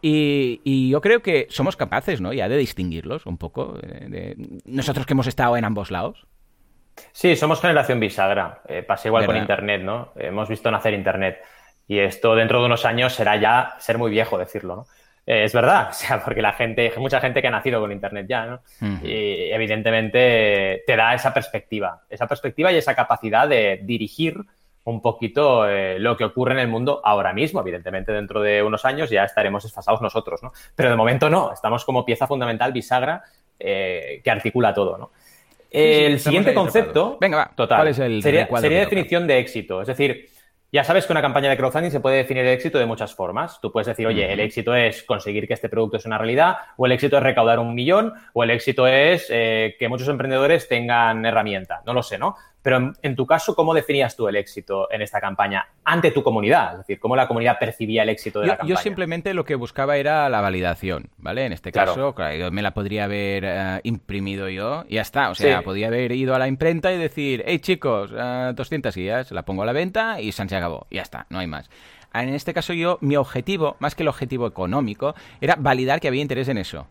Y, 0.02 0.62
y, 0.64 0.90
yo 0.90 1.02
creo 1.02 1.22
que 1.22 1.48
somos 1.50 1.76
capaces, 1.76 2.20
¿no? 2.20 2.34
Ya 2.34 2.50
de 2.50 2.58
distinguirlos 2.58 3.26
un 3.26 3.38
poco, 3.38 3.78
eh, 3.84 4.08
de, 4.10 4.60
nosotros 4.66 5.06
que 5.06 5.14
hemos 5.14 5.28
estado 5.28 5.56
en 5.56 5.66
ambos 5.66 5.92
lados. 5.92 6.26
Sí, 7.12 7.36
somos 7.36 7.62
generación 7.62 8.00
bisagra. 8.00 8.62
Eh, 8.68 8.84
pasa 8.84 9.08
igual 9.08 9.26
con 9.26 9.38
Internet, 9.38 9.82
¿no? 9.82 10.10
Hemos 10.16 10.50
visto 10.50 10.70
nacer 10.72 10.94
Internet. 10.94 11.42
Y 11.88 12.00
esto 12.00 12.36
dentro 12.36 12.60
de 12.60 12.66
unos 12.66 12.86
años 12.86 13.14
será 13.14 13.36
ya 13.36 13.76
ser 13.80 13.98
muy 13.98 14.12
viejo 14.12 14.38
decirlo, 14.38 14.76
¿no? 14.76 14.86
Eh, 15.26 15.46
es 15.46 15.54
verdad, 15.54 15.88
o 15.92 15.94
sea, 15.94 16.24
porque 16.24 16.42
la 16.42 16.54
gente, 16.54 16.92
hay 16.94 17.02
mucha 17.02 17.22
gente 17.22 17.42
que 17.42 17.48
ha 17.48 17.52
nacido 17.52 17.80
con 17.80 17.92
Internet 17.92 18.26
ya, 18.28 18.46
¿no? 18.46 18.62
Y 19.04 19.52
evidentemente 19.52 20.84
te 20.86 20.96
da 20.96 21.14
esa 21.14 21.34
perspectiva, 21.34 22.02
esa 22.10 22.28
perspectiva 22.28 22.72
y 22.72 22.78
esa 22.78 22.96
capacidad 22.96 23.48
de 23.48 23.80
dirigir 23.84 24.42
un 24.86 25.02
poquito 25.02 25.70
eh, 25.70 25.98
lo 25.98 26.18
que 26.18 26.26
ocurre 26.26 26.54
en 26.54 26.60
el 26.60 26.68
mundo 26.68 27.00
ahora 27.06 27.32
mismo. 27.32 27.62
Evidentemente, 27.62 28.12
dentro 28.12 28.42
de 28.42 28.62
unos 28.62 28.84
años 28.84 29.10
ya 29.10 29.24
estaremos 29.24 29.64
esfasados 29.64 30.02
nosotros, 30.02 30.44
¿no? 30.44 30.52
Pero 30.76 30.90
de 30.90 30.96
momento 30.98 31.30
no, 31.30 31.54
estamos 31.54 31.86
como 31.86 32.04
pieza 32.04 32.28
fundamental 32.28 32.74
bisagra 32.74 33.24
que 33.58 34.30
articula 34.30 34.74
todo, 34.74 34.98
¿no? 34.98 35.12
El 35.74 36.20
siguiente 36.20 36.54
concepto. 36.54 37.18
Venga, 37.20 37.38
va. 37.38 37.52
Total. 37.56 37.80
¿Cuál 37.80 37.88
es 37.90 38.00
el 38.00 38.22
sería, 38.22 38.48
sería 38.58 38.80
definición 38.80 39.28
de 39.28 39.40
éxito. 39.40 39.82
Es 39.82 39.88
decir, 39.88 40.30
ya 40.74 40.84
sabes 40.84 41.06
que 41.06 41.14
una 41.14 41.22
campaña 41.22 41.52
de 41.52 41.58
crowdfunding 41.58 41.92
se 41.92 42.00
puede 42.00 42.18
definir 42.18 42.46
el 42.46 42.54
éxito 42.54 42.80
de 42.80 42.88
muchas 42.88 43.14
formas. 43.14 43.62
Tú 43.62 43.72
puedes 43.72 43.86
decir, 43.86 44.08
oye, 44.08 44.34
el 44.34 44.40
éxito 44.40 44.74
es 44.74 45.04
conseguir 45.04 45.48
que 45.48 45.54
este 45.54 45.70
producto 45.70 45.98
es 45.98 46.06
una 46.08 46.18
realidad, 46.18 46.58
o 46.78 46.88
el 46.88 46.92
éxito 46.94 47.18
es 47.18 47.22
recaudar 47.22 47.60
un 47.60 47.76
millón, 47.76 48.12
o 48.34 48.44
el 48.44 48.50
éxito 48.50 48.88
es 48.88 49.28
eh, 49.30 49.76
que 49.78 49.88
muchos 49.88 50.08
emprendedores 50.08 50.68
tengan 50.68 51.24
herramienta. 51.28 51.84
No 51.86 51.94
lo 51.94 52.02
sé, 52.02 52.18
¿no? 52.18 52.38
Pero 52.64 52.94
en, 53.02 53.16
tu 53.16 53.28
caso, 53.28 53.54
¿cómo 53.56 53.74
definías 53.74 54.16
tú 54.16 54.28
el 54.30 54.38
éxito 54.38 54.88
en 54.90 55.02
esta 55.02 55.20
campaña 55.20 55.68
ante 55.84 56.12
tu 56.12 56.24
comunidad? 56.24 56.72
Es 56.72 56.78
decir, 56.80 57.00
¿cómo 57.00 57.16
la 57.16 57.28
comunidad 57.28 57.60
percibía 57.60 58.04
el 58.04 58.10
éxito 58.10 58.40
de 58.40 58.48
la 58.48 58.58
campaña? 58.58 58.70
Yo 58.70 58.82
simplemente 58.82 59.34
lo 59.34 59.44
que 59.44 59.56
buscaba 59.56 59.98
era 59.98 60.30
la 60.30 60.40
validación, 60.40 61.10
¿vale? 61.18 61.46
En 61.46 61.52
este 61.52 61.74
caso, 61.74 62.16
claro, 62.16 62.52
me 62.52 62.62
la 62.62 62.74
podría 62.74 63.04
haber 63.04 63.44
eh, 63.46 63.82
imprimido 63.84 64.48
yo 64.48 64.86
y 64.88 64.96
ya 64.96 65.02
está. 65.02 65.30
O 65.30 65.36
sea, 65.36 65.62
podría 65.62 65.88
haber 65.88 66.14
ido 66.14 66.34
a 66.34 66.40
la 66.40 66.48
imprenta 66.48 66.94
y 66.94 66.98
decir, 66.98 67.44
hey 67.46 67.60
chicos, 67.60 68.12
200 68.12 68.96
eh, 68.96 69.00
guías, 69.00 69.32
la 69.32 69.44
pongo 69.44 69.64
a 69.64 69.66
la 69.66 69.74
venta 69.74 70.22
y 70.22 70.32
se 70.32 70.44
acabó. 70.56 70.88
Y 70.90 70.96
ya 70.96 71.02
está, 71.02 71.26
no 71.30 71.40
hay 71.40 71.48
más. 71.48 71.70
En 72.14 72.30
este 72.30 72.54
caso 72.54 72.74
yo, 72.74 72.98
mi 73.02 73.16
objetivo, 73.16 73.76
más 73.80 73.96
que 73.96 74.04
el 74.04 74.10
objetivo 74.10 74.48
económico, 74.48 75.16
era 75.42 75.56
validar 75.56 76.00
que 76.00 76.08
había 76.08 76.22
interés 76.22 76.48
en 76.48 76.58
eso. 76.58 76.88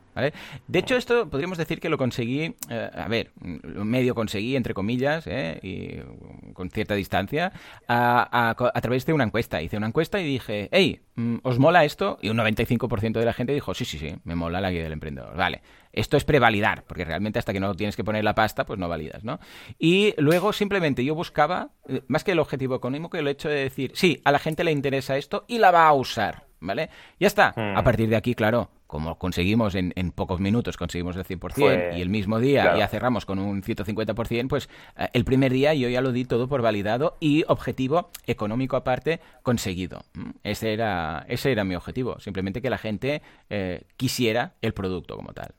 De 0.67 0.79
hecho, 0.79 0.97
esto 0.97 1.29
podríamos 1.29 1.59
decir 1.59 1.81
que 1.81 1.89
lo 1.89 1.97
conseguí, 1.97 2.55
eh, 2.69 2.91
a 2.93 3.09
ver, 3.09 3.31
medio 3.41 4.15
conseguí, 4.15 4.57
entre 4.57 4.75
comillas, 4.75 5.27
¿eh? 5.27 5.59
y 5.63 6.53
con 6.53 6.71
cierta 6.71 6.95
distancia, 6.95 7.53
a, 7.89 8.51
a, 8.51 8.81
través 8.81 9.07
de 9.07 9.13
una 9.13 9.25
encuesta. 9.25 9.63
Hice 9.63 9.77
una 9.77 9.87
encuesta 9.87 10.21
y 10.21 10.25
dije, 10.25 10.69
hey, 10.73 11.01
mm, 11.15 11.37
¿os 11.43 11.59
mola 11.59 11.85
esto? 11.85 12.19
Y 12.21 12.29
un 12.29 12.37
95% 12.37 13.13
de 13.13 13.25
la 13.25 13.33
gente 13.33 13.55
dijo, 13.55 13.75
sí, 13.75 13.85
sí, 13.85 13.99
sí, 13.99 14.15
me 14.25 14.35
mola 14.35 14.61
la 14.61 14.71
guía 14.71 14.83
del 14.83 14.93
emprendedor. 14.93 15.37
Vale. 15.37 15.63
Esto 15.93 16.17
es 16.17 16.25
prevalidar, 16.25 16.85
porque 16.85 17.05
realmente 17.05 17.39
hasta 17.39 17.53
que 17.53 17.61
no 17.61 17.75
tienes 17.75 17.97
que 17.97 18.05
poner 18.05 18.25
la 18.25 18.35
pasta, 18.35 18.65
pues 18.65 18.79
no 18.79 18.89
validas, 18.89 19.25
¿no? 19.25 19.41
Y 19.79 20.15
luego 20.17 20.53
simplemente 20.53 21.05
yo 21.05 21.15
buscaba, 21.15 21.71
eh, 21.89 22.03
más 22.09 22.25
que 22.25 22.33
el 22.33 22.39
objetivo 22.39 22.75
económico, 22.75 23.17
el 23.17 23.29
hecho 23.29 23.49
de 23.49 23.57
decir, 23.57 23.93
sí, 23.95 24.21
a 24.25 24.33
la 24.33 24.39
gente 24.39 24.65
le 24.65 24.73
interesa 24.73 25.17
esto 25.17 25.45
y 25.49 25.59
la 25.59 25.71
va 25.71 25.87
a 25.87 25.93
usar, 25.93 26.47
¿vale? 26.61 26.89
Ya 27.21 27.27
está. 27.27 27.49
A 27.57 27.81
hmm. 27.81 27.85
partir 27.85 28.09
de 28.09 28.17
aquí, 28.17 28.35
claro, 28.35 28.71
como 28.93 29.17
conseguimos 29.17 29.75
en, 29.75 30.13
pocos 30.15 30.39
minutos, 30.39 30.77
conseguimos 30.77 31.17
el 31.17 31.25
100% 31.25 31.97
y 31.97 32.03
el 32.03 32.11
mismo 32.11 32.39
día 32.39 32.77
ya 32.77 32.89
cerramos 32.89 33.25
con 33.25 33.39
un 33.39 33.63
150%, 33.63 34.49
pues 34.49 34.69
eh, 34.99 35.09
el 35.15 35.25
primer 35.25 35.51
día 35.51 35.73
yo 35.73 35.89
ya 35.89 36.03
lo 36.03 36.13
di 36.13 36.27
todo 36.27 36.47
por 36.47 36.61
validado 36.61 37.17
y 37.19 37.43
objetivo 37.49 38.11
económico 38.27 38.77
aparte 38.77 39.21
conseguido. 39.43 40.03
Ese 40.45 40.75
era, 40.75 41.25
ese 41.29 41.53
era 41.53 41.65
mi 41.65 41.75
objetivo, 41.75 42.21
simplemente 42.21 42.61
que 42.61 42.69
la 42.69 42.77
gente 42.77 43.23
eh, 43.49 43.85
quisiera 43.97 44.53
el 44.61 44.75
producto 44.75 45.17
como 45.17 45.33
tal. 45.33 45.55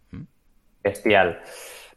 Bestial. 0.83 1.41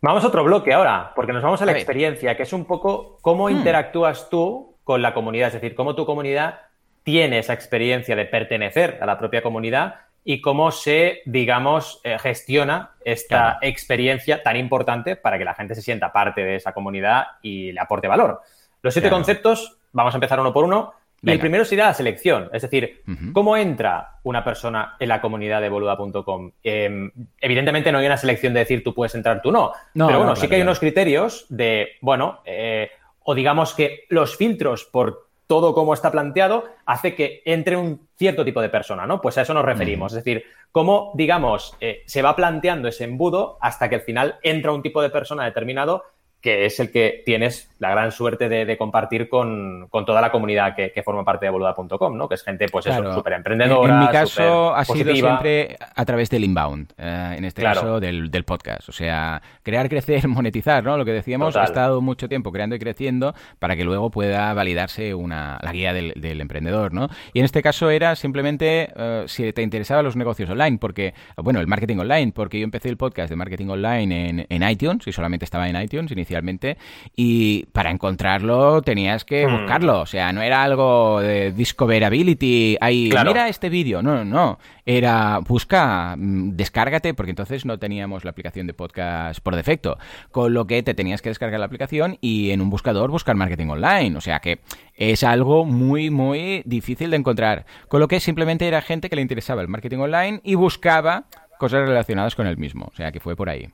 Vamos 0.01 0.25
a 0.25 0.29
otro 0.29 0.43
bloque 0.43 0.73
ahora, 0.73 1.13
porque 1.15 1.35
nos 1.35 1.43
vamos 1.43 1.61
a 1.61 1.67
la 1.67 1.73
experiencia, 1.73 2.35
que 2.35 2.45
es 2.45 2.53
un 2.55 2.65
poco 2.65 3.19
cómo 3.21 3.49
hmm. 3.49 3.59
interactúas 3.59 4.31
tú 4.31 4.79
con 4.85 5.03
la 5.03 5.13
comunidad, 5.13 5.49
es 5.49 5.61
decir, 5.61 5.75
cómo 5.75 5.95
tu 5.95 6.07
comunidad 6.07 6.61
tiene 7.03 7.41
esa 7.41 7.53
experiencia 7.53 8.17
de 8.17 8.25
pertenecer 8.25 8.97
a 9.03 9.05
la 9.05 9.19
propia 9.19 9.43
comunidad 9.43 10.06
y 10.29 10.41
cómo 10.41 10.73
se, 10.73 11.23
digamos, 11.25 12.01
eh, 12.03 12.19
gestiona 12.19 12.97
esta 13.05 13.59
experiencia 13.63 14.43
tan 14.43 14.57
importante 14.57 15.15
para 15.15 15.39
que 15.39 15.45
la 15.45 15.55
gente 15.55 15.77
se 15.77 15.83
sienta 15.83 16.13
parte 16.13 16.41
de 16.41 16.57
esa 16.57 16.73
comunidad 16.73 17.27
y 17.43 17.71
le 17.71 17.79
aporte 17.79 18.09
valor. 18.09 18.41
Los 18.83 18.93
siete 18.93 19.09
conceptos, 19.09 19.79
vamos 19.93 20.13
a 20.15 20.17
empezar 20.17 20.41
uno 20.41 20.53
por 20.53 20.65
uno. 20.65 20.95
Y 21.23 21.31
el 21.31 21.39
primero 21.39 21.65
sería 21.65 21.87
la 21.87 21.95
selección, 21.95 22.51
es 22.53 22.63
decir, 22.63 23.03
¿cómo 23.33 23.57
entra 23.57 24.19
una 24.25 24.45
persona 24.45 24.97
en 24.99 25.09
la 25.09 25.21
comunidad 25.21 25.61
de 25.61 25.69
boluda.com? 25.69 26.51
Em, 26.63 27.11
evidentemente 27.41 27.91
no 27.91 27.99
hay 27.99 28.07
una 28.07 28.17
selección 28.17 28.53
de 28.53 28.61
decir 28.61 28.83
tú 28.83 28.93
puedes 28.93 29.15
entrar, 29.15 29.41
tú 29.41 29.51
no. 29.51 29.73
pero 29.95 30.19
bueno, 30.19 30.35
sí 30.37 30.49
que 30.49 30.57
hay 30.57 30.63
unos 30.63 30.81
criterios 30.81 31.47
de, 31.49 31.93
bueno, 32.01 32.41
eh, 32.45 32.91
o 33.23 33.35
digamos 33.35 33.75
que 33.75 34.07
los 34.09 34.37
filtros 34.37 34.85
por 34.85 35.26
todo 35.47 35.75
como 35.75 35.95
está 35.95 36.11
planteado 36.11 36.65
hace 36.85 37.15
que 37.15 37.43
entre 37.45 37.77
un 37.77 38.09
cierto 38.17 38.45
tipo 38.45 38.61
de 38.61 38.69
persona, 38.69 39.07
¿no? 39.07 39.21
Pues 39.21 39.39
a 39.39 39.43
eso 39.43 39.55
nos 39.55 39.65
referimos. 39.65 40.13
Es 40.13 40.25
decir, 40.25 40.45
cómo, 40.73 41.13
digamos, 41.15 41.77
eh, 41.81 42.03
se 42.07 42.23
va 42.23 42.37
planteando 42.37 42.89
ese 42.89 43.05
embudo 43.05 43.59
hasta 43.61 43.89
que 43.89 43.97
al 43.97 44.01
final 44.03 44.39
entra 44.43 44.73
un 44.73 44.83
tipo 44.83 45.03
de 45.03 45.11
persona 45.11 45.45
determinado 45.45 46.05
que 46.47 46.65
es 46.65 46.79
el 46.79 46.93
que 46.93 47.25
tienes 47.27 47.69
la 47.81 47.91
gran 47.91 48.13
suerte 48.13 48.49
de, 48.49 48.79
compartir 48.79 49.29
con, 49.29 49.89
toda 49.91 50.21
la 50.21 50.31
comunidad 50.31 50.77
que, 50.77 51.03
forma 51.03 51.25
parte 51.25 51.47
de 51.47 51.51
boluda.com, 51.51 52.17
¿no? 52.17 52.29
Que 52.29 52.37
es 52.37 52.45
gente, 52.45 52.69
pues 52.69 52.87
eso, 52.87 53.13
súper 53.13 53.33
emprendedora. 53.33 53.95
En, 53.95 53.99
mi 53.99 54.07
caso 54.07 54.73
ha 54.73 54.85
sido 54.85 55.13
siempre 55.13 55.77
a 55.97 56.05
través 56.05 56.31
del 56.31 56.45
inbound, 56.45 56.93
eh, 56.99 57.35
en 57.37 57.45
este 57.45 57.65
caso 57.65 57.99
del, 57.99 58.31
podcast. 58.45 58.89
O 58.89 58.93
sea, 58.93 59.43
crear, 59.65 59.89
crecer, 59.89 60.29
monetizar, 60.29 60.85
¿no? 60.85 60.97
Lo 60.97 61.05
que 61.05 61.11
decíamos, 61.11 61.57
ha 61.57 61.65
estado 61.65 62.01
mucho 62.01 62.29
tiempo 62.29 62.53
creando 62.53 62.77
y 62.77 62.79
creciendo 62.79 63.35
para 63.59 63.75
que 63.75 63.83
luego 63.83 64.13
pueda 64.13 64.55
validarse 64.55 65.15
una, 65.15 65.59
la 65.61 65.73
guía 65.73 65.93
del, 65.93 66.41
emprendedor, 66.41 66.95
¿no? 66.95 67.09
Y 67.33 67.41
en 67.41 67.45
este 67.45 67.61
caso 67.61 67.91
era 67.91 68.15
simplemente 68.15 68.93
eh, 68.95 69.25
si 69.27 69.53
te 69.53 69.63
interesaban 69.63 70.05
los 70.05 70.15
negocios 70.15 70.49
online, 70.49 70.79
porque, 70.79 71.13
bueno, 71.39 71.59
el 71.59 71.67
marketing 71.67 71.97
online, 71.97 72.31
porque 72.31 72.61
yo 72.61 72.65
empecé 72.65 72.89
el 72.89 72.97
podcast 72.97 73.31
de 73.31 73.35
marketing 73.35 73.67
online 73.67 74.29
en, 74.29 74.47
en 74.49 74.71
iTunes 74.71 75.09
y 75.09 75.13
solamente 75.13 75.45
estaba 75.45 75.69
en 75.69 75.83
iTunes 75.83 76.13
inicialmente 76.13 76.36
especialmente, 76.37 76.77
y 77.15 77.67
para 77.73 77.91
encontrarlo 77.91 78.83
tenías 78.83 79.25
que 79.25 79.47
Hmm. 79.47 79.53
buscarlo, 79.53 80.01
o 80.01 80.07
sea, 80.07 80.33
no 80.33 80.43
era 80.43 80.63
algo 80.63 81.21
de 81.21 81.53
discoverability, 81.53 82.77
ahí, 82.81 83.09
Claro. 83.11 83.31
mira 83.31 83.49
este 83.49 83.69
vídeo, 83.69 84.03
no, 84.03 84.17
no, 84.17 84.25
no, 84.25 84.59
era 84.85 85.39
busca, 85.39 86.15
mm, 86.17 86.51
descárgate, 86.57 87.15
porque 87.15 87.31
entonces 87.31 87.65
no 87.65 87.79
teníamos 87.79 88.25
la 88.25 88.31
aplicación 88.31 88.67
de 88.67 88.75
podcast 88.75 89.41
por 89.41 89.57
defecto, 89.57 89.99
con 90.31 90.53
lo 90.55 90.67
que 90.67 90.83
te 90.83 90.95
tenías 90.95 91.23
que 91.23 91.31
descargar 91.31 91.59
la 91.59 91.67
aplicación 91.67 92.19
y 92.21 92.51
en 92.51 92.61
un 92.61 92.71
buscador 92.71 93.11
buscar 93.11 93.35
marketing 93.37 93.69
online, 93.69 94.17
o 94.17 94.21
sea 94.21 94.41
que 94.41 94.61
es 94.95 95.25
algo 95.25 95.65
muy, 95.65 96.11
muy 96.11 96.63
difícil 96.67 97.11
de 97.11 97.17
encontrar, 97.17 97.67
con 97.89 98.01
lo 98.01 98.09
que 98.09 98.21
simplemente 98.21 98.67
era 98.69 98.83
gente 98.83 99.09
que 99.09 99.17
le 99.17 99.23
interesaba 99.23 99.63
el 99.63 99.69
marketing 99.69 99.99
online 99.99 100.41
y 100.45 100.55
buscaba 100.55 101.25
cosas 101.59 101.89
relacionadas 101.89 102.35
con 102.35 102.47
el 102.47 102.57
mismo, 102.59 102.87
o 102.93 102.97
sea 102.97 103.11
que 103.13 103.21
fue 103.21 103.35
por 103.37 103.49
ahí. 103.49 103.69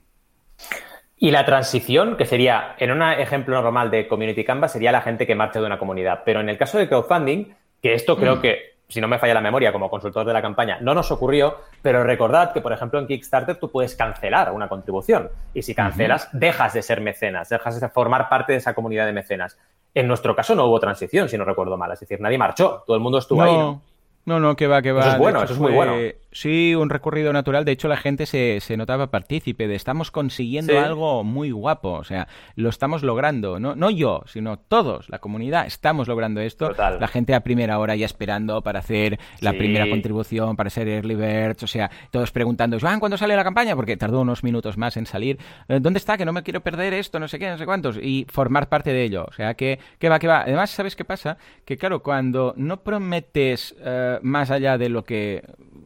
Y 1.25 1.31
la 1.31 1.45
transición, 1.45 2.17
que 2.17 2.25
sería, 2.27 2.75
en 2.79 2.91
un 2.91 3.01
ejemplo 3.01 3.55
normal 3.63 3.93
de 3.93 4.09
Community 4.09 4.43
Canvas, 4.43 4.73
sería 4.73 4.91
la 4.91 5.03
gente 5.03 5.25
que 5.25 5.37
marcha 5.37 5.61
de 5.61 5.67
una 5.67 5.79
comunidad. 5.79 6.23
Pero 6.25 6.41
en 6.41 6.49
el 6.49 6.59
caso 6.59 6.79
de 6.79 6.89
crowdfunding, 6.89 7.55
que 7.81 7.95
esto 7.95 8.17
creo 8.17 8.41
que, 8.41 8.73
si 8.89 9.01
no 9.01 9.07
me 9.07 9.21
falla 9.21 9.35
la 9.35 9.41
memoria 9.41 9.71
como 9.71 9.89
consultor 9.89 10.27
de 10.27 10.33
la 10.33 10.43
campaña, 10.43 10.79
no 10.81 10.95
nos 10.95 11.13
ocurrió, 11.13 11.59
pero 11.81 12.03
recordad 12.03 12.53
que, 12.53 12.61
por 12.61 12.73
ejemplo, 12.73 12.99
en 12.99 13.07
Kickstarter 13.07 13.55
tú 13.55 13.71
puedes 13.71 13.95
cancelar 13.95 14.51
una 14.51 14.69
contribución. 14.69 15.31
Y 15.55 15.63
si 15.63 15.77
cancelas, 15.77 16.29
dejas 16.33 16.73
de 16.75 16.83
ser 16.83 17.01
mecenas, 17.01 17.49
dejas 17.51 17.81
de 17.81 17.89
formar 17.89 18.29
parte 18.29 18.51
de 18.51 18.59
esa 18.59 18.75
comunidad 18.75 19.07
de 19.07 19.13
mecenas. 19.13 19.57
En 19.95 20.09
nuestro 20.09 20.35
caso 20.35 20.57
no 20.57 20.65
hubo 20.65 20.81
transición, 20.81 21.29
si 21.29 21.39
no 21.39 21.45
recuerdo 21.45 21.77
mal. 21.77 21.93
Es 21.93 22.01
decir, 22.01 22.21
nadie 22.21 22.37
marchó, 22.37 22.83
todo 22.85 22.97
el 22.97 23.01
mundo 23.01 23.19
estuvo 23.19 23.41
ahí. 23.45 23.57
¿no? 23.57 23.81
No, 24.25 24.41
no, 24.41 24.57
que 24.57 24.67
va, 24.67 24.83
que 24.83 24.91
va. 24.91 25.03
Eso 25.03 25.11
es 25.13 25.19
bueno, 25.19 25.39
hecho, 25.39 25.45
eso 25.45 25.55
es 25.55 25.61
muy 25.61 25.73
fue- 25.73 25.77
bueno. 25.77 26.13
Sí, 26.33 26.75
un 26.75 26.89
recorrido 26.91 27.33
natural. 27.33 27.65
De 27.65 27.73
hecho, 27.73 27.89
la 27.89 27.97
gente 27.99 28.25
se, 28.27 28.59
se 28.61 28.77
notaba 28.79 29.11
partícipe 29.11 29.69
de 29.69 29.75
estamos 29.75 30.11
consiguiendo 30.11 30.73
Sí. 30.73 30.79
algo 30.79 31.23
muy 31.25 31.51
guapo. 31.51 31.93
O 31.93 32.05
sea, 32.05 32.27
lo 32.57 32.71
estamos 32.71 33.03
logrando. 33.03 33.61
No, 33.61 33.75
no 33.77 33.91
yo, 33.91 34.23
sino 34.27 34.59
todos, 34.59 35.11
la 35.11 35.19
comunidad, 35.19 35.67
estamos 35.67 36.09
logrando 36.09 36.41
esto. 36.41 36.69
Total. 36.69 36.99
La 36.99 37.07
gente 37.09 37.35
a 37.35 37.41
primera 37.41 37.79
hora 37.79 37.95
ya 37.97 38.07
esperando 38.07 38.63
para 38.63 38.79
hacer 38.79 39.19
la 39.41 39.51
Sí. 39.53 39.59
primera 39.59 39.89
contribución, 39.89 40.57
para 40.57 40.71
ser 40.71 40.89
early 40.89 41.15
birds. 41.15 41.63
O 41.63 41.67
sea, 41.67 41.91
todos 42.11 42.31
preguntando, 42.33 42.79
Joan, 42.81 42.99
¿cuándo 42.99 43.19
sale 43.19 43.37
la 43.37 43.45
campaña? 43.45 43.77
Porque 43.77 43.97
tardó 43.99 44.23
unos 44.23 44.43
minutos 44.43 44.79
más 44.79 44.97
en 44.97 45.05
salir. 45.05 45.39
Eh, 45.69 45.81
¿Dónde 45.81 45.99
está? 45.99 46.17
Que 46.17 46.25
no 46.25 46.33
me 46.33 46.43
quiero 46.43 46.63
perder 46.63 46.95
esto, 46.95 47.21
no 47.21 47.29
sé 47.29 47.39
qué, 47.39 47.51
no 47.51 47.59
sé 47.59 47.67
cuántos. 47.67 47.99
Y 47.99 48.27
formar 48.31 48.71
parte 48.71 48.93
de 48.95 49.03
ello. 49.05 49.27
O 49.29 49.33
sea, 49.35 49.53
que, 49.55 49.79
que 49.99 50.09
va, 50.09 50.19
que 50.19 50.29
va. 50.29 50.41
Además, 50.43 50.71
¿sabes 50.71 50.97
qué 50.97 51.05
pasa? 51.05 51.37
Que 51.67 51.77
claro, 51.77 52.03
cuando 52.03 52.55
no 52.57 52.83
prometes 52.83 53.75
eh, 53.81 54.19
más 54.23 54.51
allá 54.51 54.79
de 54.79 54.89
lo 54.89 55.05
que 55.05 55.43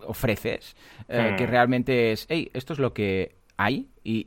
ofreces, 0.06 0.35
eh, 0.44 1.30
Hmm. 1.32 1.36
que 1.36 1.46
realmente 1.46 2.12
es, 2.12 2.26
hey, 2.28 2.50
esto 2.54 2.72
es 2.72 2.78
lo 2.78 2.92
que 2.92 3.36
hay 3.56 3.88
y 4.04 4.26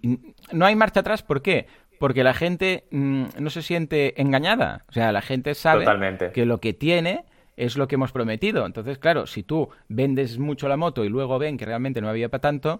no 0.51 0.65
hay 0.65 0.75
marcha 0.75 1.01
atrás, 1.01 1.21
¿por 1.23 1.41
qué? 1.41 1.67
Porque 1.99 2.23
la 2.23 2.33
gente 2.33 2.85
mm, 2.91 3.23
no 3.39 3.49
se 3.49 3.61
siente 3.61 4.19
engañada. 4.21 4.85
O 4.89 4.93
sea, 4.93 5.11
la 5.11 5.21
gente 5.21 5.53
sabe 5.53 5.83
Totalmente. 5.83 6.31
que 6.31 6.45
lo 6.45 6.59
que 6.59 6.73
tiene 6.73 7.25
es 7.57 7.77
lo 7.77 7.87
que 7.87 7.95
hemos 7.95 8.11
prometido. 8.13 8.65
Entonces, 8.65 8.97
claro, 8.97 9.27
si 9.27 9.43
tú 9.43 9.69
vendes 9.89 10.39
mucho 10.39 10.67
la 10.69 10.77
moto 10.77 11.03
y 11.03 11.09
luego 11.09 11.37
ven 11.37 11.57
que 11.57 11.65
realmente 11.65 11.99
no 12.01 12.07
había 12.09 12.29
para 12.29 12.39
tanto, 12.41 12.79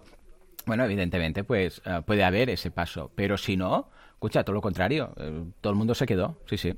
bueno, 0.66 0.84
evidentemente, 0.84 1.44
pues 1.44 1.82
eh, 1.84 2.00
puede 2.06 2.24
haber 2.24 2.48
ese 2.50 2.70
paso. 2.70 3.10
Pero 3.14 3.36
si 3.36 3.56
no, 3.58 3.90
escucha, 4.12 4.42
todo 4.42 4.54
lo 4.54 4.62
contrario. 4.62 5.12
eh, 5.18 5.44
todo 5.60 5.72
el 5.72 5.78
mundo 5.78 5.94
se 5.94 6.06
quedó. 6.06 6.38
Sí, 6.46 6.56
sí. 6.56 6.74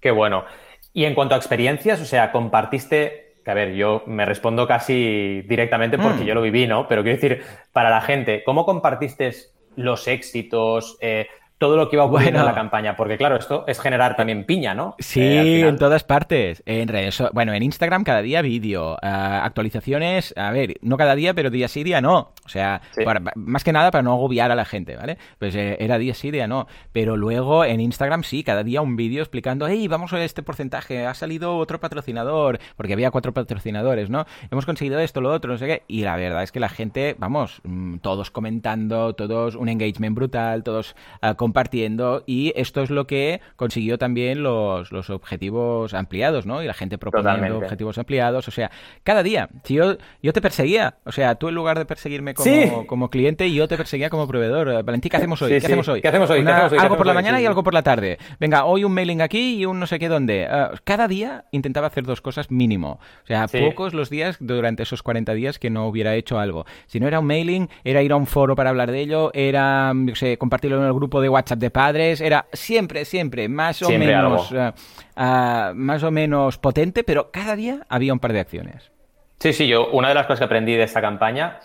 Qué 0.00 0.12
bueno. 0.12 0.44
Y 0.92 1.06
en 1.06 1.14
cuanto 1.16 1.34
a 1.34 1.38
experiencias, 1.38 2.00
o 2.00 2.04
sea, 2.04 2.30
compartiste, 2.30 3.23
que 3.44 3.50
a 3.50 3.54
ver, 3.54 3.74
yo 3.74 4.02
me 4.06 4.24
respondo 4.24 4.66
casi 4.66 5.42
directamente 5.42 5.98
porque 5.98 6.22
Mm. 6.22 6.26
yo 6.26 6.34
lo 6.34 6.42
viví, 6.42 6.66
¿no? 6.66 6.88
Pero 6.88 7.02
quiero 7.02 7.16
decir, 7.20 7.42
para 7.72 7.90
la 7.90 8.00
gente, 8.00 8.42
¿cómo 8.44 8.64
compartiste 8.64 9.30
los 9.76 10.08
éxitos, 10.08 10.96
eh, 11.00 11.26
todo 11.58 11.76
lo 11.76 11.88
que 11.88 11.96
iba 11.96 12.04
ocurriendo 12.04 12.40
Bueno. 12.40 12.48
en 12.50 12.54
la 12.54 12.60
campaña? 12.60 12.96
Porque 12.96 13.16
claro, 13.16 13.36
esto 13.36 13.64
es 13.66 13.80
generar 13.80 14.16
también 14.16 14.44
piña, 14.44 14.74
¿no? 14.74 14.96
Sí, 14.98 15.20
Eh, 15.22 15.42
final. 15.42 15.68
en 15.70 15.78
todas 15.78 16.04
partes. 16.04 16.62
En 16.66 16.88
redes, 16.88 17.22
bueno, 17.32 17.52
en 17.54 17.62
Instagram 17.62 18.04
cada 18.04 18.22
día 18.22 18.42
vídeo, 18.42 18.96
ah, 19.02 19.44
actualizaciones, 19.44 20.34
a 20.36 20.50
ver, 20.50 20.74
no 20.82 20.96
cada 20.96 21.14
día, 21.14 21.32
pero 21.34 21.50
día 21.50 21.68
sí, 21.68 21.84
día 21.84 22.00
no. 22.00 22.32
O 22.44 22.48
sea, 22.48 22.82
Sí. 22.92 23.04
para- 23.04 23.20
más 23.34 23.64
que 23.64 23.72
nada 23.72 23.90
para 23.90 24.02
no 24.02 24.12
agobiar 24.12 24.50
a 24.50 24.54
la 24.54 24.64
gente, 24.64 24.96
¿vale? 24.96 25.16
Pues 25.38 25.54
eh, 25.54 25.76
era 25.80 25.98
día 25.98 26.14
sí, 26.14 26.30
día 26.30 26.46
no. 26.46 26.66
Pero 26.92 27.16
luego 27.16 27.64
en 27.64 27.80
Instagram 27.80 28.22
sí, 28.24 28.42
cada 28.44 28.62
día 28.62 28.82
un 28.82 28.96
vídeo 28.96 29.22
explicando, 29.22 29.66
hey, 29.66 29.88
vamos 29.88 30.12
a 30.12 30.22
este 30.22 30.42
porcentaje, 30.42 31.06
ha 31.06 31.14
salido 31.14 31.56
otro 31.56 31.80
patrocinador, 31.80 32.58
porque 32.76 32.92
había 32.92 33.10
cuatro 33.10 33.32
patrocinadores, 33.32 34.10
¿no? 34.10 34.26
Hemos 34.50 34.66
conseguido 34.66 34.98
esto, 35.00 35.20
lo 35.20 35.32
otro, 35.32 35.52
no 35.52 35.58
sé 35.58 35.66
qué. 35.66 35.82
Y 35.88 36.02
la 36.02 36.16
verdad 36.16 36.42
es 36.42 36.52
que 36.52 36.60
la 36.60 36.68
gente, 36.68 37.16
vamos, 37.18 37.60
mm, 37.64 37.98
todos 37.98 38.30
comentando, 38.30 39.14
todos 39.14 39.54
un 39.54 39.68
engagement 39.68 40.14
brutal, 40.14 40.62
todos 40.62 40.94
ah, 41.22 41.34
compartiendo 41.58 42.24
y 42.26 42.52
esto 42.56 42.82
es 42.82 42.90
lo 42.90 43.06
que 43.06 43.40
consiguió 43.54 43.96
también 43.96 44.42
los, 44.42 44.90
los 44.90 45.08
objetivos 45.08 45.94
ampliados, 45.94 46.46
¿no? 46.46 46.62
Y 46.64 46.66
la 46.66 46.74
gente 46.74 46.98
proponiendo 46.98 47.30
Totalmente. 47.36 47.64
objetivos 47.64 47.96
ampliados, 47.96 48.48
o 48.48 48.50
sea, 48.50 48.72
cada 49.04 49.22
día, 49.22 49.48
si 49.62 49.74
yo, 49.74 49.96
yo 50.20 50.32
te 50.32 50.40
perseguía, 50.42 50.96
o 51.04 51.12
sea, 51.12 51.36
tú 51.36 51.48
en 51.48 51.54
lugar 51.54 51.78
de 51.78 51.84
perseguirme 51.86 52.34
como, 52.34 52.44
Sí. 52.44 52.70
como 52.88 53.08
cliente, 53.08 53.52
yo 53.52 53.68
te 53.68 53.76
perseguía 53.76 54.10
como 54.10 54.26
proveedor. 54.26 54.68
Eh, 54.68 54.82
Valentín, 54.82 55.10
¿qué 55.10 55.16
hacemos 55.16 55.40
hoy? 55.42 55.48
Sí, 55.50 55.54
¿Qué 55.54 55.60
sí. 55.60 55.66
hacemos 55.66 55.86
hoy? 55.88 56.02
¿Qué 56.02 56.08
hacemos 56.08 56.28
hoy? 56.30 56.38
¿Qué 56.38 56.42
Una- 56.42 56.52
hacemos 56.56 56.72
hoy? 56.72 56.78
¿Qué 56.78 56.82
algo 56.84 56.96
por 56.96 57.06
la 57.06 57.14
mañana 57.14 57.40
y 57.40 57.46
algo 57.46 57.62
por 57.62 57.72
la 57.74 57.82
tarde. 57.82 58.18
Venga, 58.40 58.64
hoy 58.64 58.82
un 58.82 58.92
mailing 58.92 59.22
aquí 59.22 59.54
y 59.54 59.64
un 59.64 59.78
no 59.78 59.86
sé 59.86 60.00
qué 60.00 60.08
dónde. 60.08 60.46
Ah, 60.50 60.72
cada 60.82 61.06
día 61.06 61.44
intentaba 61.52 61.86
hacer 61.86 62.02
dos 62.04 62.20
cosas 62.20 62.50
mínimo. 62.50 62.98
O 63.22 63.26
sea, 63.28 63.46
pocos 63.46 63.94
los 63.94 64.10
días 64.10 64.38
durante 64.40 64.82
esos 64.82 65.04
40 65.04 65.34
días 65.34 65.60
que 65.60 65.70
no 65.70 65.86
hubiera 65.86 66.16
hecho 66.16 66.40
algo. 66.40 66.66
Si 66.86 66.98
no 66.98 67.06
era 67.06 67.20
un 67.20 67.26
mailing, 67.26 67.68
era 67.84 68.02
ir 68.02 68.10
a 68.10 68.16
un 68.16 68.26
foro 68.26 68.56
para 68.56 68.70
hablar 68.70 68.90
de 68.90 69.00
ello, 69.00 69.30
era, 69.34 69.92
yo 69.94 70.16
sé, 70.16 70.36
compartirlo 70.36 70.78
en 70.78 70.84
el 70.86 70.92
grupo 70.92 71.20
de 71.20 71.28
WhatsApp 71.34 71.58
de 71.58 71.70
padres, 71.70 72.20
era 72.20 72.46
siempre, 72.52 73.04
siempre, 73.04 73.48
más 73.48 73.82
o 73.82 73.86
Siempre 73.86 74.14
menos, 74.14 74.54
ah, 75.16 75.72
más 75.74 76.02
o 76.02 76.10
menos 76.10 76.58
potente, 76.58 77.04
pero 77.04 77.30
cada 77.30 77.56
día 77.56 77.80
había 77.88 78.12
un 78.12 78.18
par 78.18 78.32
de 78.32 78.40
acciones. 78.40 78.90
Sí, 79.38 79.52
sí, 79.52 79.66
yo 79.68 79.90
una 79.90 80.08
de 80.08 80.14
las 80.14 80.26
cosas 80.26 80.40
que 80.40 80.44
aprendí 80.46 80.74
de 80.74 80.84
esta 80.84 81.00
campaña 81.00 81.58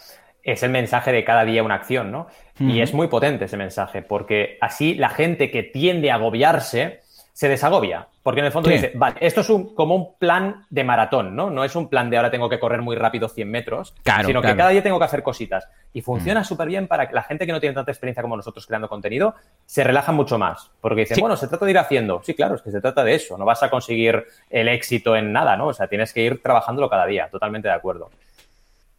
es 0.44 0.64
el 0.64 0.72
mensaje 0.72 1.12
de 1.12 1.24
cada 1.24 1.46
día 1.46 1.64
una 1.64 1.76
acción, 1.76 2.12
¿no? 2.12 2.28
Y 2.60 2.82
es 2.82 2.94
muy 2.94 3.08
potente 3.08 3.46
ese 3.46 3.56
mensaje, 3.56 4.02
porque 4.02 4.58
así 4.60 4.96
la 4.96 5.10
gente 5.10 5.50
que 5.50 5.64
tiende 5.64 6.12
a 6.12 6.16
agobiarse 6.16 7.02
se 7.40 7.48
desagobia, 7.48 8.06
porque 8.22 8.42
en 8.42 8.48
el 8.48 8.52
fondo 8.52 8.68
Sí. 8.68 8.76
dice, 8.76 8.92
vale, 8.96 9.16
esto 9.22 9.40
es 9.40 9.50
un, 9.50 9.74
como 9.74 9.96
un 9.96 10.16
plan 10.16 10.66
de 10.70 10.84
maratón, 10.84 11.38
¿no? 11.38 11.50
No 11.50 11.64
es 11.64 11.74
un 11.74 11.88
plan 11.88 12.10
de 12.10 12.18
ahora 12.18 12.30
tengo 12.30 12.50
que 12.50 12.60
correr 12.60 12.82
muy 12.82 12.98
rápido 12.98 13.30
100 13.30 13.50
metros, 13.50 13.96
Claro, 14.04 14.28
sino 14.28 14.42
claro. 14.42 14.54
que 14.54 14.58
cada 14.58 14.70
día 14.72 14.84
tengo 14.84 15.00
que 15.00 15.06
hacer 15.06 15.24
cositas. 15.24 15.66
Y 15.94 16.02
funciona 16.02 16.44
súper 16.44 16.68
bien 16.68 16.88
para 16.90 17.08
que 17.08 17.16
la 17.16 17.24
gente 17.24 17.46
que 17.46 17.54
no 17.54 17.62
tiene 17.62 17.74
tanta 17.76 17.92
experiencia 17.92 18.22
como 18.22 18.36
nosotros 18.36 18.68
creando 18.68 18.90
contenido 18.90 19.36
se 19.66 19.86
relaja 19.86 20.12
mucho 20.12 20.38
más, 20.38 20.70
porque 20.82 21.00
dicen, 21.04 21.16
Sí. 21.16 21.22
bueno, 21.22 21.38
se 21.38 21.48
trata 21.48 21.64
de 21.64 21.72
ir 21.72 21.78
haciendo. 21.78 22.22
Sí, 22.26 22.34
claro, 22.34 22.56
es 22.56 22.62
que 22.62 22.72
se 22.72 22.82
trata 22.82 23.06
de 23.06 23.16
eso, 23.16 23.38
no 23.38 23.46
vas 23.46 23.64
a 23.64 23.70
conseguir 23.70 24.26
el 24.50 24.68
éxito 24.68 25.16
en 25.16 25.32
nada, 25.32 25.56
¿no? 25.56 25.68
O 25.68 25.74
sea, 25.74 25.88
tienes 25.88 26.12
que 26.12 26.20
ir 26.22 26.44
trabajándolo 26.44 26.90
cada 26.90 27.06
día, 27.06 27.30
totalmente 27.32 27.70
de 27.70 27.74
acuerdo. 27.74 28.10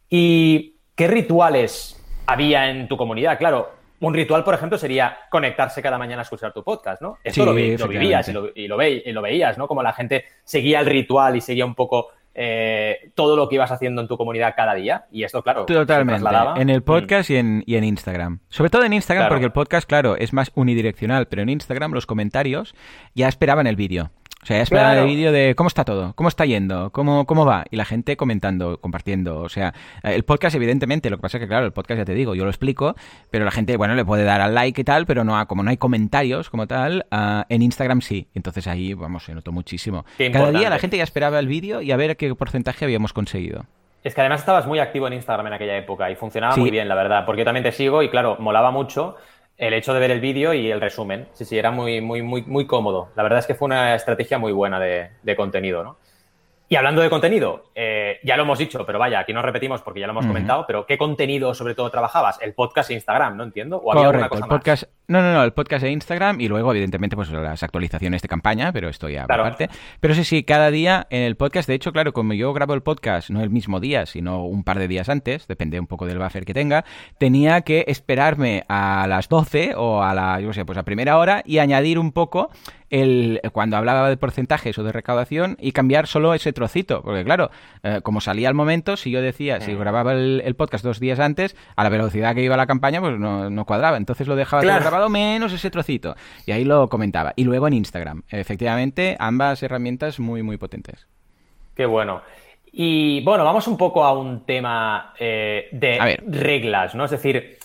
¿Y 0.09 0.77
qué 0.95 1.07
rituales 1.07 1.95
había 2.25 2.71
en 2.71 2.87
tu 2.87 2.97
comunidad? 2.97 3.37
Claro, 3.37 3.69
un 4.01 4.13
ritual, 4.13 4.43
por 4.43 4.53
ejemplo, 4.53 4.77
sería 4.77 5.17
conectarse 5.29 5.81
cada 5.81 5.97
mañana 5.97 6.21
a 6.21 6.23
escuchar 6.23 6.51
tu 6.53 6.63
podcast, 6.63 7.01
¿no? 7.01 7.17
Esto 7.23 7.41
Sí, 7.41 7.45
lo, 7.45 7.53
vi- 7.53 7.77
lo 7.77 7.87
vivías 7.87 8.27
y 8.27 8.33
lo, 8.33 8.49
y 8.53 8.67
lo 8.67 8.75
ve- 8.77 9.01
y 9.05 9.11
lo 9.13 9.21
veías, 9.21 9.57
¿no? 9.57 9.67
Como 9.67 9.81
la 9.83 9.93
gente 9.93 10.25
seguía 10.43 10.79
el 10.81 10.85
ritual 10.87 11.35
y 11.35 11.41
seguía 11.41 11.65
un 11.65 11.75
poco 11.75 12.09
eh, 12.33 13.11
todo 13.13 13.35
lo 13.35 13.49
que 13.49 13.55
ibas 13.55 13.71
haciendo 13.71 14.01
en 14.01 14.07
tu 14.07 14.15
comunidad 14.17 14.53
cada 14.55 14.73
día. 14.73 15.03
Y 15.11 15.23
esto, 15.23 15.43
claro, 15.43 15.65
Totalmente. 15.65 16.25
En 16.55 16.69
el 16.69 16.79
Mm. 16.79 16.83
podcast 16.83 17.29
y, 17.29 17.35
en, 17.35 17.61
y 17.65 17.75
en 17.75 17.83
Instagram. 17.83 18.39
Sobre 18.49 18.69
todo 18.69 18.83
en 18.85 18.93
Instagram, 18.93 19.23
Claro. 19.23 19.33
porque 19.35 19.45
el 19.47 19.51
podcast, 19.51 19.87
claro, 19.87 20.15
es 20.15 20.31
más 20.31 20.51
unidireccional, 20.55 21.27
pero 21.27 21.41
en 21.41 21.49
Instagram 21.49 21.91
los 21.93 22.05
comentarios 22.05 22.73
ya 23.15 23.27
esperaban 23.27 23.67
el 23.67 23.75
vídeo. 23.75 24.11
O 24.43 24.45
sea, 24.45 24.57
ya 24.57 24.63
esperaban 24.63 24.93
Claro. 24.93 25.07
el 25.07 25.15
vídeo 25.15 25.31
de 25.31 25.53
cómo 25.55 25.67
está 25.67 25.85
todo, 25.85 26.13
cómo 26.15 26.27
está 26.27 26.45
yendo, 26.45 26.89
cómo, 26.91 27.25
cómo 27.27 27.45
va. 27.45 27.63
Y 27.69 27.75
la 27.75 27.85
gente 27.85 28.17
comentando, 28.17 28.79
compartiendo. 28.81 29.39
O 29.41 29.49
sea, 29.49 29.73
el 30.01 30.23
podcast, 30.23 30.55
evidentemente, 30.55 31.11
lo 31.11 31.17
que 31.17 31.21
pasa 31.21 31.37
es 31.37 31.41
que, 31.41 31.47
claro, 31.47 31.65
el 31.67 31.71
podcast 31.73 31.99
ya 31.99 32.05
te 32.05 32.13
digo, 32.15 32.33
yo 32.33 32.43
lo 32.43 32.49
explico, 32.49 32.95
pero 33.29 33.45
la 33.45 33.51
gente, 33.51 33.77
bueno, 33.77 33.93
le 33.93 34.03
puede 34.03 34.23
dar 34.23 34.41
al 34.41 34.55
like 34.55 34.81
y 34.81 34.83
tal, 34.83 35.05
pero 35.05 35.23
no, 35.23 35.47
como 35.47 35.61
no 35.61 35.69
hay 35.69 35.77
comentarios 35.77 36.49
como 36.49 36.65
tal, 36.67 37.05
ah, 37.11 37.45
en 37.49 37.61
Instagram 37.61 38.01
sí. 38.01 38.27
Entonces 38.33 38.65
ahí, 38.67 38.95
vamos, 38.95 39.25
se 39.25 39.35
notó 39.35 39.51
muchísimo. 39.51 40.05
Qué 40.17 40.31
Cada 40.31 40.51
día 40.51 40.69
la 40.71 40.79
gente 40.79 40.97
ya 40.97 41.03
esperaba 41.03 41.37
el 41.37 41.47
vídeo 41.47 41.81
y 41.81 41.91
a 41.91 41.97
ver 41.97 42.17
qué 42.17 42.33
porcentaje 42.33 42.83
habíamos 42.85 43.13
conseguido. 43.13 43.65
Es 44.03 44.15
que 44.15 44.21
además 44.21 44.39
estabas 44.39 44.65
muy 44.65 44.79
activo 44.79 45.05
en 45.05 45.13
Instagram 45.13 45.45
en 45.45 45.53
aquella 45.53 45.77
época 45.77 46.09
y 46.09 46.15
funcionaba 46.15 46.55
Sí. 46.55 46.61
muy 46.61 46.71
bien, 46.71 46.87
la 46.87 46.95
verdad, 46.95 47.23
porque 47.27 47.41
yo 47.41 47.45
también 47.45 47.63
te 47.63 47.71
sigo 47.71 48.01
y 48.01 48.09
claro, 48.09 48.37
molaba 48.39 48.71
mucho 48.71 49.15
el 49.61 49.73
hecho 49.73 49.93
de 49.93 50.01
ver 50.01 50.11
el 50.11 50.19
vídeo 50.19 50.53
y 50.53 50.71
el 50.71 50.81
resumen. 50.81 51.29
Sí, 51.33 51.45
sí, 51.45 51.57
era 51.57 51.71
muy, 51.71 52.01
muy, 52.01 52.21
muy, 52.23 52.43
muy 52.43 52.67
cómodo. 52.67 53.13
La 53.15 53.23
verdad 53.23 53.39
es 53.39 53.47
que 53.47 53.55
fue 53.55 53.67
una 53.67 53.95
estrategia 53.95 54.39
muy 54.39 54.51
buena 54.51 54.79
de, 54.79 55.11
de 55.23 55.35
contenido, 55.37 55.83
¿no? 55.83 56.00
Y 56.71 56.77
hablando 56.77 57.01
de 57.01 57.09
contenido, 57.09 57.65
eh, 57.75 58.21
ya 58.23 58.37
lo 58.37 58.43
hemos 58.43 58.57
dicho, 58.57 58.85
pero 58.85 58.97
vaya, 58.97 59.19
aquí 59.19 59.33
no 59.33 59.41
repetimos 59.41 59.81
porque 59.81 59.99
ya 59.99 60.07
lo 60.07 60.11
hemos 60.11 60.25
comentado, 60.25 60.63
pero 60.65 60.85
¿qué 60.85 60.97
contenido 60.97 61.53
sobre 61.53 61.75
todo 61.75 61.89
trabajabas? 61.89 62.39
El 62.41 62.53
podcast 62.53 62.89
e 62.91 62.93
Instagram, 62.93 63.35
¿no 63.35 63.43
entiendo? 63.43 63.75
¿O 63.75 63.91
había 63.91 64.07
alguna 64.07 64.29
cosa 64.29 64.45
el 64.45 64.49
podcast, 64.49 64.83
No, 65.09 65.21
no, 65.21 65.33
no, 65.33 65.43
el 65.43 65.51
podcast 65.51 65.83
e 65.83 65.91
Instagram 65.91 66.39
y 66.39 66.47
luego, 66.47 66.71
evidentemente, 66.71 67.17
pues 67.17 67.29
las 67.29 67.61
actualizaciones 67.61 68.21
de 68.21 68.29
campaña, 68.29 68.71
pero 68.71 68.87
esto 68.87 69.09
ya 69.09 69.25
claro. 69.25 69.43
aparte. 69.43 69.67
Pero 69.99 70.15
sí, 70.15 70.23
sí, 70.23 70.45
cada 70.45 70.71
día 70.71 71.07
en 71.09 71.23
el 71.23 71.35
podcast, 71.35 71.67
de 71.67 71.73
hecho, 71.73 71.91
claro, 71.91 72.13
como 72.13 72.31
yo 72.31 72.53
grabo 72.53 72.73
el 72.73 72.83
podcast 72.83 73.31
no 73.31 73.41
el 73.41 73.49
mismo 73.49 73.81
día, 73.81 74.05
sino 74.05 74.45
un 74.45 74.63
par 74.63 74.79
de 74.79 74.87
días 74.87 75.09
antes, 75.09 75.47
depende 75.47 75.77
un 75.77 75.87
poco 75.87 76.05
del 76.05 76.19
buffer 76.19 76.45
que 76.45 76.53
tenga, 76.53 76.85
tenía 77.17 77.63
que 77.63 77.83
esperarme 77.89 78.63
a 78.69 79.07
las 79.09 79.27
12 79.27 79.73
o 79.75 80.03
a 80.03 80.13
la, 80.13 80.39
yo 80.39 80.53
sé, 80.53 80.63
pues 80.63 80.77
a 80.77 80.83
primera 80.83 81.17
hora 81.17 81.43
y 81.45 81.57
añadir 81.57 81.99
un 81.99 82.13
poco 82.13 82.49
el, 82.91 83.41
cuando 83.53 83.77
hablaba 83.77 84.09
de 84.09 84.17
porcentajes 84.17 84.77
o 84.77 84.83
de 84.83 84.91
recaudación 84.91 85.57
y 85.59 85.71
cambiar 85.71 86.05
solo 86.07 86.33
ese 86.33 86.53
trocito. 86.53 87.01
Porque 87.01 87.23
claro, 87.23 87.49
eh, 87.83 88.01
como 88.03 88.21
salía 88.21 88.49
al 88.49 88.53
momento, 88.53 88.97
si 88.97 89.09
yo 89.09 89.21
decía, 89.21 89.61
si 89.61 89.73
grababa 89.73 90.13
el, 90.13 90.55
podcast 90.55 90.83
dos 90.83 90.99
días 90.99 91.19
antes, 91.19 91.55
a 91.75 91.83
la 91.83 91.89
velocidad 91.89 92.35
que 92.35 92.43
iba 92.43 92.57
la 92.57 92.67
campaña, 92.67 92.99
pues 92.99 93.17
no, 93.17 93.65
cuadraba. 93.65 93.97
Entonces 93.97 94.27
lo 94.27 94.35
dejaba 94.35 94.61
grabado 94.61 95.09
menos 95.09 95.53
ese 95.53 95.71
trocito. 95.71 96.15
Y 96.45 96.51
ahí 96.51 96.65
lo 96.65 96.89
comentaba. 96.89 97.33
Y 97.35 97.45
luego 97.45 97.67
en 97.67 97.73
Instagram. 97.73 98.23
Efectivamente, 98.29 99.15
ambas 99.19 99.63
herramientas 99.63 100.19
muy, 100.19 100.43
muy 100.43 100.57
potentes. 100.57 101.07
Qué 101.75 101.85
bueno. 101.85 102.21
Y 102.73 103.23
bueno, 103.23 103.45
vamos 103.45 103.67
un 103.67 103.77
poco 103.77 104.03
a 104.03 104.13
un 104.13 104.45
tema 104.45 105.13
eh, 105.17 105.69
de 105.71 106.19
reglas, 106.27 106.93
¿no? 106.93 107.05
Es 107.05 107.11
decir, 107.11 107.57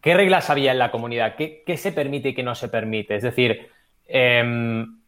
¿qué 0.00 0.14
reglas 0.14 0.50
había 0.50 0.72
en 0.72 0.78
la 0.78 0.90
comunidad? 0.90 1.36
¿Qué, 1.36 1.62
¿Qué, 1.66 1.76
se 1.76 1.92
permite 1.92 2.30
y 2.30 2.34
qué 2.34 2.42
no 2.42 2.54
se 2.54 2.68
permite? 2.68 3.16
Es 3.16 3.22
decir, 3.22 3.70
Em, 4.06 4.98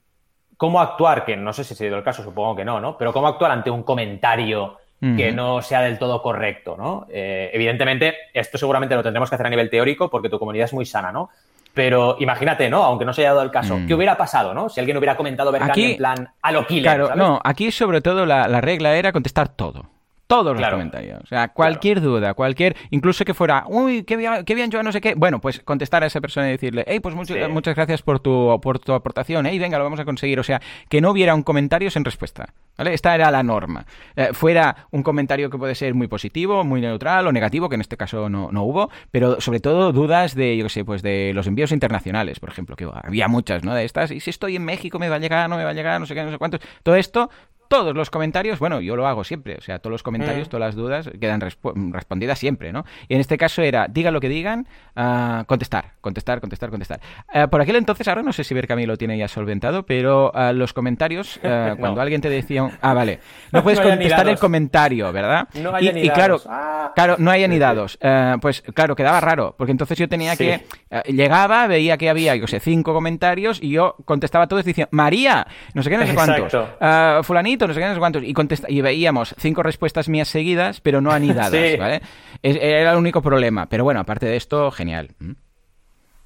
cómo 0.57 0.81
actuar, 0.81 1.25
que 1.25 1.37
no 1.37 1.53
sé 1.53 1.65
si 1.65 1.75
ha 1.75 1.77
sido 1.77 1.97
el 1.97 2.05
caso, 2.05 2.23
supongo 2.23 2.57
que 2.57 2.65
no, 2.65 2.81
¿no? 2.81 2.97
Pero 2.97 3.13
cómo 3.13 3.29
actuar 3.29 3.51
ante 3.51 3.71
un 3.71 3.83
comentario 3.83 4.79
que 4.99 5.31
no 5.31 5.61
sea 5.61 5.83
del 5.83 5.99
todo 5.99 6.23
correcto, 6.23 6.75
¿no? 6.77 7.07
Eh, 7.11 7.51
evidentemente, 7.53 8.15
esto 8.33 8.57
seguramente 8.57 8.95
lo 8.95 9.03
tendremos 9.03 9.29
que 9.29 9.35
hacer 9.35 9.47
a 9.47 9.51
nivel 9.51 9.69
teórico 9.69 10.09
porque 10.09 10.31
tu 10.31 10.39
comunidad 10.39 10.65
es 10.65 10.73
muy 10.73 10.87
sana, 10.87 11.13
¿no? 11.13 11.29
Pero 11.75 12.17
imagínate, 12.19 12.71
¿no? 12.71 12.83
Aunque 12.83 13.05
no 13.05 13.13
se 13.13 13.21
haya 13.21 13.31
dado 13.31 13.43
el 13.43 13.51
caso, 13.51 13.79
¿qué 13.87 13.95
mm. 13.95 13.97
hubiera 13.97 14.17
pasado, 14.17 14.55
no? 14.55 14.71
Si 14.71 14.81
alguien 14.81 14.97
hubiera 14.97 15.15
comentado 15.15 15.53
Berkami 15.53 15.85
en 15.85 15.97
plan 15.99 16.31
a 16.41 16.51
lo 16.51 16.67
killer, 16.67 16.83
Claro, 16.83 17.15
no, 17.15 17.39
aquí 17.45 17.71
sobre 17.71 18.01
todo 18.01 18.25
la 18.25 18.61
regla 18.63 18.97
era 18.97 19.13
contestar 19.13 19.51
todo. 19.51 19.96
Todos 20.27 20.59
los 20.59 20.71
comentarios. 20.71 21.23
O 21.23 21.27
sea, 21.27 21.49
cualquier 21.49 22.01
duda, 22.01 22.35
cualquier. 22.35 22.77
Incluso 22.91 23.25
que 23.25 23.33
fuera, 23.33 23.65
uy, 23.69 24.03
qué 24.03 24.17
bien, 24.17 24.45
qué 24.45 24.55
bien, 24.55 24.71
yo 24.71 24.83
no 24.83 24.91
sé 24.91 25.01
qué. 25.01 25.15
Bueno, 25.15 25.41
pues 25.41 25.61
contestar 25.61 26.03
a 26.03 26.07
esa 26.07 26.21
persona 26.21 26.49
y 26.49 26.53
decirle, 26.53 26.85
hey, 26.87 26.99
pues 26.99 27.15
muchas, 27.15 27.49
muchas 27.49 27.77
gracias 27.77 28.03
por 28.03 28.19
tu, 28.19 28.59
por 28.61 28.81
tu 28.81 28.93
aportación. 28.93 29.47
Hey, 29.47 29.59
venga, 29.59 29.79
lo 29.79 29.85
vamos 29.85 30.01
a 30.01 30.05
conseguir. 30.05 30.41
O 30.41 30.43
sea, 30.43 30.61
que 30.89 31.01
no 31.01 31.11
hubiera 31.11 31.35
un 31.35 31.45
comentario 31.45 31.91
sin 31.91 32.05
respuesta. 32.05 32.53
¿Vale? 32.77 32.93
Esta 32.93 33.15
era 33.15 33.31
la 33.31 33.43
norma. 33.43 33.87
Eh, 34.17 34.31
fuera 34.33 34.89
un 34.91 35.03
comentario 35.03 35.49
que 35.49 35.57
puede 35.59 35.75
ser 35.75 35.95
muy 35.95 36.09
positivo, 36.09 36.65
muy 36.65 36.81
neutral 36.81 37.27
o 37.27 37.33
negativo, 37.33 37.69
que 37.69 37.77
en 37.77 37.81
este 37.81 37.97
caso 37.97 38.29
no, 38.29 38.51
no 38.53 38.65
hubo, 38.65 38.91
pero 39.11 39.41
sobre 39.41 39.61
todo 39.61 39.93
dudas 39.93 40.35
de, 40.35 40.57
yo 40.57 40.65
qué 40.65 40.71
sé, 40.71 40.85
pues 40.85 41.03
de 41.03 41.33
los 41.35 41.47
envíos 41.47 41.73
internacionales, 41.73 42.39
por 42.39 42.51
ejemplo, 42.51 42.77
que 42.77 42.87
había 43.03 43.29
muchas, 43.29 43.65
¿no? 43.65 43.75
De 43.75 43.85
estas, 43.85 44.11
y 44.11 44.21
si 44.21 44.29
estoy 44.29 44.57
en 44.57 44.65
México 44.65 44.99
me 44.99 45.09
va 45.09 45.17
a 45.17 45.19
llegar, 45.21 45.49
no 45.49 45.57
me 45.57 45.65
va 45.65 45.71
a 45.71 45.75
llegar, 45.75 45.99
no 46.01 46.07
sé 46.07 46.15
qué, 46.15 46.23
no 46.23 46.31
sé 46.31 46.39
cuántos. 46.39 46.61
Todo 46.83 46.97
esto 46.97 47.31
todos 47.69 47.95
los 47.95 48.11
comentarios, 48.11 48.59
bueno, 48.59 48.81
yo 48.81 48.97
lo 48.97 49.07
hago 49.07 49.25
siempre, 49.25 49.57
o 49.57 49.61
sea, 49.61 49.79
todos 49.79 49.93
los 49.93 50.03
comentarios, 50.03 50.49
mm. 50.49 50.51
todas 50.51 50.67
las 50.69 50.75
dudas 50.75 51.11
quedan 51.21 51.41
respondidas 51.41 52.39
siempre, 52.39 52.73
¿no? 52.73 52.85
Y 53.09 53.15
en 53.15 53.21
este 53.21 53.39
caso 53.39 53.63
era, 53.63 53.87
digan 53.89 54.13
lo 54.13 54.21
que 54.21 54.29
digan, 54.29 54.67
uh, 54.97 55.45
contestar, 55.47 55.93
contestar, 56.01 56.41
contestar, 56.41 56.71
contestar. 56.71 57.01
Uh, 57.35 57.49
por 57.49 57.61
aquel 57.61 57.77
entonces, 57.77 58.07
ahora 58.09 58.23
no 58.23 58.33
sé 58.33 58.45
si 58.45 58.55
Berkami 58.55 58.87
lo 58.87 58.97
tiene 58.97 59.19
ya 59.19 59.29
solventado, 59.29 59.85
pero 59.85 60.33
uh, 60.35 60.53
los 60.53 60.73
comentarios, 60.73 61.39
cuando 61.43 62.01
alguien 62.01 62.21
te 62.21 62.29
decía, 62.29 62.79
ah, 62.81 62.95
vale, 62.95 63.21
no 63.53 63.63
puedes 63.63 63.81
contestar 63.81 64.29
el 64.29 64.39
comentario, 64.39 65.13
¿verdad? 65.13 65.49
No 65.55 65.75
hay 65.75 65.89
y, 65.89 66.07
y, 66.07 66.11
claro, 66.11 66.41
ah. 66.47 66.93
claro, 66.95 67.17
no 67.19 67.31
hay 67.31 67.45
anidados. 67.45 67.99
pues 68.41 68.63
claro, 68.75 68.95
quedaba 68.95 69.21
raro, 69.21 69.55
porque 69.57 69.73
entonces 69.73 69.99
yo 69.99 70.09
tenía 70.09 70.37
que, 70.37 70.65
llegaba, 71.07 71.67
veía 71.67 71.97
que 71.97 72.11
había, 72.11 72.37
yo 72.37 72.47
sé, 72.47 72.61
cinco 72.61 72.93
comentarios 72.93 73.63
y 73.63 73.71
yo 73.71 73.97
contestaba 74.05 74.47
todos 74.47 74.65
diciendo, 74.65 74.89
María, 74.93 75.47
no 75.75 75.83
sé 75.83 75.91
qué, 75.91 75.97
no 75.97 76.07
sé 76.07 76.15
cuántos, 76.15 77.27
fulanito, 77.27 77.56
no 77.65 77.75
sé 77.75 77.81
qué, 77.81 77.87
no 77.87 77.95
sé 77.95 77.99
cuántos. 77.99 78.23
Y, 78.23 78.35
y 78.69 78.81
veíamos 78.81 79.35
cinco 79.39 79.63
respuestas 79.63 80.09
mías 80.09 80.29
seguidas, 80.29 80.81
pero 80.81 81.01
no 81.01 81.13
anidadas, 81.13 81.53
¿vale? 81.79 82.03
era 82.43 82.93
el 82.93 82.99
único 82.99 83.23
problema. 83.23 83.67
Pero 83.67 83.85
bueno, 83.85 84.01
aparte 84.01 84.27
de 84.27 84.37
esto, 84.37 84.71
genial. 84.71 85.11
¿Mm? 85.19 85.33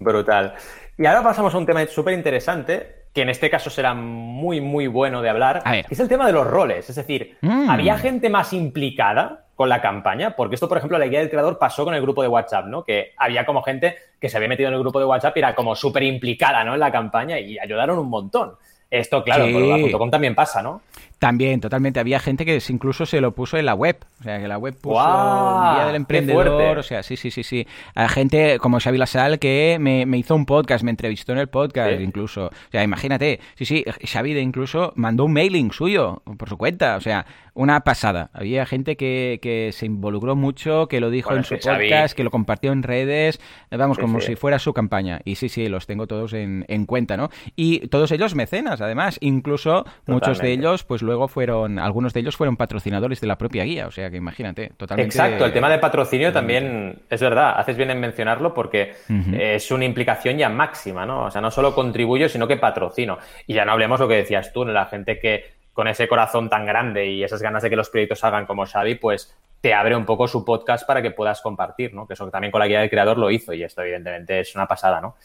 Brutal. 0.00 0.54
Y 0.98 1.06
ahora 1.06 1.22
pasamos 1.22 1.54
a 1.54 1.58
un 1.58 1.66
tema 1.66 1.86
súper 1.86 2.14
interesante, 2.14 3.04
que 3.14 3.22
en 3.22 3.28
este 3.28 3.50
caso 3.50 3.70
será 3.70 3.94
muy, 3.94 4.60
muy 4.60 4.86
bueno 4.86 5.22
de 5.22 5.28
hablar, 5.28 5.62
que 5.62 5.84
es 5.88 6.00
el 6.00 6.08
tema 6.08 6.26
de 6.26 6.32
los 6.32 6.46
roles. 6.46 6.88
Es 6.88 6.96
decir, 6.96 7.36
mm. 7.40 7.70
¿había 7.70 7.98
gente 7.98 8.28
más 8.30 8.52
implicada 8.52 9.46
con 9.54 9.68
la 9.68 9.80
campaña? 9.80 10.36
Porque 10.36 10.54
esto, 10.54 10.68
por 10.68 10.78
ejemplo, 10.78 10.98
la 10.98 11.06
guía 11.06 11.20
del 11.20 11.30
creador 11.30 11.58
pasó 11.58 11.84
con 11.84 11.94
el 11.94 12.02
grupo 12.02 12.22
de 12.22 12.28
WhatsApp, 12.28 12.66
¿no? 12.66 12.84
Que 12.84 13.12
había 13.16 13.44
como 13.44 13.62
gente 13.62 13.96
que 14.18 14.28
se 14.28 14.36
había 14.36 14.48
metido 14.48 14.68
en 14.68 14.74
el 14.74 14.80
grupo 14.80 14.98
de 14.98 15.06
WhatsApp 15.06 15.36
y 15.36 15.40
era 15.40 15.54
como 15.54 15.74
súper 15.74 16.02
implicada, 16.02 16.64
¿no? 16.64 16.74
En 16.74 16.80
la 16.80 16.92
campaña 16.92 17.38
y 17.38 17.58
ayudaron 17.58 17.98
un 17.98 18.08
montón. 18.08 18.54
Esto, 18.90 19.22
claro, 19.22 19.46
sí. 19.46 19.52
con 19.52 19.68
la 19.68 20.10
también 20.10 20.34
pasa, 20.34 20.62
¿no? 20.62 20.82
También, 21.20 21.60
totalmente. 21.60 22.00
Había 22.00 22.18
gente 22.18 22.46
que 22.46 22.62
incluso 22.70 23.04
se 23.04 23.20
lo 23.20 23.34
puso 23.34 23.58
en 23.58 23.66
la 23.66 23.74
web. 23.74 23.98
O 24.20 24.22
sea, 24.22 24.40
que 24.40 24.48
la 24.48 24.56
web 24.56 24.74
puso 24.80 24.94
Día 24.94 25.84
del 25.86 25.96
Emprendedor. 25.96 26.78
O 26.78 26.82
sea, 26.82 27.02
sí, 27.02 27.18
sí, 27.18 27.30
sí, 27.30 27.42
sí. 27.42 27.66
A 27.94 28.08
gente 28.08 28.58
como 28.58 28.80
Xavi 28.80 28.96
Lasal 28.96 29.38
que 29.38 29.76
me, 29.78 30.06
hizo 30.16 30.34
un 30.34 30.46
podcast, 30.46 30.82
me 30.82 30.90
entrevistó 30.90 31.32
en 31.32 31.38
el 31.38 31.48
podcast 31.48 32.00
incluso. 32.00 32.46
O 32.46 32.70
sea, 32.72 32.82
imagínate. 32.82 33.38
Sí, 33.54 33.66
sí, 33.66 33.84
Xavi 34.02 34.32
de 34.32 34.40
incluso 34.40 34.94
mandó 34.96 35.26
un 35.26 35.34
mailing 35.34 35.72
suyo 35.72 36.22
por 36.38 36.48
su 36.48 36.56
cuenta. 36.56 36.96
O 36.96 37.02
sea, 37.02 37.26
una 37.54 37.80
pasada. 37.80 38.30
Había 38.32 38.66
gente 38.66 38.96
que, 38.96 39.38
que 39.42 39.70
se 39.72 39.86
involucró 39.86 40.36
mucho, 40.36 40.88
que 40.88 41.00
lo 41.00 41.10
dijo 41.10 41.34
en 41.34 41.44
su 41.44 41.58
podcast, 41.58 42.16
que 42.16 42.24
lo 42.24 42.30
compartió 42.30 42.72
en 42.72 42.82
redes. 42.82 43.40
Vamos, 43.70 43.98
como 43.98 44.20
si 44.20 44.36
fuera 44.36 44.58
su 44.58 44.72
campaña. 44.72 45.20
Y 45.24 45.36
sí, 45.36 45.48
sí, 45.48 45.68
los 45.68 45.86
tengo 45.86 46.06
todos 46.06 46.32
en, 46.32 46.64
en 46.68 46.86
cuenta, 46.86 47.16
¿no? 47.16 47.30
Y 47.56 47.88
todos 47.88 48.10
ellos 48.12 48.34
mecenas, 48.34 48.80
además. 48.80 49.18
Incluso 49.20 49.84
muchos 50.06 50.38
de 50.38 50.52
ellos, 50.52 50.84
pues 50.84 51.02
luego 51.02 51.28
fueron, 51.28 51.78
algunos 51.78 52.12
de 52.12 52.20
ellos 52.20 52.36
fueron 52.36 52.56
patrocinadores 52.56 53.20
de 53.20 53.26
la 53.26 53.38
propia 53.38 53.64
guía, 53.64 53.86
o 53.86 53.90
sea 53.90 54.10
que 54.10 54.16
imagínate, 54.16 54.72
totalmente. 54.76 55.14
Exacto, 55.14 55.44
el 55.44 55.52
tema 55.52 55.70
de 55.70 55.78
patrocinio 55.78 56.32
también 56.32 57.02
es 57.08 57.20
verdad, 57.20 57.58
haces 57.58 57.76
bien 57.76 57.90
en 57.90 58.00
mencionarlo 58.00 58.54
porque 58.54 58.94
es 59.38 59.70
una 59.70 59.84
implicación 59.84 60.36
ya 60.38 60.48
máxima, 60.48 61.06
¿no? 61.06 61.24
O 61.24 61.30
sea, 61.30 61.40
no 61.40 61.50
solo 61.50 61.74
contribuyo, 61.74 62.28
sino 62.28 62.46
que 62.46 62.56
patrocino. 62.56 63.18
Y 63.46 63.54
ya 63.54 63.64
no 63.64 63.72
hablemos 63.72 64.00
lo 64.00 64.08
que 64.08 64.14
decías 64.14 64.52
tú, 64.52 64.64
la 64.64 64.86
gente 64.86 65.18
que 65.18 65.59
con 65.72 65.88
ese 65.88 66.08
corazón 66.08 66.48
tan 66.48 66.66
grande 66.66 67.06
y 67.06 67.22
esas 67.24 67.42
ganas 67.42 67.62
de 67.62 67.70
que 67.70 67.76
los 67.76 67.90
proyectos 67.90 68.18
salgan 68.18 68.46
como 68.46 68.66
Xavi, 68.66 68.96
pues 68.96 69.34
te 69.60 69.74
abre 69.74 69.94
un 69.94 70.06
poco 70.06 70.26
su 70.26 70.44
podcast 70.44 70.86
para 70.86 71.02
que 71.02 71.10
puedas 71.10 71.40
compartir, 71.40 71.94
¿no? 71.94 72.06
Que 72.06 72.14
eso 72.14 72.28
también 72.30 72.50
con 72.50 72.60
la 72.60 72.66
guía 72.66 72.80
del 72.80 72.90
creador 72.90 73.18
lo 73.18 73.30
hizo 73.30 73.52
y 73.52 73.62
esto 73.62 73.82
evidentemente 73.82 74.40
es 74.40 74.54
una 74.54 74.66
pasada, 74.66 75.00
¿no? 75.00 75.16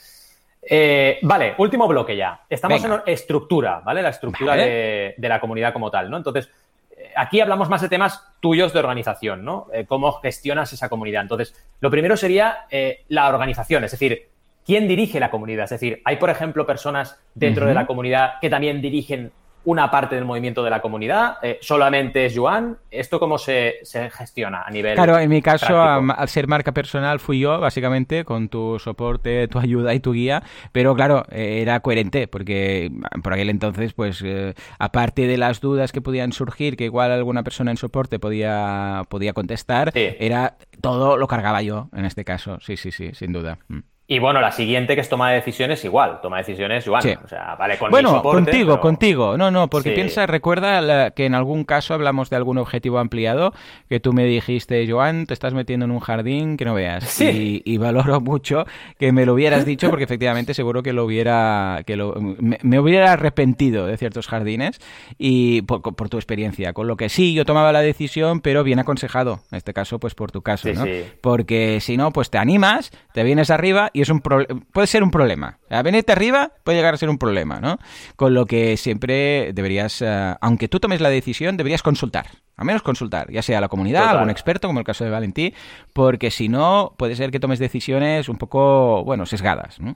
Eh, 0.68 1.20
vale, 1.22 1.54
último 1.58 1.88
bloque 1.88 2.16
ya. 2.18 2.42
Estamos 2.50 2.84
en 2.84 3.02
estructura, 3.06 3.82
¿vale? 3.84 4.02
La 4.02 4.10
estructura 4.10 4.56
de, 4.56 5.16
la 5.18 5.40
comunidad 5.40 5.72
como 5.72 5.92
tal, 5.92 6.10
¿no? 6.10 6.18
Entonces, 6.18 6.50
eh, 6.98 7.12
aquí 7.16 7.40
hablamos 7.40 7.70
más 7.70 7.82
de 7.82 7.90
temas 7.90 8.34
tuyos 8.40 8.74
de 8.74 8.80
organización, 8.80 9.46
¿no? 9.46 9.68
Eh, 9.72 9.86
cómo 9.86 10.12
gestionas 10.14 10.74
esa 10.74 10.90
comunidad. 10.90 11.22
Entonces, 11.22 11.56
lo 11.80 11.90
primero 11.90 12.18
sería 12.18 12.66
la 13.08 13.30
organización, 13.30 13.84
es 13.84 13.92
decir, 13.92 14.28
¿quién 14.66 14.88
dirige 14.88 15.20
la 15.20 15.30
comunidad? 15.30 15.66
Es 15.66 15.70
decir, 15.72 16.02
hay, 16.04 16.18
por 16.18 16.30
ejemplo, 16.30 16.66
personas 16.66 17.20
dentro 17.36 17.68
de 17.68 17.74
la 17.74 17.86
comunidad 17.86 18.40
que 18.42 18.50
también 18.50 18.82
dirigen 18.82 19.32
una 19.66 19.92
parte 19.92 20.16
del 20.16 20.26
movimiento 20.26 20.64
de 20.64 20.70
la 20.70 20.82
comunidad? 20.82 21.38
Eh, 21.42 21.58
¿Solamente 21.62 22.26
es 22.26 22.34
Joan? 22.36 22.78
¿Esto 22.90 23.20
cómo 23.20 23.38
se, 23.38 23.80
gestiona 24.12 24.64
a 24.64 24.72
nivel 24.72 24.96
Claro, 24.96 25.20
en 25.20 25.30
mi 25.30 25.42
caso, 25.42 25.82
al 25.82 26.30
ser 26.30 26.48
marca 26.48 26.72
personal, 26.72 27.20
fui 27.20 27.40
yo, 27.40 27.60
básicamente, 27.60 28.24
con 28.26 28.50
tu 28.50 28.80
soporte, 28.80 29.48
tu 29.48 29.60
ayuda 29.60 29.94
y 29.94 30.00
tu 30.00 30.14
guía, 30.14 30.44
pero 30.72 30.96
claro, 30.96 31.26
eh, 31.32 31.60
era 31.62 31.80
coherente, 31.80 32.28
porque 32.28 32.92
por 33.24 33.34
aquel 33.34 33.50
entonces, 33.50 33.94
pues, 33.94 34.22
eh, 34.24 34.54
aparte 34.80 35.28
de 35.28 35.38
las 35.38 35.62
dudas 35.62 35.92
que 35.92 36.02
podían 36.02 36.32
surgir, 36.32 36.78
que 36.78 36.86
igual 36.86 37.12
alguna 37.12 37.44
persona 37.44 37.72
en 37.72 37.78
soporte 37.78 38.20
podía, 38.20 39.04
podía 39.10 39.34
contestar, 39.34 39.92
era 39.96 40.58
todo 40.82 41.18
lo 41.18 41.28
cargaba 41.28 41.62
yo, 41.62 41.90
en 41.94 42.06
este 42.06 42.24
caso, 42.24 42.60
sí, 42.62 42.78
sí, 42.78 42.92
sí, 42.92 43.12
sin 43.14 43.34
duda. 43.34 43.60
Mm. 43.68 43.95
Y 44.08 44.20
bueno, 44.20 44.40
la 44.40 44.52
siguiente 44.52 44.94
que 44.94 45.02
es 45.02 45.10
toma 45.10 45.32
de 45.32 45.38
decisiones 45.38 45.84
igual, 45.84 46.20
toma 46.22 46.38
de 46.38 46.44
decisiones 46.44 46.86
igual. 46.86 47.18
O 47.24 47.28
sea, 47.28 47.56
vale 47.56 47.76
con 47.80 47.90
Bueno, 47.90 48.22
contigo, 48.22 48.80
contigo. 48.80 49.36
No, 49.36 49.50
no, 49.50 49.68
porque 49.68 49.92
piensa, 49.94 50.28
recuerda 50.28 51.10
que 51.10 51.26
en 51.26 51.34
algún 51.34 51.64
caso 51.64 51.96
hablamos 51.96 52.30
de 52.30 52.36
algún 52.36 52.60
objetivo 52.60 53.00
ampliado, 53.00 53.54
que 53.90 54.00
tú 54.00 54.14
me 54.14 54.26
dijiste, 54.26 54.86
Joan, 54.88 55.26
te 55.26 55.34
estás 55.34 55.56
metiendo 55.56 55.86
en 55.86 55.92
un 55.92 56.02
jardín 56.02 56.56
que 56.56 56.66
no 56.66 56.76
veas. 56.76 57.04
Sí. 57.16 57.62
Y, 57.64 57.78
valoro 57.78 58.20
mucho 58.20 58.66
que 59.00 59.12
me 59.12 59.26
lo 59.26 59.34
hubieras 59.34 59.66
dicho, 59.66 59.90
porque 59.90 60.04
efectivamente 60.04 60.54
seguro 60.54 60.84
que 60.84 60.92
lo 60.92 61.06
hubiera, 61.06 61.82
que 61.86 61.96
lo, 61.96 62.14
me, 62.18 62.80
hubiera 62.80 63.14
arrepentido 63.14 63.88
de 63.88 63.96
ciertos 63.98 64.28
jardines 64.28 64.80
y 65.18 65.62
por, 65.62 66.10
tu 66.10 66.18
experiencia. 66.18 66.74
Con 66.74 66.88
lo 66.88 66.98
que 66.98 67.10
sí, 67.10 67.34
yo 67.34 67.46
tomaba 67.46 67.72
la 67.72 67.82
decisión, 67.82 68.42
pero 68.42 68.64
bien 68.64 68.80
aconsejado. 68.80 69.40
En 69.52 69.58
este 69.58 69.74
caso, 69.74 69.98
pues 69.98 70.14
por 70.14 70.32
tu 70.32 70.42
caso, 70.42 70.70
¿no? 70.74 70.84
Porque 71.22 71.80
si 71.80 71.96
no, 71.96 72.12
pues 72.12 72.30
te 72.30 72.38
animas, 72.38 72.92
te 73.14 73.24
vienes 73.24 73.50
arriba 73.50 73.92
y 73.96 74.02
es 74.02 74.10
un 74.10 74.20
puede 74.20 74.88
ser 74.88 75.04
un 75.04 75.10
problema. 75.10 75.58
A 75.70 75.82
venirte 75.82 76.12
arriba 76.12 76.52
puede 76.64 76.78
llegar 76.78 76.94
a 76.94 76.98
ser 76.98 77.10
un 77.10 77.18
problema, 77.18 77.62
¿no? 77.62 77.80
Con 78.18 78.34
lo 78.34 78.46
que 78.46 78.76
siempre 78.76 79.54
deberías, 79.54 80.02
eh, 80.02 80.36
aunque 80.42 80.68
tú 80.68 80.82
tomes 80.82 81.00
la 81.00 81.10
decisión, 81.10 81.56
deberías 81.56 81.82
consultar. 81.82 82.26
Al 82.58 82.66
menos 82.66 82.82
consultar, 82.82 83.32
ya 83.32 83.42
sea 83.42 83.62
la 83.62 83.70
comunidad, 83.70 84.10
algún 84.10 84.30
experto, 84.30 84.68
como 84.68 84.80
el 84.80 84.86
caso 84.86 85.06
de 85.06 85.12
Valentí, 85.12 85.54
porque 85.94 86.30
si 86.30 86.50
no, 86.50 86.94
puede 86.98 87.16
ser 87.16 87.32
que 87.32 87.40
tomes 87.40 87.60
decisiones 87.60 88.28
un 88.28 88.38
poco, 88.38 89.04
bueno, 89.06 89.26
sesgadas, 89.26 89.80
¿no? 89.80 89.96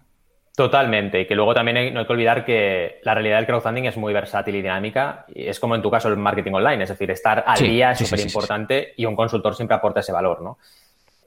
Totalmente, 0.56 1.22
y 1.22 1.26
que 1.26 1.36
luego 1.36 1.54
también 1.54 1.94
no 1.94 2.02
hay 2.02 2.06
que 2.06 2.14
olvidar 2.14 2.44
que 2.44 3.00
la 3.04 3.14
realidad 3.14 3.38
del 3.38 3.46
crowdfunding 3.46 3.84
es 3.86 3.96
muy 3.96 4.14
versátil 4.14 4.56
y 4.56 4.62
dinámica, 4.62 5.26
y 5.34 5.48
es 5.48 5.60
como 5.60 5.76
en 5.76 5.82
tu 5.82 5.90
caso 5.90 6.10
el 6.10 6.18
marketing 6.18 6.52
online, 6.52 6.84
es 6.84 6.90
decir, 6.90 7.10
estar 7.12 7.46
al 7.48 7.60
día 7.60 7.92
es 7.92 8.00
súper 8.00 8.20
importante 8.20 8.94
y 8.98 9.06
un 9.06 9.16
consultor 9.16 9.56
siempre 9.56 9.76
aporta 9.76 10.02
ese 10.02 10.12
valor, 10.12 10.42
¿no? 10.42 10.58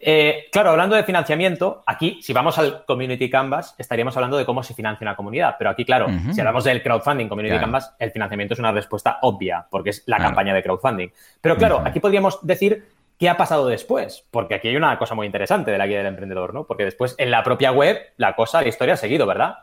Eh, 0.04 0.48
claro, 0.50 0.70
hablando 0.70 0.96
de 0.96 1.04
financiamiento, 1.04 1.84
aquí, 1.86 2.18
si 2.20 2.32
vamos 2.32 2.58
al 2.58 2.84
Community 2.84 3.30
Canvas, 3.30 3.76
estaríamos 3.78 4.16
hablando 4.16 4.36
de 4.36 4.44
cómo 4.44 4.64
se 4.64 4.74
financia 4.74 5.04
una 5.04 5.14
comunidad. 5.14 5.54
Pero 5.56 5.70
aquí, 5.70 5.84
claro, 5.84 6.08
si 6.32 6.40
hablamos 6.40 6.64
del 6.64 6.82
crowdfunding 6.82 7.28
Community 7.28 7.56
Canvas, 7.58 7.94
el 8.00 8.10
financiamiento 8.10 8.54
es 8.54 8.60
una 8.60 8.72
respuesta 8.72 9.18
obvia, 9.22 9.64
porque 9.70 9.90
es 9.90 10.02
la 10.06 10.18
campaña 10.18 10.52
de 10.54 10.62
crowdfunding. 10.62 11.08
Pero 11.40 11.56
claro, 11.56 11.82
aquí 11.84 12.00
podríamos 12.00 12.44
decir 12.44 12.84
qué 13.16 13.28
ha 13.28 13.36
pasado 13.36 13.68
después, 13.68 14.26
porque 14.32 14.56
aquí 14.56 14.66
hay 14.66 14.76
una 14.76 14.98
cosa 14.98 15.14
muy 15.14 15.26
interesante 15.26 15.70
de 15.70 15.78
la 15.78 15.86
guía 15.86 15.98
del 15.98 16.08
emprendedor, 16.08 16.52
¿no? 16.52 16.64
Porque 16.64 16.84
después 16.84 17.14
en 17.18 17.30
la 17.30 17.44
propia 17.44 17.70
web 17.70 17.96
la 18.16 18.34
cosa, 18.34 18.60
la 18.60 18.68
historia 18.68 18.94
ha 18.94 18.96
seguido, 18.96 19.24
¿verdad? 19.24 19.58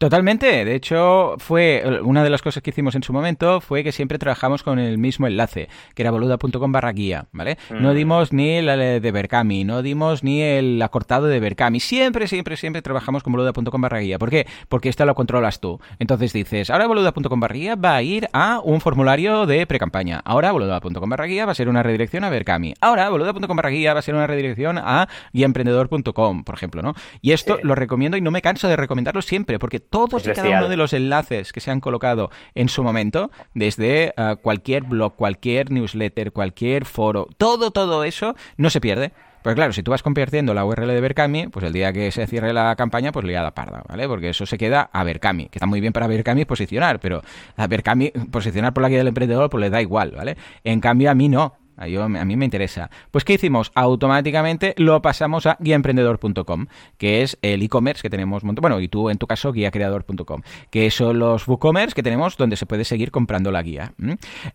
Totalmente. 0.00 0.64
De 0.64 0.74
hecho, 0.74 1.34
fue 1.36 1.84
una 2.02 2.24
de 2.24 2.30
las 2.30 2.40
cosas 2.40 2.62
que 2.62 2.70
hicimos 2.70 2.94
en 2.94 3.02
su 3.02 3.12
momento 3.12 3.60
fue 3.60 3.84
que 3.84 3.92
siempre 3.92 4.18
trabajamos 4.18 4.62
con 4.62 4.78
el 4.78 4.96
mismo 4.96 5.26
enlace, 5.26 5.68
que 5.94 6.00
era 6.00 6.10
boluda.com 6.10 6.72
barra 6.72 6.90
guía, 6.92 7.26
¿vale? 7.32 7.58
No 7.68 7.92
mm. 7.92 7.94
dimos 7.94 8.32
ni 8.32 8.52
el 8.52 9.02
de 9.02 9.12
Berkami, 9.12 9.64
no 9.64 9.82
dimos 9.82 10.24
ni 10.24 10.40
el 10.40 10.80
acortado 10.80 11.26
de 11.26 11.38
Berkami. 11.38 11.80
Siempre, 11.80 12.28
siempre, 12.28 12.56
siempre 12.56 12.80
trabajamos 12.80 13.22
con 13.22 13.34
boluda.com 13.34 13.78
barra 13.78 13.98
guía. 13.98 14.18
¿Por 14.18 14.30
qué? 14.30 14.46
Porque 14.70 14.88
esto 14.88 15.04
lo 15.04 15.14
controlas 15.14 15.60
tú. 15.60 15.78
Entonces 15.98 16.32
dices, 16.32 16.70
ahora 16.70 16.86
boluda.com 16.86 17.38
barra 17.38 17.54
guía 17.54 17.74
va 17.74 17.96
a 17.96 18.02
ir 18.02 18.26
a 18.32 18.58
un 18.64 18.80
formulario 18.80 19.44
de 19.44 19.66
pre-campaña. 19.66 20.22
Ahora 20.24 20.50
boluda.com 20.52 21.10
barra 21.10 21.26
guía 21.26 21.44
va 21.44 21.52
a 21.52 21.54
ser 21.54 21.68
una 21.68 21.82
redirección 21.82 22.24
a 22.24 22.30
Berkami. 22.30 22.72
Ahora 22.80 23.10
boluda.com 23.10 23.54
barra 23.54 23.68
guía 23.68 23.92
va 23.92 23.98
a 23.98 24.02
ser 24.02 24.14
una 24.14 24.26
redirección 24.26 24.78
a 24.78 25.10
guiaemprendedor.com, 25.34 26.44
por 26.44 26.54
ejemplo, 26.54 26.80
¿no? 26.80 26.94
Y 27.20 27.32
esto 27.32 27.58
lo 27.62 27.74
recomiendo 27.74 28.16
y 28.16 28.22
no 28.22 28.30
me 28.30 28.40
canso 28.40 28.66
de 28.66 28.76
recomendarlo 28.76 29.20
siempre, 29.20 29.58
porque 29.58 29.89
todos 29.90 30.26
y 30.26 30.32
cada 30.32 30.58
uno 30.58 30.68
de 30.68 30.76
los 30.76 30.92
enlaces 30.92 31.52
que 31.52 31.60
se 31.60 31.70
han 31.70 31.80
colocado 31.80 32.30
en 32.54 32.68
su 32.68 32.82
momento, 32.82 33.30
desde 33.54 34.14
eh, 34.16 34.36
cualquier 34.40 34.84
blog, 34.84 35.16
cualquier 35.16 35.70
newsletter, 35.70 36.32
cualquier 36.32 36.84
foro, 36.84 37.28
todo, 37.36 37.70
todo 37.70 38.04
eso 38.04 38.34
no 38.56 38.70
se 38.70 38.80
pierde. 38.80 39.12
Pues 39.42 39.54
claro, 39.54 39.72
si 39.72 39.82
tú 39.82 39.90
vas 39.90 40.02
compartiendo 40.02 40.52
la 40.52 40.66
URL 40.66 40.88
de 40.88 41.00
Berkami, 41.00 41.48
pues 41.48 41.64
el 41.64 41.72
día 41.72 41.94
que 41.94 42.10
se 42.10 42.26
cierre 42.26 42.52
la 42.52 42.76
campaña, 42.76 43.10
pues 43.10 43.24
liada 43.24 43.52
parda, 43.52 43.82
¿vale? 43.88 44.06
Porque 44.06 44.28
eso 44.28 44.44
se 44.44 44.58
queda 44.58 44.90
a 44.92 45.02
Berkami, 45.02 45.48
que 45.48 45.58
está 45.58 45.66
muy 45.66 45.80
bien 45.80 45.94
para 45.94 46.06
Berkami 46.06 46.44
posicionar, 46.44 47.00
pero 47.00 47.22
a 47.56 47.66
Berkami 47.66 48.10
posicionar 48.30 48.74
por 48.74 48.82
la 48.82 48.90
guía 48.90 48.98
del 48.98 49.08
emprendedor, 49.08 49.48
pues 49.48 49.62
le 49.62 49.70
da 49.70 49.80
igual, 49.80 50.10
¿vale? 50.10 50.36
En 50.62 50.80
cambio, 50.80 51.10
a 51.10 51.14
mí 51.14 51.28
no. 51.28 51.54
A, 51.80 51.84
a 51.84 52.24
mí 52.24 52.36
me 52.36 52.44
interesa. 52.44 52.90
Pues, 53.10 53.24
¿qué 53.24 53.34
hicimos? 53.34 53.72
Automáticamente 53.74 54.74
lo 54.76 55.02
pasamos 55.02 55.46
a 55.46 55.56
guiaemprendedor.com, 55.60 56.66
que 56.98 57.22
es 57.22 57.38
el 57.42 57.62
e-commerce 57.62 58.02
que 58.02 58.10
tenemos, 58.10 58.42
bueno, 58.42 58.80
y 58.80 58.88
tú 58.88 59.10
en 59.10 59.18
tu 59.18 59.26
caso, 59.26 59.52
guiacreador.com, 59.52 60.42
que 60.70 60.90
son 60.90 61.18
los 61.18 61.48
WooCommerce 61.48 61.94
que 61.94 62.02
tenemos 62.02 62.36
donde 62.36 62.56
se 62.56 62.66
puede 62.66 62.84
seguir 62.84 63.10
comprando 63.10 63.50
la 63.50 63.62
guía. 63.62 63.92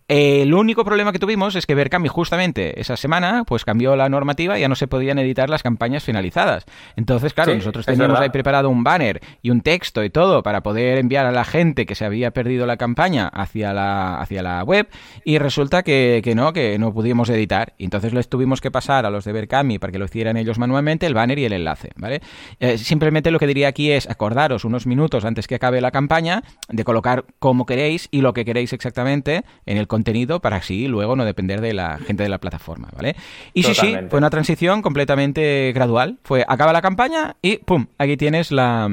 El 0.08 0.54
único 0.54 0.84
problema 0.84 1.12
que 1.12 1.18
tuvimos 1.18 1.56
es 1.56 1.66
que 1.66 1.74
Berkami 1.74 2.08
justamente 2.08 2.80
esa 2.80 2.96
semana, 2.96 3.44
pues 3.46 3.64
cambió 3.64 3.96
la 3.96 4.08
normativa 4.08 4.56
y 4.56 4.60
ya 4.60 4.68
no 4.68 4.74
se 4.74 4.86
podían 4.86 5.18
editar 5.18 5.50
las 5.50 5.62
campañas 5.62 6.04
finalizadas. 6.04 6.64
Entonces, 6.96 7.34
claro, 7.34 7.54
nosotros 7.54 7.86
teníamos 7.86 8.20
ahí 8.20 8.30
preparado 8.30 8.70
un 8.70 8.84
banner 8.84 9.20
y 9.42 9.50
un 9.50 9.60
texto 9.60 10.04
y 10.04 10.10
todo 10.10 10.42
para 10.42 10.62
poder 10.62 10.98
enviar 10.98 11.26
a 11.26 11.32
la 11.32 11.44
gente 11.44 11.86
que 11.86 11.94
se 11.94 12.04
había 12.04 12.30
perdido 12.30 12.66
la 12.66 12.76
campaña 12.76 13.28
hacia 13.28 13.72
la, 13.72 14.20
hacia 14.20 14.42
la 14.42 14.62
web 14.62 14.88
y 15.24 15.38
resulta 15.38 15.82
que, 15.82 16.20
que 16.22 16.34
no, 16.34 16.52
que 16.52 16.78
no 16.78 16.92
pudimos 16.92 17.15
editar. 17.24 17.74
Y 17.78 17.84
entonces 17.84 18.12
les 18.12 18.28
tuvimos 18.28 18.60
que 18.60 18.70
pasar 18.70 19.06
a 19.06 19.10
los 19.10 19.24
de 19.24 19.32
Berkami 19.32 19.78
para 19.78 19.92
que 19.92 19.98
lo 19.98 20.04
hicieran 20.04 20.36
ellos 20.36 20.58
manualmente, 20.58 21.06
el 21.06 21.14
banner 21.14 21.38
y 21.38 21.44
el 21.44 21.52
enlace, 21.52 21.90
¿vale? 21.96 22.20
Eh, 22.60 22.78
simplemente 22.78 23.30
lo 23.30 23.38
que 23.38 23.46
diría 23.46 23.68
aquí 23.68 23.90
es 23.90 24.08
acordaros 24.08 24.64
unos 24.64 24.86
minutos 24.86 25.24
antes 25.24 25.46
que 25.46 25.54
acabe 25.54 25.80
la 25.80 25.90
campaña 25.90 26.42
de 26.68 26.84
colocar 26.84 27.24
como 27.38 27.66
queréis 27.66 28.08
y 28.10 28.20
lo 28.20 28.32
que 28.32 28.44
queréis 28.44 28.72
exactamente 28.72 29.44
en 29.64 29.76
el 29.76 29.86
contenido 29.86 30.40
para 30.40 30.56
así 30.56 30.88
luego 30.88 31.16
no 31.16 31.24
depender 31.24 31.60
de 31.60 31.72
la 31.72 31.98
gente 31.98 32.22
de 32.22 32.28
la 32.28 32.38
plataforma, 32.38 32.88
¿vale? 32.94 33.16
Y 33.52 33.62
sí, 33.62 33.74
sí, 33.74 33.96
fue 34.08 34.18
una 34.18 34.30
transición 34.30 34.82
completamente 34.82 35.72
gradual. 35.74 36.18
Fue 36.22 36.44
acaba 36.46 36.72
la 36.72 36.82
campaña 36.82 37.36
y 37.42 37.58
pum, 37.58 37.86
aquí 37.98 38.16
tienes 38.16 38.50
la 38.50 38.84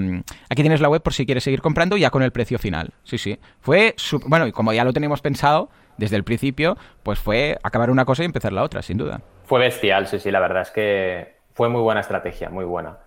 aquí 0.49 0.61
tienes 0.61 0.81
la 0.81 0.89
web 0.89 1.01
por 1.01 1.13
si 1.13 1.25
quieres 1.25 1.43
seguir 1.43 1.61
comprando 1.61 1.97
ya 1.97 2.09
con 2.09 2.23
el 2.23 2.31
precio 2.31 2.59
final. 2.59 2.91
Sí, 3.03 3.17
sí. 3.17 3.37
Fue 3.61 3.95
bueno, 4.25 4.47
y 4.47 4.51
como 4.51 4.73
ya 4.73 4.83
lo 4.83 4.93
tenemos 4.93 5.21
pensado, 5.21 5.69
desde 5.97 6.15
el 6.15 6.23
principio, 6.23 6.77
pues 7.03 7.19
fue 7.19 7.57
acabar 7.63 7.89
una 7.89 8.05
cosa 8.05 8.23
y 8.23 8.25
empezar 8.25 8.53
la 8.53 8.63
otra, 8.63 8.81
sin 8.81 8.97
duda. 8.97 9.21
Fue 9.45 9.59
bestial, 9.59 10.07
sí, 10.07 10.19
sí, 10.19 10.31
la 10.31 10.39
verdad 10.39 10.63
es 10.63 10.71
que 10.71 11.35
fue 11.53 11.69
muy 11.69 11.81
buena 11.81 12.01
estrategia, 12.01 12.49
muy 12.49 12.65
buena. 12.65 12.97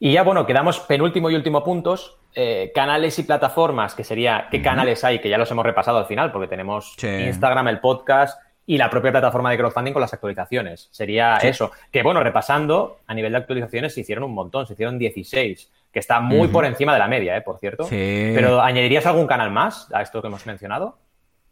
Y 0.00 0.12
ya, 0.12 0.22
bueno, 0.22 0.46
quedamos 0.46 0.80
penúltimo 0.80 1.30
y 1.30 1.34
último 1.34 1.64
puntos. 1.64 2.18
Eh, 2.34 2.70
canales 2.74 3.18
y 3.18 3.24
plataformas, 3.24 3.94
que 3.94 4.04
sería 4.04 4.46
qué 4.50 4.62
canales 4.62 5.02
hay, 5.02 5.18
que 5.18 5.28
ya 5.28 5.38
los 5.38 5.50
hemos 5.50 5.64
repasado 5.64 5.98
al 5.98 6.06
final, 6.06 6.30
porque 6.30 6.46
tenemos 6.46 6.94
Instagram, 7.02 7.68
el 7.68 7.80
podcast 7.80 8.40
y 8.68 8.76
la 8.76 8.90
propia 8.90 9.10
plataforma 9.10 9.50
de 9.50 9.56
crowdfunding 9.56 9.94
con 9.94 10.02
las 10.02 10.12
actualizaciones. 10.12 10.88
Sería 10.92 11.38
eso. 11.38 11.72
Que 11.90 12.02
bueno, 12.02 12.22
repasando, 12.22 12.98
a 13.06 13.14
nivel 13.14 13.32
de 13.32 13.38
actualizaciones 13.38 13.94
se 13.94 14.02
hicieron 14.02 14.24
un 14.24 14.34
montón, 14.34 14.66
se 14.66 14.74
hicieron 14.74 14.98
16, 14.98 15.72
que 15.90 15.98
está 15.98 16.20
muy 16.20 16.48
por 16.48 16.66
encima 16.66 16.92
de 16.92 16.98
la 16.98 17.08
media, 17.08 17.36
¿eh? 17.36 17.40
por 17.40 17.58
cierto. 17.58 17.86
Pero 17.88 18.60
¿añadirías 18.60 19.06
algún 19.06 19.26
canal 19.26 19.50
más 19.50 19.90
a 19.92 20.02
esto 20.02 20.20
que 20.20 20.28
hemos 20.28 20.46
mencionado? 20.46 20.98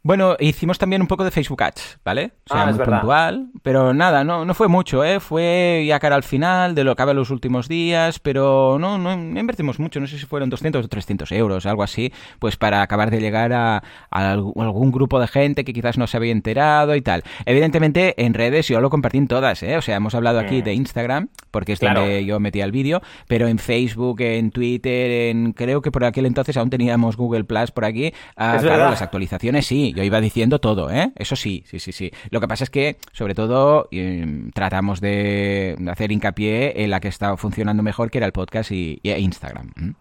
Bueno, 0.07 0.37
hicimos 0.39 0.77
también 0.77 1.01
un 1.01 1.07
poco 1.09 1.25
de 1.25 1.31
Facebook 1.31 1.61
Ads, 1.61 1.99
¿vale? 2.05 2.31
O 2.49 2.53
sea, 2.53 2.63
ah, 2.63 2.65
muy 2.67 2.79
puntual, 2.79 3.47
pero 3.61 3.93
nada, 3.93 4.23
no, 4.23 4.45
no 4.45 4.53
fue 4.53 4.69
mucho, 4.69 5.03
¿eh? 5.03 5.19
Fue 5.19 5.83
ya 5.85 5.99
cara 5.99 6.15
al 6.15 6.23
final 6.23 6.75
de 6.75 6.85
lo 6.85 6.95
que 6.95 7.03
en 7.03 7.13
los 7.13 7.29
últimos 7.29 7.67
días, 7.67 8.19
pero 8.19 8.77
no, 8.79 8.97
no 8.97 9.11
invertimos 9.37 9.81
mucho, 9.81 9.99
no 9.99 10.07
sé 10.07 10.17
si 10.17 10.25
fueron 10.25 10.49
200 10.49 10.85
o 10.85 10.87
300 10.87 11.29
euros, 11.33 11.65
algo 11.65 11.83
así, 11.83 12.13
pues 12.39 12.55
para 12.55 12.81
acabar 12.83 13.11
de 13.11 13.19
llegar 13.19 13.51
a, 13.51 13.83
algún 14.09 14.93
grupo 14.93 15.19
de 15.19 15.27
gente 15.27 15.65
que 15.65 15.73
quizás 15.73 15.97
no 15.97 16.07
se 16.07 16.15
había 16.15 16.31
enterado 16.31 16.95
y 16.95 17.01
tal. 17.01 17.23
Evidentemente, 17.45 18.15
en 18.25 18.33
redes 18.33 18.69
yo 18.69 18.79
lo 18.79 18.89
compartí 18.89 19.17
en 19.17 19.27
todas, 19.27 19.61
¿eh? 19.61 19.75
O 19.75 19.81
sea, 19.81 19.97
hemos 19.97 20.15
hablado 20.15 20.39
aquí 20.39 20.61
de 20.61 20.73
Instagram, 20.73 21.27
porque 21.51 21.73
es 21.73 21.81
donde 21.81 22.23
yo 22.23 22.39
metía 22.39 22.63
el 22.63 22.71
vídeo, 22.71 23.01
pero 23.27 23.49
en 23.49 23.59
Facebook, 23.59 24.21
en 24.21 24.51
Twitter, 24.51 25.31
en 25.31 25.51
creo 25.51 25.81
que 25.81 25.91
por 25.91 26.05
aquel 26.05 26.27
entonces 26.27 26.55
aún 26.55 26.69
teníamos 26.69 27.17
Google 27.17 27.43
Plus 27.43 27.71
por 27.71 27.83
aquí, 27.83 28.13
ah, 28.37 28.57
claro, 28.61 28.89
las 28.89 29.01
actualizaciones 29.01 29.65
sí, 29.65 29.93
yo 29.97 30.03
iba 30.03 30.21
diciendo 30.21 30.59
todo, 30.59 30.91
¿eh? 30.91 31.11
Eso 31.15 31.35
sí, 31.35 31.63
sí, 31.65 31.79
sí, 31.79 31.91
sí. 31.91 32.11
Lo 32.29 32.39
que 32.39 32.47
pasa 32.47 32.63
es 32.63 32.69
que, 32.69 32.97
sobre 33.13 33.33
todo, 33.33 33.87
em, 33.89 34.51
tratamos 34.51 35.01
de, 35.01 35.75
hacer 35.89 36.11
hincapié 36.11 36.83
en 36.83 36.91
la 36.91 36.99
que 36.99 37.07
estaba 37.07 37.35
funcionando 37.35 37.81
mejor, 37.81 38.11
que 38.11 38.19
era 38.19 38.27
el 38.27 38.31
podcast 38.31 38.71
y, 38.71 39.01
Instagram. 39.03 39.95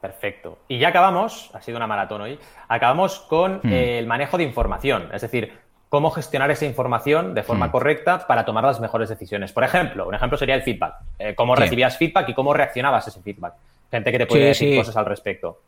Perfecto. 0.00 0.60
Y 0.66 0.78
ya 0.78 0.88
acabamos, 0.88 1.50
ha 1.52 1.60
sido 1.60 1.76
una 1.76 1.86
maratón 1.86 2.22
hoy, 2.22 2.38
acabamos 2.68 3.20
con 3.20 3.60
hmm. 3.62 3.72
el 3.72 4.06
manejo 4.06 4.38
de 4.38 4.44
información, 4.44 5.10
es 5.12 5.20
decir, 5.20 5.52
cómo 5.90 6.10
gestionar 6.10 6.50
esa 6.50 6.64
información 6.64 7.34
de 7.34 7.42
forma 7.42 7.66
hmm. 7.66 7.70
correcta 7.70 8.26
para 8.26 8.46
tomar 8.46 8.64
las 8.64 8.80
mejores 8.80 9.10
decisiones. 9.10 9.52
Por 9.52 9.64
ejemplo, 9.64 10.08
un 10.08 10.14
ejemplo 10.14 10.38
sería 10.38 10.54
el 10.54 10.62
feedback. 10.62 10.94
Eh, 11.18 11.34
cómo 11.34 11.54
recibías 11.54 11.98
feedback 11.98 12.30
y 12.30 12.34
cómo 12.34 12.54
reaccionabas 12.54 13.06
a 13.06 13.10
ese 13.10 13.20
feedback. 13.20 13.54
Gente 13.90 14.10
que 14.10 14.18
te 14.18 14.26
puede 14.26 14.44
decir 14.46 14.78
cosas 14.78 14.96
al 14.96 15.04
respecto. 15.04 15.60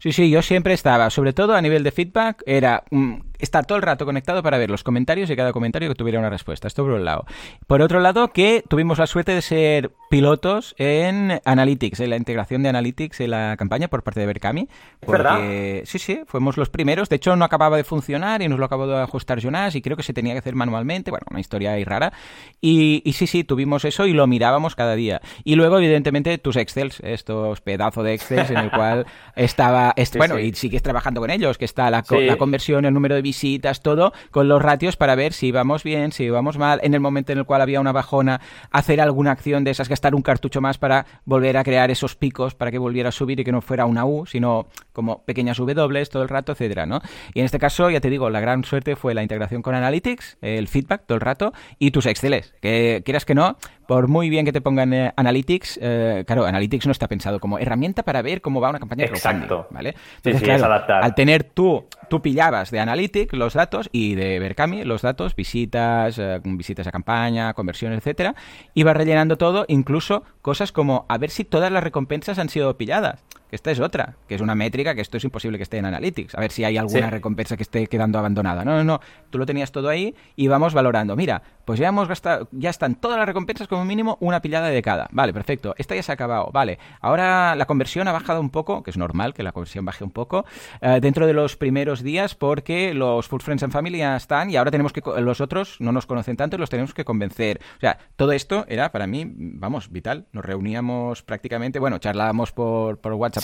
Sí, 0.00 0.12
sí, 0.12 0.30
yo 0.30 0.42
siempre 0.42 0.74
estaba, 0.74 1.10
sobre 1.10 1.32
todo 1.32 1.54
a 1.54 1.60
nivel 1.60 1.82
de 1.82 1.90
feedback, 1.90 2.42
era 2.46 2.84
mm, 2.90 3.14
estar 3.38 3.66
todo 3.66 3.76
el 3.76 3.82
rato 3.82 4.04
conectado 4.04 4.42
para 4.42 4.58
ver 4.58 4.70
los 4.70 4.82
comentarios 4.82 5.30
y 5.30 5.36
cada 5.36 5.52
comentario 5.52 5.88
que 5.88 5.94
tuviera 5.94 6.18
una 6.18 6.30
respuesta. 6.30 6.68
Esto 6.68 6.84
por 6.84 6.92
un 6.92 7.04
lado. 7.04 7.24
Por 7.66 7.82
otro 7.82 8.00
lado, 8.00 8.28
que 8.28 8.62
tuvimos 8.68 8.98
la 8.98 9.06
suerte 9.06 9.32
de 9.32 9.42
ser 9.42 9.92
pilotos 10.10 10.74
en 10.78 11.40
Analytics, 11.44 12.00
en 12.00 12.10
la 12.10 12.16
integración 12.16 12.62
de 12.62 12.70
Analytics 12.70 13.20
en 13.20 13.30
la 13.30 13.56
campaña 13.58 13.88
por 13.88 14.02
parte 14.02 14.20
de 14.20 14.26
Berkami. 14.26 14.68
¿Verdad? 15.06 15.38
Sí, 15.84 15.98
sí, 15.98 16.20
fuimos 16.26 16.56
los 16.56 16.70
primeros. 16.70 17.08
De 17.08 17.16
hecho, 17.16 17.36
no 17.36 17.44
acababa 17.44 17.76
de 17.76 17.84
funcionar 17.84 18.42
y 18.42 18.48
nos 18.48 18.58
lo 18.58 18.64
acabó 18.64 18.86
de 18.86 18.96
ajustar 18.96 19.40
Jonas 19.40 19.74
y 19.74 19.82
creo 19.82 19.96
que 19.96 20.02
se 20.02 20.12
tenía 20.12 20.32
que 20.32 20.38
hacer 20.38 20.54
manualmente. 20.54 21.10
Bueno, 21.10 21.26
una 21.30 21.40
historia 21.40 21.72
ahí 21.72 21.84
rara. 21.84 22.12
Y, 22.60 23.02
sí, 23.14 23.26
sí, 23.26 23.44
tuvimos 23.44 23.84
eso 23.84 24.06
y 24.06 24.12
lo 24.12 24.26
mirábamos 24.26 24.74
cada 24.74 24.94
día. 24.94 25.20
Y 25.44 25.54
luego, 25.54 25.78
evidentemente, 25.78 26.38
tus 26.38 26.56
Excels, 26.56 27.00
estos 27.00 27.60
pedazos 27.60 28.04
de 28.04 28.14
Excels 28.14 28.50
en 28.50 28.58
el 28.58 28.70
cual 28.70 29.06
estaba 29.36 29.94
bueno, 30.16 30.38
y 30.38 30.52
sigues 30.54 30.82
trabajando 30.82 31.20
con 31.20 31.30
ellos, 31.30 31.58
que 31.58 31.64
está 31.64 31.90
la, 31.90 32.02
conversión, 32.38 32.84
el 32.84 32.94
número 32.94 33.14
de 33.14 33.22
visitas, 33.28 33.82
todo, 33.82 34.12
con 34.30 34.48
los 34.48 34.62
ratios 34.62 34.96
para 34.96 35.14
ver 35.14 35.34
si 35.34 35.48
íbamos 35.48 35.84
bien, 35.84 36.12
si 36.12 36.24
íbamos 36.24 36.56
mal, 36.56 36.80
en 36.82 36.94
el 36.94 37.00
momento 37.00 37.32
en 37.32 37.38
el 37.38 37.44
cual 37.44 37.60
había 37.60 37.78
una 37.78 37.92
bajona, 37.92 38.40
hacer 38.70 39.02
alguna 39.02 39.32
acción 39.32 39.64
de 39.64 39.70
esas, 39.70 39.90
gastar 39.90 40.14
un 40.14 40.22
cartucho 40.22 40.62
más 40.62 40.78
para 40.78 41.04
volver 41.26 41.58
a 41.58 41.64
crear 41.64 41.90
esos 41.90 42.16
picos, 42.16 42.54
para 42.54 42.70
que 42.70 42.78
volviera 42.78 43.10
a 43.10 43.12
subir 43.12 43.40
y 43.40 43.44
que 43.44 43.52
no 43.52 43.60
fuera 43.60 43.84
una 43.84 44.06
U, 44.06 44.24
sino 44.24 44.68
como 44.94 45.24
pequeñas 45.24 45.58
W 45.58 46.06
todo 46.06 46.22
el 46.22 46.28
rato, 46.30 46.52
etcétera, 46.52 46.86
¿no? 46.86 47.00
Y 47.34 47.40
en 47.40 47.44
este 47.44 47.58
caso, 47.58 47.90
ya 47.90 48.00
te 48.00 48.08
digo, 48.08 48.30
la 48.30 48.40
gran 48.40 48.64
suerte 48.64 48.96
fue 48.96 49.12
la 49.12 49.22
integración 49.22 49.60
con 49.60 49.74
Analytics, 49.74 50.38
el 50.40 50.68
feedback 50.68 51.04
todo 51.06 51.16
el 51.16 51.20
rato 51.20 51.52
y 51.78 51.90
tus 51.90 52.06
Exceles, 52.06 52.54
que 52.62 53.02
quieras 53.04 53.26
que 53.26 53.34
no, 53.34 53.58
por 53.88 54.06
muy 54.06 54.28
bien 54.28 54.44
que 54.44 54.52
te 54.52 54.60
pongan 54.60 54.92
eh, 54.92 55.14
Analytics, 55.16 55.78
eh, 55.80 56.22
claro, 56.26 56.44
Analytics 56.44 56.84
no 56.84 56.92
está 56.92 57.08
pensado 57.08 57.40
como 57.40 57.58
herramienta 57.58 58.02
para 58.02 58.20
ver 58.20 58.42
cómo 58.42 58.60
va 58.60 58.68
una 58.68 58.78
campaña 58.78 59.06
de 59.06 59.12
Exacto. 59.12 59.66
¿vale? 59.70 59.94
Entonces, 60.16 60.42
sí, 60.42 60.50
adaptar. 60.50 61.02
al 61.02 61.14
tener 61.14 61.42
tú, 61.42 61.86
tú 62.10 62.20
pillabas 62.20 62.70
de 62.70 62.80
Analytics 62.80 63.32
los 63.32 63.54
datos 63.54 63.88
y 63.90 64.14
de 64.14 64.40
Berkami 64.40 64.84
los 64.84 65.00
datos, 65.00 65.34
visitas, 65.34 66.18
eh, 66.18 66.38
visitas 66.44 66.86
a 66.86 66.92
campaña, 66.92 67.54
conversiones, 67.54 68.00
etcétera, 68.00 68.34
ibas 68.74 68.94
rellenando 68.94 69.38
todo, 69.38 69.64
incluso 69.68 70.22
cosas 70.48 70.72
como 70.72 71.04
a 71.10 71.18
ver 71.18 71.28
si 71.28 71.44
todas 71.44 71.70
las 71.70 71.84
recompensas 71.84 72.38
han 72.38 72.48
sido 72.48 72.78
pilladas 72.78 73.22
que 73.48 73.56
esta 73.56 73.70
es 73.70 73.80
otra, 73.80 74.16
que 74.28 74.34
es 74.34 74.40
una 74.40 74.54
métrica 74.54 74.94
que 74.94 75.00
esto 75.00 75.16
es 75.16 75.24
imposible 75.24 75.58
que 75.58 75.62
esté 75.62 75.78
en 75.78 75.86
Analytics. 75.86 76.34
A 76.34 76.40
ver 76.40 76.50
si 76.50 76.64
hay 76.64 76.76
alguna 76.76 77.10
recompensa 77.10 77.56
que 77.56 77.62
esté 77.62 77.86
quedando 77.86 78.18
abandonada. 78.18 78.64
No, 78.64 78.76
no, 78.76 78.84
no. 78.84 79.00
Tú 79.30 79.38
lo 79.38 79.46
tenías 79.46 79.72
todo 79.72 79.88
ahí 79.88 80.14
y 80.36 80.48
vamos 80.48 80.74
valorando. 80.74 81.16
Mira, 81.16 81.42
pues 81.64 81.80
ya 81.80 81.88
hemos 81.88 82.08
gastado, 82.08 82.48
ya 82.52 82.70
están 82.70 82.94
todas 82.96 83.18
las 83.18 83.26
recompensas 83.26 83.66
como 83.66 83.84
mínimo 83.84 84.18
una 84.20 84.42
pillada 84.42 84.68
de 84.68 84.82
cada. 84.82 85.08
Vale, 85.12 85.32
perfecto. 85.32 85.74
Esta 85.78 85.94
ya 85.94 86.02
se 86.02 86.12
ha 86.12 86.14
acabado. 86.14 86.50
Vale. 86.52 86.78
Ahora 87.00 87.54
la 87.54 87.64
conversión 87.64 88.06
ha 88.08 88.12
bajado 88.12 88.40
un 88.40 88.50
poco, 88.50 88.82
que 88.82 88.90
es 88.90 88.98
normal 88.98 89.32
que 89.32 89.42
la 89.42 89.52
conversión 89.52 89.84
baje 89.84 90.04
un 90.04 90.10
poco, 90.10 90.44
eh, 90.82 90.98
dentro 91.00 91.26
de 91.26 91.32
los 91.32 91.56
primeros 91.56 92.02
días 92.02 92.34
porque 92.34 92.92
los 92.92 93.28
Full 93.28 93.40
Friends 93.40 93.62
and 93.62 93.72
Family 93.72 93.98
ya 93.98 94.16
están 94.16 94.50
y 94.50 94.56
ahora 94.56 94.70
tenemos 94.70 94.92
que, 94.92 95.02
los 95.20 95.40
otros 95.40 95.76
no 95.80 95.92
nos 95.92 96.04
conocen 96.04 96.36
tanto 96.36 96.56
y 96.56 96.58
los 96.58 96.70
tenemos 96.70 96.92
que 96.92 97.04
convencer. 97.04 97.60
O 97.78 97.80
sea, 97.80 97.98
todo 98.16 98.32
esto 98.32 98.66
era 98.68 98.92
para 98.92 99.06
mí, 99.06 99.24
vamos, 99.26 99.90
vital. 99.90 100.26
Nos 100.38 100.44
reuníamos 100.44 101.24
prácticamente, 101.24 101.80
bueno, 101.80 101.98
charlábamos 101.98 102.52
por, 102.52 103.00
por 103.00 103.12
WhatsApp 103.14 103.42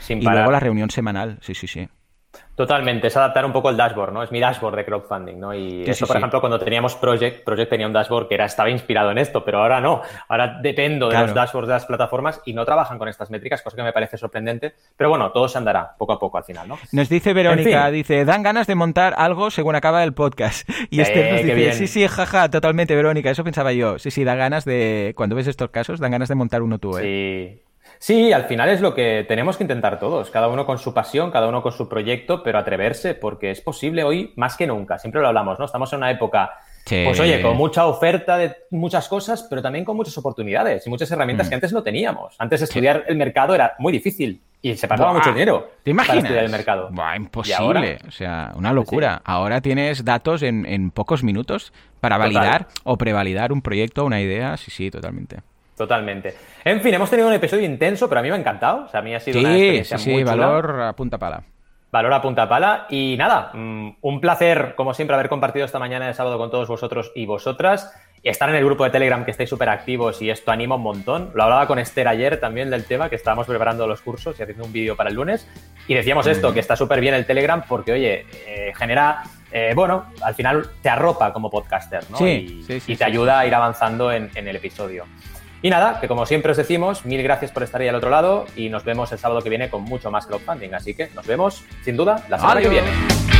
sí, 0.00 0.14
y 0.14 0.22
luego 0.22 0.50
la 0.50 0.58
reunión 0.58 0.88
semanal. 0.88 1.36
Sí, 1.42 1.52
sí, 1.54 1.66
sí. 1.66 1.86
Totalmente, 2.60 3.06
es 3.06 3.16
adaptar 3.16 3.46
un 3.46 3.52
poco 3.52 3.70
el 3.70 3.76
dashboard, 3.78 4.12
¿no? 4.12 4.22
Es 4.22 4.30
mi 4.30 4.38
dashboard 4.38 4.76
de 4.76 4.84
crowdfunding, 4.84 5.40
¿no? 5.40 5.54
Y 5.54 5.82
eso, 5.88 6.06
por 6.06 6.18
ejemplo, 6.18 6.40
cuando 6.40 6.58
teníamos 6.58 6.94
Project, 6.94 7.42
Project 7.42 7.70
tenía 7.70 7.86
un 7.86 7.92
dashboard 7.94 8.28
que 8.28 8.34
era, 8.34 8.44
estaba 8.44 8.68
inspirado 8.68 9.10
en 9.10 9.16
esto, 9.16 9.42
pero 9.42 9.62
ahora 9.62 9.80
no. 9.80 10.02
Ahora 10.28 10.58
dependo 10.60 11.08
de 11.08 11.18
los 11.18 11.32
dashboards 11.32 11.68
de 11.68 11.74
las 11.74 11.86
plataformas 11.86 12.42
y 12.44 12.52
no 12.52 12.66
trabajan 12.66 12.98
con 12.98 13.08
estas 13.08 13.30
métricas, 13.30 13.62
cosa 13.62 13.76
que 13.76 13.82
me 13.82 13.94
parece 13.94 14.18
sorprendente. 14.18 14.74
Pero 14.94 15.08
bueno, 15.08 15.32
todo 15.32 15.48
se 15.48 15.56
andará 15.56 15.96
poco 15.96 16.12
a 16.12 16.18
poco 16.18 16.36
al 16.36 16.44
final, 16.44 16.68
¿no? 16.68 16.78
Nos 16.92 17.08
dice 17.08 17.32
Verónica, 17.32 17.90
dice, 17.90 18.26
dan 18.26 18.42
ganas 18.42 18.66
de 18.66 18.74
montar 18.74 19.14
algo 19.16 19.50
según 19.50 19.74
acaba 19.74 20.04
el 20.04 20.12
podcast. 20.12 20.68
Y 20.90 21.00
Esther 21.00 21.32
nos 21.32 21.42
dice, 21.42 21.72
sí, 21.72 21.86
sí, 21.86 22.06
jaja, 22.08 22.50
totalmente, 22.50 22.94
Verónica, 22.94 23.30
eso 23.30 23.42
pensaba 23.42 23.72
yo. 23.72 23.98
Sí, 23.98 24.10
sí, 24.10 24.22
da 24.22 24.34
ganas 24.34 24.66
de, 24.66 25.14
cuando 25.16 25.34
ves 25.34 25.46
estos 25.46 25.70
casos, 25.70 25.98
dan 25.98 26.10
ganas 26.10 26.28
de 26.28 26.34
montar 26.34 26.60
uno 26.60 26.78
tú, 26.78 26.98
¿eh? 26.98 27.56
Sí. 27.56 27.69
Sí, 27.98 28.32
al 28.32 28.44
final 28.44 28.68
es 28.70 28.80
lo 28.80 28.94
que 28.94 29.24
tenemos 29.28 29.56
que 29.56 29.64
intentar 29.64 29.98
todos, 29.98 30.30
cada 30.30 30.48
uno 30.48 30.64
con 30.64 30.78
su 30.78 30.94
pasión, 30.94 31.30
cada 31.30 31.48
uno 31.48 31.62
con 31.62 31.72
su 31.72 31.88
proyecto, 31.88 32.42
pero 32.42 32.58
atreverse, 32.58 33.14
porque 33.14 33.50
es 33.50 33.60
posible 33.60 34.04
hoy 34.04 34.32
más 34.36 34.56
que 34.56 34.66
nunca, 34.66 34.98
siempre 34.98 35.20
lo 35.20 35.28
hablamos, 35.28 35.58
¿no? 35.58 35.66
Estamos 35.66 35.92
en 35.92 35.98
una 35.98 36.10
época, 36.10 36.50
pues 36.86 37.20
oye, 37.20 37.42
con 37.42 37.56
mucha 37.56 37.86
oferta 37.86 38.38
de 38.38 38.56
muchas 38.70 39.06
cosas, 39.06 39.46
pero 39.50 39.60
también 39.60 39.84
con 39.84 39.96
muchas 39.96 40.16
oportunidades 40.16 40.86
y 40.86 40.90
muchas 40.90 41.10
herramientas 41.10 41.46
mm. 41.46 41.50
que 41.50 41.54
antes 41.56 41.72
no 41.72 41.82
teníamos. 41.82 42.36
Antes 42.38 42.62
estudiar 42.62 43.04
el 43.06 43.16
mercado 43.16 43.54
era 43.54 43.74
muy 43.78 43.92
difícil 43.92 44.40
y 44.62 44.76
se 44.76 44.88
pagaba 44.88 45.12
mucho 45.12 45.32
dinero 45.32 45.70
¿Te 45.82 45.90
imaginas? 45.90 46.16
para 46.16 46.20
estudiar 46.20 46.44
el 46.44 46.50
mercado. 46.50 46.88
Buah, 46.90 47.16
imposible, 47.16 47.98
o 48.06 48.10
sea, 48.10 48.52
una 48.56 48.72
locura. 48.72 49.20
Ahora 49.24 49.60
tienes 49.60 50.04
datos 50.04 50.42
en, 50.42 50.66
en, 50.66 50.90
pocos 50.90 51.22
minutos 51.22 51.72
para 52.00 52.18
validar 52.18 52.68
o 52.84 52.96
prevalidar 52.96 53.52
un 53.52 53.62
proyecto, 53.62 54.04
una 54.04 54.20
idea, 54.20 54.56
sí, 54.56 54.70
sí, 54.70 54.90
totalmente. 54.90 55.38
Totalmente. 55.80 56.34
En 56.62 56.82
fin, 56.82 56.92
hemos 56.92 57.08
tenido 57.08 57.26
un 57.26 57.32
episodio 57.32 57.64
intenso, 57.64 58.06
pero 58.06 58.18
a 58.18 58.22
mí 58.22 58.28
me 58.28 58.34
ha 58.34 58.38
encantado. 58.38 58.84
O 58.84 58.88
sea, 58.88 59.00
a 59.00 59.02
mí 59.02 59.14
ha 59.14 59.18
sido 59.18 59.40
una 59.40 59.56
experiencia 59.56 59.96
sí, 59.96 60.10
muy 60.10 60.22
valor 60.22 60.78
a 60.78 60.92
punta 60.92 61.16
pala. 61.16 61.42
Valor 61.90 62.12
a 62.12 62.20
punta 62.20 62.46
pala. 62.46 62.84
Y 62.90 63.16
nada, 63.16 63.50
mm, 63.54 63.92
un 64.02 64.20
placer, 64.20 64.74
como 64.76 64.92
siempre, 64.92 65.14
haber 65.14 65.30
compartido 65.30 65.64
esta 65.64 65.78
mañana 65.78 66.06
de 66.06 66.12
sábado 66.12 66.36
con 66.36 66.50
todos 66.50 66.68
vosotros 66.68 67.12
y 67.14 67.24
vosotras. 67.24 67.94
Y 68.22 68.28
estar 68.28 68.50
en 68.50 68.56
el 68.56 68.64
grupo 68.66 68.84
de 68.84 68.90
Telegram, 68.90 69.24
que 69.24 69.30
estáis 69.30 69.48
súper 69.48 69.70
activos 69.70 70.20
y 70.20 70.28
esto 70.28 70.50
anima 70.50 70.74
un 70.74 70.82
montón. 70.82 71.30
Lo 71.32 71.44
hablaba 71.44 71.66
con 71.66 71.78
Esther 71.78 72.06
ayer 72.06 72.38
también 72.38 72.68
del 72.68 72.84
tema, 72.84 73.08
que 73.08 73.16
estábamos 73.16 73.46
preparando 73.46 73.86
los 73.86 74.02
cursos 74.02 74.38
y 74.38 74.42
haciendo 74.42 74.66
un 74.66 74.72
vídeo 74.74 74.96
para 74.96 75.08
el 75.08 75.16
lunes. 75.16 75.48
Y 75.88 75.94
decíamos 75.94 76.26
esto, 76.26 76.52
que 76.52 76.60
está 76.60 76.76
súper 76.76 77.00
bien 77.00 77.14
el 77.14 77.24
Telegram 77.24 77.64
porque, 77.66 77.92
oye, 77.92 78.26
eh, 78.46 78.74
genera 78.76 79.22
eh, 79.52 79.72
bueno, 79.74 80.06
al 80.22 80.34
final 80.34 80.68
te 80.80 80.88
arropa 80.88 81.32
como 81.32 81.50
podcaster, 81.50 82.08
¿no? 82.10 82.18
Sí, 82.18 82.62
y, 82.68 82.80
sí, 82.80 82.92
y 82.92 82.96
te 82.96 83.04
ayuda 83.04 83.40
a 83.40 83.46
ir 83.46 83.54
avanzando 83.54 84.12
en, 84.12 84.30
en, 84.34 84.46
el 84.46 84.56
episodio. 84.56 85.06
Y 85.62 85.70
nada, 85.70 86.00
que 86.00 86.08
como 86.08 86.24
siempre 86.24 86.52
os 86.52 86.56
decimos, 86.56 87.04
mil 87.04 87.22
gracias 87.22 87.50
por 87.52 87.62
estar 87.62 87.80
ahí 87.80 87.88
al 87.88 87.94
otro 87.94 88.08
lado 88.08 88.46
y 88.56 88.70
nos 88.70 88.84
vemos 88.84 89.12
el 89.12 89.18
sábado 89.18 89.42
que 89.42 89.50
viene 89.50 89.68
con 89.68 89.82
mucho 89.82 90.10
más 90.10 90.26
crowdfunding. 90.26 90.72
Así 90.74 90.94
que 90.94 91.10
nos 91.14 91.26
vemos, 91.26 91.64
sin 91.84 91.96
duda, 91.96 92.24
la 92.28 92.38
semana 92.38 92.60
que 92.60 92.68
viene. 92.68 93.39